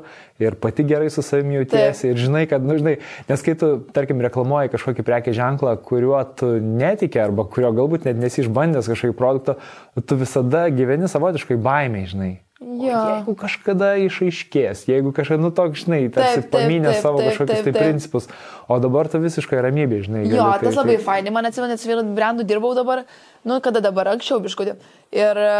ir 0.43 0.57
pati 0.63 0.87
gerai 0.89 1.11
su 1.13 1.25
savimi 1.25 1.61
jautiesi 1.61 2.09
Taip. 2.09 2.15
ir 2.15 2.25
žinai, 2.25 2.45
kad, 2.51 2.65
nu, 2.67 2.79
žinai, 2.81 2.97
nes 3.29 3.47
kai 3.47 3.57
tu, 3.59 3.75
tarkim, 3.97 4.23
reklamuoji 4.25 4.73
kažkokį 4.75 5.07
prekės 5.07 5.39
ženklą, 5.39 5.77
kuriuo 5.87 6.23
tu 6.39 6.57
netiki 6.63 7.23
arba 7.23 7.47
kurio 7.51 7.75
galbūt 7.77 8.09
net 8.09 8.19
nesi 8.21 8.43
išbandęs 8.45 8.91
kažkokį 8.93 9.19
produktą, 9.19 9.61
tu 10.03 10.19
visada 10.21 10.67
gyveni 10.73 11.11
savotiškai 11.11 11.61
baimiai, 11.61 12.11
žinai. 12.11 12.33
Jo. 12.57 12.89
Jeigu 12.89 13.35
kažkada 13.37 13.91
išaiškės, 14.01 14.87
jeigu 14.89 15.11
kažkada, 15.13 15.43
nu 15.45 15.51
toks, 15.53 15.83
žinai, 15.85 16.07
tarsi 16.09 16.41
paminė 16.49 16.95
savo 17.03 17.21
taip, 17.21 17.35
kažkokius 17.35 17.59
taip, 17.59 17.67
taip. 17.67 17.77
tai 17.77 17.83
principus, 17.85 18.29
o 18.65 18.79
dabar 18.81 19.11
tu 19.13 19.21
visiškai 19.21 19.61
ramybė, 19.67 19.99
žinai. 20.07 20.23
Jo, 20.33 20.47
tas 20.63 20.79
labai 20.79 20.97
fainai, 21.05 21.35
man 21.37 21.51
atsimenu, 21.51 21.77
su 21.77 21.91
vienu 21.91 22.07
brandu 22.17 22.47
dirbau 22.49 22.73
dabar, 22.79 23.05
nu, 23.47 23.61
kada 23.63 23.81
dabar 23.85 24.09
anksčiau 24.11 24.41
biškutį. 24.43 24.73
Ir 25.15 25.39
e, 25.39 25.51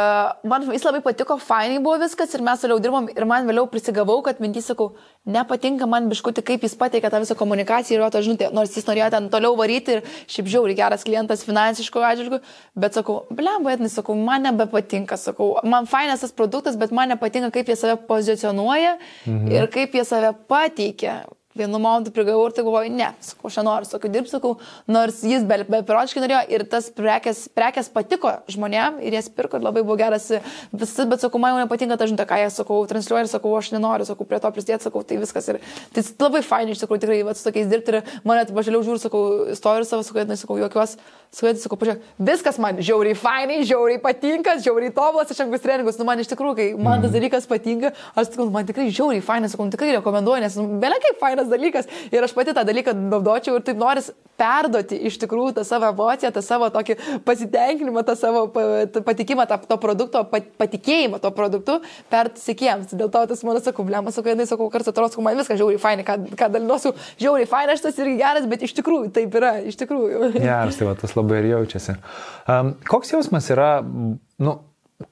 man 0.51 0.65
jis 0.75 0.83
labai 0.83 1.01
patiko, 1.05 1.37
fainai 1.39 1.79
buvo 1.85 2.01
viskas 2.03 2.33
ir 2.35 2.43
mes 2.43 2.59
toliau 2.59 2.81
dirbom 2.83 3.07
ir 3.13 3.27
man 3.31 3.47
vėliau 3.47 3.69
prisigavau, 3.71 4.19
kad 4.27 4.41
mintys 4.43 4.67
sakau, 4.73 4.89
nepatinka 5.31 5.87
man 5.91 6.09
biškutį, 6.11 6.43
kaip 6.51 6.67
jis 6.67 6.75
pateikia 6.81 7.13
tą 7.15 7.23
visą 7.23 7.39
komunikaciją 7.39 8.01
ir 8.01 8.03
jo 8.03 8.11
tą 8.17 8.25
žinutę, 8.27 8.51
nors 8.59 8.75
jis 8.75 8.89
norėjo 8.91 9.13
ten 9.15 9.31
toliau 9.31 9.55
varyti 9.61 9.97
ir 9.97 10.05
šiaip 10.27 10.51
žiauri 10.57 10.75
geras 10.79 11.07
klientas 11.07 11.47
finansiško 11.47 12.03
atžvilgiu, 12.11 12.43
bet 12.75 12.99
sakau, 12.99 13.21
blem, 13.31 13.63
bet 13.71 13.87
sakau, 13.95 14.19
man 14.19 14.49
nebepatinka, 14.51 15.21
sakau, 15.23 15.53
man 15.63 15.87
fainas 15.87 16.27
tas 16.27 16.35
produktas, 16.35 16.75
bet 16.81 16.91
man 16.91 17.15
nepatinka, 17.15 17.55
kaip 17.55 17.71
jie 17.71 17.79
save 17.79 18.01
pozicionuoja 18.11 18.97
mhm. 18.99 19.51
ir 19.55 19.71
kaip 19.71 19.95
jie 19.95 20.03
save 20.11 20.35
pateikia 20.51 21.21
vienu 21.59 21.81
momentu 21.81 22.13
prigavau 22.15 22.47
ir 22.49 22.55
tai 22.57 22.65
galvoju, 22.67 22.93
ne, 22.97 23.11
sakau, 23.25 23.51
aš 23.51 23.59
nenoriu, 23.61 23.89
sakau, 23.89 24.11
dirbsiu, 24.13 24.37
sakau, 24.37 24.53
nors 24.91 25.23
jis 25.27 25.45
be, 25.49 25.61
bepirotiškai 25.77 26.23
norėjo 26.25 26.43
ir 26.57 26.67
tas 26.71 26.89
prekes, 26.95 27.47
prekes 27.57 27.91
patiko 27.93 28.33
žmonėm 28.53 29.01
ir 29.05 29.17
jas 29.19 29.31
pirko 29.33 29.61
ir 29.61 29.67
labai 29.67 29.85
buvo 29.87 29.99
geras 30.01 30.29
visi, 30.73 31.07
bet 31.09 31.25
sakau, 31.25 31.41
man 31.43 31.55
jau 31.55 31.65
nepatinka 31.65 31.99
ta 31.99 32.09
žinutė, 32.09 32.29
ką 32.29 32.41
jie, 32.43 32.49
sakau, 32.55 32.81
transliuoja 32.91 33.27
ir 33.27 33.31
sakau, 33.33 33.55
aš 33.59 33.73
nenoriu, 33.75 34.09
sakau, 34.09 34.29
prie 34.29 34.41
to 34.43 34.53
prisidėti, 34.55 34.89
sakau, 34.89 35.05
tai 35.07 35.21
viskas 35.23 35.51
ir 35.53 35.61
tai 35.95 36.05
labai 36.23 36.43
fainai 36.47 36.77
iš 36.77 36.83
tikrųjų 36.83 37.05
tikrai, 37.05 37.21
va, 37.27 37.37
su 37.37 37.47
tokiais 37.47 37.71
dirbti 37.71 37.95
ir 37.95 38.17
mane, 38.27 38.47
aš 38.47 38.71
vėliau 38.71 38.85
žiūriu, 38.87 39.03
sakau, 39.03 39.23
istoriją 39.55 39.89
savo, 39.89 40.07
sakau, 40.07 40.27
tai 40.29 40.39
sakau, 40.41 40.59
jokios, 40.61 40.97
sakau, 41.35 41.55
sakau, 41.63 41.79
pažiūrėk, 41.81 42.05
viskas 42.31 42.59
man 42.63 42.81
žiauriai 42.81 43.17
fainai, 43.19 43.61
žiauriai 43.69 44.01
patinka, 44.03 44.57
žiauriai 44.63 44.95
tobulas, 44.95 45.31
aš 45.33 45.43
angus 45.45 45.65
treningus, 45.65 45.99
nu 46.01 46.07
man 46.09 46.23
iš 46.23 46.31
tikrųjų, 46.33 46.57
kai 46.59 46.69
man 46.75 47.03
tas 47.03 47.11
mhm. 47.11 47.17
dalykas 47.19 47.49
patinka, 47.51 47.93
aš 48.15 48.31
sakau, 48.31 48.49
man 48.55 48.69
tikrai 48.69 48.89
žiauriai 48.91 49.25
fainai, 49.25 49.51
sakau, 49.53 49.69
tikrai 49.73 49.97
rekomenduoju, 49.99 50.45
nes, 50.45 50.59
nu, 50.61 50.81
belia 50.83 51.01
kaip 51.03 51.21
fainas 51.23 51.46
geras 51.47 51.51
dalykas 51.51 51.87
ir 52.13 52.23
aš 52.25 52.35
pati 52.35 52.55
tą 52.55 52.65
dalyką 52.65 52.95
naudočiau 52.95 53.57
ir 53.57 53.63
taip 53.63 53.79
noris 53.79 54.11
perduoti 54.37 54.99
iš 55.09 55.19
tikrųjų 55.19 55.55
tą 55.57 55.65
savo 55.65 55.89
emociją, 55.89 56.31
tą 56.33 56.43
savo 56.43 56.69
tokį 56.71 56.97
pasitenkinimą, 57.25 58.03
tą 58.05 58.17
savo 58.17 58.47
patikimą 58.53 59.47
tą, 59.49 59.59
to 59.67 59.79
produkto, 59.79 60.25
patikėjimą 60.59 61.21
to 61.21 61.31
produktu 61.33 61.79
perduoti 62.11 62.43
sekėjams. 62.43 62.93
Dėl 62.93 63.11
to 63.11 63.25
tas 63.31 63.43
mano 63.47 63.63
sakau, 63.65 63.87
blema, 63.87 64.13
sakau, 64.13 64.35
jinai 64.35 64.47
sakau, 64.47 64.69
kartais 64.71 64.93
atrodo, 64.93 65.23
man 65.25 65.39
viskas 65.39 65.59
žiauriai 65.61 65.81
fainai, 65.81 66.05
ką, 66.07 66.19
ką 66.37 66.51
dalinuosiu, 66.53 66.93
žiauriai 67.23 67.49
fainai, 67.49 67.79
šitas 67.81 68.01
irgi 68.03 68.19
geras, 68.21 68.49
bet 68.51 68.67
iš 68.67 68.77
tikrųjų 68.77 69.13
taip 69.17 69.41
yra, 69.41 69.57
iš 69.65 69.81
tikrųjų. 69.81 70.33
Geras, 70.37 70.77
tai 70.77 70.91
va, 70.91 70.97
tas 71.01 71.17
labai 71.17 71.41
ir 71.41 71.53
jaučiasi. 71.55 71.97
Um, 72.45 72.75
koks 72.89 73.17
jausmas 73.17 73.49
yra, 73.55 73.71
nu, 73.83 74.59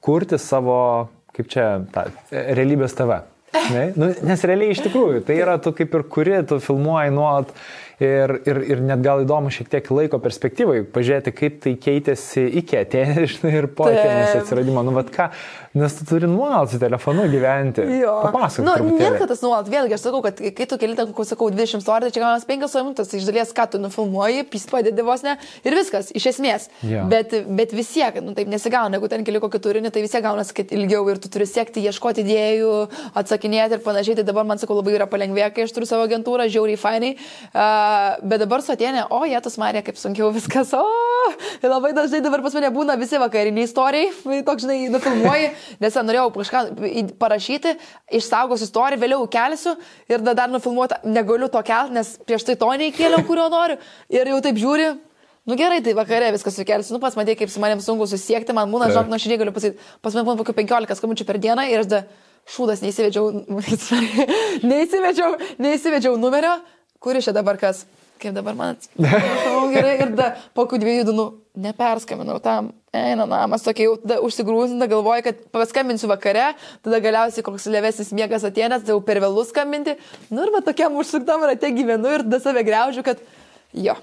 kurti 0.04 0.40
savo, 0.40 0.80
kaip 1.36 1.48
čia, 1.52 1.70
tą 1.94 2.10
realybės 2.28 2.96
tave? 2.98 3.24
Ne? 3.74 3.86
Nu, 3.96 4.10
nes 4.26 4.44
realiai 4.48 4.74
iš 4.74 4.84
tikrųjų 4.88 5.24
tai 5.28 5.38
yra 5.40 5.56
tu 5.62 5.74
kaip 5.76 5.94
ir 5.94 6.06
kuri, 6.10 6.36
tu 6.48 6.60
filmuoji 6.62 7.14
nuolat 7.14 7.54
Ir, 8.02 8.32
ir, 8.42 8.58
ir 8.74 8.80
net 8.82 9.04
gal 9.04 9.20
įdomu 9.22 9.52
šiek 9.54 9.68
tiek 9.70 9.86
laiko 9.94 10.18
perspektyvai, 10.18 10.80
pažiūrėti, 10.90 11.30
kaip 11.30 11.60
tai 11.62 11.74
keitėsi 11.78 12.42
iki 12.58 12.80
atėjęs 12.80 13.36
ir 13.46 13.68
po 13.70 13.86
atėjęs 13.86 14.40
atsiradimo. 14.40 14.82
Nu, 14.82 14.96
vad 14.96 15.12
ką, 15.14 15.28
nes 15.74 15.94
tu 15.98 16.04
turi 16.06 16.26
nuolat 16.30 16.70
su 16.70 16.78
telefonu 16.78 17.24
gyventi. 17.30 17.82
Jo. 17.98 18.14
Papasakok. 18.28 18.66
Nu, 18.66 18.94
nėra, 18.94 19.18
kad 19.18 19.30
tas 19.32 19.40
nuolat, 19.42 19.66
vėlgi 19.70 19.96
aš 19.96 20.04
sakau, 20.06 20.20
kad 20.22 20.38
kai 20.38 20.66
tu 20.70 20.78
keli, 20.78 20.94
ten, 20.98 21.10
sakau, 21.26 21.48
20 21.50 21.82
istoriją, 21.82 22.06
tai 22.06 22.14
čia 22.14 22.22
gaunas 22.22 22.46
5 22.46 22.76
minutės, 22.84 23.10
tai 23.10 23.18
iš 23.18 23.26
dalies, 23.26 23.50
ką 23.56 23.66
tu 23.72 23.80
nufilmuoji, 23.82 24.44
pys 24.52 24.68
padedi 24.70 25.02
vos 25.06 25.24
ne 25.26 25.34
ir 25.66 25.74
viskas, 25.74 26.12
iš 26.14 26.28
esmės. 26.30 26.68
Jo. 26.86 27.08
Bet, 27.10 27.34
bet 27.58 27.74
vis 27.74 27.90
tiek, 27.90 28.20
nu 28.22 28.36
taip 28.38 28.52
nesigauna, 28.52 28.94
jeigu 28.94 29.10
ten 29.10 29.26
keli 29.26 29.42
kokį 29.42 29.62
turinį, 29.66 29.90
tai 29.94 30.04
vis 30.04 30.14
tiek 30.14 30.22
gaunas, 30.22 30.52
kad 30.54 30.70
ilgiau 30.78 31.02
ir 31.10 31.18
tu 31.18 31.32
turi 31.34 31.48
siekti, 31.50 31.82
ieškoti 31.90 32.22
idėjų, 32.22 32.72
atsakinėti 33.18 33.78
ir 33.78 33.82
panašiai. 33.82 34.20
Tai 34.20 34.26
dabar 34.30 34.46
man 34.46 34.62
sakau 34.62 34.78
labai 34.78 34.94
yra 34.94 35.10
palengvėję, 35.10 35.50
kai 35.56 35.66
aš 35.66 35.74
turiu 35.74 35.90
savo 35.90 36.06
agentūrą, 36.06 36.46
žiauriai 36.54 36.78
fainai. 36.78 37.12
Uh, 37.50 38.14
bet 38.22 38.46
dabar 38.46 38.62
su 38.62 38.70
atėnė, 38.76 39.08
o, 39.10 39.24
jėtus 39.26 39.58
Marija, 39.58 39.82
kaip 39.86 39.98
sunkiau 39.98 40.30
viskas, 40.34 40.70
o, 40.78 40.86
labai 41.66 41.90
dažnai 41.96 42.22
dabar 42.24 42.44
pas 42.46 42.54
mane 42.54 42.70
būna 42.74 42.96
visi 43.00 43.18
vakariniai 43.20 43.66
istorijai, 43.66 44.42
toks, 44.46 44.66
žinai, 44.66 44.78
nufilmuoji, 44.94 45.50
nes 45.82 45.96
norėjau 45.96 46.28
kažką 46.34 46.62
parašyti, 47.20 47.74
išsaugos 48.20 48.64
istoriją, 48.66 49.00
vėliau 49.00 49.26
kelsiu 49.30 49.74
ir 50.10 50.24
dar 50.26 50.52
nufilmuoti 50.52 51.00
negaliu 51.08 51.48
to 51.52 51.62
kelti, 51.66 51.96
nes 51.98 52.14
prieš 52.26 52.46
tai 52.48 52.58
to 52.60 52.70
neįkėliau, 52.84 53.24
kurio 53.28 53.48
noriu. 53.52 53.80
Ir 54.12 54.32
jau 54.34 54.40
taip 54.44 54.60
žiūri. 54.60 54.92
Nu 55.44 55.58
gerai, 55.60 55.82
tai 55.84 55.92
vakare 55.92 56.30
viskas 56.32 56.56
sukelsi, 56.56 56.92
nu 56.94 56.98
pas 57.02 57.12
matė, 57.18 57.34
kaip 57.36 57.50
su 57.52 57.60
manim 57.60 57.80
sunku 57.84 58.06
susiekti, 58.08 58.54
man 58.56 58.70
būna, 58.72 58.88
žinok, 58.88 59.10
nu 59.10 59.18
aš 59.18 59.26
negaliu 59.28 59.52
pasakyti, 59.52 59.90
pas 60.00 60.14
mane 60.16 60.24
būna 60.24 60.40
kokių 60.40 60.54
15 60.56 60.96
skambučių 60.96 61.26
per 61.28 61.38
dieną 61.42 61.66
ir 61.68 61.82
aš 61.82 61.90
da 61.90 62.00
šūdas 62.54 62.80
neįsivedžiau, 62.84 63.26
neįsivedžiau, 64.70 65.34
neįsivedžiau 65.60 66.16
numerio, 66.20 66.54
kuris 67.04 67.28
čia 67.28 67.36
dabar 67.36 67.60
kas. 67.60 67.84
Kaip 68.22 68.32
dabar 68.32 68.56
man 68.56 68.78
atsiprašau, 68.78 69.68
gerai, 69.74 69.94
ir 70.00 70.14
da, 70.16 70.30
po 70.56 70.64
kokių 70.64 70.80
dviejų 70.80 71.06
dienų 71.10 71.26
neperskambinau 71.60 72.38
tam, 72.40 72.72
eina 72.94 73.26
namas, 73.28 73.64
tokia 73.66 73.88
jau 73.88 74.22
užsigrūzinta, 74.28 74.88
galvoju, 74.90 75.26
kad 75.26 75.44
paskambinsiu 75.54 76.10
vakare, 76.10 76.52
tada 76.84 77.02
galiausiai 77.04 77.44
koks 77.46 77.68
lėvesnis 77.72 78.14
miegas 78.16 78.46
atėjęs, 78.46 78.86
tai 78.86 78.94
jau 78.94 79.02
per 79.04 79.20
vėlus 79.24 79.52
skambinti, 79.52 79.98
nu 80.30 80.46
ir 80.46 80.54
va 80.54 80.62
tokiam 80.64 80.96
užsuktam 81.00 81.46
rate 81.48 81.70
gyvenu 81.74 82.16
ir 82.18 82.26
tada 82.26 82.42
save 82.44 82.64
greužiu, 82.66 83.04
kad 83.06 83.22
jo. 83.74 83.96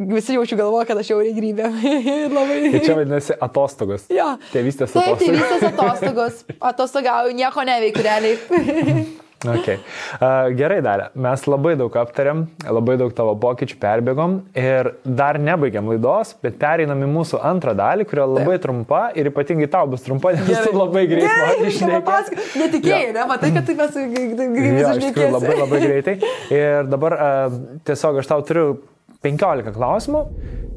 Visi 0.00 0.32
jaučiu 0.32 0.56
galvoju, 0.56 0.86
kad 0.88 0.98
aš 1.02 1.10
jau 1.12 1.18
reigrybė. 1.20 1.66
labai. 2.36 2.60
Tai 2.72 2.80
čia 2.86 2.94
vadinasi 2.96 3.34
atostogos. 3.44 4.06
Jo. 4.08 4.30
Tėvystės 4.48 4.94
atostogos. 4.94 5.18
Taip, 5.20 5.26
tėvystės 5.26 5.66
atostogos. 5.68 6.44
Atostogauju, 6.70 7.34
nieko 7.36 7.66
neveikiu 7.68 8.06
realiai. 8.06 9.02
Okay. 9.40 9.78
Uh, 10.20 10.50
gerai, 10.52 10.82
Darė, 10.84 11.06
mes 11.16 11.42
labai 11.48 11.72
daug 11.80 11.94
aptariam, 11.96 12.42
labai 12.66 12.98
daug 13.00 13.14
tavo 13.16 13.32
pokyčių 13.40 13.78
perbėgom 13.80 14.34
ir 14.52 14.90
dar 15.04 15.38
nebaigiam 15.40 15.88
laidos, 15.88 16.34
bet 16.44 16.58
pereinam 16.60 17.00
į 17.06 17.08
mūsų 17.08 17.40
antrą 17.48 17.72
dalį, 17.78 18.04
kurio 18.10 18.26
labai 18.34 18.58
Taip. 18.58 18.66
trumpa 18.66 19.00
ir 19.16 19.30
ypatingai 19.32 19.70
tau 19.72 19.88
bus 19.88 20.04
trumpa, 20.04 20.34
nes 20.36 20.44
gerai. 20.44 20.66
tu 20.68 20.76
labai 20.76 21.06
greit 21.08 21.24
man 21.30 21.64
išnekėjai. 21.70 22.38
Netikėjai, 22.60 23.10
ne, 23.16 23.26
matai, 23.32 23.52
kad 23.56 23.70
taip 23.70 23.80
mes 23.80 23.98
greitai 24.12 24.50
išnekėjai. 25.00 25.32
Labai 25.38 25.58
labai 25.62 25.82
greitai. 25.86 26.16
Ir 26.60 26.92
dabar 26.92 27.16
uh, 27.16 27.60
tiesiog 27.88 28.20
aš 28.20 28.32
tau 28.34 28.44
turiu 28.44 28.66
15 29.24 29.72
klausimų. 29.76 30.24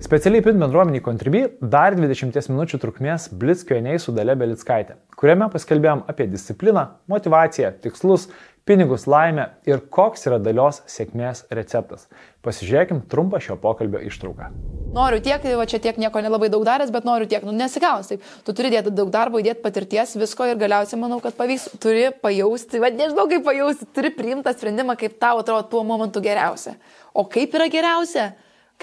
Specialiai 0.03 0.43
PIN 0.43 0.59
bendruomeniai 0.59 0.99
Contribui 0.99 1.45
dar 1.63 1.95
20 1.95 2.49
minučių 2.51 2.75
trukmės 2.84 3.30
Blitz 3.39 3.61
Q&A 3.63 3.93
su 4.03 4.11
Dale 4.11 4.34
Belitskaitė, 4.35 4.97
kuriame 5.15 5.47
paskelbėjom 5.53 6.01
apie 6.11 6.25
discipliną, 6.27 6.84
motivaciją, 7.07 7.69
tikslus, 7.85 8.25
pinigus, 8.67 9.07
laimę 9.07 9.45
ir 9.63 9.80
koks 9.95 10.27
yra 10.27 10.41
dalios 10.43 10.81
sėkmės 10.91 11.45
receptas. 11.55 12.09
Pasižiūrėkim 12.43 12.99
trumpą 13.07 13.39
šio 13.47 13.55
pokalbio 13.63 14.03
ištrauką. 14.03 14.51
Noriu 14.91 15.23
tiek, 15.23 15.47
va 15.55 15.69
čia 15.71 15.80
tiek 15.88 16.03
nieko 16.03 16.19
nelabai 16.27 16.51
daug 16.51 16.67
daręs, 16.67 16.91
bet 16.91 17.07
noriu 17.07 17.31
tiek, 17.31 17.47
nu 17.47 17.55
nesigaus 17.55 18.11
taip. 18.11 18.30
Tu 18.43 18.59
turi 18.59 18.75
dėti 18.75 18.91
daug 18.91 19.07
darbo, 19.07 19.39
įdėti 19.39 19.63
patirties, 19.63 20.17
visko 20.19 20.51
ir 20.51 20.59
galiausiai 20.59 20.99
manau, 20.99 21.23
kad 21.23 21.39
pavyks. 21.39 21.77
Turi 21.80 22.09
pajausti, 22.11 22.84
va 22.84 22.91
nežinau 22.91 23.31
kaip 23.31 23.47
pajausti, 23.47 23.93
turi 23.95 24.11
priimtą 24.19 24.51
sprendimą, 24.51 24.99
kaip 24.99 25.15
tau 25.15 25.39
atrodo 25.39 25.63
tuo 25.71 25.88
momentu 25.88 26.19
geriausia. 26.19 26.75
O 27.15 27.23
kaip 27.23 27.55
yra 27.55 27.71
geriausia? 27.71 28.34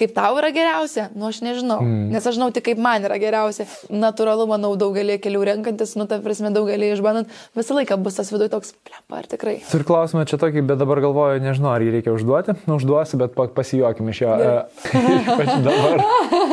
Kaip 0.00 0.14
tau 0.16 0.38
yra 0.40 0.48
geriausia? 0.54 1.10
Nu, 1.12 1.28
aš 1.28 1.42
nežinau. 1.44 1.82
Mm. 1.84 2.08
Nes 2.14 2.24
aš 2.24 2.38
žinau 2.38 2.48
tik, 2.56 2.64
kaip 2.70 2.78
man 2.80 3.04
yra 3.04 3.18
geriausia. 3.20 3.66
Natūralu, 3.92 4.46
manau, 4.48 4.70
daugelį 4.80 5.18
kelių 5.20 5.42
renkantis, 5.50 5.92
nu, 6.00 6.06
ta 6.08 6.16
prasme, 6.24 6.48
daugelį 6.54 6.94
išbandant, 6.94 7.34
visą 7.58 7.76
laiką 7.76 7.98
bus 8.00 8.16
tas 8.16 8.32
viduje 8.32 8.48
toks, 8.54 8.72
plepa, 8.88 9.18
ar 9.20 9.28
tikrai. 9.28 9.58
Turiu 9.68 9.84
klausimą 9.90 10.24
čia 10.30 10.38
tokį, 10.40 10.62
bet 10.70 10.80
dabar 10.80 11.02
galvoju, 11.04 11.42
nežinau, 11.44 11.74
ar 11.74 11.84
jį 11.84 11.92
reikia 11.98 12.14
užduoti. 12.16 12.56
Nu, 12.64 12.78
užduosiu, 12.80 13.20
bet 13.20 13.36
pasijuokim 13.36 14.08
iš 14.14 14.22
jo. 14.24 14.38
Ypač 15.20 15.52
dabar. 15.66 16.04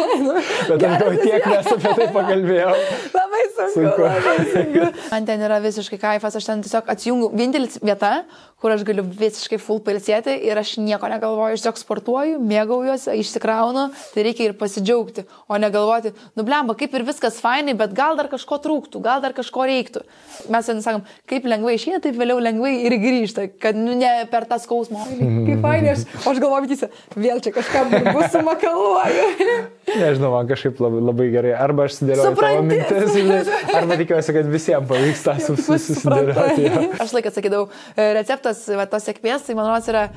bet 0.74 0.76
aš 0.76 0.98
galvoju, 0.98 1.24
tiek 1.24 1.48
mes 1.54 1.72
apie 1.78 1.96
tai 2.02 2.10
pakalbėjome. 2.20 2.84
labai 3.16 3.46
sunku. 3.54 3.72
sunku. 3.78 4.10
Labai 4.10 4.38
sunku. 4.52 4.92
Man 5.14 5.32
ten 5.32 5.48
yra 5.48 5.62
visiškai 5.64 6.02
kaifas, 6.04 6.36
aš 6.36 6.52
ten 6.52 6.68
tiesiog 6.68 6.92
atsijungiu. 6.92 7.32
Vienintelis 7.32 7.80
vieta, 7.80 8.12
kur 8.58 8.74
aš 8.74 8.82
galiu 8.88 9.04
visiškai 9.06 9.60
full 9.62 9.78
pilsėti 9.86 10.34
ir 10.48 10.58
aš 10.58 10.78
nieko 10.82 11.06
negalvoju, 11.12 11.54
aš 11.54 11.62
tiesiog 11.62 11.78
sportuoju, 11.78 12.40
mėgaujuosi, 12.42 13.14
išsikraunu, 13.22 13.84
tai 14.16 14.24
reikia 14.26 14.48
ir 14.48 14.56
pasidžiaugti, 14.58 15.28
o 15.46 15.60
negalvoti, 15.62 16.14
nublemba, 16.40 16.74
kaip 16.80 16.96
ir 16.98 17.06
viskas 17.06 17.38
fainai, 17.44 17.76
bet 17.78 17.94
gal 17.98 18.18
dar 18.18 18.32
kažko 18.32 18.58
trūktų, 18.64 19.02
gal 19.06 19.22
dar 19.22 19.36
kažko 19.38 19.68
reiktų. 19.70 20.02
Mes 20.54 20.70
ten 20.70 20.82
sakom, 20.82 21.06
kaip 21.30 21.46
lengvai 21.46 21.76
išeina, 21.78 22.02
taip 22.02 22.18
vėliau 22.18 22.42
lengvai 22.42 22.74
ir 22.88 22.98
grįžta, 23.02 23.46
kad 23.62 23.78
nu, 23.78 23.94
ne 23.98 24.26
per 24.32 24.50
tą 24.50 24.58
skausmą, 24.64 25.06
kaip 25.06 25.62
fainai, 25.62 25.94
aš, 25.94 26.08
aš 26.18 26.42
galvoju, 26.42 26.72
tysia, 26.74 26.90
vėl 27.14 27.44
čia 27.46 27.54
kažką 27.60 27.86
bus 28.10 28.34
sumakaluoju. 28.34 29.30
Nežinau, 30.02 30.34
man 30.34 30.50
kažkaip 30.50 30.82
labai, 30.84 31.00
labai 31.12 31.30
gerai, 31.32 31.54
arba 31.56 31.86
aš 31.88 32.02
sudėlioju 32.02 32.34
tavo 32.42 32.66
mintis, 32.66 33.54
arba 33.78 33.96
tikiuosi, 34.02 34.34
kad 34.36 34.50
visiems 34.52 34.90
pavyks 34.90 35.24
tą 35.24 35.38
susidėlioti. 35.46 36.74
Aš 37.06 37.14
laiką 37.16 37.32
sakydavau, 37.32 37.70
receptą 37.96 38.47
receptas 38.48 38.76
va, 38.78 38.88
tos 38.88 39.08
sėkmės, 39.08 39.46
tai 39.48 39.56
man 39.58 39.68
rodos 39.68 39.88
yra 39.92 40.10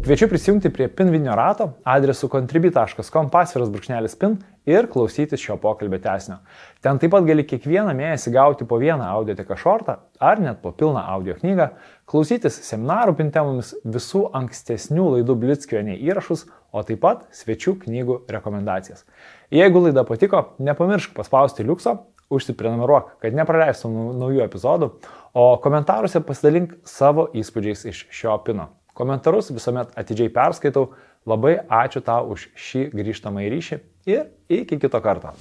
Kviečiu 0.00 0.30
prisijungti 0.30 0.70
prie 0.72 0.86
PIN 0.88 1.10
video 1.12 1.34
rato 1.36 1.66
adresu 1.84 2.28
contribui.com 2.32 3.26
pasviras 3.28 3.68
brūkšnelis 3.68 4.14
PIN 4.16 4.38
ir 4.64 4.86
klausytis 4.88 5.42
šio 5.42 5.58
pokalbio 5.60 5.98
tesnio. 6.00 6.38
Ten 6.80 6.96
taip 6.96 7.12
pat 7.12 7.26
gali 7.28 7.44
kiekvieną 7.44 7.92
mėnesį 7.98 8.32
gauti 8.32 8.64
po 8.64 8.78
vieną 8.80 9.04
audioteka 9.18 9.58
šortą 9.60 9.98
ar 10.18 10.40
net 10.40 10.62
po 10.62 10.72
pilną 10.72 11.02
audio 11.04 11.36
knygą, 11.36 11.68
klausytis 12.08 12.56
seminarų 12.64 13.18
PIN 13.18 13.28
temomis 13.34 13.74
visų 13.84 14.30
ankstesnių 14.40 15.18
laidų 15.18 15.36
Blitzkionė 15.42 15.98
įrašus, 16.00 16.46
o 16.72 16.80
taip 16.80 17.04
pat 17.04 17.28
svečių 17.36 17.76
knygų 17.84 18.22
rekomendacijas. 18.32 19.04
Jeigu 19.52 19.84
laida 19.84 20.06
patiko, 20.08 20.46
nepamiršk 20.64 21.12
paspausti 21.12 21.68
liukso, 21.68 21.98
užsiprenumeruok, 22.30 23.16
kad 23.20 23.34
nepraleistum 23.36 24.14
naujų 24.16 24.44
epizodų, 24.46 24.94
o 25.34 25.58
komentaruose 25.62 26.22
pasidalink 26.26 26.74
savo 26.84 27.28
įspūdžiais 27.34 27.86
iš 27.90 28.06
šio 28.10 28.36
pino. 28.46 28.70
Komentarus 28.94 29.52
visuomet 29.54 29.94
atidžiai 29.98 30.32
perskaitau. 30.34 30.90
Labai 31.28 31.58
ačiū 31.68 32.00
tau 32.00 32.32
už 32.32 32.48
šį 32.56 32.86
grįžtamą 32.96 33.44
ryšį 33.52 33.80
ir 34.08 34.30
iki 34.48 34.80
kito 34.80 35.02
karto. 35.04 35.36